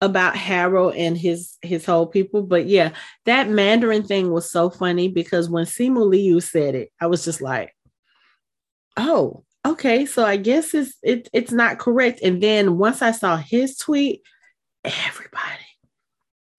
about 0.00 0.36
Harrow 0.36 0.90
and 0.90 1.16
his 1.16 1.56
his 1.62 1.84
whole 1.84 2.06
people. 2.06 2.42
But 2.42 2.66
yeah, 2.66 2.92
that 3.24 3.48
Mandarin 3.48 4.04
thing 4.04 4.30
was 4.30 4.50
so 4.50 4.70
funny 4.70 5.08
because 5.08 5.48
when 5.48 5.64
Simu 5.64 6.08
Liu 6.08 6.40
said 6.40 6.74
it, 6.74 6.92
I 7.00 7.06
was 7.06 7.24
just 7.24 7.40
like, 7.40 7.74
oh, 8.96 9.44
okay. 9.64 10.06
So 10.06 10.24
I 10.24 10.36
guess 10.36 10.74
it's 10.74 10.96
it, 11.02 11.28
it's 11.32 11.52
not 11.52 11.78
correct. 11.78 12.20
And 12.22 12.42
then 12.42 12.78
once 12.78 13.02
I 13.02 13.12
saw 13.12 13.36
his 13.36 13.76
tweet, 13.76 14.22
everybody 14.84 15.64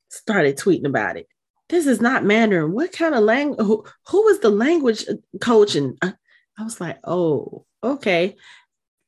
started 0.10 0.58
tweeting 0.58 0.86
about 0.88 1.18
it. 1.18 1.28
This 1.70 1.88
is 1.88 2.02
not 2.02 2.24
Mandarin. 2.24 2.74
What 2.74 2.92
kind 2.92 3.16
of 3.16 3.24
language? 3.24 3.60
Who, 3.60 3.86
was 4.12 4.40
the 4.40 4.50
language 4.50 5.06
coach? 5.42 5.76
And 5.76 5.98
uh, 6.02 6.12
I 6.58 6.64
was 6.64 6.80
like, 6.80 7.00
oh, 7.04 7.66
okay. 7.86 8.36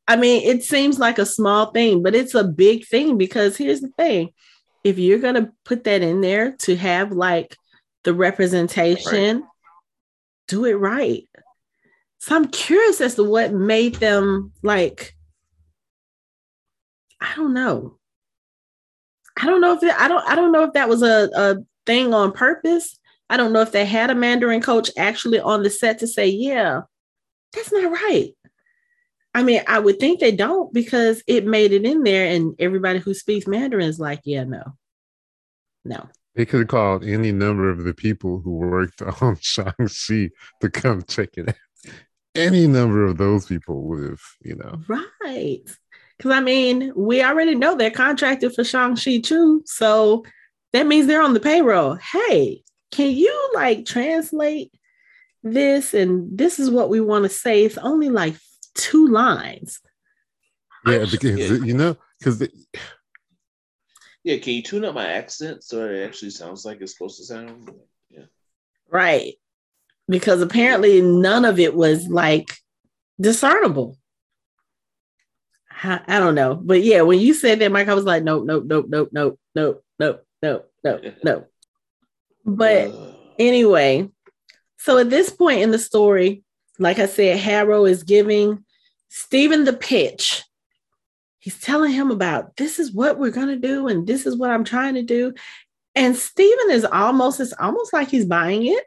I 0.08 0.16
mean, 0.16 0.44
it 0.44 0.64
seems 0.64 1.00
like 1.00 1.20
a 1.20 1.26
small 1.26 1.72
thing, 1.72 2.02
but 2.02 2.16
it's 2.16 2.34
a 2.34 2.44
big 2.44 2.86
thing 2.86 3.18
because 3.18 3.58
here's 3.58 3.82
the 3.82 3.90
thing 3.90 4.30
if 4.84 4.98
you're 4.98 5.20
going 5.20 5.36
to 5.36 5.52
put 5.66 5.84
that 5.84 6.02
in 6.02 6.22
there 6.22 6.54
to 6.54 6.78
have 6.78 7.12
like 7.12 7.58
the 8.04 8.14
representation, 8.14 9.42
right. 9.42 9.50
do 10.48 10.64
it 10.66 10.76
right. 10.76 11.28
So 12.20 12.36
I'm 12.36 12.48
curious 12.48 13.02
as 13.02 13.16
to 13.16 13.24
what 13.24 13.54
made 13.54 13.96
them 13.96 14.54
like, 14.64 15.14
I 17.20 17.34
don't 17.36 17.54
know. 17.54 17.98
I 19.40 19.46
don't 19.46 19.62
know 19.62 19.74
if 19.76 19.84
it, 19.84 19.94
I 19.98 20.08
don't 20.08 20.28
I 20.28 20.36
don't 20.36 20.52
know 20.52 20.64
if 20.64 20.74
that 20.74 20.90
was 20.90 21.04
a, 21.04 21.30
a 21.36 21.58
thing 21.86 22.14
on 22.14 22.32
purpose. 22.32 22.98
I 23.30 23.38
don't 23.38 23.54
know 23.54 23.62
if 23.62 23.72
they 23.72 23.86
had 23.86 24.10
a 24.10 24.16
Mandarin 24.16 24.62
coach 24.62 24.90
actually 24.98 25.40
on 25.40 25.64
the 25.64 25.70
set 25.70 26.00
to 26.00 26.08
say, 26.08 26.28
yeah, 26.28 26.82
that's 27.54 27.72
not 27.72 27.92
right. 27.92 28.32
I 29.34 29.44
mean, 29.44 29.62
I 29.68 29.80
would 29.80 30.00
think 30.00 30.20
they 30.20 30.32
don't 30.32 30.74
because 30.74 31.22
it 31.28 31.46
made 31.46 31.72
it 31.72 31.86
in 31.86 32.04
there, 32.04 32.26
and 32.26 32.56
everybody 32.60 33.00
who 33.00 33.14
speaks 33.14 33.48
Mandarin 33.48 33.88
is 33.88 34.00
like, 34.00 34.22
yeah, 34.24 34.44
no, 34.44 34.64
no. 35.86 36.08
They 36.36 36.46
could 36.46 36.62
have 36.62 36.68
called 36.68 37.04
any 37.04 37.32
number 37.32 37.70
of 37.70 37.84
the 37.84 37.94
people 37.94 38.40
who 38.40 38.52
worked 38.52 39.02
on 39.22 39.38
Shang-Chi 39.42 40.30
to 40.62 40.70
come 40.72 41.02
check 41.04 41.30
it 41.38 41.50
out. 41.50 41.56
Any 42.36 42.68
number 42.68 43.04
of 43.04 43.18
those 43.18 43.48
people 43.48 43.82
would 43.84 44.04
have, 44.04 44.22
you 44.42 44.56
know. 44.56 44.80
Right. 44.88 45.62
Because 46.18 46.32
I 46.32 46.40
mean, 46.40 46.94
we 46.96 47.24
already 47.24 47.56
know 47.56 47.76
they're 47.76 47.92
contracted 47.92 48.54
for 48.54 48.64
Shang-Chi 48.64 49.20
too. 49.20 49.64
So 49.66 50.24
that 50.74 50.86
means 50.86 51.08
they're 51.08 51.24
on 51.24 51.34
the 51.34 51.40
payroll. 51.40 51.96
Hey, 51.96 52.64
can 52.92 53.12
you 53.12 53.52
like 53.56 53.86
translate 53.86 54.72
this? 55.44 55.94
And 55.94 56.38
this 56.38 56.60
is 56.60 56.70
what 56.70 56.90
we 56.90 57.02
want 57.02 57.24
to 57.24 57.30
say. 57.30 57.66
It's 57.66 57.78
only 57.78 58.10
like 58.10 58.36
two 58.78 59.08
lines. 59.08 59.82
Yeah, 60.86 61.06
because 61.10 61.38
yeah. 61.38 61.66
you 61.66 61.74
know, 61.74 61.98
because 62.20 62.48
yeah, 64.24 64.38
can 64.38 64.54
you 64.54 64.64
tune 64.64 64.86
up 64.86 64.96
my 64.96 65.08
accent 65.08 65.64
so 65.64 65.86
it 65.86 66.06
actually 66.06 66.32
sounds 66.32 66.66
like 66.66 66.82
it's 66.82 66.94
supposed 66.94 67.18
to 67.18 67.26
sound? 67.26 67.72
Yeah, 68.10 68.26
right. 68.90 69.34
Because 70.08 70.42
apparently 70.42 71.02
none 71.02 71.44
of 71.44 71.60
it 71.60 71.76
was 71.76 72.08
like 72.08 72.56
discernible. 73.20 73.98
I, 75.84 76.00
I 76.08 76.20
don't 76.20 76.36
know, 76.36 76.56
but 76.56 76.82
yeah, 76.84 77.02
when 77.02 77.20
you 77.20 77.34
said 77.34 77.60
that, 77.60 77.72
Mike, 77.72 77.88
I 77.88 77.94
was 77.94 78.06
like, 78.06 78.24
nope, 78.24 78.46
nope, 78.46 78.64
nope, 78.66 78.88
nope, 78.90 79.10
nope, 79.12 79.40
nope, 79.54 79.84
nope, 80.00 80.26
nope, 80.42 80.72
nope, 80.84 81.04
nope. 81.24 81.52
But 82.46 82.92
anyway, 83.38 84.10
so 84.78 84.98
at 84.98 85.10
this 85.10 85.30
point 85.30 85.62
in 85.62 85.72
the 85.72 85.80
story, 85.80 86.44
like 86.80 87.00
I 87.00 87.06
said, 87.08 87.38
Harrow 87.40 87.86
is 87.86 88.04
giving 88.04 88.64
Steven 89.10 89.64
the 89.64 89.74
pitch. 89.74 90.44
He's 91.40 91.60
telling 91.60 91.92
him 91.94 92.12
about 92.12 92.58
this 92.58 92.80
is 92.80 92.92
what 92.92 93.18
we're 93.18 93.32
going 93.32 93.48
to 93.48 93.56
do 93.56 93.88
and 93.88 94.06
this 94.06 94.26
is 94.26 94.36
what 94.36 94.52
I'm 94.52 94.64
trying 94.64 94.96
to 94.96 95.04
do. 95.04 95.34
And 95.96 96.16
Steven 96.16 96.72
is 96.72 96.86
almost, 96.86 97.40
it's 97.40 97.54
almost 97.54 97.94
like 97.94 98.10
he's 98.10 98.26
buying 98.26 98.66
it 98.66 98.84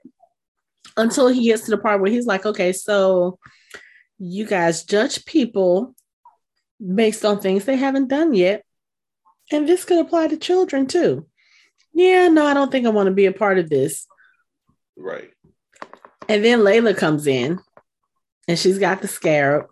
until 0.97 1.29
he 1.29 1.47
gets 1.47 1.65
to 1.65 1.71
the 1.71 1.79
part 1.79 2.01
where 2.01 2.11
he's 2.11 2.27
like, 2.27 2.47
okay, 2.47 2.73
so 2.73 3.39
you 4.19 4.47
guys 4.47 4.85
judge 4.85 5.25
people 5.25 5.95
based 6.95 7.25
on 7.25 7.41
things 7.41 7.65
they 7.65 7.77
haven't 7.77 8.09
done 8.09 8.35
yet. 8.35 8.65
And 9.51 9.69
this 9.69 9.85
could 9.85 9.99
apply 9.99 10.29
to 10.29 10.37
children 10.37 10.87
too. 10.87 11.27
Yeah, 11.93 12.29
no, 12.29 12.47
I 12.47 12.55
don't 12.55 12.71
think 12.71 12.87
I 12.87 12.91
want 12.91 13.09
to 13.09 13.15
be 13.15 13.27
a 13.27 13.33
part 13.33 13.59
of 13.59 13.69
this. 13.69 14.07
Right. 14.97 15.31
And 16.29 16.45
then 16.45 16.61
Layla 16.61 16.97
comes 16.97 17.27
in 17.27 17.59
and 18.47 18.59
she's 18.59 18.79
got 18.79 19.03
the 19.03 19.09
scarab 19.09 19.67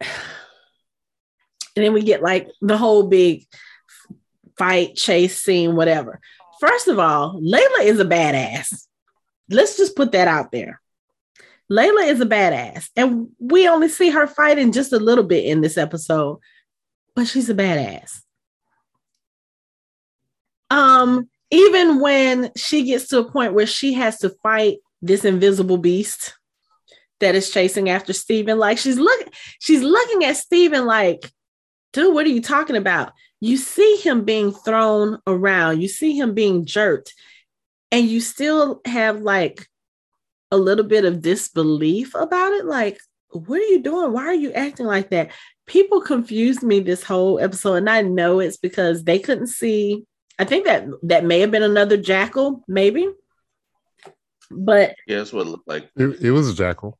and 1.76 1.84
then 1.84 1.92
we 1.92 2.02
get 2.02 2.22
like 2.22 2.48
the 2.60 2.76
whole 2.76 3.04
big 3.04 3.46
fight, 4.56 4.96
chase 4.96 5.40
scene, 5.40 5.76
whatever. 5.76 6.20
First 6.60 6.88
of 6.88 6.98
all, 6.98 7.40
Layla 7.40 7.84
is 7.84 8.00
a 8.00 8.04
badass. 8.04 8.86
Let's 9.48 9.76
just 9.76 9.96
put 9.96 10.12
that 10.12 10.28
out 10.28 10.52
there. 10.52 10.80
Layla 11.70 12.08
is 12.08 12.20
a 12.20 12.26
badass, 12.26 12.90
and 12.96 13.28
we 13.38 13.68
only 13.68 13.88
see 13.88 14.10
her 14.10 14.26
fighting 14.26 14.72
just 14.72 14.92
a 14.92 14.98
little 14.98 15.24
bit 15.24 15.44
in 15.44 15.60
this 15.60 15.78
episode, 15.78 16.40
but 17.14 17.26
she's 17.26 17.48
a 17.48 17.54
badass. 17.54 18.20
Um, 20.68 21.28
even 21.50 22.00
when 22.00 22.50
she 22.56 22.84
gets 22.84 23.08
to 23.08 23.20
a 23.20 23.30
point 23.30 23.54
where 23.54 23.66
she 23.66 23.94
has 23.94 24.18
to 24.18 24.30
fight 24.42 24.78
this 25.00 25.24
invisible 25.24 25.78
beast, 25.78 26.34
that 27.20 27.34
is 27.34 27.50
chasing 27.50 27.88
after 27.88 28.12
Steven. 28.12 28.58
Like 28.58 28.78
she's 28.78 28.98
looking, 28.98 29.28
she's 29.60 29.82
looking 29.82 30.24
at 30.24 30.36
Steven 30.36 30.84
like, 30.86 31.30
dude, 31.92 32.14
what 32.14 32.26
are 32.26 32.30
you 32.30 32.42
talking 32.42 32.76
about? 32.76 33.12
You 33.40 33.56
see 33.56 33.96
him 33.96 34.24
being 34.24 34.52
thrown 34.52 35.18
around, 35.26 35.80
you 35.80 35.88
see 35.88 36.18
him 36.18 36.34
being 36.34 36.66
jerked, 36.66 37.14
and 37.90 38.06
you 38.06 38.20
still 38.20 38.80
have 38.84 39.20
like 39.20 39.66
a 40.50 40.56
little 40.56 40.84
bit 40.84 41.04
of 41.04 41.22
disbelief 41.22 42.14
about 42.14 42.52
it. 42.52 42.64
Like, 42.64 42.98
what 43.30 43.60
are 43.60 43.64
you 43.64 43.82
doing? 43.82 44.12
Why 44.12 44.26
are 44.26 44.34
you 44.34 44.52
acting 44.52 44.86
like 44.86 45.10
that? 45.10 45.30
People 45.66 46.00
confused 46.00 46.62
me 46.62 46.80
this 46.80 47.04
whole 47.04 47.38
episode, 47.38 47.74
and 47.74 47.90
I 47.90 48.02
know 48.02 48.40
it's 48.40 48.56
because 48.56 49.04
they 49.04 49.18
couldn't 49.18 49.46
see. 49.46 50.04
I 50.38 50.44
think 50.44 50.66
that 50.66 50.86
that 51.04 51.24
may 51.24 51.40
have 51.40 51.50
been 51.50 51.62
another 51.62 51.96
jackal, 51.96 52.64
maybe. 52.66 53.08
But 54.50 54.96
yeah, 55.06 55.18
that's 55.18 55.32
what 55.32 55.46
it 55.46 55.50
looked 55.50 55.68
like. 55.68 55.88
It, 55.96 56.20
it 56.20 56.30
was 56.32 56.48
a 56.48 56.54
jackal. 56.54 56.98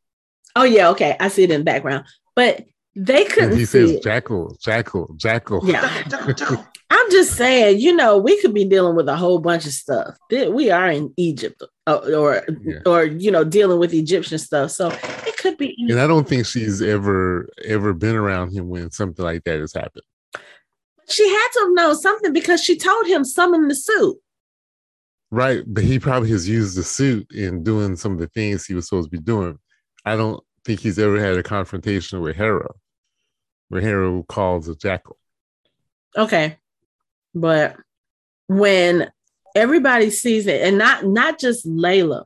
Oh 0.56 0.64
yeah, 0.64 0.88
okay. 0.90 1.16
I 1.20 1.28
see 1.28 1.44
it 1.44 1.50
in 1.50 1.60
the 1.60 1.64
background. 1.64 2.04
But 2.34 2.64
they 2.96 3.24
couldn't. 3.24 3.50
And 3.50 3.58
he 3.58 3.66
says 3.66 3.90
it. 3.90 4.02
jackal, 4.02 4.56
jackal, 4.60 5.14
jackal. 5.16 5.60
Yeah. 5.64 5.88
I'm 6.90 7.10
just 7.10 7.34
saying, 7.34 7.78
you 7.78 7.94
know, 7.94 8.18
we 8.18 8.40
could 8.40 8.52
be 8.52 8.64
dealing 8.64 8.96
with 8.96 9.08
a 9.08 9.14
whole 9.14 9.38
bunch 9.38 9.64
of 9.64 9.72
stuff. 9.72 10.16
We 10.30 10.70
are 10.70 10.90
in 10.90 11.14
Egypt, 11.16 11.62
uh, 11.86 12.00
or 12.04 12.14
or, 12.14 12.46
yeah. 12.64 12.78
or 12.84 13.04
you 13.04 13.30
know, 13.30 13.44
dealing 13.44 13.78
with 13.78 13.94
Egyptian 13.94 14.38
stuff. 14.38 14.72
So 14.72 14.88
it 14.90 15.36
could 15.38 15.56
be. 15.56 15.74
And 15.88 16.00
I 16.00 16.08
don't 16.08 16.28
think 16.28 16.46
she's 16.46 16.82
ever 16.82 17.48
ever 17.64 17.92
been 17.92 18.16
around 18.16 18.52
him 18.52 18.68
when 18.68 18.90
something 18.90 19.24
like 19.24 19.44
that 19.44 19.60
has 19.60 19.72
happened. 19.72 20.04
She 21.08 21.28
had 21.28 21.48
to 21.52 21.60
have 21.60 21.72
known 21.72 21.96
something 21.96 22.32
because 22.32 22.62
she 22.62 22.76
told 22.76 23.06
him 23.06 23.24
summon 23.24 23.68
the 23.68 23.74
suit. 23.74 24.16
Right, 25.32 25.62
but 25.66 25.84
he 25.84 26.00
probably 26.00 26.30
has 26.30 26.48
used 26.48 26.76
the 26.76 26.82
suit 26.82 27.30
in 27.30 27.62
doing 27.62 27.94
some 27.94 28.12
of 28.12 28.18
the 28.18 28.26
things 28.28 28.66
he 28.66 28.74
was 28.74 28.88
supposed 28.88 29.10
to 29.10 29.16
be 29.16 29.22
doing. 29.22 29.58
I 30.04 30.16
don't 30.16 30.42
think 30.64 30.80
he's 30.80 30.98
ever 30.98 31.18
had 31.18 31.36
a 31.36 31.42
confrontation 31.42 32.20
with 32.20 32.36
Harrow, 32.36 32.76
where 33.68 33.80
Harrow 33.80 34.22
calls 34.24 34.68
a 34.68 34.76
jackal. 34.76 35.18
Okay, 36.16 36.58
but 37.34 37.76
when 38.48 39.10
everybody 39.54 40.10
sees 40.10 40.46
it, 40.46 40.62
and 40.62 40.78
not 40.78 41.04
not 41.04 41.38
just 41.38 41.66
Layla, 41.66 42.24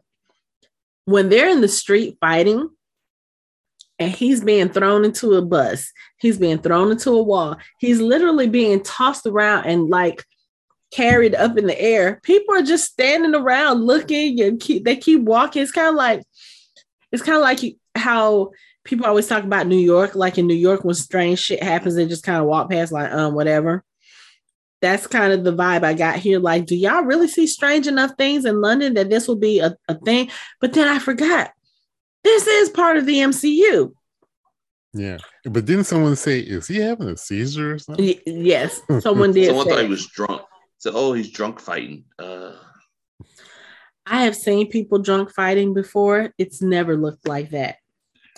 when 1.04 1.28
they're 1.28 1.50
in 1.50 1.60
the 1.60 1.68
street 1.68 2.16
fighting, 2.20 2.70
and 3.98 4.10
he's 4.10 4.42
being 4.42 4.68
thrown 4.68 5.04
into 5.04 5.34
a 5.34 5.42
bus, 5.42 5.90
he's 6.18 6.38
being 6.38 6.58
thrown 6.58 6.90
into 6.90 7.10
a 7.10 7.22
wall, 7.22 7.56
he's 7.78 8.00
literally 8.00 8.48
being 8.48 8.82
tossed 8.82 9.26
around 9.26 9.66
and 9.66 9.88
like 9.88 10.24
carried 10.92 11.34
up 11.34 11.58
in 11.58 11.66
the 11.66 11.80
air. 11.80 12.20
People 12.22 12.54
are 12.54 12.62
just 12.62 12.84
standing 12.84 13.34
around 13.34 13.84
looking 13.84 14.40
and 14.40 14.60
keep 14.60 14.84
they 14.84 14.96
keep 14.96 15.22
walking. 15.22 15.62
It's 15.62 15.72
kind 15.72 15.88
of 15.88 15.94
like 15.94 16.22
it's 17.14 17.22
kind 17.22 17.36
of 17.36 17.42
like 17.42 17.60
how 17.94 18.50
people 18.84 19.06
always 19.06 19.28
talk 19.28 19.44
about 19.44 19.68
New 19.68 19.78
York. 19.78 20.16
Like 20.16 20.36
in 20.36 20.48
New 20.48 20.54
York, 20.54 20.84
when 20.84 20.96
strange 20.96 21.38
shit 21.38 21.62
happens, 21.62 21.94
they 21.94 22.06
just 22.06 22.24
kind 22.24 22.38
of 22.38 22.46
walk 22.46 22.70
past, 22.70 22.92
like 22.92 23.10
um 23.12 23.34
whatever. 23.34 23.84
That's 24.82 25.06
kind 25.06 25.32
of 25.32 25.44
the 25.44 25.52
vibe 25.52 25.84
I 25.84 25.94
got 25.94 26.16
here. 26.16 26.40
Like, 26.40 26.66
do 26.66 26.74
y'all 26.74 27.04
really 27.04 27.28
see 27.28 27.46
strange 27.46 27.86
enough 27.86 28.12
things 28.18 28.44
in 28.44 28.60
London 28.60 28.94
that 28.94 29.08
this 29.08 29.28
will 29.28 29.36
be 29.36 29.60
a, 29.60 29.76
a 29.88 29.94
thing? 29.94 30.30
But 30.60 30.74
then 30.74 30.88
I 30.88 30.98
forgot 30.98 31.52
this 32.24 32.46
is 32.46 32.68
part 32.68 32.96
of 32.96 33.06
the 33.06 33.18
MCU. 33.18 33.92
Yeah, 34.92 35.18
but 35.44 35.64
didn't 35.64 35.84
someone 35.84 36.16
say, 36.16 36.40
"Is 36.40 36.66
he 36.66 36.78
having 36.78 37.08
a 37.08 37.16
seizure 37.16 37.74
or 37.74 37.78
something?" 37.78 38.04
Y- 38.04 38.22
yes, 38.26 38.80
someone 39.00 39.32
did. 39.34 39.46
Someone 39.46 39.66
say 39.66 39.70
thought 39.70 39.82
he 39.84 39.88
was 39.88 40.06
drunk. 40.06 40.42
So, 40.78 40.90
"Oh, 40.92 41.12
he's 41.12 41.30
drunk 41.30 41.60
fighting." 41.60 42.04
Uh, 42.18 42.52
I 44.06 44.24
have 44.24 44.36
seen 44.36 44.70
people 44.70 44.98
drunk 44.98 45.32
fighting 45.32 45.74
before. 45.74 46.32
It's 46.38 46.60
never 46.60 46.96
looked 46.96 47.26
like 47.26 47.50
that. 47.50 47.76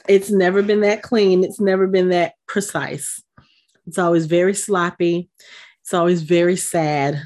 It's 0.09 0.30
never 0.30 0.62
been 0.62 0.80
that 0.82 1.02
clean. 1.02 1.43
It's 1.43 1.60
never 1.60 1.86
been 1.86 2.10
that 2.10 2.34
precise. 2.47 3.22
It's 3.86 3.98
always 3.98 4.26
very 4.26 4.55
sloppy. 4.55 5.28
It's 5.82 5.94
always 5.94 6.22
very 6.22 6.56
sad. 6.56 7.22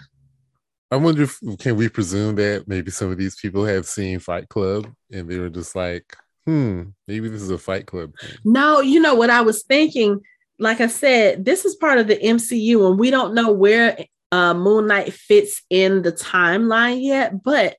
I 0.90 0.96
wonder 0.96 1.22
if 1.22 1.38
can 1.58 1.76
we 1.76 1.88
presume 1.88 2.34
that 2.36 2.66
maybe 2.66 2.90
some 2.90 3.10
of 3.10 3.18
these 3.18 3.36
people 3.36 3.64
have 3.64 3.86
seen 3.86 4.18
Fight 4.18 4.48
Club 4.48 4.88
and 5.10 5.28
they 5.28 5.38
were 5.38 5.48
just 5.48 5.76
like, 5.76 6.16
"Hmm, 6.46 6.82
maybe 7.06 7.28
this 7.28 7.42
is 7.42 7.50
a 7.50 7.58
Fight 7.58 7.86
Club." 7.86 8.12
Thing. 8.18 8.38
No, 8.44 8.80
you 8.80 9.00
know 9.00 9.14
what 9.14 9.30
I 9.30 9.42
was 9.42 9.62
thinking? 9.62 10.20
Like 10.58 10.80
I 10.80 10.88
said, 10.88 11.44
this 11.44 11.64
is 11.64 11.76
part 11.76 11.98
of 11.98 12.08
the 12.08 12.16
MCU, 12.16 12.90
and 12.90 12.98
we 12.98 13.10
don't 13.10 13.34
know 13.34 13.52
where 13.52 13.98
uh, 14.32 14.52
Moon 14.54 14.88
Knight 14.88 15.12
fits 15.12 15.62
in 15.70 16.02
the 16.02 16.12
timeline 16.12 17.02
yet, 17.02 17.42
but 17.42 17.76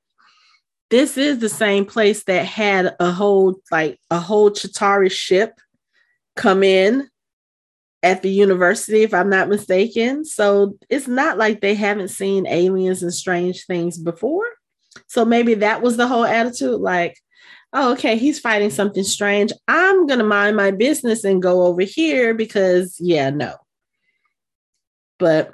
this 0.92 1.18
is 1.18 1.40
the 1.40 1.50
same 1.50 1.86
place 1.86 2.26
that 2.26 2.46
had 2.46 2.96
a 3.00 3.12
whole 3.12 3.56
like 3.72 4.00
a 4.12 4.20
whole 4.20 4.52
Chitauri 4.52 5.12
ship 5.12 5.60
come 6.36 6.62
in 6.64 7.10
at 8.04 8.22
the 8.22 8.30
university, 8.30 9.04
if 9.04 9.14
I'm 9.14 9.30
not 9.30 9.50
mistaken. 9.50 10.26
So 10.26 10.78
it's 10.90 11.08
not 11.08 11.38
like 11.38 11.62
they 11.62 11.76
haven't 11.76 12.10
seen 12.10 12.48
aliens 12.48 13.04
and 13.04 13.14
strange 13.14 13.66
things 13.66 13.98
before. 13.98 14.46
So 15.08 15.24
maybe 15.24 15.54
that 15.56 15.82
was 15.82 15.98
the 15.98 16.08
whole 16.08 16.26
attitude 16.26 16.82
like, 16.82 17.18
oh, 17.74 17.94
okay, 17.94 18.18
he's 18.18 18.40
fighting 18.40 18.72
something 18.72 19.04
strange. 19.04 19.52
I'm 19.68 20.08
going 20.08 20.20
to 20.20 20.26
mind 20.26 20.58
my 20.58 20.72
business 20.72 21.24
and 21.24 21.42
go 21.42 21.66
over 21.68 21.84
here 21.84 22.34
because, 22.34 22.98
yeah, 23.00 23.30
no. 23.30 23.56
But 25.20 25.52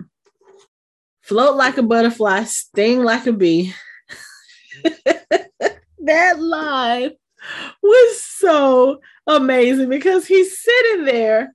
float 1.22 1.58
like 1.58 1.78
a 1.78 1.84
butterfly, 1.84 2.46
sting 2.46 3.04
like 3.04 3.28
a 3.28 3.34
bee. 3.34 3.74
that 6.00 6.40
line 6.40 7.12
was 7.82 8.24
so 8.24 9.00
amazing 9.26 9.90
because 9.90 10.26
he's 10.26 10.60
sitting 10.60 11.06
there. 11.06 11.54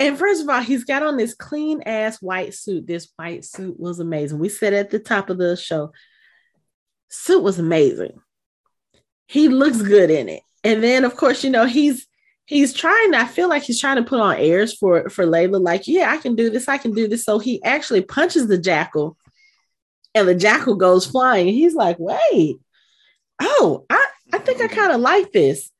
And 0.00 0.16
first 0.16 0.42
of 0.42 0.48
all, 0.48 0.60
he's 0.60 0.84
got 0.84 1.02
on 1.02 1.16
this 1.16 1.34
clean 1.34 1.82
ass 1.82 2.22
white 2.22 2.54
suit. 2.54 2.86
This 2.86 3.08
white 3.16 3.44
suit 3.44 3.78
was 3.78 3.98
amazing. 3.98 4.38
We 4.38 4.48
said 4.48 4.72
at 4.72 4.90
the 4.90 5.00
top 5.00 5.28
of 5.28 5.38
the 5.38 5.56
show, 5.56 5.92
suit 7.08 7.42
was 7.42 7.58
amazing. 7.58 8.20
He 9.26 9.48
looks 9.48 9.82
good 9.82 10.10
in 10.10 10.28
it. 10.28 10.42
And 10.62 10.82
then 10.82 11.04
of 11.04 11.16
course, 11.16 11.42
you 11.42 11.50
know, 11.50 11.66
he's 11.66 12.06
he's 12.46 12.72
trying, 12.72 13.14
I 13.14 13.26
feel 13.26 13.48
like 13.48 13.62
he's 13.62 13.80
trying 13.80 13.96
to 13.96 14.02
put 14.02 14.20
on 14.20 14.36
airs 14.36 14.76
for 14.76 15.08
for 15.10 15.26
Layla, 15.26 15.60
like, 15.60 15.86
yeah, 15.86 16.10
I 16.10 16.16
can 16.16 16.34
do 16.34 16.48
this, 16.50 16.68
I 16.68 16.78
can 16.78 16.92
do 16.92 17.08
this. 17.08 17.24
So 17.24 17.38
he 17.38 17.62
actually 17.62 18.02
punches 18.02 18.46
the 18.46 18.58
jackal 18.58 19.16
and 20.14 20.28
the 20.28 20.34
jackal 20.34 20.74
goes 20.74 21.06
flying. 21.06 21.48
He's 21.48 21.74
like, 21.74 21.96
wait, 21.98 22.58
oh, 23.40 23.84
I, 23.90 24.06
I 24.32 24.38
think 24.38 24.60
I 24.60 24.68
kind 24.68 24.92
of 24.92 25.00
like 25.00 25.32
this. 25.32 25.70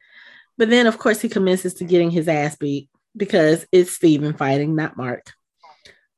But 0.57 0.71
then, 0.71 0.87
of 0.87 0.99
course, 0.99 1.21
he 1.21 1.29
commences 1.29 1.75
to 1.75 1.85
getting 1.85 2.11
his 2.11 2.29
ass 2.29 2.57
beat 2.57 2.89
because 3.17 3.67
it's 3.73 3.93
Steven 3.93 4.35
fighting, 4.35 4.75
not 4.75 4.97
Mark. 4.97 5.33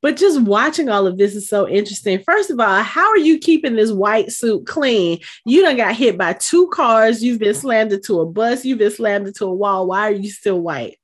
But 0.01 0.17
just 0.17 0.41
watching 0.41 0.89
all 0.89 1.05
of 1.05 1.17
this 1.17 1.35
is 1.35 1.47
so 1.47 1.67
interesting. 1.67 2.23
First 2.23 2.49
of 2.49 2.59
all, 2.59 2.81
how 2.81 3.07
are 3.09 3.17
you 3.17 3.37
keeping 3.37 3.75
this 3.75 3.91
white 3.91 4.31
suit 4.31 4.65
clean? 4.65 5.19
You 5.45 5.61
done 5.61 5.77
got 5.77 5.95
hit 5.95 6.17
by 6.17 6.33
two 6.33 6.67
cars. 6.69 7.23
You've 7.23 7.39
been 7.39 7.53
slammed 7.53 7.93
into 7.93 8.19
a 8.19 8.25
bus. 8.25 8.65
You've 8.65 8.79
been 8.79 8.89
slammed 8.91 9.27
into 9.27 9.45
a 9.45 9.53
wall. 9.53 9.85
Why 9.85 10.07
are 10.07 10.13
you 10.13 10.31
still 10.31 10.59
white? 10.59 10.97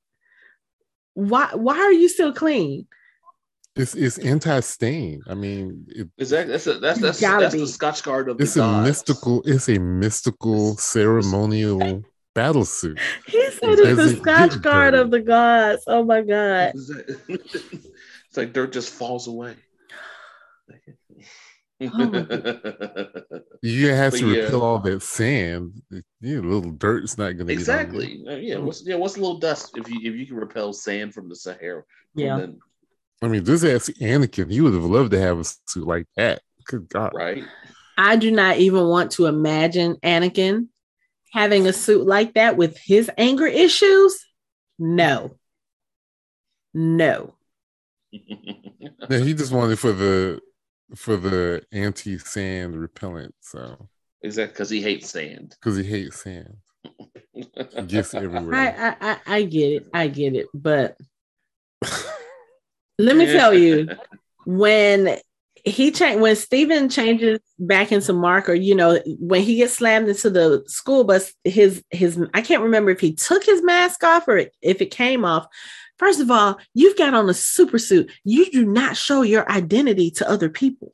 Why 1.14 1.50
why 1.54 1.78
are 1.78 1.94
you 1.94 2.10
still 2.10 2.34
clean? 2.34 2.88
It's 3.78 3.96
it's 3.96 4.18
anti-stain. 4.18 5.22
I 5.28 5.34
mean, 5.34 5.86
it, 5.90 6.10
exactly. 6.18 6.52
That's 6.54 6.68
a, 6.68 6.80
that's 6.80 7.00
that's 7.00 7.20
that's 7.20 7.54
be. 7.54 7.60
the 7.60 7.66
Scotchgard 7.66 8.30
of 8.30 8.40
it's 8.42 8.54
the 8.56 8.62
a 8.62 8.64
gods. 8.64 8.88
mystical. 8.88 9.42
It's 9.46 9.70
a 9.70 9.80
mystical 9.80 10.76
ceremonial 10.78 12.04
battle 12.34 12.66
suit. 12.66 13.00
He 13.28 13.50
said 13.52 13.70
it's 13.80 14.14
the 14.14 14.20
Scotchgard 14.22 15.00
of 15.00 15.12
the 15.12 15.20
gods. 15.22 15.84
Oh 15.88 16.04
my 16.04 16.22
god. 16.22 16.74
it's 17.28 18.36
like 18.38 18.54
dirt 18.54 18.74
just 18.74 18.90
falls 18.90 19.28
away. 19.28 19.56
Oh 21.80 22.26
You 23.62 23.90
have 23.90 24.14
But 24.14 24.20
to 24.20 24.34
yeah. 24.34 24.44
repel 24.44 24.62
all 24.64 24.80
that 24.80 25.02
sand. 25.04 25.80
Yeah, 26.22 26.40
a 26.40 26.42
little 26.42 26.72
dirt's 26.72 27.18
not 27.20 27.34
going 27.34 27.48
to 27.48 27.54
exactly. 27.54 28.24
Uh, 28.28 28.36
yeah. 28.36 28.58
What's 28.58 28.84
yeah? 28.86 28.96
What's 28.96 29.16
a 29.18 29.20
little 29.20 29.38
dust 29.38 29.78
if 29.78 29.88
you 29.90 29.98
if 30.02 30.16
you 30.18 30.26
can 30.26 30.38
repel 30.38 30.74
sand 30.74 31.14
from 31.14 31.30
the 31.30 31.36
Sahara? 31.36 31.84
from 32.14 32.24
Yeah. 32.24 32.38
the- 32.38 32.58
I 33.22 33.28
mean, 33.28 33.44
this 33.44 33.64
ass 33.64 33.90
Anakin, 34.02 34.52
he 34.52 34.62
would 34.62 34.74
have 34.74 34.84
loved 34.84 35.12
to 35.12 35.20
have 35.20 35.40
a 35.40 35.44
suit 35.44 35.88
like 35.88 36.06
that. 36.16 36.42
Good 36.66 36.90
God. 36.90 37.12
right. 37.16 37.44
I 37.98 38.16
do 38.16 38.30
not 38.30 38.58
even 38.58 38.86
want 38.88 39.12
to 39.14 39.26
imagine 39.26 39.96
Anakin 40.04 40.68
having 41.34 41.66
a 41.66 41.74
suit 41.74 42.06
like 42.06 42.36
that 42.36 42.56
with 42.58 42.78
his 42.78 43.10
anger 43.18 43.48
issues. 43.48 44.24
No. 44.78 45.38
No. 46.74 47.34
Yeah, 49.10 49.20
he 49.20 49.34
just 49.34 49.54
wanted 49.54 49.80
for 49.80 49.94
the 49.94 50.42
for 50.96 51.16
the 51.18 51.64
anti-sand 51.72 52.76
repellent, 52.76 53.34
so 53.42 53.88
exactly 54.22 54.54
because 54.54 54.70
he 54.70 54.82
hates 54.82 55.10
sand. 55.10 55.56
because 55.60 55.78
he 55.78 55.84
hates 55.84 56.22
sand. 56.24 56.58
He 57.34 57.46
gets 57.88 58.14
everywhere. 58.14 58.56
I, 58.56 58.68
I 58.90 59.12
I 59.12 59.18
I 59.38 59.44
get 59.44 59.72
it. 59.72 59.88
I 59.94 60.08
get 60.08 60.36
it. 60.36 60.48
But 60.54 60.98
let 62.98 63.16
me 63.16 63.26
tell 63.26 63.54
you, 63.54 63.90
when 64.46 65.18
he 65.66 65.92
changed 65.92 66.22
when 66.22 66.36
Steven 66.36 66.90
changes 66.90 67.40
back 67.60 67.92
into 67.92 68.14
Mark, 68.14 68.50
or 68.50 68.54
you 68.54 68.76
know, 68.76 69.00
when 69.20 69.42
he 69.42 69.58
gets 69.58 69.74
slammed 69.74 70.08
into 70.08 70.30
the 70.30 70.64
school 70.68 71.04
bus, 71.04 71.34
his 71.44 71.84
his 71.92 72.20
I 72.34 72.42
can't 72.42 72.64
remember 72.64 72.92
if 72.92 73.00
he 73.00 73.14
took 73.14 73.44
his 73.44 73.62
mask 73.64 74.04
off 74.04 74.28
or 74.28 74.38
if 74.62 74.82
it 74.82 74.92
came 74.92 75.26
off. 75.26 75.48
First 76.00 76.20
of 76.20 76.30
all, 76.30 76.60
you've 76.74 76.98
got 76.98 77.14
on 77.14 77.30
a 77.30 77.34
super 77.34 77.80
suit. 77.80 78.12
You 78.24 78.50
do 78.52 78.66
not 78.66 78.96
show 78.96 79.24
your 79.24 79.50
identity 79.52 80.12
to 80.12 80.30
other 80.30 80.50
people. 80.50 80.94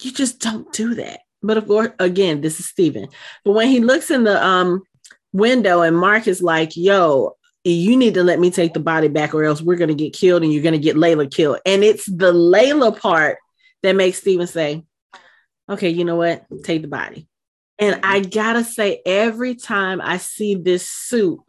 You 0.00 0.12
just 0.12 0.40
don't 0.40 0.72
do 0.72 0.94
that. 0.94 1.20
But 1.42 1.58
of 1.58 1.66
course, 1.66 1.90
again, 1.98 2.40
this 2.40 2.60
is 2.60 2.66
Steven. 2.66 3.08
But 3.44 3.52
when 3.52 3.68
he 3.68 3.80
looks 3.80 4.10
in 4.10 4.24
the 4.24 4.44
um 4.44 4.82
window 5.32 5.82
and 5.82 5.96
Mark 5.96 6.26
is 6.26 6.42
like, 6.42 6.76
yo, 6.76 7.35
you 7.72 7.96
need 7.96 8.14
to 8.14 8.22
let 8.22 8.38
me 8.38 8.50
take 8.50 8.74
the 8.74 8.80
body 8.80 9.08
back 9.08 9.34
or 9.34 9.44
else 9.44 9.60
we're 9.60 9.76
going 9.76 9.88
to 9.88 9.94
get 9.94 10.12
killed 10.12 10.42
and 10.42 10.52
you're 10.52 10.62
going 10.62 10.72
to 10.72 10.78
get 10.78 10.96
Layla 10.96 11.32
killed. 11.32 11.58
And 11.66 11.82
it's 11.82 12.06
the 12.06 12.32
Layla 12.32 12.98
part 12.98 13.38
that 13.82 13.96
makes 13.96 14.18
Steven 14.18 14.46
say, 14.46 14.84
okay, 15.68 15.90
you 15.90 16.04
know 16.04 16.16
what? 16.16 16.44
Take 16.64 16.82
the 16.82 16.88
body. 16.88 17.28
And 17.78 18.00
I 18.04 18.20
got 18.20 18.54
to 18.54 18.64
say, 18.64 19.02
every 19.04 19.54
time 19.54 20.00
I 20.00 20.18
see 20.18 20.54
this 20.54 20.88
suit 20.88 21.40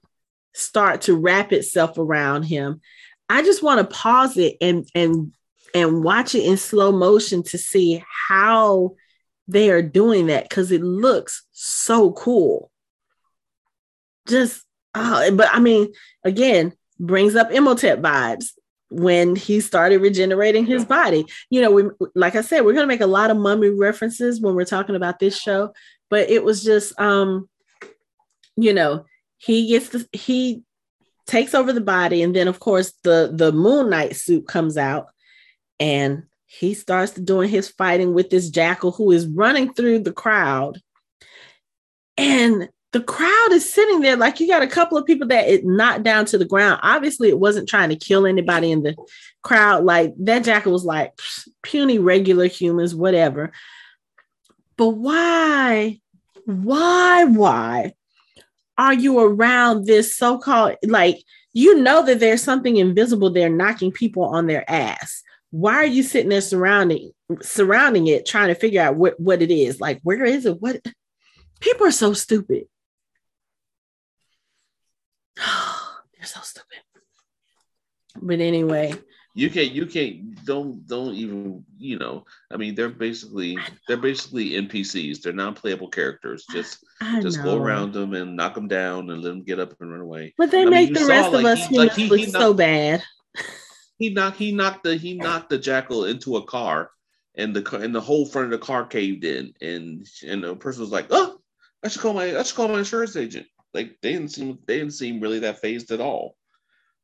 start 0.54 1.02
to 1.04 1.16
wrap 1.16 1.54
itself 1.54 1.98
around 1.98 2.44
him, 2.44 2.82
I 3.30 3.44
just 3.44 3.62
want 3.62 3.80
to 3.80 3.96
pause 3.96 4.38
it 4.38 4.58
and, 4.60 4.88
and, 4.96 5.34
and 5.76 6.04
watch 6.04 6.36
it 6.36 6.46
in 6.46 6.58
slow 6.58 6.92
motion 6.92 7.44
to 7.44 7.58
see 7.58 8.04
how 8.28 8.96
they 9.48 9.70
are 9.70 9.82
doing 9.82 10.28
that 10.28 10.50
because 10.50 10.72
it 10.72 10.82
looks 10.82 11.46
so 11.52 12.12
cool. 12.12 12.72
Just, 14.28 14.67
oh, 14.98 15.36
but 15.36 15.50
I 15.52 15.60
mean, 15.60 15.92
again, 16.24 16.74
brings 17.00 17.36
up 17.36 17.52
Imhotep 17.52 18.00
vibes 18.00 18.52
when 18.90 19.36
he 19.36 19.60
started 19.60 20.02
regenerating 20.02 20.66
his 20.66 20.86
body. 20.86 21.26
You 21.50 21.62
know, 21.62 21.72
we 21.72 21.84
like 22.16 22.36
I 22.36 22.42
said, 22.42 22.62
we're 22.62 22.74
gonna 22.74 22.88
make 22.88 23.02
a 23.02 23.08
lot 23.08 23.32
of 23.32 23.38
mummy 23.38 23.70
references 23.70 24.42
when 24.42 24.56
we're 24.56 24.66
talking 24.66 24.96
about 24.96 25.20
this 25.20 25.40
show, 25.40 25.74
but 26.10 26.30
it 26.30 26.44
was 26.44 26.64
just 26.64 27.00
um, 27.00 27.50
you 28.56 28.74
know, 28.74 29.06
he 29.38 29.68
gets 29.68 29.90
the 29.90 30.08
he 30.14 30.64
takes 31.26 31.54
over 31.54 31.74
the 31.74 31.82
body, 31.82 32.24
and 32.24 32.36
then 32.36 32.48
of 32.48 32.60
course 32.60 32.94
the 33.04 33.32
the 33.34 33.52
moon 33.52 33.90
knight 33.90 34.16
suit 34.16 34.48
comes 34.48 34.78
out, 34.78 35.08
and 35.80 36.24
he 36.46 36.74
starts 36.74 37.12
doing 37.14 37.50
his 37.50 37.70
fighting 37.70 38.14
with 38.14 38.30
this 38.30 38.50
jackal 38.50 38.92
who 38.92 39.12
is 39.12 39.28
running 39.28 39.74
through 39.74 40.00
the 40.00 40.14
crowd. 40.14 40.82
And 42.18 42.70
the 42.94 43.02
crowd 43.02 43.50
is 43.52 43.72
sitting 43.72 44.00
there 44.00 44.16
like 44.16 44.40
you 44.40 44.48
got 44.48 44.64
a 44.64 44.68
couple 44.68 44.98
of 44.98 45.06
people 45.06 45.28
that 45.28 45.48
it 45.48 45.66
knocked 45.66 46.04
down 46.04 46.26
to 46.26 46.38
the 46.38 46.46
ground. 46.46 46.80
Obviously, 46.84 47.30
it 47.30 47.40
wasn't 47.40 47.68
trying 47.68 47.90
to 47.90 47.96
kill 47.96 48.26
anybody 48.26 48.72
in 48.72 48.84
the 48.84 48.96
crowd. 49.44 49.84
Like 49.84 50.14
that 50.20 50.46
jackal 50.46 50.72
was 50.72 50.86
like 50.86 51.14
puny 51.62 52.00
regular 52.00 52.48
humans, 52.48 52.96
whatever. 52.96 53.52
But 54.78 54.90
why, 54.90 56.00
why, 56.46 57.26
why 57.26 57.94
are 58.78 58.94
you 58.94 59.20
around 59.20 59.86
this 59.86 60.16
so-called 60.16 60.76
like 60.86 61.18
you 61.54 61.80
know 61.80 62.06
that 62.06 62.20
there's 62.20 62.44
something 62.44 62.78
invisible 62.78 63.32
there 63.32 63.50
knocking 63.50 63.92
people 63.92 64.24
on 64.24 64.48
their 64.48 64.70
ass? 64.70 65.24
Why 65.52 65.76
are 65.76 65.86
you 65.86 66.04
sitting 66.04 66.30
there 66.30 66.42
surrounding 66.42 67.12
surrounding 67.42 68.08
it, 68.08 68.26
trying 68.26 68.48
to 68.48 68.56
figure 68.56 68.82
out 68.82 68.96
what, 68.96 69.20
what 69.20 69.42
it 69.42 69.52
is? 69.52 69.82
Like, 69.82 70.00
where 70.04 70.24
is 70.24 70.46
it? 70.46 70.62
What 70.62 70.82
people 71.60 71.88
are 71.88 71.92
so 71.92 72.14
stupid. 72.14 72.68
They're 76.18 76.26
so 76.26 76.40
stupid. 76.42 76.80
But 78.22 78.40
anyway, 78.40 78.94
you 79.36 79.50
can't 79.52 79.72
you 79.72 79.86
can't 79.86 80.44
don't 80.46 80.88
don't 80.88 81.14
even 81.14 81.64
you 81.78 82.00
know 82.00 82.26
i 82.52 82.58
mean 82.58 82.74
they're 82.74 82.90
basically 82.90 83.56
they're 83.88 83.96
basically 83.98 84.52
npcs 84.52 85.22
they're 85.22 85.34
non-playable 85.34 85.90
characters. 85.90 86.44
Just 86.52 86.84
I 87.00 87.22
just 87.22 87.38
know. 87.38 87.44
go 87.44 87.58
around 87.58 87.94
them 87.94 88.16
and 88.16 88.36
knock 88.36 88.56
them 88.56 88.68
down 88.68 89.12
and 89.12 89.22
let 89.22 89.30
them 89.30 89.44
get 89.44 89.60
up 89.60 89.80
and 89.80 89.92
run 89.92 90.02
away. 90.02 90.34
But 90.40 90.50
they 90.50 90.64
I 90.64 90.66
make 90.66 90.90
you 90.90 90.96
the 90.96 91.02
saw, 91.02 91.08
rest 91.08 91.28
of 91.28 91.34
like, 91.34 91.46
us 91.60 91.68
he- 91.68 91.78
like, 91.78 91.94
he- 91.94 92.10
look 92.10 92.20
he 92.20 92.26
so 92.32 92.54
bad. 92.56 93.04
he 94.00 94.10
knocked 94.10 94.38
he 94.38 94.52
knocked 94.52 94.84
the 94.84 94.96
he 94.98 95.14
knocked 95.14 95.50
the 95.52 95.60
jackal 95.60 96.06
into 96.06 96.38
a 96.38 96.44
car 96.44 96.90
and 97.36 97.56
the 97.56 97.62
car 97.62 97.82
and 97.82 97.94
the 97.94 98.02
whole 98.02 98.26
front 98.26 98.52
of 98.52 98.60
the 98.60 98.66
car 98.66 98.88
caved 98.88 99.24
in. 99.24 99.54
And 99.62 100.08
and 100.26 100.44
the 100.44 100.56
person 100.56 100.82
was 100.82 100.92
like 100.92 101.08
oh 101.12 101.38
i 101.84 101.88
should 101.90 102.02
call 102.02 102.14
my 102.16 102.36
i 102.36 102.42
should 102.42 102.56
call 102.56 102.70
my 102.70 102.80
insurance 102.80 103.16
agent 103.16 103.46
like 103.74 103.98
they 104.02 104.14
didn't 104.14 104.30
seem 104.30 104.60
they 104.68 104.80
didn't 104.80 104.94
seem 104.94 105.20
really 105.20 105.40
that 105.40 105.60
phased 105.60 105.92
at 105.92 106.02
all 106.02 106.36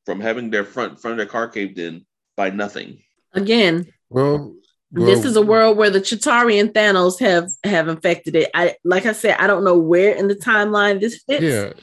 from 0.06 0.20
having 0.20 0.50
their 0.50 0.66
front 0.66 1.00
front 1.02 1.14
of 1.14 1.18
their 1.18 1.32
car 1.32 1.48
caved 1.48 1.80
in 1.80 2.06
by 2.36 2.50
nothing 2.50 3.00
Again, 3.34 3.88
Well, 4.10 4.54
this 4.92 5.26
is 5.26 5.36
a 5.36 5.42
world 5.42 5.76
where 5.76 5.90
the 5.90 6.00
Chitauri 6.00 6.60
and 6.60 6.70
Thanos 6.70 7.20
have 7.20 7.50
have 7.64 7.88
infected 7.88 8.36
it. 8.36 8.52
I 8.54 8.76
like 8.84 9.08
I 9.08 9.14
said, 9.14 9.38
I 9.40 9.48
don't 9.48 9.64
know 9.64 9.78
where 9.78 10.14
in 10.14 10.28
the 10.28 10.36
timeline 10.36 11.00
this 11.00 11.24
fits, 11.28 11.44
Yeah, 11.44 11.74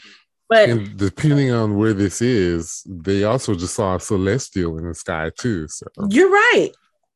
but 0.49 0.69
and 0.69 0.97
depending 0.97 1.51
on 1.51 1.77
where 1.77 1.93
this 1.93 2.23
is, 2.23 2.83
they 2.87 3.25
also 3.25 3.55
just 3.55 3.75
saw 3.75 3.97
a 3.97 4.01
celestial 4.01 4.79
in 4.79 4.87
the 4.87 4.95
sky 4.95 5.31
too. 5.37 5.67
So 5.67 5.87
you're 6.09 6.31
right. 6.31 6.71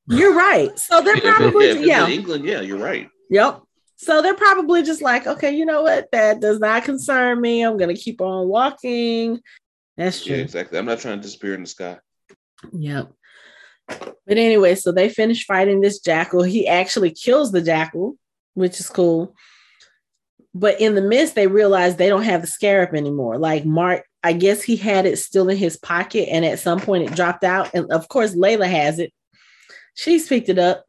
You're 0.08 0.34
right. 0.34 0.76
So 0.78 1.00
they're 1.00 1.20
probably 1.20 1.66
if 1.66 1.76
it's 1.78 1.86
yeah. 1.86 2.04
in 2.06 2.12
england 2.12 2.44
yeah 2.44 2.60
you're 2.60 2.78
right 2.78 3.08
Yep. 3.30 3.62
So 3.96 4.20
they're 4.22 4.34
probably 4.34 4.82
just 4.82 5.02
like, 5.02 5.26
okay, 5.26 5.52
you 5.52 5.64
know 5.64 5.82
what? 5.82 6.10
That 6.12 6.40
does 6.40 6.58
not 6.58 6.84
concern 6.84 7.40
me. 7.40 7.62
I'm 7.62 7.76
gonna 7.76 7.94
keep 7.94 8.20
on 8.20 8.48
walking. 8.48 9.40
That's 9.96 10.26
yeah 10.26 10.34
true. 10.34 10.42
exactly 10.42 10.76
i'm 10.76 10.86
not 10.86 10.98
trying 10.98 11.18
to 11.18 11.22
disappear 11.22 11.54
in 11.54 11.60
the 11.60 11.68
sky 11.68 11.98
Yep. 12.72 13.12
But 13.86 14.38
anyway, 14.38 14.74
so 14.74 14.92
they 14.92 15.08
finish 15.08 15.44
fighting 15.44 15.80
this 15.80 15.98
jackal. 16.00 16.42
He 16.42 16.66
actually 16.66 17.10
kills 17.10 17.52
the 17.52 17.60
jackal, 17.60 18.16
which 18.54 18.80
is 18.80 18.88
cool. 18.88 19.34
But 20.54 20.80
in 20.80 20.94
the 20.94 21.02
midst, 21.02 21.34
they 21.34 21.46
realize 21.46 21.96
they 21.96 22.08
don't 22.08 22.22
have 22.22 22.40
the 22.40 22.46
scarab 22.46 22.94
anymore. 22.94 23.38
Like 23.38 23.64
Mark, 23.64 24.04
I 24.22 24.32
guess 24.32 24.62
he 24.62 24.76
had 24.76 25.04
it 25.04 25.18
still 25.18 25.48
in 25.48 25.56
his 25.56 25.76
pocket, 25.76 26.28
and 26.30 26.44
at 26.44 26.60
some 26.60 26.80
point 26.80 27.10
it 27.10 27.16
dropped 27.16 27.44
out. 27.44 27.74
And 27.74 27.90
of 27.92 28.08
course, 28.08 28.34
Layla 28.34 28.68
has 28.68 28.98
it. 28.98 29.12
She's 29.94 30.28
picked 30.28 30.48
it 30.48 30.58
up. 30.58 30.84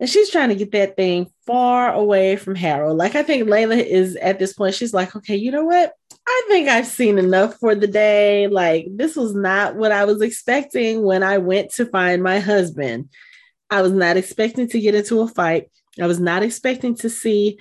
And 0.00 0.08
she's 0.08 0.30
trying 0.30 0.48
to 0.50 0.54
get 0.54 0.72
that 0.72 0.96
thing 0.96 1.30
far 1.48 1.94
away 1.94 2.36
from 2.36 2.54
Harrow. 2.54 2.92
Like 2.92 3.14
I 3.14 3.22
think 3.22 3.48
Layla 3.48 3.82
is 3.82 4.16
at 4.16 4.38
this 4.38 4.52
point, 4.52 4.74
she's 4.74 4.92
like, 4.92 5.16
okay, 5.16 5.34
you 5.34 5.50
know 5.50 5.64
what? 5.64 5.94
I 6.28 6.42
think 6.46 6.68
I've 6.68 6.86
seen 6.86 7.16
enough 7.16 7.54
for 7.54 7.74
the 7.74 7.86
day. 7.86 8.48
Like, 8.48 8.86
this 8.90 9.16
was 9.16 9.34
not 9.34 9.74
what 9.74 9.90
I 9.90 10.04
was 10.04 10.20
expecting 10.20 11.02
when 11.02 11.22
I 11.22 11.38
went 11.38 11.72
to 11.74 11.86
find 11.86 12.22
my 12.22 12.38
husband. 12.38 13.08
I 13.70 13.80
was 13.80 13.92
not 13.92 14.18
expecting 14.18 14.68
to 14.68 14.78
get 14.78 14.94
into 14.94 15.22
a 15.22 15.28
fight. 15.28 15.70
I 15.98 16.06
was 16.06 16.20
not 16.20 16.42
expecting 16.42 16.94
to 16.96 17.08
see 17.08 17.58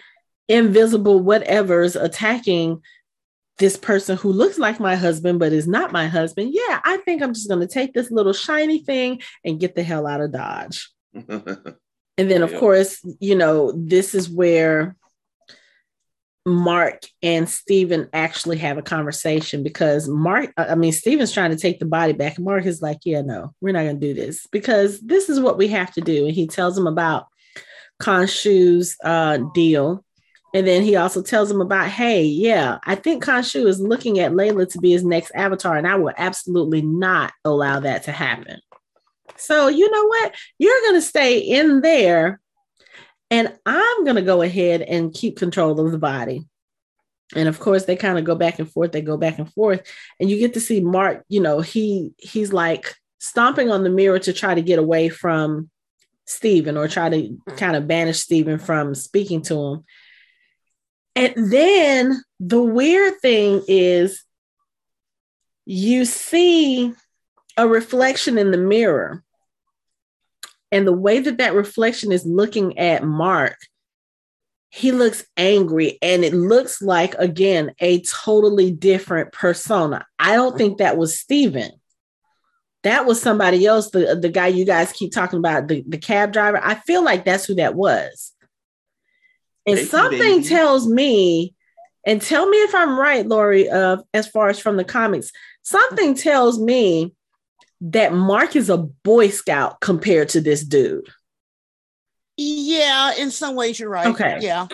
invisible 0.50 1.24
whatevers 1.24 2.02
attacking 2.02 2.82
this 3.58 3.78
person 3.78 4.18
who 4.18 4.34
looks 4.34 4.60
like 4.60 4.82
my 4.82 4.98
husband, 4.98 5.40
but 5.40 5.54
is 5.54 5.68
not 5.68 5.94
my 5.94 6.08
husband. 6.08 6.52
Yeah, 6.54 6.82
I 6.84 6.98
think 6.98 7.24
I'm 7.24 7.34
just 7.34 7.48
going 7.48 7.62
to 7.62 7.74
take 7.74 7.94
this 7.94 8.12
little 8.12 8.34
shiny 8.34 8.80
thing 8.80 9.22
and 9.46 9.62
get 9.62 9.76
the 9.76 9.84
hell 9.84 10.06
out 10.06 10.20
of 10.20 10.34
Dodge. 10.34 10.90
And 12.18 12.30
then, 12.32 12.42
of 12.42 12.52
Yeah. 12.52 12.60
course, 12.60 13.00
you 13.20 13.36
know, 13.36 13.72
this 13.76 14.16
is 14.16 14.30
where 14.30 14.96
Mark 16.46 17.04
and 17.22 17.48
Steven 17.48 18.08
actually 18.14 18.58
have 18.58 18.78
a 18.78 18.82
conversation 18.82 19.64
because 19.64 20.08
Mark, 20.08 20.54
I 20.58 20.76
mean, 20.76 20.94
Steven's 20.94 21.34
trying 21.34 21.52
to 21.52 21.58
take 21.58 21.80
the 21.80 21.86
body 21.86 22.14
back. 22.14 22.40
Mark 22.40 22.66
is 22.66 22.82
like, 22.82 23.00
yeah, 23.04 23.22
no, 23.22 23.54
we're 23.60 23.74
not 23.74 23.84
going 23.84 24.00
to 24.00 24.08
do 24.08 24.14
this 24.14 24.48
because 24.48 25.00
this 25.02 25.30
is 25.30 25.42
what 25.42 25.58
we 25.58 25.68
have 25.68 25.92
to 25.94 26.02
do. 26.02 26.26
And 26.26 26.34
he 26.34 26.48
tells 26.48 26.78
him 26.78 26.88
about 26.88 27.28
Khonshu's 28.02 28.96
uh, 29.04 29.40
deal. 29.54 30.06
And 30.54 30.66
then 30.66 30.84
he 30.84 30.96
also 30.96 31.22
tells 31.22 31.52
him 31.52 31.60
about, 31.60 31.90
hey, 31.90 32.24
yeah, 32.24 32.78
I 32.86 32.96
think 32.96 33.26
Khonshu 33.26 33.68
is 33.68 33.82
looking 33.82 34.20
at 34.20 34.32
Layla 34.32 34.72
to 34.72 34.80
be 34.80 34.92
his 34.92 35.04
next 35.04 35.32
avatar, 35.36 35.76
and 35.76 35.86
I 35.86 35.96
will 35.96 36.14
absolutely 36.18 36.82
not 36.82 37.34
allow 37.44 37.82
that 37.82 38.04
to 38.04 38.14
happen. 38.14 38.62
So, 39.38 39.68
you 39.68 39.90
know 39.90 40.06
what? 40.06 40.36
You're 40.60 40.82
going 40.82 40.96
to 40.96 41.02
stay 41.02 41.40
in 41.40 41.82
there, 41.82 42.40
and 43.30 43.54
I'm 43.66 44.04
going 44.04 44.16
to 44.16 44.22
go 44.22 44.42
ahead 44.42 44.82
and 44.82 45.14
keep 45.14 45.38
control 45.38 45.80
of 45.80 45.92
the 45.92 45.98
body. 45.98 46.48
And 47.36 47.50
of 47.50 47.60
course, 47.60 47.86
they 47.86 47.96
kind 47.96 48.18
of 48.18 48.24
go 48.24 48.36
back 48.36 48.60
and 48.60 48.72
forth. 48.72 48.92
They 48.92 49.02
go 49.02 49.18
back 49.18 49.38
and 49.38 49.52
forth, 49.54 49.84
and 50.20 50.30
you 50.30 50.38
get 50.40 50.54
to 50.54 50.62
see 50.62 50.80
Mark. 50.80 51.26
You 51.28 51.42
know, 51.42 51.60
he 51.60 52.14
he's 52.18 52.54
like 52.54 52.96
stomping 53.20 53.70
on 53.70 53.84
the 53.84 53.90
mirror 53.90 54.20
to 54.20 54.34
try 54.34 54.56
to 54.56 54.62
get 54.62 54.80
away 54.80 55.10
from 55.10 55.70
Steven 56.26 56.78
or 56.78 56.88
try 56.88 57.10
to 57.10 57.38
kind 57.58 57.76
of 57.76 57.88
banish 57.88 58.20
Steven 58.20 58.60
from 58.60 58.96
speaking 58.96 59.42
to 59.44 59.56
him. 59.56 59.86
And 61.16 61.52
then 61.52 62.22
the 62.40 62.62
weird 62.62 63.20
thing 63.22 63.64
is, 63.68 64.24
you 65.66 66.06
see 66.06 66.94
a 67.58 67.68
reflection 67.68 68.38
in 68.38 68.52
the 68.52 68.58
mirror. 68.58 69.24
And 70.72 70.86
the 70.86 70.94
way 70.94 71.20
that 71.20 71.38
that 71.38 71.54
reflection 71.54 72.12
is 72.12 72.26
looking 72.26 72.78
at 72.78 73.04
Mark, 73.04 73.58
he 74.70 74.92
looks 74.92 75.26
angry 75.38 75.98
and 76.02 76.26
it 76.26 76.34
looks 76.34 76.82
like, 76.82 77.14
again, 77.16 77.72
a 77.80 78.02
totally 78.02 78.72
different 78.72 79.32
persona. 79.32 80.06
I 80.20 80.36
don't 80.36 80.58
think 80.58 80.78
that 80.78 80.98
was 80.98 81.20
Steven. 81.20 81.72
That 82.84 83.06
was 83.06 83.22
somebody 83.22 83.66
else, 83.66 83.92
the, 83.92 84.18
the 84.22 84.30
guy 84.30 84.48
you 84.48 84.66
guys 84.66 84.92
keep 84.92 85.12
talking 85.12 85.40
about, 85.40 85.68
the, 85.68 85.84
the 85.88 85.98
cab 85.98 86.32
driver. 86.34 86.60
I 86.62 86.76
feel 86.76 87.04
like 87.04 87.26
that's 87.26 87.46
who 87.46 87.56
that 87.56 87.76
was. 87.76 88.34
And 89.66 89.80
something 89.80 90.44
tells 90.44 90.88
me, 90.88 91.54
and 92.06 92.22
tell 92.22 92.48
me 92.48 92.58
if 92.60 92.74
I'm 92.74 92.98
right, 92.98 93.28
Lori, 93.28 93.70
uh, 93.70 93.98
as 94.14 94.28
far 94.28 94.48
as 94.48 94.60
from 94.60 94.78
the 94.78 94.86
comics, 94.86 95.32
something 95.64 96.14
tells 96.14 96.60
me 96.60 97.14
that 97.82 98.14
Mark 98.14 98.56
is 98.56 98.70
a 98.70 98.78
Boy 98.78 99.30
Scout 99.30 99.80
compared 99.82 100.30
to 100.30 100.42
this 100.42 100.64
dude. 100.64 101.08
Yeah, 102.38 103.14
in 103.16 103.32
some 103.32 103.56
ways 103.56 103.80
you're 103.80 103.90
right. 103.90 104.08
Okay. 104.08 104.40
Yeah. 104.42 104.68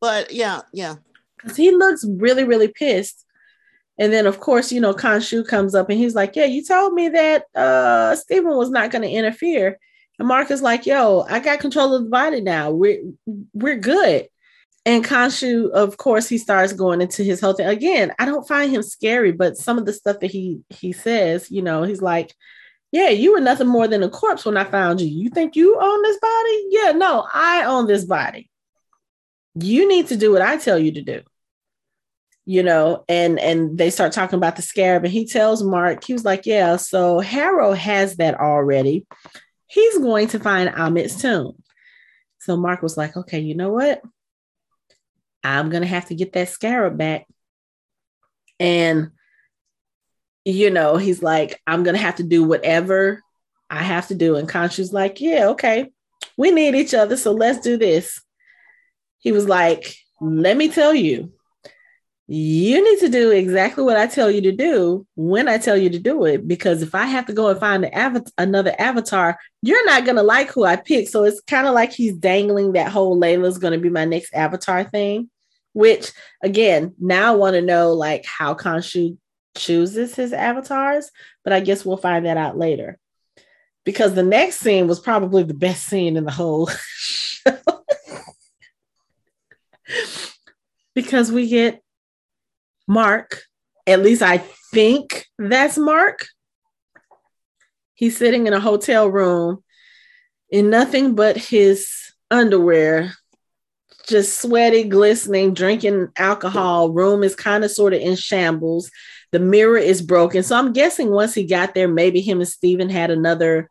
But 0.00 0.32
yeah, 0.32 0.62
yeah. 0.72 0.96
Because 1.36 1.56
he 1.56 1.70
looks 1.70 2.04
really, 2.04 2.44
really 2.44 2.68
pissed. 2.68 3.24
And 3.98 4.12
then, 4.12 4.26
of 4.26 4.40
course, 4.40 4.70
you 4.70 4.80
know, 4.80 4.92
Khonshu 4.92 5.46
comes 5.46 5.74
up 5.74 5.90
and 5.90 5.98
he's 5.98 6.14
like, 6.14 6.36
Yeah, 6.36 6.44
you 6.44 6.64
told 6.64 6.94
me 6.94 7.08
that 7.08 7.44
uh 7.54 8.16
Steven 8.16 8.56
was 8.56 8.70
not 8.70 8.90
going 8.90 9.02
to 9.02 9.10
interfere. 9.10 9.78
And 10.18 10.28
Mark 10.28 10.50
is 10.50 10.62
like, 10.62 10.86
Yo, 10.86 11.24
I 11.28 11.40
got 11.40 11.60
control 11.60 11.94
of 11.94 12.04
the 12.04 12.10
body 12.10 12.40
now. 12.40 12.70
We're 12.70 13.02
we're 13.52 13.78
good. 13.78 14.28
And 14.88 15.04
Khonshu, 15.04 15.68
of 15.72 15.98
course, 15.98 16.30
he 16.30 16.38
starts 16.38 16.72
going 16.72 17.02
into 17.02 17.22
his 17.22 17.42
whole 17.42 17.52
thing. 17.52 17.66
Again, 17.66 18.10
I 18.18 18.24
don't 18.24 18.48
find 18.48 18.72
him 18.72 18.82
scary, 18.82 19.32
but 19.32 19.58
some 19.58 19.76
of 19.76 19.84
the 19.84 19.92
stuff 19.92 20.20
that 20.20 20.30
he 20.30 20.62
he 20.70 20.92
says, 20.92 21.50
you 21.50 21.60
know, 21.60 21.82
he's 21.82 22.00
like, 22.00 22.34
Yeah, 22.90 23.10
you 23.10 23.34
were 23.34 23.40
nothing 23.40 23.68
more 23.68 23.86
than 23.86 24.02
a 24.02 24.08
corpse 24.08 24.46
when 24.46 24.56
I 24.56 24.64
found 24.64 25.02
you. 25.02 25.06
You 25.06 25.28
think 25.28 25.56
you 25.56 25.76
own 25.78 26.02
this 26.02 26.18
body? 26.18 26.64
Yeah, 26.70 26.92
no, 26.92 27.28
I 27.30 27.64
own 27.64 27.86
this 27.86 28.06
body. 28.06 28.50
You 29.56 29.86
need 29.86 30.06
to 30.06 30.16
do 30.16 30.32
what 30.32 30.40
I 30.40 30.56
tell 30.56 30.78
you 30.78 30.92
to 30.92 31.02
do 31.02 31.20
you 32.46 32.62
know 32.62 33.04
and 33.10 33.38
and 33.38 33.76
they 33.76 33.90
start 33.90 34.10
talking 34.10 34.38
about 34.38 34.56
the 34.56 34.62
scarab 34.62 35.04
and 35.04 35.12
he 35.12 35.26
tells 35.26 35.62
mark 35.62 36.02
he 36.02 36.14
was 36.14 36.24
like 36.24 36.46
yeah 36.46 36.76
so 36.76 37.20
harrow 37.20 37.72
has 37.72 38.16
that 38.16 38.40
already 38.40 39.06
he's 39.66 39.98
going 39.98 40.26
to 40.26 40.40
find 40.40 40.70
ammit's 40.74 41.20
tomb 41.20 41.52
so 42.38 42.56
mark 42.56 42.80
was 42.80 42.96
like 42.96 43.14
okay 43.18 43.38
you 43.38 43.54
know 43.54 43.70
what 43.70 44.00
i'm 45.56 45.70
gonna 45.70 45.86
have 45.86 46.06
to 46.06 46.14
get 46.14 46.32
that 46.32 46.48
scarab 46.48 46.96
back 46.96 47.26
and 48.60 49.10
you 50.44 50.70
know 50.70 50.96
he's 50.96 51.22
like 51.22 51.60
i'm 51.66 51.82
gonna 51.82 51.98
have 51.98 52.16
to 52.16 52.22
do 52.22 52.44
whatever 52.44 53.22
I 53.70 53.82
have 53.82 54.08
to 54.08 54.14
do. 54.14 54.36
And 54.36 54.48
Khonshu's 54.48 54.92
like, 54.92 55.20
yeah, 55.20 55.48
okay, 55.48 55.90
we 56.36 56.50
need 56.50 56.74
each 56.74 56.94
other, 56.94 57.16
so 57.16 57.32
let's 57.32 57.60
do 57.60 57.76
this. 57.76 58.20
He 59.18 59.32
was 59.32 59.46
like, 59.48 59.94
let 60.20 60.56
me 60.56 60.68
tell 60.68 60.94
you, 60.94 61.32
you 62.26 62.84
need 62.84 63.00
to 63.00 63.08
do 63.08 63.30
exactly 63.30 63.82
what 63.84 63.96
I 63.96 64.06
tell 64.06 64.30
you 64.30 64.42
to 64.42 64.52
do 64.52 65.06
when 65.16 65.48
I 65.48 65.58
tell 65.58 65.76
you 65.76 65.90
to 65.90 65.98
do 65.98 66.24
it. 66.26 66.46
Because 66.46 66.82
if 66.82 66.94
I 66.94 67.06
have 67.06 67.26
to 67.26 67.32
go 67.32 67.48
and 67.48 67.58
find 67.58 67.84
av- 67.86 68.26
another 68.36 68.74
avatar, 68.78 69.38
you're 69.62 69.86
not 69.86 70.04
going 70.04 70.16
to 70.16 70.22
like 70.22 70.50
who 70.50 70.64
I 70.64 70.76
pick. 70.76 71.08
So 71.08 71.24
it's 71.24 71.40
kind 71.40 71.66
of 71.66 71.74
like 71.74 71.92
he's 71.92 72.14
dangling 72.14 72.72
that 72.72 72.92
whole 72.92 73.18
Layla's 73.18 73.58
going 73.58 73.72
to 73.72 73.78
be 73.78 73.88
my 73.88 74.04
next 74.04 74.34
avatar 74.34 74.84
thing, 74.84 75.30
which 75.78 76.10
again, 76.42 76.92
now 76.98 77.32
I 77.32 77.36
want 77.36 77.54
to 77.54 77.62
know 77.62 77.92
like 77.92 78.26
how 78.26 78.52
Khonshu 78.52 79.16
chooses 79.56 80.12
his 80.12 80.32
avatars, 80.32 81.12
but 81.44 81.52
I 81.52 81.60
guess 81.60 81.84
we'll 81.84 81.96
find 81.96 82.26
that 82.26 82.36
out 82.36 82.58
later. 82.58 82.98
Because 83.84 84.14
the 84.14 84.24
next 84.24 84.56
scene 84.56 84.88
was 84.88 84.98
probably 84.98 85.44
the 85.44 85.54
best 85.54 85.84
scene 85.84 86.16
in 86.16 86.24
the 86.24 86.32
whole 86.32 86.66
show. 86.66 87.46
because 90.96 91.30
we 91.30 91.48
get 91.48 91.80
Mark, 92.88 93.42
at 93.86 94.02
least 94.02 94.20
I 94.20 94.38
think 94.74 95.26
that's 95.38 95.78
Mark. 95.78 96.26
He's 97.94 98.16
sitting 98.16 98.48
in 98.48 98.52
a 98.52 98.58
hotel 98.58 99.08
room 99.08 99.62
in 100.50 100.70
nothing 100.70 101.14
but 101.14 101.36
his 101.36 101.88
underwear, 102.32 103.12
just 104.08 104.40
sweaty, 104.40 104.84
glistening, 104.84 105.54
drinking 105.54 106.08
alcohol. 106.16 106.90
Room 106.90 107.22
is 107.22 107.34
kind 107.34 107.64
of 107.64 107.70
sort 107.70 107.92
of 107.92 108.00
in 108.00 108.16
shambles. 108.16 108.90
The 109.30 109.38
mirror 109.38 109.76
is 109.78 110.00
broken. 110.00 110.42
So 110.42 110.56
I'm 110.56 110.72
guessing 110.72 111.10
once 111.10 111.34
he 111.34 111.44
got 111.44 111.74
there, 111.74 111.88
maybe 111.88 112.20
him 112.20 112.40
and 112.40 112.48
Steven 112.48 112.88
had 112.88 113.10
another 113.10 113.68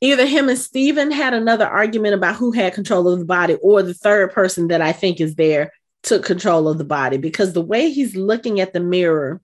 either 0.00 0.26
him 0.26 0.48
and 0.48 0.58
Steven 0.58 1.10
had 1.10 1.34
another 1.34 1.66
argument 1.66 2.14
about 2.14 2.36
who 2.36 2.52
had 2.52 2.74
control 2.74 3.08
of 3.08 3.18
the 3.18 3.24
body, 3.24 3.54
or 3.62 3.82
the 3.82 3.94
third 3.94 4.32
person 4.32 4.68
that 4.68 4.82
I 4.82 4.92
think 4.92 5.20
is 5.20 5.34
there 5.34 5.72
took 6.02 6.24
control 6.24 6.68
of 6.68 6.78
the 6.78 6.84
body 6.84 7.16
because 7.16 7.52
the 7.52 7.62
way 7.62 7.90
he's 7.90 8.14
looking 8.14 8.60
at 8.60 8.72
the 8.72 8.80
mirror, 8.80 9.40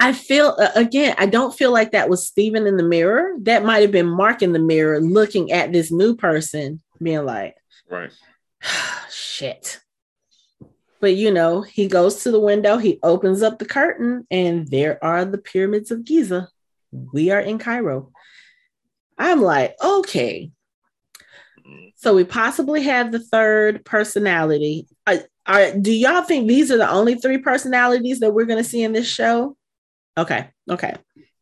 I 0.00 0.12
feel 0.14 0.56
again, 0.74 1.14
I 1.18 1.26
don't 1.26 1.54
feel 1.54 1.70
like 1.70 1.92
that 1.92 2.08
was 2.08 2.26
Steven 2.26 2.66
in 2.66 2.76
the 2.76 2.82
mirror. 2.82 3.34
That 3.42 3.64
might 3.64 3.82
have 3.82 3.92
been 3.92 4.08
Mark 4.08 4.42
in 4.42 4.52
the 4.52 4.58
mirror 4.58 5.00
looking 5.00 5.52
at 5.52 5.72
this 5.72 5.92
new 5.92 6.16
person, 6.16 6.80
being 7.00 7.24
like, 7.24 7.54
right, 7.88 8.10
shit. 9.40 9.80
But 11.00 11.14
you 11.14 11.30
know, 11.30 11.62
he 11.62 11.88
goes 11.88 12.22
to 12.22 12.30
the 12.30 12.40
window, 12.40 12.76
he 12.76 12.98
opens 13.02 13.42
up 13.42 13.58
the 13.58 13.64
curtain, 13.64 14.26
and 14.30 14.68
there 14.68 15.02
are 15.02 15.24
the 15.24 15.38
pyramids 15.38 15.90
of 15.90 16.04
Giza. 16.04 16.48
We 16.92 17.30
are 17.30 17.40
in 17.40 17.58
Cairo. 17.58 18.12
I'm 19.16 19.40
like, 19.40 19.76
okay. 19.82 20.50
So 21.96 22.14
we 22.14 22.24
possibly 22.24 22.82
have 22.82 23.12
the 23.12 23.18
third 23.18 23.84
personality. 23.84 24.88
Uh, 25.06 25.18
are, 25.46 25.72
do 25.72 25.92
y'all 25.92 26.22
think 26.22 26.46
these 26.46 26.70
are 26.70 26.76
the 26.76 26.90
only 26.90 27.14
three 27.14 27.38
personalities 27.38 28.20
that 28.20 28.32
we're 28.32 28.46
going 28.46 28.62
to 28.62 28.68
see 28.68 28.82
in 28.82 28.92
this 28.92 29.08
show? 29.08 29.56
Okay. 30.18 30.48
Okay. 30.68 30.94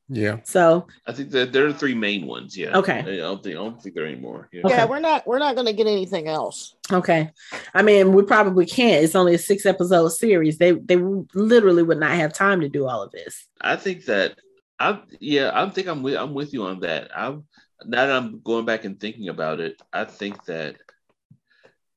Yeah. 0.09 0.39
So 0.45 0.87
I 1.07 1.13
think 1.13 1.31
that 1.31 1.53
there 1.53 1.67
are 1.67 1.73
three 1.73 1.95
main 1.95 2.27
ones. 2.27 2.57
Yeah. 2.57 2.79
Okay. 2.79 3.01
I 3.01 3.17
don't 3.17 3.43
think 3.43 3.57
I 3.57 3.59
don't 3.59 3.81
think 3.81 3.95
there 3.95 4.05
are 4.05 4.09
any 4.09 4.21
more. 4.21 4.49
Yeah. 4.53 4.63
Okay. 4.65 4.77
Yeah, 4.77 4.85
we're 4.87 5.01
not 5.01 5.27
we're 5.27 5.39
not 5.39 5.55
going 5.55 5.67
to 5.67 5.73
get 5.73 5.87
anything 5.87 6.29
else. 6.29 6.75
Okay. 6.91 7.31
I 7.75 7.83
mean, 7.83 8.13
we 8.13 8.23
probably 8.23 8.65
can't. 8.65 9.05
It's 9.05 9.15
only 9.15 9.35
a 9.35 9.39
six 9.39 9.67
episode 9.67 10.09
series. 10.09 10.57
They 10.57 10.73
they 10.73 10.97
literally 10.97 11.83
would 11.83 11.99
not 11.99 12.13
have 12.13 12.33
time 12.33 12.61
to 12.63 12.69
do 12.69 12.87
all 12.87 13.03
of 13.03 13.13
this. 13.13 13.47
I 13.61 13.77
think 13.77 14.07
that 14.07 14.39
I 14.81 15.01
yeah, 15.21 15.51
I 15.55 15.69
think 15.69 15.89
I'm 15.89 16.03
with 16.03 16.17
I'm 16.17 16.33
with 16.33 16.55
you 16.55 16.65
on 16.65 16.81
that. 16.81 17.11
I'm 17.15 17.45
now 17.85 18.07
that 18.07 18.17
I'm 18.17 18.41
going 18.41 18.65
back 18.65 18.85
and 18.85 18.99
thinking 18.99 19.29
about 19.29 19.61
it, 19.61 19.81
I 19.93 20.05
think 20.05 20.45
that 20.47 20.77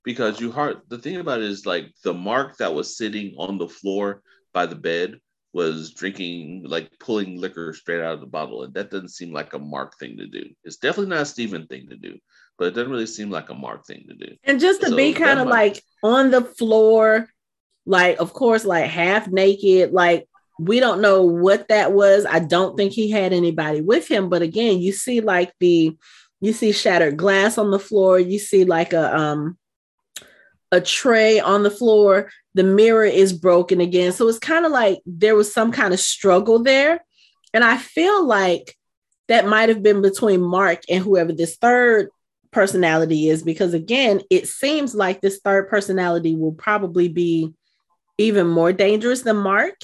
because 0.03 0.39
you 0.41 0.51
heart 0.51 0.83
the 0.89 0.97
thing 0.97 1.17
about 1.17 1.39
it 1.39 1.45
is 1.45 1.65
like 1.65 1.93
the 2.03 2.13
mark 2.13 2.57
that 2.57 2.73
was 2.73 2.97
sitting 2.97 3.35
on 3.37 3.57
the 3.57 3.69
floor 3.69 4.21
by 4.53 4.65
the 4.65 4.75
bed 4.75 5.19
was 5.53 5.91
drinking 5.93 6.63
like 6.65 6.89
pulling 6.99 7.39
liquor 7.39 7.73
straight 7.73 8.01
out 8.01 8.13
of 8.13 8.21
the 8.21 8.25
bottle 8.25 8.63
and 8.63 8.73
that 8.73 8.89
doesn't 8.89 9.09
seem 9.09 9.33
like 9.33 9.53
a 9.53 9.59
mark 9.59 9.97
thing 9.99 10.15
to 10.17 10.25
do 10.27 10.45
it's 10.63 10.77
definitely 10.77 11.09
not 11.09 11.21
a 11.23 11.25
Steven 11.25 11.67
thing 11.67 11.87
to 11.89 11.95
do 11.97 12.17
but 12.57 12.67
it 12.67 12.71
doesn't 12.75 12.91
really 12.91 13.05
seem 13.07 13.29
like 13.29 13.49
a 13.49 13.53
mark 13.53 13.85
thing 13.85 14.05
to 14.07 14.13
do 14.15 14.35
And 14.43 14.59
just 14.59 14.81
to 14.81 14.87
So 14.89 14.95
be 14.95 15.13
kind 15.13 15.39
of 15.39 15.47
might- 15.47 15.73
like 15.73 15.83
on 16.03 16.31
the 16.31 16.41
floor, 16.41 17.27
like, 17.85 18.19
of 18.19 18.33
course, 18.33 18.63
like 18.65 18.85
half 18.85 19.27
naked, 19.27 19.91
like, 19.91 20.27
we 20.59 20.79
don't 20.79 21.01
know 21.01 21.23
what 21.23 21.67
that 21.69 21.91
was. 21.93 22.25
I 22.25 22.37
don't 22.39 22.77
think 22.77 22.91
he 22.93 23.09
had 23.09 23.33
anybody 23.33 23.81
with 23.81 24.07
him. 24.07 24.29
But 24.29 24.43
again, 24.43 24.79
you 24.79 24.91
see 24.91 25.21
like 25.21 25.51
the, 25.59 25.97
you 26.39 26.53
see 26.53 26.71
shattered 26.71 27.17
glass 27.17 27.57
on 27.57 27.71
the 27.71 27.79
floor. 27.79 28.19
You 28.19 28.37
see 28.37 28.63
like 28.65 28.93
a, 28.93 29.15
um, 29.17 29.57
a 30.71 30.81
tray 30.81 31.39
on 31.39 31.63
the 31.63 31.71
floor. 31.71 32.31
The 32.53 32.63
mirror 32.63 33.05
is 33.05 33.33
broken 33.33 33.81
again. 33.81 34.11
So 34.11 34.27
it's 34.27 34.39
kind 34.39 34.65
of 34.65 34.71
like 34.71 35.01
there 35.05 35.35
was 35.35 35.53
some 35.53 35.71
kind 35.71 35.93
of 35.93 35.99
struggle 35.99 36.63
there. 36.63 37.03
And 37.53 37.63
I 37.63 37.77
feel 37.77 38.25
like 38.25 38.75
that 39.27 39.47
might 39.47 39.69
have 39.69 39.83
been 39.83 40.01
between 40.01 40.41
Mark 40.41 40.81
and 40.89 41.03
whoever 41.03 41.31
this 41.33 41.57
third 41.57 42.09
personality 42.51 43.29
is, 43.29 43.43
because 43.43 43.73
again, 43.73 44.21
it 44.29 44.47
seems 44.47 44.93
like 44.93 45.21
this 45.21 45.39
third 45.43 45.69
personality 45.69 46.35
will 46.35 46.51
probably 46.53 47.07
be 47.07 47.53
even 48.17 48.47
more 48.47 48.73
dangerous 48.73 49.21
than 49.21 49.37
Mark, 49.37 49.75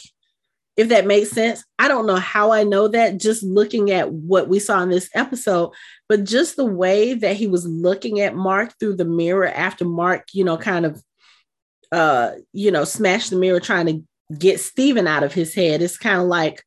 if 0.77 0.89
that 0.89 1.07
makes 1.07 1.31
sense. 1.31 1.65
I 1.79 1.87
don't 1.87 2.05
know 2.05 2.15
how 2.15 2.51
I 2.51 2.63
know 2.63 2.87
that 2.87 3.19
just 3.19 3.43
looking 3.43 3.91
at 3.91 4.11
what 4.11 4.47
we 4.47 4.59
saw 4.59 4.81
in 4.83 4.89
this 4.89 5.09
episode, 5.15 5.73
but 6.07 6.23
just 6.23 6.55
the 6.55 6.65
way 6.65 7.15
that 7.15 7.35
he 7.35 7.47
was 7.47 7.65
looking 7.65 8.21
at 8.21 8.35
Mark 8.35 8.73
through 8.79 8.95
the 8.95 9.05
mirror 9.05 9.47
after 9.47 9.83
Mark, 9.83 10.27
you 10.33 10.43
know, 10.43 10.57
kind 10.57 10.85
of 10.85 11.01
uh, 11.91 12.31
you 12.53 12.69
know, 12.71 12.83
smashed 12.83 13.29
the 13.29 13.37
mirror 13.37 13.59
trying 13.59 13.85
to 13.85 14.03
get 14.37 14.59
Steven 14.59 15.07
out 15.07 15.23
of 15.23 15.33
his 15.33 15.53
head. 15.53 15.81
It's 15.81 15.97
kind 15.97 16.21
of 16.21 16.27
like, 16.27 16.63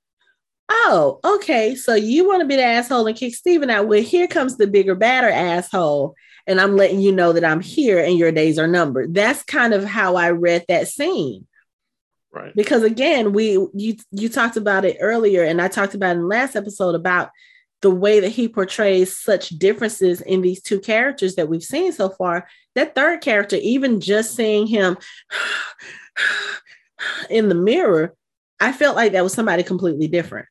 oh, 0.68 1.20
okay, 1.24 1.74
so 1.74 1.94
you 1.94 2.26
want 2.26 2.40
to 2.40 2.46
be 2.46 2.56
the 2.56 2.64
asshole 2.64 3.06
and 3.06 3.16
kick 3.16 3.34
Steven 3.34 3.70
out. 3.70 3.86
Well, 3.86 4.02
here 4.02 4.26
comes 4.26 4.56
the 4.56 4.66
bigger, 4.66 4.94
badder 4.94 5.28
asshole. 5.28 6.14
And 6.46 6.60
I'm 6.60 6.74
letting 6.74 7.00
you 7.00 7.12
know 7.12 7.32
that 7.32 7.44
I'm 7.44 7.60
here 7.60 8.02
and 8.02 8.16
your 8.16 8.32
days 8.32 8.58
are 8.58 8.66
numbered. 8.66 9.14
That's 9.14 9.42
kind 9.42 9.74
of 9.74 9.84
how 9.84 10.16
I 10.16 10.30
read 10.30 10.64
that 10.68 10.88
scene 10.88 11.46
right. 12.32 12.54
Because 12.54 12.82
again 12.82 13.32
we 13.32 13.52
you 13.74 13.96
you 14.10 14.28
talked 14.28 14.56
about 14.56 14.84
it 14.84 14.96
earlier 15.00 15.44
and 15.44 15.60
i 15.60 15.68
talked 15.68 15.94
about 15.94 16.16
in 16.16 16.22
the 16.22 16.26
last 16.26 16.56
episode 16.56 16.94
about 16.94 17.30
the 17.82 17.90
way 17.90 18.20
that 18.20 18.28
he 18.28 18.48
portrays 18.48 19.16
such 19.16 19.50
differences 19.50 20.20
in 20.20 20.42
these 20.42 20.60
two 20.60 20.80
characters 20.80 21.36
that 21.36 21.48
we've 21.48 21.62
seen 21.62 21.92
so 21.92 22.10
far. 22.10 22.46
That 22.74 22.94
third 22.94 23.22
character 23.22 23.56
even 23.56 24.00
just 24.00 24.34
seeing 24.34 24.66
him 24.66 24.98
in 27.30 27.48
the 27.48 27.54
mirror 27.54 28.14
i 28.60 28.72
felt 28.72 28.94
like 28.94 29.12
that 29.12 29.24
was 29.24 29.32
somebody 29.32 29.62
completely 29.62 30.08
different. 30.08 30.46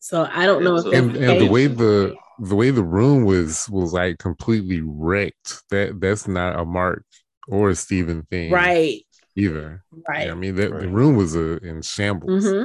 So 0.00 0.28
i 0.32 0.46
don't 0.46 0.64
know 0.64 0.76
if 0.76 0.86
Yeah, 0.86 1.00
that's 1.00 1.06
and, 1.06 1.14
the 1.14 1.32
and 1.32 1.40
the 1.40 1.50
way 1.50 1.66
the 1.66 2.16
the 2.38 2.56
way 2.56 2.70
the 2.70 2.82
room 2.82 3.24
was 3.24 3.68
was 3.70 3.92
like 3.92 4.18
completely 4.18 4.80
wrecked. 4.82 5.62
That 5.70 6.00
that's 6.00 6.26
not 6.26 6.58
a 6.58 6.64
Mark 6.64 7.04
or 7.46 7.70
a 7.70 7.74
Steven 7.74 8.22
thing, 8.30 8.50
right 8.50 9.04
Either. 9.36 9.82
right 10.08 10.26
Yeah, 10.26 10.32
I 10.32 10.34
mean, 10.34 10.54
the 10.54 10.70
Right. 10.70 10.88
room 10.88 11.16
was 11.16 11.36
uh, 11.36 11.58
in 11.62 11.82
shambles. 11.82 12.46
hmm 12.46 12.64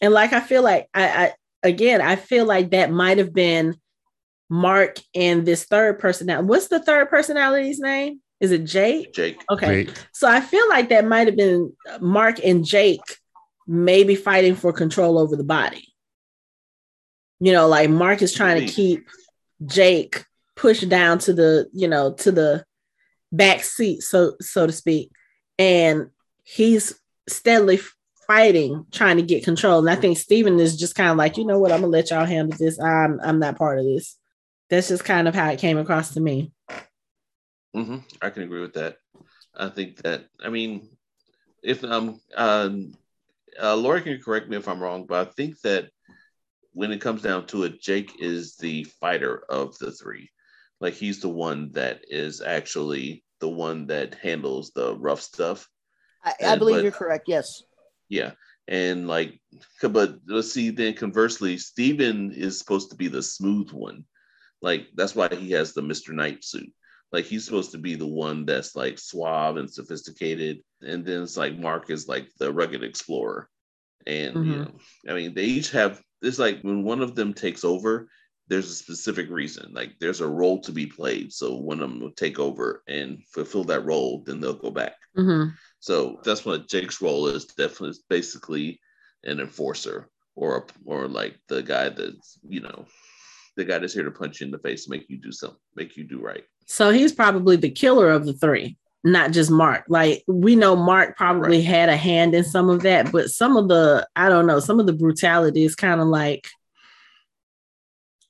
And 0.00 0.12
like 0.12 0.32
I 0.32 0.40
feel 0.40 0.62
like 0.62 0.88
I, 0.94 1.26
I 1.26 1.32
again 1.62 2.00
I 2.00 2.16
feel 2.16 2.44
like 2.44 2.70
that 2.70 2.90
might 2.90 3.18
have 3.18 3.32
been 3.32 3.76
Mark 4.48 4.96
and 5.14 5.44
this 5.44 5.64
third 5.64 5.98
personality. 5.98 6.46
What's 6.46 6.68
the 6.68 6.82
third 6.82 7.10
personality's 7.10 7.80
name? 7.80 8.20
Is 8.40 8.52
it 8.52 8.64
Jake? 8.64 9.12
Jake 9.14 9.42
Okay. 9.50 9.84
Jake, 9.84 9.96
So 10.12 10.28
I 10.28 10.40
feel 10.40 10.68
like 10.68 10.88
that 10.90 11.06
might 11.06 11.26
have 11.26 11.36
been 11.36 11.72
Mark 12.00 12.42
and 12.44 12.64
Jake 12.64 13.00
maybe 13.66 14.14
fighting 14.14 14.54
for 14.54 14.72
control 14.72 15.18
over 15.18 15.36
the 15.36 15.44
body. 15.44 15.92
You 17.40 17.52
know, 17.52 17.66
like 17.68 17.90
Mark 17.90 18.22
is 18.22 18.32
trying 18.32 18.64
to 18.64 18.72
keep 18.72 19.06
Jake 19.66 20.24
pushed 20.54 20.88
down 20.88 21.18
to 21.20 21.32
the, 21.32 21.68
you 21.72 21.88
know, 21.88 22.12
to 22.14 22.30
the 22.32 22.64
back 23.32 23.62
seat, 23.64 24.02
so 24.02 24.36
so 24.40 24.66
to 24.66 24.72
speak. 24.72 25.10
And 25.58 26.10
he's 26.44 27.00
steadily 27.28 27.80
fighting, 28.26 28.86
trying 28.90 29.16
to 29.16 29.22
get 29.22 29.44
control. 29.44 29.78
And 29.78 29.90
I 29.90 30.00
think 30.00 30.18
Steven 30.18 30.58
is 30.58 30.76
just 30.76 30.94
kind 30.94 31.10
of 31.10 31.16
like, 31.16 31.36
you 31.36 31.44
know 31.44 31.58
what, 31.58 31.72
I'm 31.72 31.80
gonna 31.80 31.92
let 31.92 32.10
y'all 32.10 32.24
handle 32.24 32.56
this. 32.58 32.80
I'm 32.80 33.20
I'm 33.20 33.38
not 33.38 33.58
part 33.58 33.78
of 33.78 33.84
this. 33.84 34.16
That's 34.68 34.88
just 34.88 35.04
kind 35.04 35.28
of 35.28 35.34
how 35.34 35.50
it 35.50 35.60
came 35.60 35.78
across 35.78 36.14
to 36.14 36.20
me. 36.20 36.52
hmm 37.74 37.98
I 38.20 38.30
can 38.30 38.42
agree 38.42 38.60
with 38.60 38.74
that. 38.74 38.96
I 39.54 39.68
think 39.68 39.96
that 40.02 40.26
I 40.44 40.48
mean, 40.48 40.88
if 41.62 41.84
um, 41.84 42.20
um 42.34 42.94
uh, 43.60 43.74
Laura 43.74 44.02
can 44.02 44.20
correct 44.20 44.48
me 44.48 44.56
if 44.56 44.68
I'm 44.68 44.82
wrong, 44.82 45.06
but 45.06 45.26
I 45.26 45.30
think 45.30 45.60
that 45.62 45.90
when 46.72 46.92
it 46.92 47.00
comes 47.00 47.22
down 47.22 47.46
to 47.46 47.64
it, 47.64 47.80
Jake 47.80 48.20
is 48.20 48.56
the 48.56 48.84
fighter 48.84 49.44
of 49.48 49.78
the 49.78 49.92
three. 49.92 50.30
Like 50.78 50.92
he's 50.92 51.20
the 51.20 51.28
one 51.30 51.70
that 51.72 52.00
is 52.08 52.42
actually 52.42 53.24
the 53.40 53.48
one 53.48 53.86
that 53.88 54.14
handles 54.14 54.72
the 54.72 54.96
rough 54.96 55.20
stuff. 55.20 55.68
I, 56.24 56.30
I 56.30 56.34
And- 56.40 56.58
believe 56.58 56.76
but- 56.76 56.82
you're 56.82 56.92
correct. 56.92 57.24
Yes. 57.26 57.62
Yeah. 58.08 58.32
And 58.68 59.06
like, 59.06 59.40
but 59.80 60.18
let's 60.26 60.52
see, 60.52 60.70
then 60.70 60.94
conversely, 60.94 61.56
Steven 61.56 62.32
is 62.32 62.58
supposed 62.58 62.90
to 62.90 62.96
be 62.96 63.08
the 63.08 63.22
smooth 63.22 63.70
one. 63.70 64.04
Like 64.60 64.88
that's 64.94 65.14
why 65.14 65.28
he 65.28 65.52
has 65.52 65.72
the 65.72 65.82
Mr. 65.82 66.10
Knight 66.10 66.42
suit. 66.42 66.72
Like 67.12 67.26
he's 67.26 67.44
supposed 67.44 67.70
to 67.72 67.78
be 67.78 67.94
the 67.94 68.06
one 68.06 68.44
that's 68.44 68.74
like 68.74 68.98
suave 68.98 69.56
and 69.56 69.70
sophisticated, 69.70 70.62
and 70.80 71.06
then 71.06 71.22
it's 71.22 71.36
like 71.36 71.56
Mark 71.56 71.90
is 71.90 72.08
like 72.08 72.28
the 72.40 72.52
rugged 72.52 72.82
explorer. 72.82 73.48
And 74.06 74.34
mm-hmm. 74.34 74.50
you 74.50 74.58
know, 74.58 74.70
I 75.08 75.14
mean, 75.14 75.34
they 75.34 75.44
each 75.44 75.70
have. 75.70 76.02
It's 76.22 76.38
like 76.38 76.62
when 76.62 76.82
one 76.82 77.02
of 77.02 77.14
them 77.14 77.32
takes 77.34 77.64
over, 77.64 78.08
there's 78.48 78.70
a 78.70 78.74
specific 78.74 79.28
reason. 79.30 79.72
Like 79.72 79.98
there's 79.98 80.20
a 80.20 80.28
role 80.28 80.60
to 80.60 80.72
be 80.72 80.86
played. 80.86 81.32
So 81.32 81.56
one 81.56 81.80
of 81.80 81.90
them 81.90 82.00
will 82.00 82.12
take 82.12 82.38
over 82.38 82.82
and 82.88 83.22
fulfill 83.32 83.64
that 83.64 83.84
role, 83.84 84.22
then 84.24 84.40
they'll 84.40 84.54
go 84.54 84.70
back. 84.70 84.94
Mm-hmm. 85.16 85.50
So 85.80 86.20
that's 86.24 86.44
what 86.44 86.68
Jake's 86.68 87.00
role 87.00 87.26
is. 87.26 87.46
Definitely, 87.46 87.98
basically 88.08 88.80
an 89.24 89.40
enforcer 89.40 90.08
or 90.34 90.58
a, 90.58 90.62
or 90.84 91.08
like 91.08 91.38
the 91.48 91.62
guy 91.62 91.88
that's 91.88 92.38
you 92.48 92.60
know 92.60 92.86
the 93.56 93.64
guy 93.64 93.78
that's 93.78 93.94
here 93.94 94.04
to 94.04 94.10
punch 94.10 94.40
you 94.40 94.46
in 94.46 94.50
the 94.50 94.58
face, 94.58 94.88
make 94.88 95.06
you 95.08 95.16
do 95.16 95.32
something, 95.32 95.58
make 95.74 95.96
you 95.96 96.04
do 96.04 96.20
right. 96.20 96.44
So 96.66 96.90
he's 96.90 97.12
probably 97.12 97.56
the 97.56 97.70
killer 97.70 98.10
of 98.10 98.26
the 98.26 98.34
three, 98.34 98.76
not 99.02 99.32
just 99.32 99.50
Mark. 99.50 99.84
Like 99.88 100.22
we 100.28 100.54
know 100.56 100.76
Mark 100.76 101.16
probably 101.16 101.58
right. 101.58 101.66
had 101.66 101.88
a 101.88 101.96
hand 101.96 102.34
in 102.34 102.44
some 102.44 102.68
of 102.68 102.82
that, 102.82 103.10
but 103.10 103.30
some 103.30 103.56
of 103.56 103.68
the 103.68 104.06
I 104.14 104.28
don't 104.28 104.46
know, 104.46 104.60
some 104.60 104.78
of 104.78 104.86
the 104.86 104.92
brutality 104.92 105.64
is 105.64 105.74
kind 105.74 106.00
of 106.00 106.06
like 106.06 106.46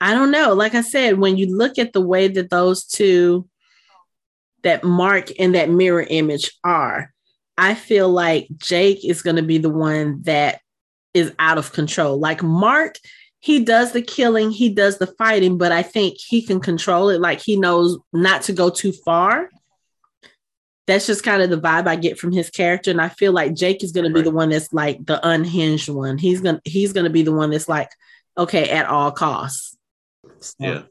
I 0.00 0.12
don't 0.14 0.30
know. 0.30 0.52
Like 0.54 0.74
I 0.74 0.82
said, 0.82 1.18
when 1.18 1.36
you 1.36 1.56
look 1.56 1.78
at 1.78 1.92
the 1.92 2.00
way 2.00 2.28
that 2.28 2.50
those 2.50 2.84
two, 2.84 3.48
that 4.62 4.84
Mark 4.84 5.30
and 5.38 5.54
that 5.54 5.70
mirror 5.70 6.06
image 6.08 6.52
are, 6.62 7.12
I 7.56 7.74
feel 7.74 8.08
like 8.08 8.48
Jake 8.58 9.04
is 9.04 9.22
going 9.22 9.36
to 9.36 9.42
be 9.42 9.58
the 9.58 9.70
one 9.70 10.22
that 10.22 10.60
is 11.14 11.32
out 11.38 11.56
of 11.56 11.72
control. 11.72 12.18
Like 12.18 12.42
Mark, 12.42 12.96
he 13.40 13.64
does 13.64 13.92
the 13.92 14.02
killing, 14.02 14.50
he 14.50 14.68
does 14.68 14.98
the 14.98 15.06
fighting, 15.06 15.56
but 15.56 15.72
I 15.72 15.82
think 15.82 16.16
he 16.18 16.42
can 16.42 16.60
control 16.60 17.08
it. 17.08 17.20
Like 17.20 17.40
he 17.40 17.56
knows 17.56 17.98
not 18.12 18.42
to 18.42 18.52
go 18.52 18.68
too 18.68 18.92
far. 18.92 19.48
That's 20.86 21.06
just 21.06 21.24
kind 21.24 21.42
of 21.42 21.50
the 21.50 21.60
vibe 21.60 21.88
I 21.88 21.96
get 21.96 22.18
from 22.18 22.32
his 22.32 22.50
character. 22.50 22.90
And 22.90 23.00
I 23.00 23.08
feel 23.08 23.32
like 23.32 23.54
Jake 23.54 23.82
is 23.82 23.92
going 23.92 24.06
to 24.06 24.12
be 24.12 24.22
the 24.22 24.30
one 24.30 24.50
that's 24.50 24.72
like 24.72 25.04
the 25.04 25.26
unhinged 25.26 25.88
one. 25.88 26.18
He's 26.18 26.40
going 26.40 26.56
to 26.56 26.70
he's 26.70 26.92
going 26.92 27.04
to 27.04 27.10
be 27.10 27.22
the 27.22 27.32
one 27.32 27.50
that's 27.50 27.68
like, 27.68 27.88
okay, 28.38 28.68
at 28.68 28.86
all 28.86 29.10
costs. 29.10 29.75
So. 30.48 30.66
Yeah, 30.66 30.82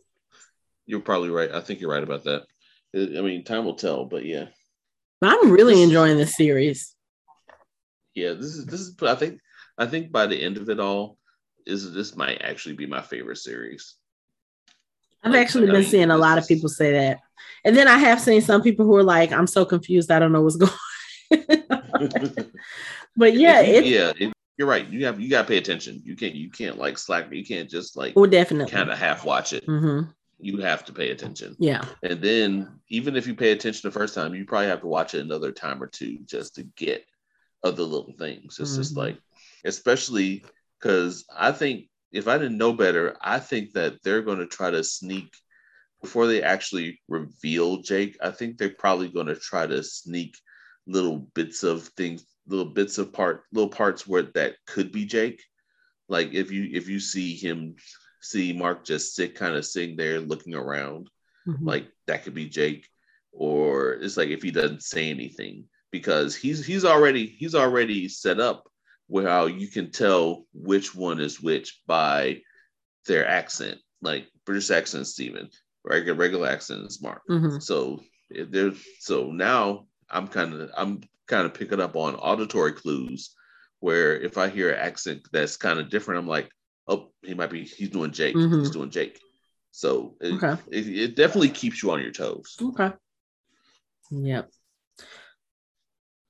you're 0.85 1.01
probably 1.01 1.29
right. 1.29 1.51
I 1.51 1.61
think 1.61 1.79
you're 1.79 1.91
right 1.91 2.03
about 2.03 2.23
that. 2.25 2.43
I 2.95 3.21
mean, 3.21 3.43
time 3.43 3.65
will 3.65 3.75
tell, 3.75 4.05
but 4.05 4.25
yeah. 4.25 4.45
I'm 5.21 5.51
really 5.51 5.81
enjoying 5.81 6.17
this 6.17 6.35
series. 6.35 6.95
Yeah, 8.13 8.33
this 8.33 8.55
is 8.55 8.65
this 8.65 8.79
is. 8.81 8.95
I 9.01 9.15
think 9.15 9.39
I 9.77 9.85
think 9.85 10.11
by 10.11 10.27
the 10.27 10.41
end 10.41 10.57
of 10.57 10.69
it 10.69 10.79
all, 10.79 11.17
is 11.65 11.91
this 11.93 12.15
might 12.15 12.41
actually 12.41 12.75
be 12.75 12.85
my 12.85 13.01
favorite 13.01 13.37
series. 13.37 13.95
I've 15.23 15.33
like, 15.33 15.41
actually 15.41 15.65
been 15.65 15.81
mean, 15.81 15.83
seeing 15.83 16.11
a 16.11 16.17
lot 16.17 16.37
of 16.37 16.47
people 16.47 16.69
say 16.69 16.91
that, 16.91 17.19
and 17.63 17.75
then 17.75 17.87
I 17.87 17.97
have 17.97 18.21
seen 18.21 18.41
some 18.41 18.61
people 18.61 18.85
who 18.85 18.95
are 18.95 19.03
like, 19.03 19.31
"I'm 19.31 19.47
so 19.47 19.65
confused. 19.65 20.11
I 20.11 20.19
don't 20.19 20.31
know 20.31 20.41
what's 20.41 20.55
going." 20.55 20.71
on. 20.71 22.51
but 23.17 23.33
yeah, 23.33 23.61
it, 23.61 23.85
yeah, 23.85 24.11
it, 24.17 24.34
you're 24.57 24.67
right. 24.67 24.87
You 24.87 25.05
have 25.05 25.19
you 25.19 25.29
got 25.29 25.43
to 25.43 25.47
pay 25.47 25.57
attention. 25.57 26.01
You 26.05 26.15
can't 26.15 26.35
you 26.35 26.49
can't 26.49 26.77
like 26.77 26.97
slack. 26.97 27.31
You 27.31 27.45
can't 27.45 27.69
just 27.69 27.97
like 27.97 28.13
oh 28.15 28.25
definitely 28.25 28.71
kind 28.71 28.89
of 28.89 28.97
half 28.97 29.25
watch 29.25 29.53
it. 29.53 29.65
Mm-hmm. 29.67 30.09
You 30.39 30.57
have 30.57 30.85
to 30.85 30.93
pay 30.93 31.11
attention. 31.11 31.55
Yeah. 31.59 31.83
And 32.03 32.21
then 32.21 32.79
even 32.89 33.15
if 33.15 33.25
you 33.25 33.35
pay 33.35 33.51
attention 33.51 33.87
the 33.87 33.97
first 33.97 34.13
time, 34.13 34.35
you 34.35 34.45
probably 34.45 34.67
have 34.67 34.81
to 34.81 34.87
watch 34.87 35.13
it 35.13 35.21
another 35.21 35.51
time 35.51 35.81
or 35.81 35.87
two 35.87 36.19
just 36.25 36.55
to 36.55 36.63
get 36.63 37.05
other 37.63 37.83
little 37.83 38.13
things. 38.17 38.59
It's 38.59 38.71
mm-hmm. 38.71 38.81
just 38.81 38.97
like, 38.97 39.17
especially 39.63 40.43
because 40.79 41.25
I 41.35 41.51
think 41.51 41.85
if 42.11 42.27
I 42.27 42.37
didn't 42.37 42.57
know 42.57 42.73
better, 42.73 43.17
I 43.21 43.39
think 43.39 43.73
that 43.73 44.03
they're 44.03 44.21
going 44.21 44.39
to 44.39 44.45
try 44.45 44.71
to 44.71 44.83
sneak 44.83 45.33
before 46.01 46.27
they 46.27 46.43
actually 46.43 47.01
reveal 47.07 47.77
Jake. 47.77 48.17
I 48.21 48.31
think 48.31 48.57
they're 48.57 48.69
probably 48.69 49.09
going 49.09 49.27
to 49.27 49.35
try 49.35 49.65
to 49.65 49.83
sneak 49.83 50.37
little 50.85 51.17
bits 51.17 51.63
of 51.63 51.87
things 51.97 52.23
little 52.47 52.65
bits 52.65 52.97
of 52.97 53.13
part 53.13 53.43
little 53.51 53.69
parts 53.69 54.07
where 54.07 54.23
that 54.23 54.55
could 54.65 54.91
be 54.91 55.05
Jake. 55.05 55.41
Like 56.07 56.33
if 56.33 56.51
you 56.51 56.69
if 56.71 56.87
you 56.87 56.99
see 56.99 57.35
him 57.35 57.75
see 58.21 58.53
Mark 58.53 58.85
just 58.85 59.15
sit 59.15 59.35
kind 59.35 59.55
of 59.55 59.65
sitting 59.65 59.95
there 59.95 60.19
looking 60.19 60.55
around, 60.55 61.09
mm-hmm. 61.47 61.65
like 61.65 61.87
that 62.07 62.23
could 62.23 62.33
be 62.33 62.49
Jake. 62.49 62.87
Or 63.31 63.93
it's 63.93 64.17
like 64.17 64.29
if 64.29 64.41
he 64.41 64.51
doesn't 64.51 64.83
say 64.83 65.09
anything 65.09 65.65
because 65.91 66.35
he's 66.35 66.65
he's 66.65 66.85
already 66.85 67.25
he's 67.25 67.55
already 67.55 68.07
set 68.07 68.39
up 68.39 68.69
where 69.07 69.27
how 69.27 69.45
you 69.45 69.67
can 69.67 69.91
tell 69.91 70.45
which 70.53 70.95
one 70.95 71.19
is 71.19 71.41
which 71.41 71.81
by 71.87 72.41
their 73.07 73.27
accent. 73.27 73.79
Like 74.01 74.27
British 74.45 74.71
accent 74.71 75.07
Steven, 75.07 75.49
regular 75.83 76.17
regular 76.17 76.47
accent 76.47 76.85
is 76.85 77.01
Mark. 77.01 77.21
Mm-hmm. 77.29 77.59
So 77.59 78.03
if 78.29 78.51
there's 78.51 78.83
so 78.99 79.31
now 79.31 79.87
I'm 80.09 80.27
kind 80.27 80.53
of 80.53 80.71
I'm 80.75 81.01
kind 81.27 81.45
of 81.45 81.53
picking 81.53 81.81
up 81.81 81.95
on 81.95 82.15
auditory 82.15 82.73
clues 82.73 83.35
where 83.79 84.19
if 84.19 84.37
I 84.37 84.49
hear 84.49 84.71
an 84.71 84.79
accent 84.79 85.27
that's 85.31 85.57
kind 85.57 85.79
of 85.79 85.89
different, 85.89 86.19
I'm 86.19 86.27
like, 86.27 86.49
oh, 86.87 87.11
he 87.21 87.33
might 87.33 87.49
be, 87.49 87.63
he's 87.63 87.89
doing 87.89 88.11
Jake. 88.11 88.35
Mm-hmm. 88.35 88.59
He's 88.59 88.71
doing 88.71 88.89
Jake. 88.89 89.19
So 89.71 90.15
it, 90.21 90.41
okay. 90.41 90.61
it, 90.71 90.87
it, 90.87 91.15
definitely 91.15 91.49
keeps 91.49 91.83
you 91.83 91.91
on 91.91 92.01
your 92.01 92.11
toes. 92.11 92.57
Okay. 92.61 92.91
Yep. 94.11 94.49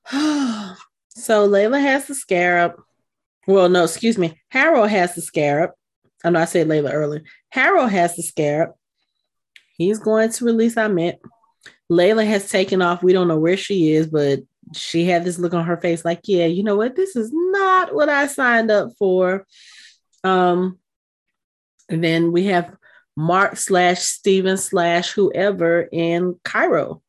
so 0.10 1.48
Layla 1.48 1.80
has 1.80 2.06
the 2.06 2.14
scarab. 2.14 2.72
Well, 3.46 3.68
no, 3.68 3.84
excuse 3.84 4.18
me. 4.18 4.40
Harrow 4.50 4.84
has 4.84 5.14
the 5.14 5.22
scarab. 5.22 5.70
I 6.24 6.30
know 6.30 6.40
I 6.40 6.46
said 6.46 6.66
Layla 6.66 6.92
earlier. 6.92 7.22
Harrow 7.50 7.86
has 7.86 8.16
the 8.16 8.22
scarab. 8.22 8.70
He's 9.76 9.98
going 9.98 10.32
to 10.32 10.44
release 10.44 10.74
Ammit. 10.74 11.18
Layla 11.90 12.26
has 12.26 12.50
taken 12.50 12.82
off. 12.82 13.02
We 13.02 13.12
don't 13.12 13.28
know 13.28 13.38
where 13.38 13.56
she 13.56 13.92
is, 13.92 14.08
but 14.08 14.40
she 14.74 15.04
had 15.04 15.24
this 15.24 15.38
look 15.38 15.54
on 15.54 15.64
her 15.64 15.76
face 15.76 16.04
like, 16.04 16.22
yeah, 16.24 16.46
you 16.46 16.62
know 16.62 16.76
what? 16.76 16.96
This 16.96 17.16
is 17.16 17.30
not 17.32 17.94
what 17.94 18.08
I 18.08 18.26
signed 18.26 18.70
up 18.70 18.92
for. 18.98 19.46
Um, 20.24 20.78
and 21.88 22.02
then 22.02 22.32
we 22.32 22.46
have 22.46 22.74
Mark 23.16 23.56
slash 23.56 24.00
Steven 24.00 24.56
slash 24.56 25.12
whoever 25.12 25.82
in 25.92 26.38
Cairo. 26.44 27.02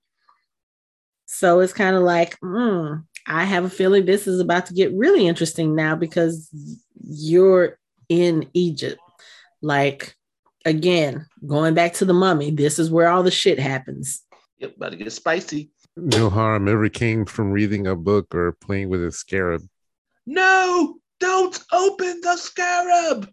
So 1.26 1.60
it's 1.60 1.74
kind 1.74 1.96
of 1.96 2.04
like, 2.04 2.40
mm, 2.40 3.04
I 3.26 3.44
have 3.44 3.66
a 3.66 3.70
feeling 3.70 4.06
this 4.06 4.28
is 4.28 4.40
about 4.40 4.68
to 4.68 4.74
get 4.74 4.94
really 4.94 5.28
interesting 5.28 5.76
now 5.76 5.96
because 5.96 6.50
you're 7.04 7.78
in 8.08 8.50
Egypt. 8.54 9.02
Like, 9.62 10.16
again, 10.64 11.26
going 11.46 11.74
back 11.74 11.94
to 11.96 12.06
the 12.06 12.14
mummy, 12.14 12.52
this 12.52 12.80
is 12.80 12.90
where 12.90 13.10
all 13.10 13.24
the 13.24 13.32
shit 13.32 13.60
happens. 13.60 14.22
Yep, 14.60 14.78
about 14.78 14.92
to 14.92 14.98
get 14.98 15.12
spicy. 15.12 15.72
No 16.00 16.30
harm 16.30 16.68
ever 16.68 16.90
came 16.90 17.26
from 17.26 17.52
reading 17.52 17.88
a 17.88 17.96
book 17.96 18.34
or 18.36 18.52
playing 18.52 18.90
with 18.90 19.04
a 19.04 19.12
scarab. 19.12 19.64
No, 20.28 21.00
don't 21.20 21.60
open 21.74 22.22
the 22.22 22.38
scarab. 22.38 23.30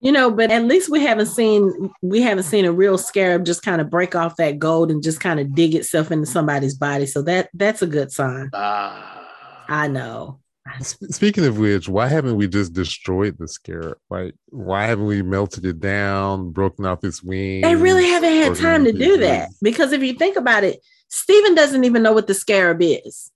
You 0.00 0.12
know, 0.12 0.30
but 0.30 0.52
at 0.52 0.64
least 0.64 0.90
we 0.90 1.04
haven't 1.04 1.26
seen 1.26 1.90
we 2.02 2.22
haven't 2.22 2.44
seen 2.44 2.64
a 2.64 2.72
real 2.72 2.98
scarab 2.98 3.44
just 3.44 3.64
kind 3.64 3.80
of 3.80 3.90
break 3.90 4.14
off 4.14 4.36
that 4.36 4.60
gold 4.60 4.92
and 4.92 5.02
just 5.02 5.18
kind 5.18 5.40
of 5.40 5.56
dig 5.56 5.74
itself 5.74 6.12
into 6.12 6.26
somebody's 6.26 6.74
body. 6.74 7.04
So 7.04 7.20
that 7.22 7.50
that's 7.52 7.82
a 7.82 7.86
good 7.86 8.12
sign. 8.12 8.50
Ah, 8.54 9.64
I 9.66 9.88
know. 9.88 10.38
Speaking 10.82 11.46
of 11.46 11.58
which, 11.58 11.88
why 11.88 12.06
haven't 12.06 12.36
we 12.36 12.46
just 12.46 12.74
destroyed 12.74 13.38
the 13.38 13.48
scarab? 13.48 13.96
Like, 14.10 14.34
why 14.50 14.86
haven't 14.86 15.06
we 15.06 15.22
melted 15.22 15.64
it 15.64 15.80
down, 15.80 16.50
broken 16.50 16.86
off 16.86 17.02
its 17.02 17.22
wings? 17.22 17.62
They 17.62 17.74
really 17.74 18.04
haven't 18.04 18.34
had 18.34 18.54
time 18.54 18.84
to 18.84 18.92
do 18.92 19.16
that 19.18 19.48
because 19.62 19.92
if 19.92 20.02
you 20.02 20.12
think 20.12 20.36
about 20.36 20.62
it, 20.62 20.80
Steven 21.08 21.54
doesn't 21.54 21.84
even 21.84 22.02
know 22.02 22.12
what 22.12 22.26
the 22.26 22.34
scarab 22.34 22.78
is. 22.80 23.30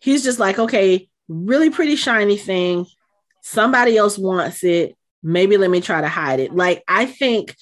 He's 0.00 0.22
just 0.24 0.38
like, 0.38 0.58
okay, 0.58 1.08
really 1.28 1.70
pretty 1.70 1.96
shiny 1.96 2.36
thing. 2.36 2.86
Somebody 3.42 3.96
else 3.96 4.16
wants 4.16 4.64
it. 4.64 4.96
Maybe 5.22 5.56
let 5.56 5.70
me 5.70 5.80
try 5.80 6.00
to 6.00 6.08
hide 6.08 6.40
it. 6.40 6.54
Like, 6.54 6.84
I 6.86 7.06
think 7.06 7.56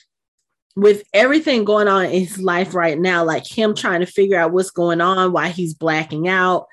with 0.77 1.05
everything 1.15 1.65
going 1.65 1.89
on 1.89 2.05
in 2.05 2.21
his 2.21 2.39
life 2.39 2.75
right 2.75 2.99
now, 2.99 3.25
like 3.25 3.47
him 3.47 3.75
trying 3.75 4.01
to 4.01 4.07
figure 4.07 4.39
out 4.39 4.53
what's 4.53 4.71
going 4.71 5.01
on, 5.01 5.33
why 5.33 5.49
he's 5.49 5.73
blacking 5.73 6.29
out, 6.29 6.67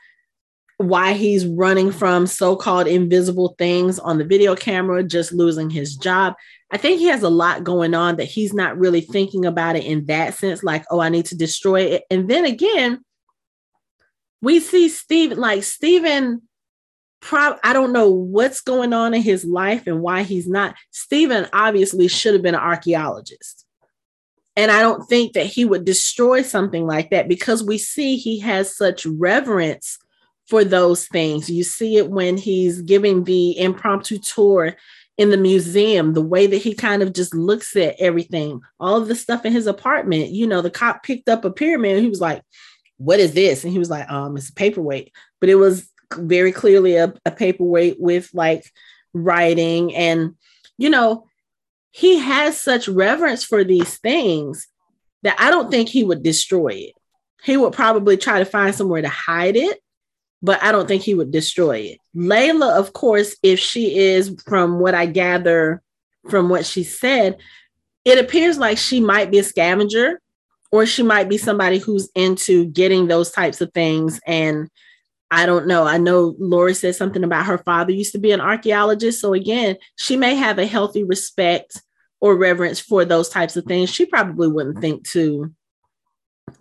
why 0.78 1.14
he's 1.14 1.46
running 1.46 1.92
from 1.92 2.28
so-called 2.28 2.88
invisible 2.88 3.56
things 3.58 4.00
on 4.00 4.18
the 4.18 4.26
video 4.26 4.56
camera, 4.56 5.04
just 5.04 5.32
losing 5.32 5.70
his 5.70 5.96
job. 5.96 6.34
I 6.72 6.78
think 6.78 7.00
he 7.00 7.06
has 7.06 7.22
a 7.22 7.30
lot 7.30 7.64
going 7.64 7.94
on 7.94 8.16
that 8.16 8.26
he's 8.26 8.54
not 8.54 8.78
really 8.78 9.02
thinking 9.02 9.46
about 9.46 9.76
it 9.76 9.86
in 9.86 10.06
that 10.06 10.34
sense, 10.34 10.64
like, 10.64 10.84
oh, 10.90 11.00
I 11.00 11.10
need 11.10 11.26
to 11.28 11.38
destroy 11.38 11.82
it. 11.82 12.04
And 12.10 12.28
then 12.28 12.46
again, 12.46 13.06
we 14.42 14.60
see 14.60 14.90
Steven, 14.90 15.38
like 15.38 15.64
Steven, 15.64 16.42
I 17.32 17.72
don't 17.72 17.94
know 17.94 18.10
what's 18.10 18.60
going 18.60 18.92
on 18.92 19.14
in 19.14 19.22
his 19.22 19.46
life 19.46 19.88
and 19.88 20.02
why 20.02 20.24
he's 20.24 20.50
not. 20.50 20.76
Steven 20.92 21.48
obviously 21.54 22.10
should 22.10 22.34
have 22.34 22.44
been 22.44 22.56
an 22.56 22.62
archaeologist. 22.62 23.66
And 24.56 24.70
I 24.70 24.82
don't 24.82 25.08
think 25.08 25.34
that 25.34 25.46
he 25.46 25.64
would 25.64 25.86
destroy 25.86 26.42
something 26.42 26.86
like 26.86 27.12
that 27.12 27.30
because 27.30 27.64
we 27.64 27.78
see 27.78 28.18
he 28.18 28.40
has 28.40 28.76
such 28.76 29.06
reverence 29.06 29.98
for 30.48 30.64
those 30.64 31.08
things. 31.08 31.50
You 31.50 31.64
see 31.64 31.98
it 31.98 32.10
when 32.10 32.38
he's 32.38 32.82
giving 32.82 33.24
the 33.24 33.58
impromptu 33.58 34.20
tour 34.20 34.76
in 35.18 35.30
the 35.30 35.38
museum, 35.38 36.14
the 36.14 36.22
way 36.22 36.48
that 36.48 36.58
he 36.58 36.74
kind 36.74 37.04
of 37.04 37.14
just 37.14 37.36
looks 37.36 37.76
at 37.76 37.96
everything, 38.00 38.62
all 38.80 39.02
of 39.02 39.08
the 39.08 39.16
stuff 39.16 39.46
in 39.46 39.54
his 39.54 39.68
apartment. 39.68 40.32
You 40.32 40.48
know, 40.48 40.62
the 40.62 40.72
cop 40.72 41.04
picked 41.04 41.30
up 41.30 41.46
a 41.46 41.52
pyramid. 41.52 41.96
And 41.96 42.04
he 42.04 42.10
was 42.10 42.22
like, 42.22 42.42
"What 42.98 43.20
is 43.20 43.34
this?" 43.34 43.64
And 43.64 43.72
he 43.72 43.80
was 43.80 43.90
like, 43.90 44.10
"Um, 44.10 44.36
it's 44.38 44.50
a 44.50 44.54
paperweight." 44.54 45.12
But 45.40 45.50
it 45.50 45.56
was 45.56 45.90
very 46.16 46.52
clearly 46.52 46.96
a, 46.96 47.14
a 47.26 47.32
paperweight 47.32 47.98
with 48.00 48.30
like 48.34 48.66
writing, 49.14 49.96
and 49.96 50.36
you 50.78 50.90
know, 50.90 51.28
he 51.92 52.18
has 52.20 52.60
such 52.60 52.88
reverence 52.88 53.44
for 53.44 53.64
these 53.64 53.98
things 54.00 54.68
that 55.22 55.40
I 55.40 55.52
don't 55.52 55.70
think 55.70 55.90
he 55.90 56.04
would 56.04 56.24
destroy 56.24 56.70
it. 56.70 56.94
He 57.44 57.56
would 57.56 57.74
probably 57.74 58.18
try 58.18 58.40
to 58.40 58.46
find 58.46 58.74
somewhere 58.74 59.02
to 59.02 59.10
hide 59.10 59.56
it 59.56 59.80
but 60.44 60.62
I 60.62 60.74
don't 60.74 60.88
think 60.88 61.02
he 61.02 61.16
would 61.16 61.32
destroy 61.32 61.78
it. 61.78 62.00
Layla, 62.16 62.78
of 62.78 62.92
course, 62.92 63.36
if 63.42 63.60
she 63.60 63.98
is, 63.98 64.36
from 64.46 64.80
what 64.80 64.94
I 64.94 65.06
gather 65.06 65.82
from 66.30 66.50
what 66.50 66.66
she 66.66 66.84
said, 66.84 67.38
it 68.06 68.20
appears 68.20 68.58
like 68.58 68.78
she 68.78 69.00
might 69.00 69.32
be 69.32 69.40
a 69.40 69.44
scavenger 69.44 70.22
or 70.72 70.86
she 70.86 71.02
might 71.02 71.30
be 71.30 71.38
somebody 71.38 71.78
who's 71.78 72.10
into 72.16 72.66
getting 72.66 73.08
those 73.08 73.32
types 73.32 73.62
of 73.62 73.72
things. 73.74 74.20
And 74.28 74.70
I 75.32 75.46
don't 75.46 75.68
know. 75.68 75.86
I 75.86 75.98
know 75.98 76.36
Lori 76.38 76.74
said 76.74 76.96
something 76.96 77.24
about 77.24 77.46
her 77.46 77.58
father 77.60 77.92
used 77.92 78.12
to 78.12 78.20
be 78.20 78.32
an 78.32 78.42
archaeologist. 78.42 79.22
So 79.22 79.34
again, 79.34 79.78
she 79.98 80.18
may 80.18 80.36
have 80.36 80.60
a 80.60 80.66
healthy 80.66 81.04
respect 81.04 81.82
or 82.20 82.36
reverence 82.36 82.80
for 82.80 83.06
those 83.06 83.30
types 83.30 83.56
of 83.56 83.66
things. 83.66 83.90
She 83.90 84.06
probably 84.06 84.48
wouldn't 84.48 84.80
think 84.80 85.08
to 85.10 85.54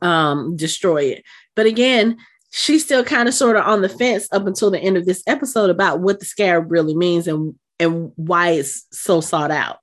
um, 0.01 0.57
destroy 0.57 1.05
it. 1.05 1.25
But 1.55 1.67
again, 1.67 2.19
she's 2.53 2.85
still 2.85 3.03
kind 3.03 3.29
of 3.29 3.35
sort 3.35 3.57
of 3.57 3.67
on 3.67 3.81
the 3.81 3.89
fence 3.89 4.29
up 4.31 4.47
until 4.47 4.71
the 4.71 4.79
end 4.79 4.97
of 4.97 5.07
this 5.07 5.23
episode 5.27 5.71
about 5.71 6.01
what 6.01 6.21
the 6.21 6.27
scarab 6.27 6.71
really 6.71 6.95
means 6.95 7.27
and 7.27 7.55
and 7.81 8.13
why 8.15 8.51
it's 8.51 8.87
so 8.93 9.21
sought 9.21 9.51
out. 9.51 9.79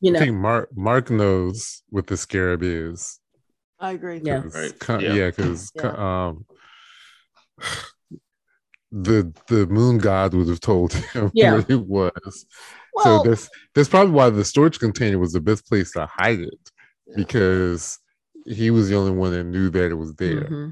You 0.00 0.10
know, 0.10 0.18
I 0.18 0.24
think 0.24 0.36
Mark 0.36 0.70
Mark 0.74 1.10
knows 1.10 1.82
what 1.90 2.08
the 2.08 2.16
scarab 2.16 2.62
is. 2.62 3.20
I 3.78 3.92
agree. 3.92 4.20
Yeah, 4.24 4.42
right. 4.54 5.02
yeah, 5.02 5.26
because 5.26 5.70
yeah. 5.74 6.28
um, 6.28 6.46
the 8.90 9.32
the 9.48 9.66
moon 9.66 9.98
god 9.98 10.32
would 10.34 10.48
have 10.48 10.60
told 10.60 10.94
him 10.94 11.30
yeah. 11.34 11.54
what 11.54 11.70
it 11.70 11.86
was. 11.86 12.46
Well, 12.94 13.22
so 13.24 13.28
that's 13.28 13.50
that's 13.74 13.88
probably 13.88 14.12
why 14.12 14.30
the 14.30 14.44
storage 14.44 14.78
container 14.78 15.18
was 15.18 15.32
the 15.32 15.40
best 15.40 15.66
place 15.68 15.92
to 15.92 16.06
hide 16.06 16.40
it 16.40 16.70
because 17.14 17.98
he 18.46 18.70
was 18.70 18.88
the 18.88 18.96
only 18.96 19.12
one 19.12 19.32
that 19.32 19.44
knew 19.44 19.68
that 19.68 19.90
it 19.90 19.94
was 19.94 20.14
there. 20.14 20.44
Mm-hmm 20.44 20.70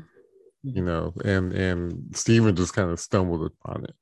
you 0.63 0.83
know, 0.83 1.13
and 1.25 1.53
and 1.53 2.17
Steven 2.17 2.55
just 2.55 2.75
kind 2.75 2.91
of 2.91 3.01
stumbled 3.01 3.45
upon 3.45 3.85
it. 3.85 3.95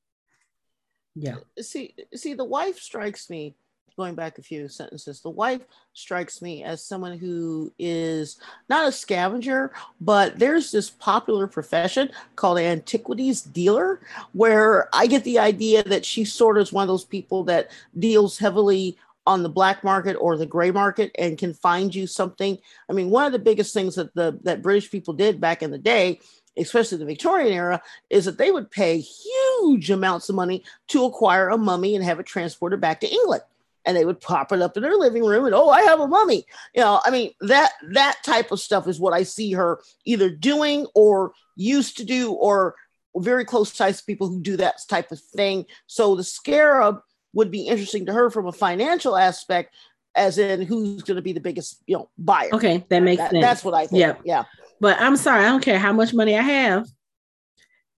Yeah. 1.15 1.37
See, 1.59 1.95
see, 2.15 2.33
the 2.33 2.45
wife 2.45 2.79
strikes 2.79 3.29
me. 3.29 3.55
Going 3.97 4.15
back 4.15 4.37
a 4.37 4.41
few 4.41 4.69
sentences, 4.69 5.19
the 5.19 5.29
wife 5.29 5.61
strikes 5.93 6.41
me 6.41 6.63
as 6.63 6.81
someone 6.81 7.17
who 7.17 7.73
is 7.77 8.39
not 8.69 8.87
a 8.87 8.91
scavenger, 8.91 9.73
but 9.99 10.39
there's 10.39 10.71
this 10.71 10.89
popular 10.89 11.45
profession 11.45 12.09
called 12.37 12.57
antiquities 12.57 13.41
dealer, 13.41 13.99
where 14.31 14.87
I 14.93 15.07
get 15.07 15.25
the 15.25 15.39
idea 15.39 15.83
that 15.83 16.05
she 16.05 16.23
sort 16.23 16.57
of 16.57 16.63
is 16.63 16.73
one 16.73 16.83
of 16.83 16.87
those 16.87 17.03
people 17.03 17.43
that 17.43 17.69
deals 17.99 18.37
heavily 18.37 18.97
on 19.27 19.43
the 19.43 19.49
black 19.49 19.83
market 19.83 20.15
or 20.15 20.37
the 20.37 20.45
gray 20.45 20.71
market 20.71 21.11
and 21.19 21.37
can 21.37 21.53
find 21.53 21.93
you 21.93 22.07
something. 22.07 22.57
I 22.89 22.93
mean, 22.93 23.09
one 23.09 23.25
of 23.25 23.33
the 23.33 23.39
biggest 23.39 23.73
things 23.73 23.95
that 23.95 24.13
the 24.15 24.39
that 24.43 24.61
British 24.61 24.89
people 24.89 25.13
did 25.13 25.41
back 25.41 25.61
in 25.61 25.69
the 25.69 25.77
day 25.77 26.21
especially 26.57 26.97
the 26.97 27.05
Victorian 27.05 27.53
era, 27.53 27.81
is 28.09 28.25
that 28.25 28.37
they 28.37 28.51
would 28.51 28.69
pay 28.71 28.99
huge 28.99 29.89
amounts 29.89 30.29
of 30.29 30.35
money 30.35 30.63
to 30.89 31.05
acquire 31.05 31.49
a 31.49 31.57
mummy 31.57 31.95
and 31.95 32.03
have 32.03 32.19
it 32.19 32.25
transported 32.25 32.81
back 32.81 32.99
to 33.01 33.11
England. 33.11 33.41
And 33.83 33.97
they 33.97 34.05
would 34.05 34.21
pop 34.21 34.51
it 34.51 34.61
up 34.61 34.77
in 34.77 34.83
their 34.83 34.95
living 34.95 35.25
room 35.25 35.45
and 35.45 35.55
oh, 35.55 35.69
I 35.69 35.81
have 35.81 35.99
a 35.99 36.07
mummy. 36.07 36.45
You 36.75 36.81
know, 36.81 37.01
I 37.03 37.09
mean 37.09 37.31
that 37.41 37.71
that 37.93 38.17
type 38.23 38.51
of 38.51 38.59
stuff 38.59 38.87
is 38.87 38.99
what 38.99 39.13
I 39.13 39.23
see 39.23 39.53
her 39.53 39.81
either 40.05 40.29
doing 40.29 40.85
or 40.93 41.33
used 41.55 41.97
to 41.97 42.03
do 42.03 42.31
or 42.31 42.75
very 43.17 43.43
close 43.43 43.75
ties 43.75 43.99
to 43.99 44.05
people 44.05 44.27
who 44.27 44.39
do 44.39 44.57
that 44.57 44.75
type 44.87 45.11
of 45.11 45.19
thing. 45.19 45.65
So 45.87 46.15
the 46.15 46.23
scarab 46.23 47.01
would 47.33 47.51
be 47.51 47.67
interesting 47.67 48.05
to 48.05 48.13
her 48.13 48.29
from 48.29 48.45
a 48.47 48.51
financial 48.51 49.17
aspect, 49.17 49.73
as 50.15 50.37
in 50.37 50.61
who's 50.61 51.03
going 51.03 51.15
to 51.15 51.21
be 51.21 51.33
the 51.33 51.39
biggest, 51.39 51.81
you 51.87 51.97
know, 51.97 52.09
buyer. 52.17 52.49
Okay, 52.53 52.85
that 52.89 53.01
makes 53.01 53.21
that, 53.21 53.31
sense. 53.31 53.41
That's 53.41 53.63
what 53.63 53.73
I 53.73 53.87
think. 53.87 53.99
Yeah, 53.99 54.13
yeah. 54.23 54.43
But 54.81 54.99
I'm 54.99 55.15
sorry, 55.15 55.45
I 55.45 55.49
don't 55.49 55.63
care 55.63 55.79
how 55.79 55.93
much 55.93 56.13
money 56.13 56.37
I 56.37 56.41
have. 56.41 56.87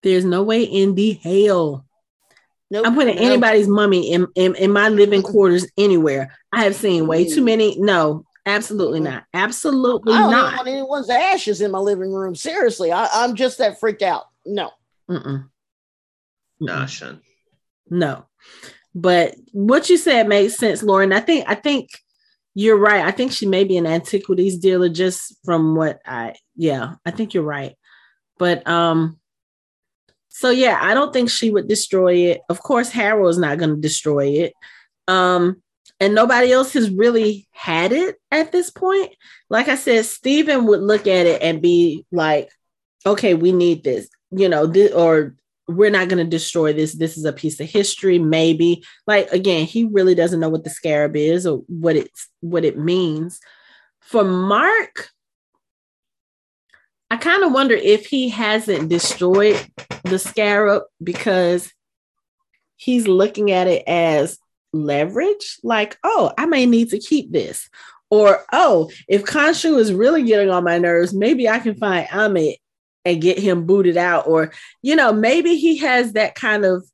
There's 0.02 0.24
no 0.24 0.42
way 0.44 0.62
in 0.62 0.94
the 0.94 1.14
hell 1.14 1.84
nope, 2.70 2.86
I'm 2.86 2.94
putting 2.94 3.16
nope. 3.16 3.24
anybody's 3.24 3.68
mummy 3.68 4.12
in, 4.12 4.26
in, 4.34 4.54
in 4.56 4.70
my 4.70 4.88
living 4.88 5.22
quarters 5.22 5.66
anywhere. 5.78 6.36
I 6.52 6.64
have 6.64 6.74
seen 6.74 7.06
way 7.06 7.24
too 7.24 7.42
many. 7.42 7.78
No, 7.78 8.24
absolutely 8.44 9.00
not. 9.00 9.24
Absolutely 9.32 10.12
I 10.12 10.18
don't 10.18 10.30
not. 10.30 10.56
want 10.56 10.68
anyone's 10.68 11.10
ashes 11.10 11.60
in 11.60 11.70
my 11.70 11.78
living 11.78 12.12
room. 12.12 12.34
Seriously, 12.34 12.92
I, 12.92 13.24
am 13.24 13.34
just 13.34 13.58
that 13.58 13.80
freaked 13.80 14.02
out. 14.02 14.24
No. 14.44 14.70
Mm-mm. 15.10 15.48
Nah, 16.60 16.86
Sean. 16.86 17.20
No. 17.88 18.26
But 18.94 19.36
what 19.52 19.88
you 19.88 19.96
said 19.96 20.28
makes 20.28 20.56
sense, 20.56 20.82
Lauren. 20.82 21.12
I 21.12 21.20
think 21.20 21.44
I 21.48 21.54
think 21.54 21.88
you're 22.54 22.78
right. 22.78 23.04
I 23.04 23.10
think 23.10 23.32
she 23.32 23.46
may 23.46 23.64
be 23.64 23.76
an 23.76 23.86
antiquities 23.86 24.58
dealer 24.58 24.88
just 24.88 25.34
from 25.44 25.74
what 25.74 26.00
I 26.06 26.34
yeah, 26.56 26.94
I 27.04 27.10
think 27.10 27.34
you're 27.34 27.42
right. 27.42 27.74
But 28.38 28.66
um 28.66 29.18
so 30.28 30.50
yeah, 30.50 30.78
I 30.80 30.94
don't 30.94 31.12
think 31.12 31.30
she 31.30 31.50
would 31.50 31.68
destroy 31.68 32.14
it. 32.30 32.40
Of 32.48 32.60
course, 32.60 32.90
Harrow 32.90 33.28
is 33.28 33.38
not 33.38 33.58
going 33.58 33.70
to 33.70 33.80
destroy 33.80 34.28
it. 34.28 34.54
Um 35.08 35.62
and 36.00 36.14
nobody 36.14 36.52
else 36.52 36.72
has 36.72 36.90
really 36.90 37.48
had 37.52 37.92
it 37.92 38.16
at 38.30 38.52
this 38.52 38.70
point. 38.70 39.14
Like 39.48 39.68
I 39.68 39.76
said, 39.76 40.04
Steven 40.04 40.66
would 40.66 40.80
look 40.80 41.06
at 41.06 41.26
it 41.26 41.40
and 41.40 41.62
be 41.62 42.04
like, 42.10 42.50
okay, 43.06 43.34
we 43.34 43.52
need 43.52 43.84
this, 43.84 44.08
you 44.30 44.48
know, 44.48 44.66
this, 44.66 44.92
or 44.92 45.36
we're 45.66 45.90
not 45.90 46.08
going 46.08 46.22
to 46.22 46.30
destroy 46.30 46.72
this. 46.72 46.92
This 46.92 47.16
is 47.16 47.24
a 47.24 47.32
piece 47.32 47.58
of 47.60 47.68
history, 47.68 48.18
maybe. 48.18 48.84
Like 49.06 49.30
again, 49.32 49.66
he 49.66 49.84
really 49.84 50.14
doesn't 50.14 50.40
know 50.40 50.48
what 50.48 50.64
the 50.64 50.70
scarab 50.70 51.16
is 51.16 51.46
or 51.46 51.62
what 51.68 51.96
it's 51.96 52.28
what 52.40 52.64
it 52.64 52.78
means. 52.78 53.40
For 54.00 54.24
Mark, 54.24 55.08
I 57.10 57.16
kind 57.16 57.42
of 57.42 57.52
wonder 57.52 57.74
if 57.74 58.06
he 58.06 58.28
hasn't 58.28 58.88
destroyed 58.88 59.58
the 60.04 60.18
scarab 60.18 60.82
because 61.02 61.72
he's 62.76 63.08
looking 63.08 63.50
at 63.50 63.66
it 63.66 63.84
as 63.86 64.38
leverage. 64.72 65.58
Like, 65.62 65.96
oh, 66.04 66.32
I 66.36 66.46
may 66.46 66.66
need 66.66 66.90
to 66.90 66.98
keep 66.98 67.32
this. 67.32 67.68
Or, 68.10 68.44
oh, 68.52 68.90
if 69.08 69.24
Khonshu 69.24 69.78
is 69.78 69.92
really 69.92 70.22
getting 70.22 70.50
on 70.50 70.64
my 70.64 70.78
nerves, 70.78 71.14
maybe 71.14 71.48
I 71.48 71.58
can 71.58 71.74
find 71.74 72.06
Ammit 72.08 72.56
and 73.04 73.22
get 73.22 73.38
him 73.38 73.66
booted 73.66 73.96
out 73.96 74.26
or 74.26 74.52
you 74.82 74.96
know 74.96 75.12
maybe 75.12 75.56
he 75.56 75.76
has 75.78 76.12
that 76.12 76.34
kind 76.34 76.64
of 76.64 76.84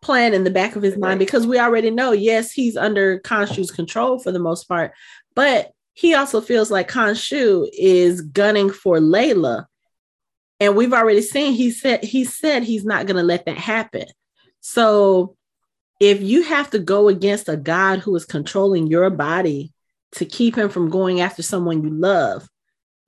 plan 0.00 0.32
in 0.34 0.44
the 0.44 0.50
back 0.50 0.76
of 0.76 0.82
his 0.82 0.96
mind 0.96 1.18
because 1.18 1.46
we 1.46 1.58
already 1.58 1.90
know 1.90 2.12
yes 2.12 2.52
he's 2.52 2.76
under 2.76 3.18
Khonshu's 3.20 3.70
control 3.70 4.18
for 4.18 4.30
the 4.30 4.38
most 4.38 4.68
part 4.68 4.92
but 5.34 5.72
he 5.98 6.14
also 6.14 6.40
feels 6.40 6.70
like 6.70 6.88
Khonshu 6.88 7.68
is 7.72 8.20
gunning 8.20 8.70
for 8.70 8.98
Layla. 8.98 9.66
And 10.60 10.76
we've 10.76 10.92
already 10.92 11.22
seen 11.22 11.54
he 11.54 11.72
said 11.72 12.04
he 12.04 12.24
said 12.24 12.62
he's 12.62 12.84
not 12.84 13.06
going 13.06 13.16
to 13.16 13.24
let 13.24 13.46
that 13.46 13.58
happen. 13.58 14.06
So 14.60 15.36
if 15.98 16.22
you 16.22 16.44
have 16.44 16.70
to 16.70 16.78
go 16.78 17.08
against 17.08 17.48
a 17.48 17.56
god 17.56 17.98
who 17.98 18.14
is 18.14 18.24
controlling 18.24 18.86
your 18.86 19.10
body 19.10 19.72
to 20.12 20.24
keep 20.24 20.56
him 20.56 20.68
from 20.68 20.88
going 20.88 21.20
after 21.20 21.42
someone 21.42 21.82
you 21.82 21.90
love 21.90 22.48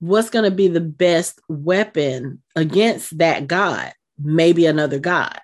what's 0.01 0.31
going 0.31 0.45
to 0.45 0.55
be 0.55 0.69
the 0.69 0.81
best 0.81 1.41
weapon 1.49 2.43
against 2.57 3.17
that 3.19 3.47
God? 3.47 3.93
Maybe 4.19 4.67
another 4.67 4.99
God. 4.99 5.41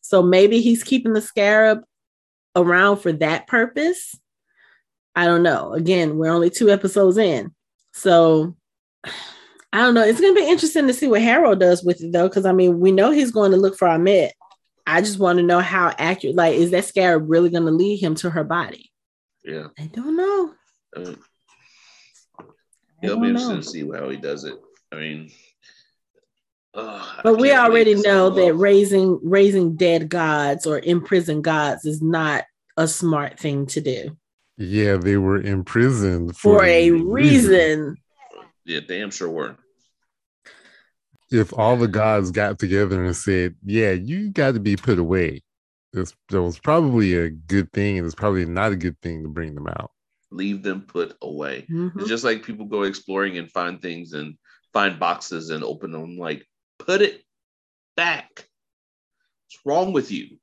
So 0.00 0.22
maybe 0.22 0.60
he's 0.60 0.82
keeping 0.82 1.12
the 1.12 1.20
scarab 1.20 1.82
around 2.56 2.98
for 2.98 3.12
that 3.12 3.46
purpose. 3.46 4.16
I 5.14 5.26
don't 5.26 5.42
know. 5.42 5.72
Again, 5.72 6.16
we're 6.16 6.32
only 6.32 6.50
two 6.50 6.70
episodes 6.70 7.18
in. 7.18 7.54
So 7.92 8.56
I 9.72 9.78
don't 9.78 9.94
know. 9.94 10.02
It's 10.02 10.20
going 10.20 10.34
to 10.34 10.40
be 10.40 10.48
interesting 10.48 10.86
to 10.86 10.94
see 10.94 11.08
what 11.08 11.22
Harrow 11.22 11.54
does 11.54 11.82
with 11.84 12.02
it, 12.02 12.12
though, 12.12 12.28
because 12.28 12.46
I 12.46 12.52
mean, 12.52 12.80
we 12.80 12.92
know 12.92 13.10
he's 13.10 13.30
going 13.30 13.50
to 13.52 13.56
look 13.56 13.76
for 13.76 13.88
Ammit. 13.88 14.30
I 14.86 15.00
just 15.00 15.18
want 15.18 15.38
to 15.38 15.42
know 15.44 15.60
how 15.60 15.92
accurate, 15.98 16.36
like, 16.36 16.54
is 16.54 16.70
that 16.72 16.84
scarab 16.84 17.28
really 17.28 17.48
going 17.48 17.64
to 17.64 17.70
lead 17.70 17.96
him 18.02 18.14
to 18.16 18.30
her 18.30 18.44
body? 18.44 18.92
Yeah. 19.42 19.68
I 19.78 19.86
don't 19.86 20.16
know. 20.16 20.52
I 20.94 20.98
mean, 21.00 21.18
It'll 23.04 23.20
be 23.20 23.28
interesting 23.28 23.56
know. 23.56 23.60
to 23.60 23.68
see 23.68 23.88
how 23.90 24.08
he 24.08 24.16
does 24.16 24.44
it. 24.44 24.54
I 24.92 24.96
mean, 24.96 25.30
but 26.74 27.38
we 27.38 27.52
already 27.52 27.94
know 27.94 28.30
that 28.30 28.54
raising 28.54 29.20
raising 29.22 29.76
dead 29.76 30.08
gods 30.08 30.66
or 30.66 30.80
imprisoned 30.80 31.44
gods 31.44 31.84
is 31.84 32.02
not 32.02 32.44
a 32.76 32.88
smart 32.88 33.38
thing 33.38 33.66
to 33.66 33.80
do. 33.80 34.16
Yeah, 34.56 34.96
they 34.96 35.16
were 35.16 35.40
imprisoned 35.40 36.36
for, 36.36 36.58
for 36.60 36.64
a 36.64 36.90
reason. 36.90 37.08
reason. 37.10 37.96
Yeah, 38.64 38.80
damn 38.86 39.10
sure 39.10 39.30
were. 39.30 39.56
If 41.30 41.52
all 41.56 41.76
the 41.76 41.88
gods 41.88 42.30
got 42.30 42.58
together 42.58 43.04
and 43.04 43.14
said, 43.16 43.54
"Yeah, 43.64 43.92
you 43.92 44.30
got 44.30 44.54
to 44.54 44.60
be 44.60 44.76
put 44.76 44.98
away," 44.98 45.42
it's, 45.92 46.14
that 46.30 46.42
was 46.42 46.58
probably 46.58 47.14
a 47.14 47.30
good 47.30 47.72
thing, 47.72 47.98
and 47.98 48.06
it's 48.06 48.14
probably 48.14 48.46
not 48.46 48.72
a 48.72 48.76
good 48.76 49.00
thing 49.00 49.22
to 49.22 49.28
bring 49.28 49.54
them 49.54 49.68
out. 49.68 49.90
Leave 50.34 50.62
them 50.62 50.82
put 50.82 51.16
away. 51.22 51.66
Mhm. 51.70 51.92
It's 52.00 52.08
just 52.08 52.24
like 52.24 52.42
people 52.44 52.66
go 52.66 52.82
exploring 52.82 53.38
and 53.38 53.50
find 53.50 53.80
things 53.80 54.12
and 54.12 54.36
find 54.72 54.98
boxes 54.98 55.50
and 55.50 55.62
open 55.62 55.92
them. 55.92 56.16
Like, 56.18 56.44
put 56.78 57.02
it 57.02 57.22
back. 57.96 58.48
What's 59.46 59.60
wrong 59.64 59.92
with 59.92 60.10
you? 60.10 60.38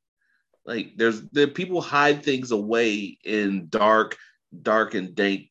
Like, 0.66 0.94
there's 0.96 1.22
there 1.32 1.48
people 1.48 1.82
hide 1.82 2.24
things 2.24 2.52
away 2.52 3.18
in 3.26 3.68
dark, 3.70 4.16
dark 4.62 4.94
and 4.94 5.14
dank 5.16 5.50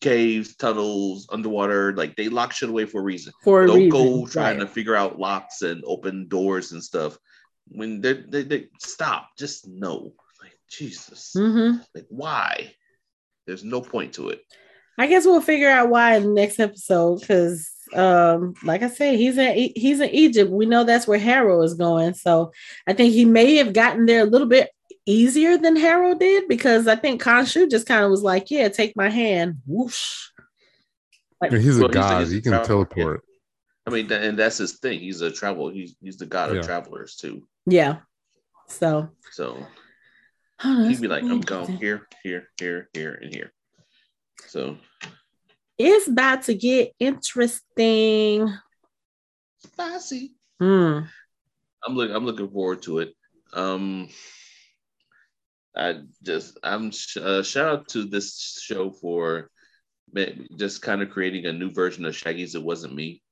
caves, 0.00 0.54
tunnels, 0.56 1.26
underwater. 1.32 1.94
Like 1.96 2.14
they 2.16 2.28
lock 2.28 2.52
shit 2.52 2.68
away 2.68 2.84
for 2.84 3.00
a 3.00 3.04
reason. 3.04 3.32
For 3.42 3.64
a 3.64 3.66
Don't 3.66 3.76
reason. 3.76 3.90
go 3.90 4.26
trying 4.26 4.58
right. 4.58 4.66
to 4.66 4.72
figure 4.72 4.94
out 4.94 5.18
locks 5.18 5.62
and 5.62 5.82
open 5.86 6.28
doors 6.28 6.72
and 6.72 6.84
stuff. 6.84 7.18
When 7.68 8.00
they 8.00 8.12
they, 8.28 8.42
they 8.44 8.68
stop, 8.78 9.30
just 9.38 9.66
no. 9.66 10.12
Like 10.40 10.52
Jesus, 10.70 11.32
Mm-hmm. 11.36 11.78
like 11.94 12.06
why? 12.08 12.74
There's 13.46 13.64
no 13.64 13.80
point 13.80 14.14
to 14.14 14.30
it. 14.30 14.42
I 14.98 15.06
guess 15.06 15.24
we'll 15.26 15.40
figure 15.40 15.68
out 15.68 15.90
why 15.90 16.16
in 16.16 16.22
the 16.22 16.28
next 16.30 16.58
episode 16.58 17.20
because, 17.20 17.70
um, 17.94 18.54
like 18.64 18.82
I 18.82 18.88
said, 18.88 19.16
he's 19.18 19.36
in 19.38 19.70
he's 19.76 20.00
in 20.00 20.10
Egypt. 20.10 20.50
We 20.50 20.66
know 20.66 20.84
that's 20.84 21.06
where 21.06 21.18
Harrow 21.18 21.62
is 21.62 21.74
going, 21.74 22.14
so 22.14 22.52
I 22.86 22.92
think 22.94 23.12
he 23.12 23.24
may 23.24 23.56
have 23.56 23.72
gotten 23.74 24.06
there 24.06 24.22
a 24.22 24.26
little 24.30 24.46
bit 24.48 24.70
easier 25.04 25.56
than 25.58 25.76
Harrow 25.76 26.14
did 26.14 26.48
because 26.48 26.88
I 26.88 26.96
think 26.96 27.22
Khonshu 27.22 27.70
just 27.70 27.86
kind 27.86 28.04
of 28.04 28.10
was 28.10 28.22
like, 28.22 28.50
"Yeah, 28.50 28.68
take 28.68 28.96
my 28.96 29.10
hand, 29.10 29.58
whoosh." 29.66 30.28
Like, 31.42 31.52
And 31.52 31.60
he's 31.62 31.76
a 31.78 31.82
Well, 31.82 31.88
god; 31.90 32.20
he's 32.20 32.32
a 32.32 32.34
he 32.36 32.40
can 32.40 32.52
traveler, 32.52 32.66
teleport. 32.86 33.24
I 33.86 33.90
mean, 33.90 34.08
th- 34.08 34.22
and 34.24 34.38
that's 34.38 34.56
his 34.58 34.78
thing. 34.78 34.98
He's 34.98 35.20
a 35.20 35.30
travel. 35.30 35.68
He's 35.68 35.94
he's 36.00 36.16
the 36.16 36.26
god 36.26 36.52
Yeah. 36.52 36.60
of 36.60 36.66
travelers 36.66 37.16
too. 37.16 37.46
yeah. 37.66 37.98
So 38.68 39.10
So 39.32 39.64
oh, 40.64 40.88
he'd 40.88 41.00
be 41.00 41.08
like, 41.08 41.22
I'm 41.22 41.40
going 41.40 41.76
here, 41.76 42.06
here, 42.22 42.48
here, 42.58 42.88
here, 42.92 43.18
and 43.20 43.34
here. 43.34 43.52
So 44.46 44.76
It's 45.78 46.08
about 46.08 46.42
to 46.44 46.54
get 46.54 46.92
interesting. 46.98 48.52
spicy. 49.64 50.34
Hmm. 50.60 51.00
I'm 51.86 51.94
looking. 51.94 52.16
I'm 52.16 52.24
looking 52.24 52.50
forward 52.50 52.82
to 52.82 53.00
it. 53.00 53.14
Um, 53.52 54.08
I 55.76 56.00
just 56.22 56.58
I'm 56.62 56.90
uh, 57.20 57.42
shout 57.42 57.68
out 57.68 57.88
to 57.88 58.04
this 58.04 58.58
show 58.62 58.90
for 58.90 59.50
just 60.56 60.82
kind 60.82 61.02
of 61.02 61.10
creating 61.10 61.46
a 61.46 61.52
new 61.52 61.70
version 61.70 62.06
of 62.06 62.16
Shaggy's. 62.16 62.54
It 62.54 62.62
wasn't 62.62 62.94
me, 62.94 63.22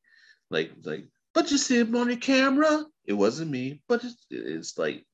like 0.50 0.70
like. 0.84 1.06
But 1.32 1.50
you 1.50 1.58
see 1.58 1.78
him 1.80 1.96
on 1.96 2.08
your 2.08 2.18
camera. 2.18 2.84
It 3.06 3.14
wasn't 3.14 3.50
me, 3.50 3.82
but 3.88 4.04
it's, 4.04 4.26
it's 4.30 4.78
like. 4.78 5.04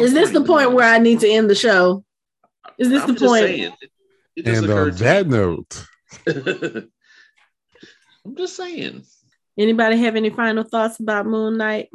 Is 0.00 0.12
this 0.12 0.30
the 0.30 0.44
point 0.44 0.72
where 0.72 0.88
I 0.92 0.98
need 0.98 1.20
to 1.20 1.28
end 1.28 1.48
the 1.50 1.54
show? 1.54 2.04
Is 2.78 2.88
this 2.88 3.02
I'm 3.02 3.08
the 3.08 3.12
just 3.14 3.24
point? 3.24 3.44
saying, 3.44 3.72
it, 3.80 3.90
it 4.36 4.46
And 4.46 4.56
on 4.58 4.64
occurred 4.64 4.96
to 4.98 5.04
that 5.04 5.26
note. 5.26 5.86
I'm 8.24 8.36
just 8.36 8.56
saying. 8.56 9.04
Anybody 9.58 9.96
have 9.98 10.16
any 10.16 10.30
final 10.30 10.64
thoughts 10.64 11.00
about 11.00 11.26
Moon 11.26 11.56
Knight? 11.56 11.88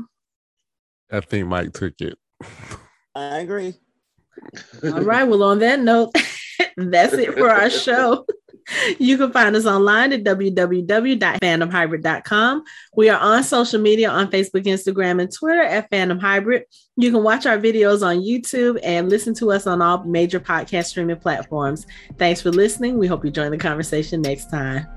I 1.11 1.19
think 1.19 1.47
Mike 1.47 1.73
took 1.73 1.93
it. 2.01 2.17
I 3.13 3.39
agree. 3.39 3.75
All 4.83 5.01
right. 5.01 5.25
Well, 5.25 5.43
on 5.43 5.59
that 5.59 5.79
note, 5.81 6.13
that's 6.77 7.13
it 7.13 7.33
for 7.37 7.49
our 7.49 7.69
show. 7.69 8.25
You 8.99 9.17
can 9.17 9.31
find 9.31 9.55
us 9.55 9.65
online 9.65 10.11
at 10.13 10.23
www.fandomhybrid.com. 10.23 12.63
We 12.95 13.09
are 13.09 13.19
on 13.19 13.43
social 13.43 13.81
media 13.81 14.09
on 14.09 14.31
Facebook, 14.31 14.65
Instagram, 14.65 15.21
and 15.21 15.31
Twitter 15.31 15.61
at 15.61 15.91
Fandom 15.91 16.19
Hybrid. 16.19 16.63
You 16.97 17.11
can 17.11 17.23
watch 17.23 17.45
our 17.45 17.57
videos 17.57 18.05
on 18.05 18.17
YouTube 18.17 18.79
and 18.83 19.09
listen 19.09 19.33
to 19.35 19.51
us 19.51 19.67
on 19.67 19.81
all 19.81 20.03
major 20.03 20.39
podcast 20.39 20.85
streaming 20.85 21.17
platforms. 21.17 21.85
Thanks 22.17 22.41
for 22.41 22.51
listening. 22.51 22.97
We 22.97 23.07
hope 23.07 23.25
you 23.25 23.31
join 23.31 23.51
the 23.51 23.57
conversation 23.57 24.21
next 24.21 24.49
time. 24.49 24.87